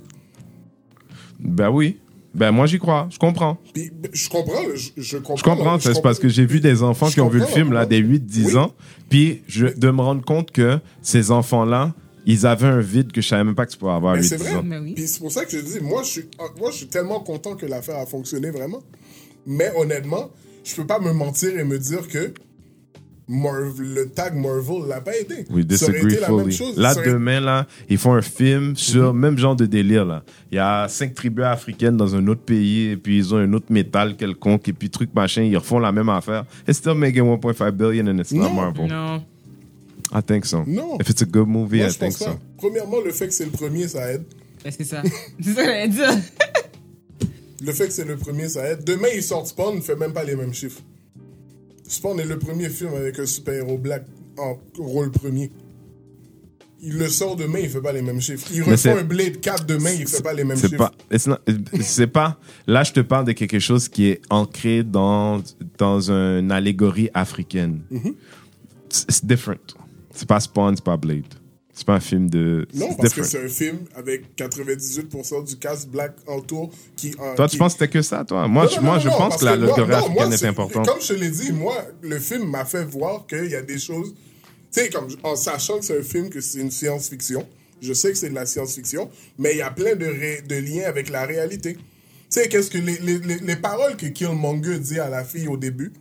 Ben 1.40 1.70
oui. 1.70 2.00
Ben 2.36 2.52
moi, 2.52 2.68
j'y 2.68 2.78
crois. 2.78 3.08
Je 3.10 3.18
comprends. 3.18 3.58
Puis, 3.74 3.92
je 4.14 4.30
comprends, 4.30 4.62
je, 4.76 4.92
je 5.02 5.18
comprends. 5.18 5.36
Je 5.38 5.44
comprends, 5.44 5.80
c'est 5.80 6.02
parce 6.02 6.20
que 6.20 6.30
j'ai 6.30 6.46
vu 6.46 6.60
des 6.60 6.84
enfants 6.84 7.08
Je 7.08 7.14
qui 7.16 7.22
ont 7.22 7.30
vu 7.30 7.40
le 7.40 7.46
film 7.46 7.74
là, 7.74 7.86
des 7.88 8.02
8-10 8.04 8.46
Oui. 8.46 8.58
ans, 8.58 8.74
puis 9.10 9.42
je, 9.48 9.66
de 9.66 9.90
me 9.90 10.02
rendre 10.02 10.24
compte 10.24 10.52
que 10.52 10.80
ces 11.02 11.32
enfants-là, 11.32 11.96
ils 12.28 12.46
avaient 12.46 12.68
un 12.68 12.82
vide 12.82 13.12
que 13.12 13.22
je 13.22 13.28
savais 13.30 13.44
même 13.44 13.56
pas 13.56 13.66
que 13.66 13.72
tu 13.72 13.78
pouvais 13.80 13.94
avoir 13.94 14.14
à 14.14 14.18
Mais 14.18 14.24
c'est 14.24 14.38
8-10 14.38 14.40
vrai. 14.42 14.56
ans. 14.56 14.82
Oui. 14.84 14.94
Puis 14.94 15.08
c'est 15.08 15.20
pour 15.20 15.32
ça 15.32 15.44
que 15.46 15.52
je 15.52 15.58
dis, 15.60 15.80
moi 15.82 16.04
je, 16.04 16.10
suis, 16.10 16.26
moi, 16.60 16.70
je 16.70 16.76
suis 16.78 16.88
tellement 16.88 17.20
content 17.22 17.56
que 17.56 17.66
l'affaire 17.66 17.98
a 17.98 18.06
fonctionné 18.06 18.52
vraiment. 18.52 18.84
Mais 19.48 19.72
honnêtement, 19.76 20.30
je 20.70 20.76
peux 20.76 20.86
pas 20.88 21.00
me 21.00 21.12
mentir 21.14 21.58
et 21.58 21.64
me 21.64 21.78
dire 21.80 22.08
que 22.08 22.34
Marvel- 23.28 23.94
le 23.94 24.10
tag 24.10 24.34
Marvel 24.36 24.88
l'a 24.88 25.02
pas 25.02 25.16
aidé. 25.16 25.46
We 25.52 25.64
Ça 25.78 25.86
aurait 25.86 25.94
disagree 26.00 26.14
été 26.14 26.22
la 26.22 26.30
même 26.30 26.40
fully. 26.46 26.56
chose. 26.56 26.78
Là, 26.78 26.96
demain, 26.96 27.40
là, 27.40 27.68
ils 27.88 28.00
font 28.00 28.14
un 28.14 28.24
film 28.24 28.76
sur 28.76 29.14
même 29.14 29.38
genre 29.38 29.56
de 29.56 29.68
délire, 29.68 30.04
là. 30.04 30.24
Il 30.52 30.56
y 30.56 30.60
a 30.60 30.88
cinq 30.88 31.14
tribus 31.14 31.46
africaines 31.46 31.96
dans 31.96 32.16
un 32.16 32.28
autre 32.28 32.42
pays, 32.42 32.88
et 32.90 32.98
puis 32.98 33.18
ils 33.18 33.34
ont 33.36 33.38
un 33.38 33.54
autre 33.54 33.68
métal 33.72 34.16
quelconque, 34.18 34.68
et 34.70 34.74
puis 34.74 34.90
truc 34.90 35.12
machin, 35.14 35.44
ils 35.44 35.56
refont 35.58 35.78
la 35.78 35.92
même 35.92 36.10
affaire. 36.10 36.46
It's 36.68 36.80
still 36.80 36.96
making 36.96 37.22
1.5 37.24 37.72
billion 37.72 38.08
and 38.08 38.18
it's 38.18 38.32
not. 38.32 38.50
Marvel. 38.52 38.88
Non. 38.88 39.24
I 40.12 40.24
think 40.26 40.46
so. 40.46 40.64
Non. 40.66 40.98
If 41.00 41.10
it's 41.10 41.22
a 41.22 41.26
good 41.26 41.48
movie, 41.48 41.78
Moi, 41.78 41.86
I 41.88 41.92
je 41.92 41.98
think 42.00 42.14
pense 42.18 42.26
pas. 42.26 42.32
so. 42.32 42.40
Premièrement, 42.58 42.98
le 43.06 43.12
fait 43.12 43.28
que 43.28 43.34
c'est 43.34 43.46
le 43.46 43.52
premier, 43.52 43.88
ça 43.88 44.12
aide. 44.12 44.24
Ben, 44.64 44.74
c'est 44.76 44.84
ça. 44.86 45.04
c'est 45.40 45.54
ça 45.54 45.62
que 45.62 45.68
j'allais 45.70 45.88
dire. 45.88 46.10
Le 47.62 47.72
fait 47.74 47.88
que 47.88 47.94
c'est 47.94 48.06
le 48.06 48.16
premier, 48.16 48.48
ça 48.50 48.66
aide. 48.70 48.84
Demain, 48.84 49.10
ils 49.16 49.24
sortent 49.24 49.48
Spawn, 49.48 49.76
ne 49.78 49.82
fait 49.82 49.96
même 49.96 50.14
pas 50.14 50.24
les 50.24 50.36
mêmes 50.36 50.54
chiffres. 50.54 50.82
Spawn 51.88 52.20
est 52.20 52.26
le 52.26 52.38
premier 52.40 52.70
film 52.70 52.94
avec 52.94 53.20
un 53.20 53.26
super-héros 53.26 53.78
black 53.78 54.06
en 54.38 54.58
rôle 54.78 55.12
premier. 55.12 55.52
Il 56.82 56.98
le 56.98 57.10
sort 57.10 57.36
demain, 57.36 57.60
il 57.60 57.70
fait 57.70 57.82
pas 57.82 57.92
les 57.92 58.02
mêmes 58.02 58.22
chiffres. 58.22 58.48
Il 58.54 58.64
refait 58.64 58.78
c'est- 58.78 58.92
un 58.92 59.04
Blade 59.04 59.42
4 59.42 59.66
demain, 59.66 59.92
il 59.92 60.08
fait 60.08 60.22
pas 60.22 60.32
les 60.32 60.46
mêmes 60.46 60.58
chiffres. 60.58 60.78
pas, 60.78 60.94
c'est 61.82 62.08
pas, 62.08 62.40
là, 62.68 62.84
je 62.84 62.94
te 62.94 63.02
parle 63.02 63.26
de 63.26 63.34
quelque 63.34 63.60
chose 63.60 63.90
qui 63.90 64.06
est 64.08 64.22
ancré 64.30 64.84
dans, 64.84 65.42
dans 65.78 66.10
une 66.10 66.52
allégorie 66.52 67.10
africaine. 67.14 67.82
Mm-hmm. 67.92 68.14
It's 68.86 69.04
it's 69.10 69.26
different. 69.26 69.76
C'est 70.14 70.28
pas 70.28 70.40
Spawn, 70.40 70.76
c'est 70.76 70.86
pas 70.86 70.96
Blade. 70.96 71.26
C'est 71.80 71.86
pas 71.86 71.96
un 71.96 72.00
film 72.02 72.30
de, 72.30 72.68
Non, 72.74 72.94
parce 72.94 73.14
que 73.14 73.24
c'est 73.24 73.42
un 73.42 73.48
film 73.48 73.78
avec 73.96 74.36
98% 74.36 75.46
du 75.48 75.56
cast 75.56 75.88
black 75.88 76.12
autour 76.28 76.72
qui. 76.98 77.16
en- 77.18 77.36
Toi, 77.36 77.46
qui- 77.48 77.54
tu 77.54 77.58
penses 77.58 77.74
que 77.76 77.80
c'était 77.80 77.92
que 77.94 78.02
ça, 78.02 78.26
toi? 78.26 78.50
Moi, 78.50 78.66
Non, 78.66 78.70
je, 78.70 78.80
moi, 78.82 78.94
non, 78.96 79.00
je 79.00 79.08
pense 79.08 79.18
parce 79.30 79.40
que 79.40 79.46
la 79.46 79.56
moi, 79.56 80.28
est 80.30 80.44
importante. 80.44 80.86
Comme 80.86 81.02
je 81.02 81.08
te 81.08 81.14
l'ai 81.14 81.30
dit, 81.30 81.54
moi, 81.54 81.86
le 82.02 82.20
film 82.20 82.50
m'a 82.50 82.66
fait 82.66 82.84
voir 82.84 83.26
qu'il 83.28 83.46
y 83.50 83.56
a 83.56 83.62
des 83.62 83.80
choses. 83.80 84.14
Tu 84.74 84.82
sais, 84.82 84.90
comme 84.90 85.08
en 85.24 85.38
sachant 85.38 85.80
que 85.80 85.86
c'est 85.86 85.98
un 86.00 86.04
film, 86.04 86.30
que 86.30 86.42
c'est 86.42 86.60
une 86.60 86.70
science-fiction, 86.70 87.48
je 87.82 87.94
sais 87.94 88.12
que 88.12 88.18
c'est 88.18 88.30
de 88.30 88.36
la 88.36 88.46
science-fiction, 88.46 89.10
mais 89.38 89.54
il 89.54 89.60
y 89.60 89.62
a 89.62 89.72
plein 89.72 89.96
de, 89.96 90.06
ré- 90.06 90.42
de 90.46 90.56
liens 90.58 90.84
avec 90.86 91.10
la 91.10 91.26
réalité. 91.26 91.76
Tu 91.76 91.82
sais, 92.28 92.50
qu'est-ce 92.50 92.70
que 92.70 92.78
les, 92.78 92.98
les, 92.98 93.20
les, 93.20 93.38
les 93.40 93.56
paroles 93.56 93.96
que 93.96 94.08
Killmonger 94.08 94.80
dit 94.80 95.00
à 95.00 95.08
la 95.10 95.24
fille 95.24 95.48
au 95.48 95.56
début, 95.56 95.94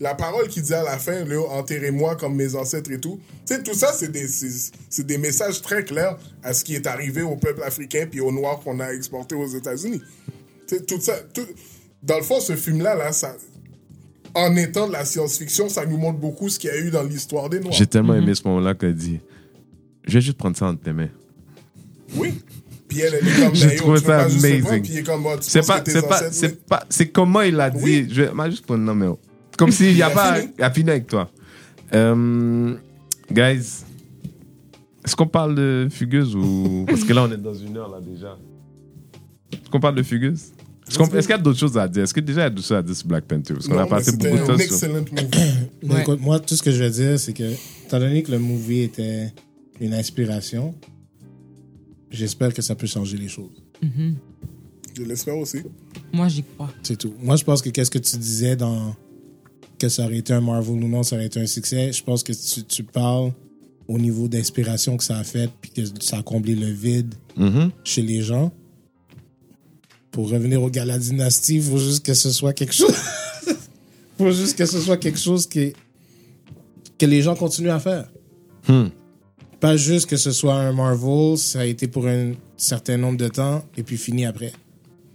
la 0.00 0.14
parole 0.14 0.48
qu'il 0.48 0.62
dit 0.62 0.74
à 0.74 0.82
la 0.82 0.98
fin, 0.98 1.24
enterrez-moi 1.50 2.16
comme 2.16 2.36
mes 2.36 2.54
ancêtres 2.54 2.90
et 2.92 3.00
tout. 3.00 3.18
Tu 3.46 3.54
sais, 3.54 3.62
tout 3.62 3.74
ça, 3.74 3.92
c'est 3.92 4.10
des, 4.12 4.28
c'est, 4.28 4.72
c'est 4.88 5.06
des 5.06 5.18
messages 5.18 5.60
très 5.60 5.84
clairs 5.84 6.16
à 6.42 6.52
ce 6.54 6.64
qui 6.64 6.74
est 6.74 6.86
arrivé 6.86 7.22
au 7.22 7.36
peuple 7.36 7.62
africain 7.62 8.06
puis 8.10 8.20
aux 8.20 8.30
Noirs 8.32 8.60
qu'on 8.60 8.78
a 8.80 8.92
exportés 8.92 9.34
aux 9.34 9.48
États-Unis. 9.48 10.00
Tu 10.68 10.76
sais, 10.76 10.82
tout 10.84 11.00
ça, 11.00 11.14
tout- 11.34 11.46
dans 12.02 12.16
le 12.16 12.22
fond, 12.22 12.38
ce 12.40 12.54
film-là, 12.54 12.94
là, 12.94 13.12
ça, 13.12 13.34
en 14.34 14.54
étant 14.56 14.86
de 14.86 14.92
la 14.92 15.04
science-fiction, 15.04 15.68
ça 15.68 15.84
nous 15.84 15.96
montre 15.96 16.18
beaucoup 16.18 16.48
ce 16.48 16.58
qu'il 16.58 16.70
y 16.70 16.72
a 16.72 16.78
eu 16.78 16.90
dans 16.90 17.02
l'histoire 17.02 17.48
des 17.48 17.58
Noirs. 17.58 17.72
J'ai 17.72 17.86
tellement 17.86 18.14
aimé 18.14 18.34
ce 18.34 18.46
moment-là 18.46 18.74
qu'elle 18.74 18.94
dit, 18.94 19.20
je 20.04 20.14
vais 20.14 20.20
juste 20.20 20.38
prendre 20.38 20.56
ça 20.56 20.66
entre 20.66 20.82
tes 20.82 20.92
mains. 20.92 21.10
Oui. 22.14 22.40
Puis 22.86 23.00
elle, 23.00 23.14
elle 23.20 23.28
est 23.28 23.44
comme, 23.44 23.54
J'ai 23.54 23.76
trouvé 23.76 23.98
ça 24.00 24.28
le 24.28 24.32
amazing. 24.32 24.62
prendre, 24.62 24.82
Puis 24.82 24.92
il 24.92 24.98
est 24.98 25.02
comme, 25.02 25.26
oh, 25.26 25.36
tu 25.36 25.42
C'est 25.42 25.66
pas, 25.66 25.82
c'est 25.84 26.08
pas, 26.08 26.30
c'est 26.30 26.64
pas, 26.64 26.86
c'est 26.88 27.08
comment 27.08 27.42
il 27.42 27.60
a 27.60 27.68
dit. 27.68 27.82
Oui. 27.82 28.08
Je 28.10 28.22
vais, 28.22 28.50
juste 28.50 28.64
prendre 28.64 28.84
non, 28.84 28.94
mais 28.94 29.06
oh. 29.06 29.18
Comme 29.58 29.70
s'il 29.72 29.96
y 29.96 30.02
a 30.02 30.08
pas, 30.10 30.36
fini. 30.36 30.52
il 30.58 30.64
a 30.64 30.70
fini 30.70 30.90
avec 30.90 31.06
toi. 31.06 31.30
Euh, 31.94 32.74
guys, 33.30 33.84
est-ce 35.04 35.16
qu'on 35.16 35.26
parle 35.26 35.54
de 35.54 35.88
Fugueuse 35.90 36.34
ou. 36.34 36.84
Parce 36.88 37.04
que 37.04 37.12
là, 37.12 37.24
on 37.28 37.32
est 37.32 37.36
dans 37.36 37.54
une 37.54 37.76
heure, 37.76 37.90
là, 37.90 38.00
déjà. 38.00 38.38
Est-ce 39.52 39.68
qu'on 39.70 39.80
parle 39.80 39.96
de 39.96 40.02
Fugueuse? 40.02 40.52
Est-ce 40.88 40.96
qu'on- 40.96 41.04
est-ce 41.06 41.26
qu'il 41.26 41.30
y 41.30 41.32
a 41.32 41.38
d'autres 41.38 41.58
choses 41.58 41.76
à 41.76 41.86
dire? 41.86 42.04
Est-ce 42.04 42.14
que 42.14 42.20
déjà 42.20 42.40
il 42.40 42.44
y 42.44 42.46
a 42.46 42.50
d'autres 42.50 42.66
choses 42.66 42.76
à 42.78 42.82
dire 42.82 42.96
sur 42.96 43.06
Black 43.08 43.24
Panther? 43.24 43.52
Parce 43.54 43.66
qu'on 43.68 43.74
Non, 43.74 43.80
a 43.80 43.86
passé 43.86 44.12
beaucoup 44.12 44.32
de 44.36 44.38
temps 44.38 44.56
sur. 44.56 44.60
excellent 44.60 44.94
movie. 45.12 45.92
Ouais. 45.94 46.00
écoute, 46.00 46.20
moi, 46.20 46.40
tout 46.40 46.54
ce 46.56 46.62
que 46.62 46.70
je 46.70 46.82
veux 46.82 46.90
dire, 46.90 47.18
c'est 47.20 47.34
que, 47.34 47.52
étant 47.84 47.98
donné 47.98 48.22
que 48.22 48.30
le 48.30 48.38
movie 48.38 48.80
était 48.80 49.32
une 49.80 49.92
inspiration, 49.92 50.74
j'espère 52.10 52.54
que 52.54 52.62
ça 52.62 52.74
peut 52.74 52.86
changer 52.86 53.16
les 53.18 53.28
choses. 53.28 53.62
Je 54.96 55.02
l'espère 55.04 55.36
aussi. 55.36 55.58
Moi, 56.12 56.28
j'y 56.28 56.42
crois. 56.42 56.70
C'est 56.82 56.96
tout. 56.96 57.12
Moi, 57.22 57.36
je 57.36 57.44
pense 57.44 57.60
que 57.62 57.68
qu'est-ce 57.70 57.90
que 57.90 57.98
tu 57.98 58.16
disais 58.16 58.56
dans 58.56 58.94
que 59.78 59.88
ça 59.88 60.04
aurait 60.04 60.18
été 60.18 60.32
un 60.32 60.40
Marvel 60.40 60.82
ou 60.84 60.88
non, 60.88 61.02
ça 61.02 61.16
aurait 61.16 61.26
été 61.26 61.40
un 61.40 61.46
succès. 61.46 61.92
Je 61.92 62.02
pense 62.02 62.22
que 62.22 62.32
tu, 62.32 62.64
tu 62.64 62.82
parles 62.82 63.32
au 63.86 63.98
niveau 63.98 64.28
d'inspiration 64.28 64.96
que 64.98 65.04
ça 65.04 65.16
a 65.18 65.24
fait, 65.24 65.48
puis 65.60 65.70
que 65.70 65.82
ça 66.00 66.18
a 66.18 66.22
comblé 66.22 66.54
le 66.54 66.66
vide 66.70 67.14
Mhm. 67.36 67.70
chez 67.84 68.02
les 68.02 68.20
gens. 68.22 68.52
pour 70.10 70.30
revenir 70.30 70.60
au 70.62 70.68
Gala 70.70 70.98
Dynasty, 70.98 71.56
il 71.56 71.62
faut 71.62 71.78
juste 71.78 72.04
que 72.04 72.14
ce 72.14 72.30
soit 72.32 72.52
quelque 72.52 72.74
chose. 72.74 72.92
faut 74.18 74.32
juste 74.32 74.56
que 74.58 74.66
ce 74.66 74.80
soit 74.80 74.96
quelque 74.96 75.18
chose 75.18 75.46
qui, 75.46 75.72
que 76.98 77.06
les 77.06 77.22
gens 77.22 77.36
continuent 77.36 77.70
à 77.70 77.78
faire. 77.78 78.10
Hmm. 78.66 78.86
Pas 79.60 79.76
juste 79.76 80.06
que 80.06 80.16
ce 80.16 80.32
soit 80.32 80.54
un 80.54 80.72
Marvel, 80.72 81.36
ça 81.38 81.60
a 81.60 81.64
été 81.64 81.86
pour 81.86 82.06
un 82.08 82.32
certain 82.56 82.96
nombre 82.96 83.18
de 83.18 83.28
temps 83.28 83.62
et 83.76 83.82
puis 83.84 83.96
fini 83.96 84.26
après. 84.26 84.52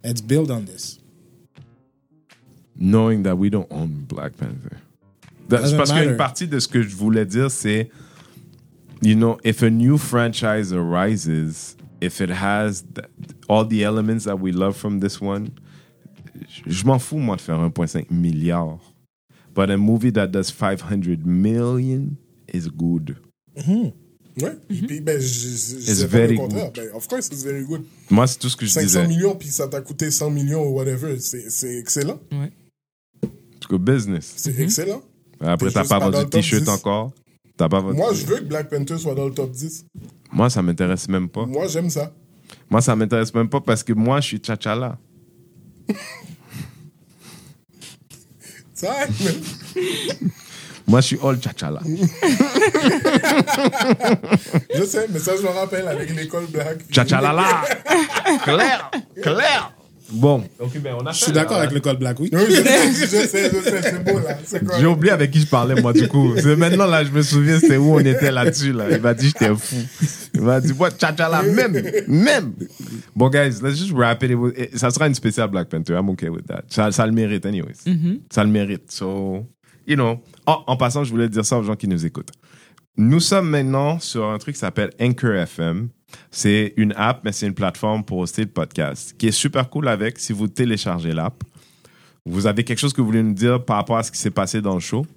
Let's 0.05 0.21
build 0.21 0.49
on 0.51 0.61
this. 0.61 0.99
Knowing 2.79 3.23
that 3.23 3.35
we 3.37 3.49
don't 3.49 3.67
own 3.71 4.05
Black 4.07 4.33
Panther. 4.37 4.77
Doesn't 5.49 5.77
parce 5.77 5.91
qu'une 5.91 6.17
partie 6.17 6.47
de 6.47 6.59
ce 6.59 6.67
que 6.67 6.81
je 6.81 6.95
voulais 6.95 7.25
dire, 7.25 7.51
c'est, 7.51 7.89
you 9.01 9.15
know, 9.15 9.37
if 9.43 9.61
a 9.63 9.69
new 9.69 9.97
franchise 9.97 10.71
arises, 10.73 11.75
if 12.01 12.19
it 12.21 12.29
has 12.31 12.83
th- 12.95 13.05
all 13.49 13.65
the 13.67 13.83
elements 13.83 14.23
that 14.25 14.37
we 14.39 14.51
love 14.51 14.75
from 14.75 14.99
this 14.99 15.19
one, 15.21 15.49
je- 16.65 16.85
m'en 16.85 16.97
fous, 16.99 17.17
moi, 17.19 17.35
de 17.35 17.41
faire 17.41 17.57
1,5 17.59 18.09
milliard. 18.09 18.79
But 19.53 19.69
a 19.69 19.77
movie 19.77 20.11
that 20.13 20.27
does 20.31 20.49
500 20.49 21.25
million 21.25 22.15
is 22.51 22.67
good. 22.69 23.15
Puis, 23.55 24.99
ben, 25.01 25.19
je, 25.19 25.27
je, 25.27 25.79
je 25.79 25.91
It's 25.91 26.01
very 26.01 26.29
le 26.35 26.37
contraire. 26.37 26.71
Ben, 26.73 26.89
of 26.95 27.07
course, 27.07 27.27
it's 27.27 27.43
very 27.43 27.63
good. 27.65 27.83
Moi, 28.09 28.25
c'est 28.25 28.39
tout 28.39 28.49
ce 28.49 28.57
que 28.57 28.65
je 28.65 28.71
500 28.71 28.85
disais. 28.87 29.07
millions, 29.07 29.35
puis 29.35 29.49
ça 29.49 29.67
t'a 29.67 29.79
coûté 29.81 30.09
100 30.09 30.31
millions 30.31 30.63
ou 30.67 30.73
whatever. 30.75 31.19
C'est 31.19 31.51
c'est 31.51 31.77
excellent. 31.77 32.19
Ouais. 32.31 32.51
Business. 33.77 34.33
C'est 34.37 34.59
excellent. 34.59 35.01
Après, 35.39 35.71
t'as 35.71 35.83
pas 35.83 35.99
pas 35.99 36.09
vendu 36.09 36.29
t-shirt 36.29 36.63
10. 36.63 36.69
encore? 36.69 37.11
T'as 37.57 37.69
pas 37.69 37.79
vendu. 37.81 37.97
Moi, 37.97 38.13
je 38.13 38.25
veux 38.25 38.37
que 38.37 38.45
Black 38.45 38.69
Panther 38.69 38.97
soit 38.97 39.15
dans 39.15 39.25
le 39.27 39.33
top 39.33 39.51
10. 39.51 39.85
Moi, 40.31 40.49
ça 40.49 40.61
m'intéresse 40.61 41.07
même 41.07 41.29
pas. 41.29 41.45
Moi, 41.45 41.67
j'aime 41.67 41.89
ça. 41.89 42.11
Moi, 42.69 42.81
ça 42.81 42.95
m'intéresse 42.95 43.33
même 43.33 43.49
pas 43.49 43.61
parce 43.61 43.83
que 43.83 43.93
moi, 43.93 44.19
je 44.21 44.27
suis 44.27 44.37
tchatchala. 44.37 44.97
Ça, 48.73 48.93
même. 49.23 49.41
Moi, 50.87 50.99
je 51.01 51.07
suis 51.07 51.19
all 51.23 51.37
tchatchala. 51.37 51.79
Je 54.75 54.83
sais, 54.83 55.07
mais 55.09 55.19
ça, 55.19 55.37
je 55.37 55.41
me 55.43 55.47
rappelle 55.47 55.87
avec 55.87 56.13
l'école 56.13 56.47
Black. 56.47 56.79
Tchatchalala! 56.91 57.61
clair! 58.43 58.91
Clair! 59.21 59.72
Bon, 60.11 60.43
ok, 60.59 60.79
ben 60.81 60.95
on 60.99 61.05
a 61.05 61.11
Je 61.11 61.23
suis 61.23 61.31
d'accord 61.31 61.57
avec 61.57 61.71
le 61.71 61.79
col 61.79 61.97
Black, 61.97 62.19
oui. 62.19 62.29
Oui, 62.31 62.39
je 62.49 62.55
sais, 62.55 62.91
je 62.93 63.27
sais, 63.27 63.49
je 63.51 63.59
sais, 63.69 63.81
c'est 63.81 64.03
beau, 64.03 64.19
là. 64.19 64.37
J'ai 64.79 64.85
oublié 64.85 65.11
avec 65.13 65.31
qui 65.31 65.39
je 65.39 65.47
parlais, 65.47 65.79
moi, 65.81 65.93
du 65.93 66.07
coup. 66.07 66.33
C'est 66.37 66.55
maintenant, 66.55 66.85
là, 66.85 67.03
je 67.03 67.11
me 67.11 67.21
souviens, 67.21 67.59
c'était 67.59 67.77
où 67.77 67.95
on 67.95 67.99
était 67.99 68.31
là-dessus, 68.31 68.73
là. 68.73 68.85
Il 68.91 69.01
m'a 69.01 69.13
dit, 69.13 69.27
j'étais 69.27 69.53
fou. 69.55 69.75
Il 70.35 70.41
m'a 70.41 70.59
dit, 70.59 70.71
what, 70.73 70.91
tchatchala, 70.91 71.41
même, 71.43 71.81
même. 72.07 72.53
Bon, 73.15 73.29
guys, 73.29 73.59
let's 73.63 73.77
just 73.77 73.91
wrap 73.93 74.21
it. 74.23 74.31
It- 74.57 74.77
Ça 74.77 74.91
sera 74.91 75.07
une 75.07 75.15
spéciale 75.15 75.49
Black 75.49 75.69
Panther. 75.69 75.93
I'm 75.93 76.09
okay 76.09 76.29
with 76.29 76.45
that. 76.47 76.63
Ça, 76.69 76.91
ça 76.91 77.05
le 77.05 77.11
mérite, 77.13 77.45
anyways. 77.45 77.73
Ça 78.29 78.43
le 78.43 78.49
mérite. 78.49 78.91
So, 78.91 79.45
you 79.87 79.95
know. 79.95 80.19
Oh, 80.45 80.57
en 80.67 80.75
passant, 80.75 81.03
je 81.03 81.11
voulais 81.11 81.29
dire 81.29 81.45
ça 81.45 81.57
aux 81.57 81.63
gens 81.63 81.75
qui 81.75 81.87
nous 81.87 82.05
écoutent. 82.05 82.31
Nous 82.95 83.19
sommes 83.19 83.49
maintenant 83.49 83.99
sur 83.99 84.29
un 84.29 84.37
truc 84.37 84.53
qui 84.53 84.59
s'appelle 84.59 84.91
Anchor 85.01 85.33
FM. 85.33 85.89
C'est 86.29 86.75
une 86.77 86.93
app, 86.95 87.21
mais 87.23 87.31
c'est 87.31 87.47
une 87.47 87.55
plateforme 87.55 88.03
pour 88.03 88.19
hoster 88.19 88.43
le 88.43 88.49
podcast. 88.49 89.15
Qui 89.17 89.29
est 89.29 89.31
super 89.31 89.67
cool 89.71 89.87
avec, 89.87 90.19
si 90.19 90.31
vous 90.31 90.47
téléchargez 90.47 91.11
l'app, 91.11 91.43
vous 92.23 92.45
avez 92.45 92.63
quelque 92.63 92.77
chose 92.77 92.93
que 92.93 93.01
vous 93.01 93.07
voulez 93.07 93.23
nous 93.23 93.33
dire 93.33 93.65
par 93.65 93.77
rapport 93.77 93.97
à 93.97 94.03
ce 94.03 94.11
qui 94.11 94.19
s'est 94.19 94.29
passé 94.29 94.61
dans 94.61 94.75
le 94.75 94.79
show. 94.79 95.07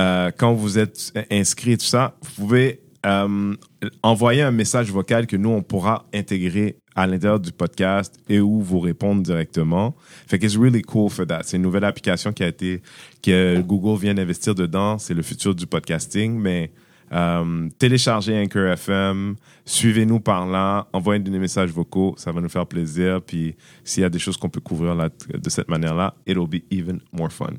Euh, 0.00 0.32
quand 0.36 0.52
vous 0.52 0.80
êtes 0.80 1.12
inscrit 1.30 1.72
et 1.72 1.78
tout 1.78 1.86
ça, 1.86 2.16
vous 2.22 2.30
pouvez 2.42 2.80
euh, 3.06 3.54
envoyer 4.02 4.42
un 4.42 4.50
message 4.50 4.90
vocal 4.90 5.28
que 5.28 5.36
nous, 5.36 5.50
on 5.50 5.62
pourra 5.62 6.06
intégrer 6.12 6.79
à 7.00 7.06
l'intérieur 7.06 7.40
du 7.40 7.50
podcast 7.50 8.20
et 8.28 8.40
où 8.40 8.60
vous 8.60 8.78
répondre 8.78 9.22
directement. 9.22 9.96
Fait 10.26 10.38
que 10.38 10.44
it's 10.44 10.56
really 10.56 10.82
cool 10.82 11.08
for 11.08 11.26
that. 11.26 11.44
C'est 11.44 11.56
une 11.56 11.62
nouvelle 11.62 11.84
application 11.84 12.30
qui 12.30 12.44
a 12.44 12.48
été, 12.48 12.82
que 13.22 13.60
Google 13.62 13.98
vient 13.98 14.12
d'investir 14.12 14.54
dedans. 14.54 14.98
C'est 14.98 15.14
le 15.14 15.22
futur 15.22 15.54
du 15.54 15.66
podcasting, 15.66 16.38
mais 16.38 16.70
euh, 17.12 17.70
téléchargez 17.78 18.38
Anchor 18.38 18.66
FM, 18.66 19.36
suivez-nous 19.64 20.20
par 20.20 20.46
là, 20.46 20.88
envoyez 20.92 21.20
des 21.20 21.38
messages 21.38 21.70
vocaux, 21.70 22.14
ça 22.18 22.32
va 22.32 22.40
nous 22.42 22.50
faire 22.50 22.66
plaisir. 22.66 23.22
Puis 23.22 23.56
s'il 23.82 24.02
y 24.02 24.06
a 24.06 24.10
des 24.10 24.18
choses 24.18 24.36
qu'on 24.36 24.50
peut 24.50 24.60
couvrir 24.60 24.94
là, 24.94 25.08
de 25.08 25.50
cette 25.50 25.70
manière-là, 25.70 26.14
it'll 26.26 26.46
be 26.46 26.62
even 26.70 27.00
more 27.12 27.32
fun. 27.32 27.54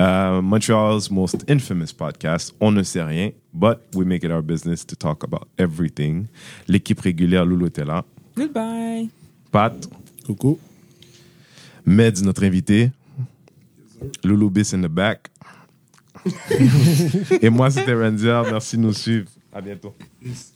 Uh, 0.00 0.40
Montreal's 0.40 1.10
most 1.10 1.44
infamous 1.50 1.92
podcast, 1.92 2.54
On 2.60 2.70
ne 2.70 2.84
sait 2.84 3.02
rien, 3.02 3.32
but 3.52 3.80
we 3.96 4.06
make 4.06 4.22
it 4.22 4.30
our 4.30 4.42
business 4.42 4.86
to 4.86 4.94
talk 4.94 5.24
about 5.24 5.48
everything. 5.58 6.28
L'équipe 6.68 7.00
régulière, 7.00 7.44
Loulou 7.44 7.66
était 7.66 7.84
là. 7.84 8.04
Goodbye. 8.38 9.08
Pat, 9.50 9.74
Coucou. 10.24 10.58
Meds, 11.84 12.22
notre 12.22 12.44
invité. 12.44 12.90
Loulou 14.22 14.48
Biss 14.50 14.74
in 14.74 14.82
the 14.82 14.86
back. 14.88 15.28
Et 17.42 17.50
moi, 17.50 17.70
c'était 17.70 17.94
Renzer. 17.94 18.42
Merci 18.50 18.76
de 18.76 18.82
nous 18.82 18.92
suivre. 18.92 19.28
À 19.52 19.60
bientôt. 19.60 19.94
Peace. 20.22 20.52